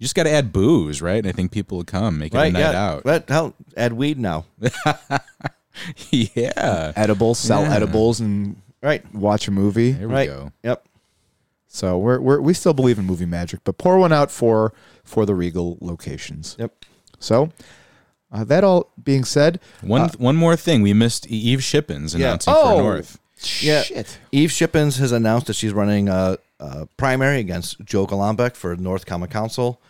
You 0.02 0.04
just 0.06 0.16
got 0.16 0.24
to 0.24 0.30
add 0.32 0.52
booze, 0.52 1.00
right? 1.00 1.18
And 1.18 1.28
I 1.28 1.30
think 1.30 1.52
people 1.52 1.76
will 1.78 1.84
come, 1.84 2.18
make 2.18 2.34
it 2.34 2.36
a 2.36 2.50
night 2.50 2.58
Yeah. 2.58 2.86
out. 2.88 3.04
But 3.04 3.28
hell, 3.28 3.54
add 3.76 3.92
weed 3.92 4.18
now. 4.18 4.46
yeah. 6.10 6.92
edibles, 6.96 7.38
sell 7.38 7.62
Yeah. 7.62 7.74
edibles, 7.76 8.18
and 8.18 8.56
Right. 8.82 9.04
watch 9.14 9.46
a 9.46 9.52
movie. 9.52 9.92
There 9.92 10.08
we 10.08 10.14
Right. 10.14 10.28
go. 10.28 10.50
Yep. 10.64 10.84
So 11.68 11.98
we're, 11.98 12.18
we're 12.20 12.40
we 12.40 12.52
still 12.52 12.74
believe 12.74 12.98
in 12.98 13.04
movie 13.06 13.26
magic, 13.26 13.60
but 13.62 13.78
pour 13.78 13.96
one 13.96 14.12
out 14.12 14.32
for 14.32 14.72
for 15.04 15.24
the 15.24 15.36
Regal 15.36 15.78
locations. 15.80 16.56
Yep. 16.58 16.72
So 17.20 17.50
uh, 18.32 18.42
that 18.42 18.64
all 18.64 18.90
being 19.02 19.22
said, 19.24 19.60
One 19.82 20.08
one 20.18 20.34
more 20.34 20.56
thing, 20.56 20.82
we 20.82 20.92
missed 20.94 21.28
Eve 21.28 21.60
Shippens 21.60 22.12
announcing 22.16 22.52
Oh. 22.56 22.76
for 22.76 22.82
North. 22.82 23.18
Yeah. 23.60 23.82
shit. 23.82 24.18
Eve 24.32 24.50
Shippens 24.50 24.98
has 24.98 25.12
announced 25.12 25.46
that 25.46 25.54
she's 25.54 25.72
running 25.72 26.08
a, 26.08 26.38
uh, 26.58 26.86
primary 26.96 27.38
against 27.38 27.80
Joe 27.84 28.04
Golombek 28.06 28.56
for 28.56 28.74
North 28.76 29.06
Common 29.06 29.28
Council. 29.28 29.80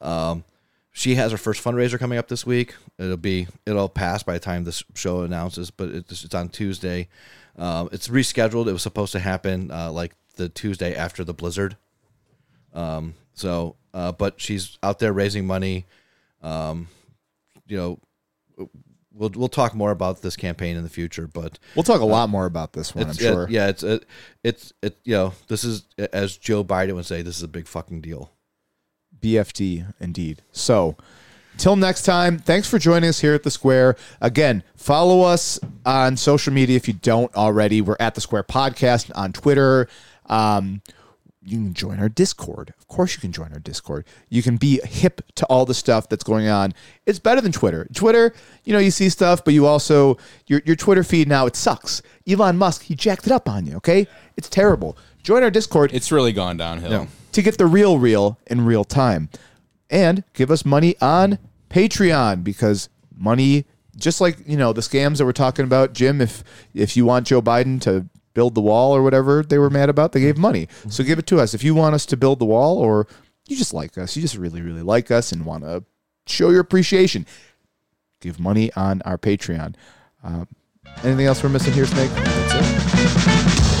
Um, 0.00 0.44
she 0.92 1.16
has 1.16 1.30
her 1.30 1.38
first 1.38 1.62
fundraiser 1.62 1.98
coming 1.98 2.18
up 2.18 2.28
this 2.28 2.46
week. 2.46 2.74
It'll 2.98 3.16
be 3.16 3.48
it'll 3.66 3.88
pass 3.88 4.22
by 4.22 4.32
the 4.32 4.40
time 4.40 4.64
this 4.64 4.82
show 4.94 5.22
announces, 5.22 5.70
but 5.70 5.90
it's, 5.90 6.24
it's 6.24 6.34
on 6.34 6.48
Tuesday. 6.48 7.08
Um, 7.58 7.88
it's 7.92 8.08
rescheduled. 8.08 8.66
It 8.66 8.72
was 8.72 8.82
supposed 8.82 9.12
to 9.12 9.18
happen 9.18 9.70
uh, 9.70 9.92
like 9.92 10.12
the 10.36 10.48
Tuesday 10.48 10.94
after 10.94 11.24
the 11.24 11.34
blizzard. 11.34 11.76
Um, 12.72 13.14
so, 13.34 13.76
uh, 13.92 14.12
but 14.12 14.40
she's 14.40 14.78
out 14.82 14.98
there 14.98 15.12
raising 15.12 15.46
money. 15.46 15.86
Um, 16.42 16.88
you 17.66 17.76
know, 17.76 17.98
we'll 19.12 19.30
we'll 19.34 19.48
talk 19.48 19.74
more 19.74 19.90
about 19.90 20.22
this 20.22 20.36
campaign 20.36 20.76
in 20.76 20.82
the 20.82 20.88
future, 20.88 21.26
but 21.26 21.58
We'll 21.74 21.82
talk 21.82 22.00
a 22.00 22.06
lot 22.06 22.28
more 22.28 22.46
about 22.46 22.72
this 22.72 22.94
one, 22.94 23.08
I'm 23.08 23.14
sure. 23.14 23.44
it, 23.44 23.50
yeah, 23.50 23.68
it's 23.68 23.82
it, 23.82 24.06
it's 24.44 24.72
it 24.82 24.98
you 25.04 25.14
know 25.14 25.32
this 25.48 25.64
is 25.64 25.84
as 26.12 26.36
Joe 26.36 26.64
Biden 26.64 26.94
would 26.94 27.06
say, 27.06 27.22
this 27.22 27.36
is 27.36 27.42
a 27.42 27.48
big 27.48 27.66
fucking 27.66 28.00
deal. 28.00 28.30
BFD 29.20 29.92
indeed. 30.00 30.42
So, 30.52 30.96
till 31.58 31.76
next 31.76 32.02
time, 32.02 32.38
thanks 32.38 32.68
for 32.68 32.78
joining 32.78 33.08
us 33.08 33.20
here 33.20 33.34
at 33.34 33.42
the 33.42 33.50
Square. 33.50 33.96
Again, 34.20 34.62
follow 34.76 35.22
us 35.22 35.58
on 35.84 36.16
social 36.16 36.52
media 36.52 36.76
if 36.76 36.88
you 36.88 36.94
don't 36.94 37.34
already. 37.34 37.80
We're 37.80 37.96
at 38.00 38.14
the 38.14 38.20
Square 38.20 38.44
Podcast 38.44 39.10
on 39.14 39.32
Twitter. 39.32 39.88
Um, 40.26 40.82
you 41.46 41.58
can 41.58 41.74
join 41.74 42.00
our 42.00 42.08
Discord. 42.08 42.74
Of 42.76 42.88
course, 42.88 43.14
you 43.14 43.20
can 43.20 43.30
join 43.30 43.52
our 43.52 43.60
Discord. 43.60 44.04
You 44.28 44.42
can 44.42 44.56
be 44.56 44.80
hip 44.84 45.20
to 45.36 45.46
all 45.46 45.64
the 45.64 45.74
stuff 45.74 46.08
that's 46.08 46.24
going 46.24 46.48
on. 46.48 46.74
It's 47.06 47.20
better 47.20 47.40
than 47.40 47.52
Twitter. 47.52 47.86
Twitter, 47.94 48.34
you 48.64 48.72
know, 48.72 48.80
you 48.80 48.90
see 48.90 49.08
stuff, 49.08 49.44
but 49.44 49.54
you 49.54 49.64
also 49.64 50.18
your 50.48 50.60
your 50.64 50.74
Twitter 50.74 51.04
feed 51.04 51.28
now 51.28 51.46
it 51.46 51.54
sucks. 51.54 52.02
Elon 52.28 52.58
Musk, 52.58 52.82
he 52.82 52.96
jacked 52.96 53.26
it 53.26 53.32
up 53.32 53.48
on 53.48 53.64
you. 53.64 53.76
Okay, 53.76 54.08
it's 54.36 54.48
terrible. 54.48 54.98
Join 55.26 55.42
our 55.42 55.50
Discord 55.50 55.92
It's 55.92 56.12
really 56.12 56.32
gone 56.32 56.56
downhill. 56.56 57.08
to 57.32 57.42
get 57.42 57.58
the 57.58 57.66
real 57.66 57.98
real 57.98 58.38
in 58.46 58.64
real 58.64 58.84
time. 58.84 59.28
And 59.90 60.22
give 60.34 60.52
us 60.52 60.64
money 60.64 60.94
on 61.00 61.40
Patreon 61.68 62.44
because 62.44 62.88
money 63.12 63.64
just 63.96 64.20
like, 64.20 64.36
you 64.46 64.56
know, 64.56 64.72
the 64.72 64.82
scams 64.82 65.18
that 65.18 65.24
we're 65.24 65.32
talking 65.32 65.64
about, 65.64 65.94
Jim, 65.94 66.20
if 66.20 66.44
if 66.74 66.96
you 66.96 67.04
want 67.04 67.26
Joe 67.26 67.42
Biden 67.42 67.80
to 67.80 68.06
build 68.34 68.54
the 68.54 68.60
wall 68.60 68.94
or 68.94 69.02
whatever 69.02 69.42
they 69.42 69.58
were 69.58 69.68
mad 69.68 69.88
about, 69.88 70.12
they 70.12 70.20
gave 70.20 70.38
money. 70.38 70.68
So 70.88 71.02
give 71.02 71.18
it 71.18 71.26
to 71.26 71.40
us. 71.40 71.54
If 71.54 71.64
you 71.64 71.74
want 71.74 71.96
us 71.96 72.06
to 72.06 72.16
build 72.16 72.38
the 72.38 72.44
wall 72.44 72.78
or 72.78 73.08
you 73.48 73.56
just 73.56 73.74
like 73.74 73.98
us, 73.98 74.14
you 74.14 74.22
just 74.22 74.36
really 74.36 74.62
really 74.62 74.82
like 74.82 75.10
us 75.10 75.32
and 75.32 75.44
want 75.44 75.64
to 75.64 75.82
show 76.28 76.50
your 76.50 76.60
appreciation, 76.60 77.26
give 78.20 78.38
money 78.38 78.72
on 78.74 79.02
our 79.02 79.18
Patreon. 79.18 79.74
Uh, 80.22 80.44
anything 81.02 81.26
else 81.26 81.42
we're 81.42 81.48
missing 81.48 81.72
here, 81.72 81.86
Snake? 81.86 82.10
That's 82.14 83.72
it. 83.72 83.75